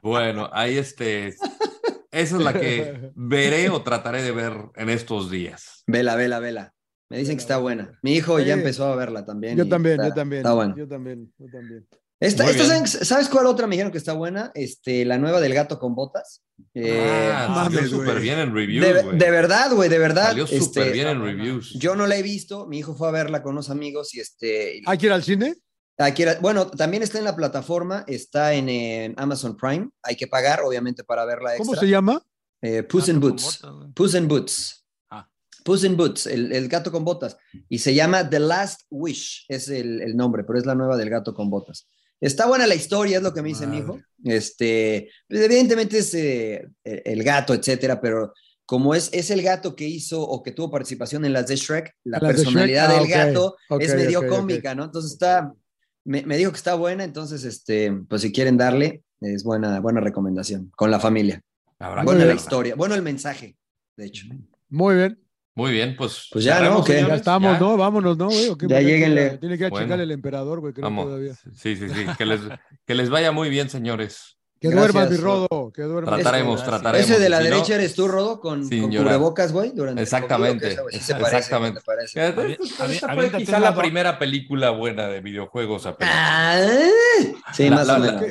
Bueno, 0.01 0.49
ahí 0.53 0.77
este. 0.77 1.35
Esa 2.11 2.37
es 2.37 2.41
la 2.41 2.53
que 2.53 3.11
veré 3.15 3.69
o 3.69 3.81
trataré 3.81 4.23
de 4.23 4.31
ver 4.31 4.53
en 4.75 4.89
estos 4.89 5.29
días. 5.29 5.83
Vela, 5.87 6.15
vela, 6.15 6.39
vela. 6.39 6.73
Me 7.09 7.17
dicen 7.17 7.35
que 7.35 7.41
está 7.41 7.57
buena. 7.57 7.99
Mi 8.01 8.13
hijo 8.13 8.39
ya 8.39 8.53
empezó 8.53 8.85
a 8.85 8.95
verla 8.95 9.25
también. 9.25 9.57
Yo 9.57 9.67
también, 9.67 9.95
está- 9.95 10.07
yo 10.07 10.13
también. 10.15 10.39
Está 10.39 10.53
bueno. 10.53 10.75
Yo 10.77 10.87
también, 10.87 11.33
yo 11.37 11.47
también. 11.51 11.85
Esta, 12.19 12.49
esta. 12.49 12.87
¿sabes, 13.05 13.27
cuál 13.27 13.45
otra 13.45 13.67
me 13.67 13.75
dijeron 13.75 13.91
que 13.91 13.97
está 13.97 14.13
buena? 14.13 14.51
Este, 14.55 15.03
la 15.03 15.17
nueva 15.17 15.41
del 15.41 15.53
gato 15.53 15.77
con 15.79 15.95
botas. 15.95 16.43
Eh, 16.73 17.31
ah, 17.33 17.47
mames, 17.49 17.79
salió 17.79 17.89
súper 17.89 18.19
bien 18.21 18.39
en 18.39 18.49
de, 18.49 18.55
reviews, 18.55 19.03
güey. 19.03 19.17
de 19.17 19.31
verdad, 19.31 19.71
güey, 19.73 19.89
de 19.89 19.99
verdad. 19.99 20.27
Salió 20.27 20.47
súper 20.47 20.83
este, 20.83 20.91
bien 20.91 21.07
en 21.09 21.21
reviews. 21.21 21.73
Yo 21.77 21.95
no 21.95 22.07
la 22.07 22.15
he 22.15 22.23
visto. 22.23 22.67
Mi 22.67 22.79
hijo 22.79 22.95
fue 22.95 23.09
a 23.09 23.11
verla 23.11 23.43
con 23.43 23.53
unos 23.53 23.69
amigos 23.69 24.13
y 24.15 24.21
este. 24.21 24.81
¿Hay 24.85 24.97
que 24.97 25.07
ir 25.07 25.11
al 25.11 25.23
cine? 25.23 25.55
Aquí 25.97 26.23
era- 26.23 26.39
bueno, 26.39 26.67
también 26.67 27.03
está 27.03 27.19
en 27.19 27.25
la 27.25 27.35
plataforma, 27.35 28.03
está 28.07 28.53
en, 28.53 28.69
en 28.69 29.13
Amazon 29.17 29.55
Prime. 29.55 29.89
Hay 30.01 30.15
que 30.15 30.27
pagar, 30.27 30.61
obviamente, 30.61 31.03
para 31.03 31.25
verla 31.25 31.51
extra. 31.51 31.65
¿Cómo 31.65 31.79
se 31.79 31.87
llama? 31.87 32.21
Eh, 32.61 32.83
Puss 32.83 33.09
in 33.09 33.19
Boots. 33.19 33.61
Puss 33.93 34.15
in 34.15 34.27
Boots. 34.27 34.85
Ah. 35.09 35.27
Puss 35.63 35.83
in 35.83 35.95
Boots, 35.95 36.27
el, 36.27 36.51
el 36.51 36.67
gato 36.67 36.91
con 36.91 37.03
botas. 37.05 37.37
Y 37.69 37.79
se 37.79 37.93
llama 37.93 38.29
The 38.29 38.39
Last 38.39 38.81
Wish, 38.89 39.45
es 39.49 39.69
el, 39.69 40.01
el 40.01 40.15
nombre, 40.15 40.43
pero 40.43 40.59
es 40.59 40.65
la 40.65 40.75
nueva 40.75 40.97
del 40.97 41.09
gato 41.09 41.33
con 41.33 41.49
botas. 41.49 41.87
Está 42.25 42.47
buena 42.47 42.65
la 42.65 42.73
historia, 42.73 43.17
es 43.17 43.23
lo 43.23 43.33
que 43.33 43.43
me 43.43 43.49
dice 43.49 43.67
mi 43.67 43.77
hijo. 43.77 43.99
Este, 44.23 45.11
pues, 45.27 45.41
evidentemente 45.41 45.99
es 45.99 46.11
eh, 46.15 46.67
el 46.83 47.23
gato, 47.23 47.53
etcétera, 47.53 48.01
pero 48.01 48.33
como 48.65 48.95
es, 48.95 49.11
es 49.13 49.29
el 49.29 49.43
gato 49.43 49.75
que 49.75 49.87
hizo 49.87 50.23
o 50.23 50.41
que 50.41 50.51
tuvo 50.51 50.71
participación 50.71 51.23
en 51.23 51.33
las 51.33 51.47
de 51.47 51.55
Shrek, 51.55 51.93
la 52.03 52.17
Las 52.19 52.21
de 52.21 52.43
personalidad 52.43 52.87
Shrek, 52.87 52.97
ah, 52.97 52.99
del 52.99 53.09
gato 53.09 53.55
es 53.79 53.95
medio 53.95 54.27
cómica, 54.27 54.73
¿no? 54.73 54.85
Entonces 54.85 55.11
está, 55.11 55.53
me, 56.03 56.23
me 56.23 56.35
dijo 56.37 56.49
que 56.51 56.57
está 56.57 56.73
buena, 56.73 57.03
entonces, 57.03 57.43
este, 57.43 57.91
pues 58.09 58.23
si 58.23 58.31
quieren 58.31 58.57
darle, 58.57 59.03
es 59.21 59.43
buena, 59.43 59.79
buena 59.79 60.01
recomendación, 60.01 60.71
con 60.75 60.89
la 60.89 60.99
familia. 60.99 61.41
Habrá 61.77 62.03
Buena 62.03 62.25
la 62.25 62.33
historia, 62.33 62.73
bueno 62.73 62.95
el 62.95 63.03
mensaje, 63.03 63.55
de 63.97 64.05
hecho. 64.05 64.25
Muy 64.69 64.95
bien. 64.95 65.24
Muy 65.55 65.71
bien, 65.71 65.95
pues. 65.97 66.27
Pues 66.31 66.43
ya, 66.43 66.59
¿no? 66.59 66.83
Señores, 66.83 67.07
Ya 67.07 67.15
estamos, 67.15 67.53
ya. 67.53 67.59
¿no? 67.59 67.77
Vámonos, 67.77 68.17
¿no, 68.17 68.25
güey? 68.25 68.51
Ya 68.67 68.77
a- 68.77 68.81
lléguenle. 68.81 69.37
Tiene 69.37 69.57
que 69.57 69.65
a 69.65 69.69
Bueno. 69.69 69.85
chingar 69.85 70.01
el 70.01 70.11
emperador, 70.11 70.59
güey, 70.59 70.73
creo 70.73 70.83
Vamos. 70.83 71.05
todavía. 71.05 71.33
Sí, 71.55 71.75
sí, 71.77 71.87
sí. 71.89 72.05
Que 72.17 72.25
les, 72.25 72.41
que 72.85 72.93
les 72.93 73.09
vaya 73.09 73.31
muy 73.31 73.49
bien, 73.49 73.69
señores. 73.69 74.37
Que 74.59 74.69
Gracias, 74.69 74.93
duermas, 74.93 75.11
mi 75.11 75.17
Rodo. 75.17 75.71
Que 75.73 75.81
duermas. 75.83 76.15
Trataremos, 76.15 76.55
gracias. 76.61 76.81
trataremos. 76.81 77.09
Ese 77.09 77.19
de 77.21 77.29
la 77.29 77.37
Si 77.37 77.43
no- 77.43 77.49
derecha 77.55 77.75
eres 77.75 77.93
tú, 77.93 78.07
Rodo, 78.07 78.39
con, 78.39 78.67
con 78.67 78.89
cubrebocas, 78.91 79.51
güey, 79.51 79.71
durante 79.73 79.99
el 80.01 80.03
Exactamente, 80.03 80.75
parece, 80.75 80.97
exactamente. 81.13 81.79
¿te 81.79 81.85
parece? 81.85 82.27
Esta- 82.27 82.41
Avi- 82.41 82.57
esta 82.61 82.85
avi- 82.85 82.99
fue 82.99 83.09
aviéntate 83.11 83.43
quizá 83.45 83.59
la 83.59 83.75
primera 83.75 84.17
película 84.19 84.71
buena 84.71 85.07
de 85.07 85.21
videojuegos 85.21 85.85
apenas. 85.85 86.13
Ah, 86.17 86.67
sí, 87.53 87.69
La- 87.69 87.75
más 87.77 87.89
o 87.89 87.99
menos. 87.99 88.23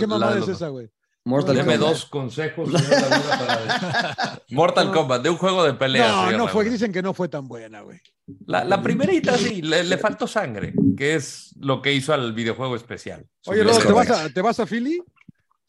¿Qué, 0.00 0.06
mamada, 0.06 0.38
es 0.38 0.48
esa, 0.48 0.68
güey? 0.68 0.88
Mortal 1.24 1.54
Deme 1.56 1.74
Kombat. 1.78 1.88
dos 1.92 2.06
consejos, 2.06 2.68
señor 2.72 3.00
Laguna, 3.10 3.38
para 3.38 4.40
de- 4.48 4.54
Mortal 4.56 4.92
Kombat, 4.92 5.22
de 5.22 5.30
un 5.30 5.36
juego 5.36 5.64
de 5.64 5.74
pelea. 5.74 6.08
No, 6.08 6.32
no 6.32 6.48
fue, 6.48 6.68
dicen 6.68 6.92
que 6.92 7.00
no 7.02 7.14
fue 7.14 7.28
tan 7.28 7.46
buena, 7.46 7.80
güey. 7.82 8.00
La, 8.46 8.64
la 8.64 8.82
primerita 8.82 9.36
sí, 9.38 9.62
le, 9.62 9.84
le 9.84 9.98
faltó 9.98 10.26
sangre, 10.26 10.74
que 10.96 11.14
es 11.14 11.54
lo 11.60 11.80
que 11.80 11.92
hizo 11.92 12.12
al 12.12 12.32
videojuego 12.32 12.74
especial. 12.76 13.24
Oye, 13.46 13.62
Rodo, 13.62 13.78
¿te 13.78 13.92
vas, 13.92 14.10
a, 14.10 14.30
¿te 14.30 14.40
vas 14.42 14.58
a 14.60 14.66
Philly? 14.66 15.02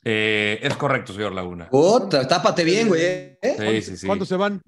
Eh, 0.03 0.59
es 0.61 0.75
correcto, 0.75 1.13
señor 1.13 1.33
Laguna. 1.33 1.69
Puta, 1.69 2.27
tápate 2.27 2.63
bien, 2.63 2.87
güey. 2.87 3.01
¿eh? 3.03 3.37
Sí, 3.41 3.81
sí, 3.91 3.97
sí. 3.97 4.07
¿Cuándo 4.07 4.25
se 4.25 4.35
van? 4.35 4.61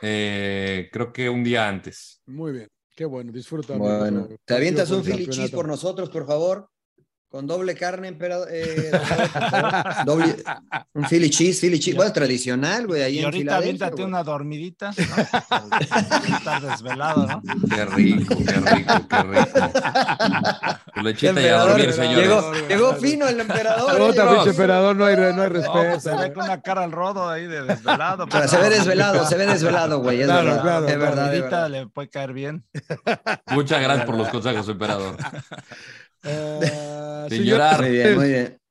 Eh, 0.00 0.88
creo 0.92 1.12
que 1.12 1.28
un 1.28 1.44
día 1.44 1.68
antes. 1.68 2.20
Muy 2.26 2.52
bien. 2.52 2.68
Qué 2.94 3.04
bueno, 3.04 3.32
disfruta. 3.32 3.76
Bueno, 3.76 4.20
amigo. 4.20 4.36
te 4.44 4.54
avientas 4.54 4.90
un 4.90 5.02
Philly 5.02 5.26
cheese 5.28 5.50
por 5.50 5.66
nosotros, 5.68 6.10
por 6.10 6.26
favor. 6.26 6.68
Con 7.32 7.46
doble 7.46 7.74
carne, 7.74 8.08
emperador. 8.08 8.46
eh. 8.52 8.90
Doble- 10.04 10.36
un 10.92 11.04
Philly 11.06 11.30
cheese, 11.30 11.58
Philly 11.60 11.80
cheese. 11.80 11.96
Bueno, 11.96 12.12
tradicional, 12.12 12.86
güey, 12.86 13.00
ahí 13.00 13.14
Y 13.14 13.18
en 13.20 13.24
ahorita 13.24 13.38
Filadelfia, 13.56 13.86
aviéntate 13.86 14.04
una 14.04 14.22
dormidita, 14.22 14.90
¿no? 14.92 15.78
Estar 16.36 16.60
desvelado, 16.60 17.26
¿no? 17.26 17.42
Qué 17.74 17.84
rico, 17.86 18.36
qué 18.36 18.52
rico, 18.52 19.08
qué 19.08 19.22
rico. 19.22 19.70
Tu 20.94 21.00
lechita 21.00 21.40
y 21.40 21.46
a 21.46 21.56
dormir, 21.60 21.92
señores. 21.94 22.18
Llegó, 22.28 22.52
llegó 22.68 22.94
fino 22.96 23.26
el 23.26 23.40
emperador. 23.40 23.98
No, 23.98 24.12
también, 24.12 24.38
llegó. 24.40 24.50
emperador, 24.50 24.96
no 24.96 25.06
hay, 25.06 25.16
no 25.16 25.26
hay 25.26 25.32
No, 25.34 25.48
respeto. 25.48 25.72
pues 25.72 26.02
se 26.02 26.14
ve 26.14 26.32
con 26.34 26.44
una 26.44 26.60
cara 26.60 26.84
al 26.84 26.92
rodo 26.92 27.30
ahí 27.30 27.46
de 27.46 27.62
desvelado. 27.62 28.26
Pero 28.28 28.46
se 28.46 28.58
ve 28.58 28.68
desvelado, 28.68 29.26
se 29.26 29.36
ve 29.38 29.46
desvelado, 29.46 30.00
güey. 30.00 30.20
Es 30.20 30.26
Claro, 30.26 30.44
verdad, 30.48 30.62
claro, 30.62 30.86
es 30.88 30.98
verdad, 30.98 31.34
es 31.34 31.40
verdad. 31.42 31.70
le 31.70 31.86
puede 31.86 32.10
caer 32.10 32.34
bien. 32.34 32.66
Muchas 33.46 33.80
gracias 33.80 34.04
por 34.04 34.16
los 34.18 34.28
consejos, 34.28 34.68
emperador. 34.68 35.16
Sin 36.22 37.38
señor- 37.38 37.44
llorar. 37.44 37.80
Muy 37.82 37.90
bien, 37.90 38.16
muy 38.16 38.28
bien. 38.32 38.61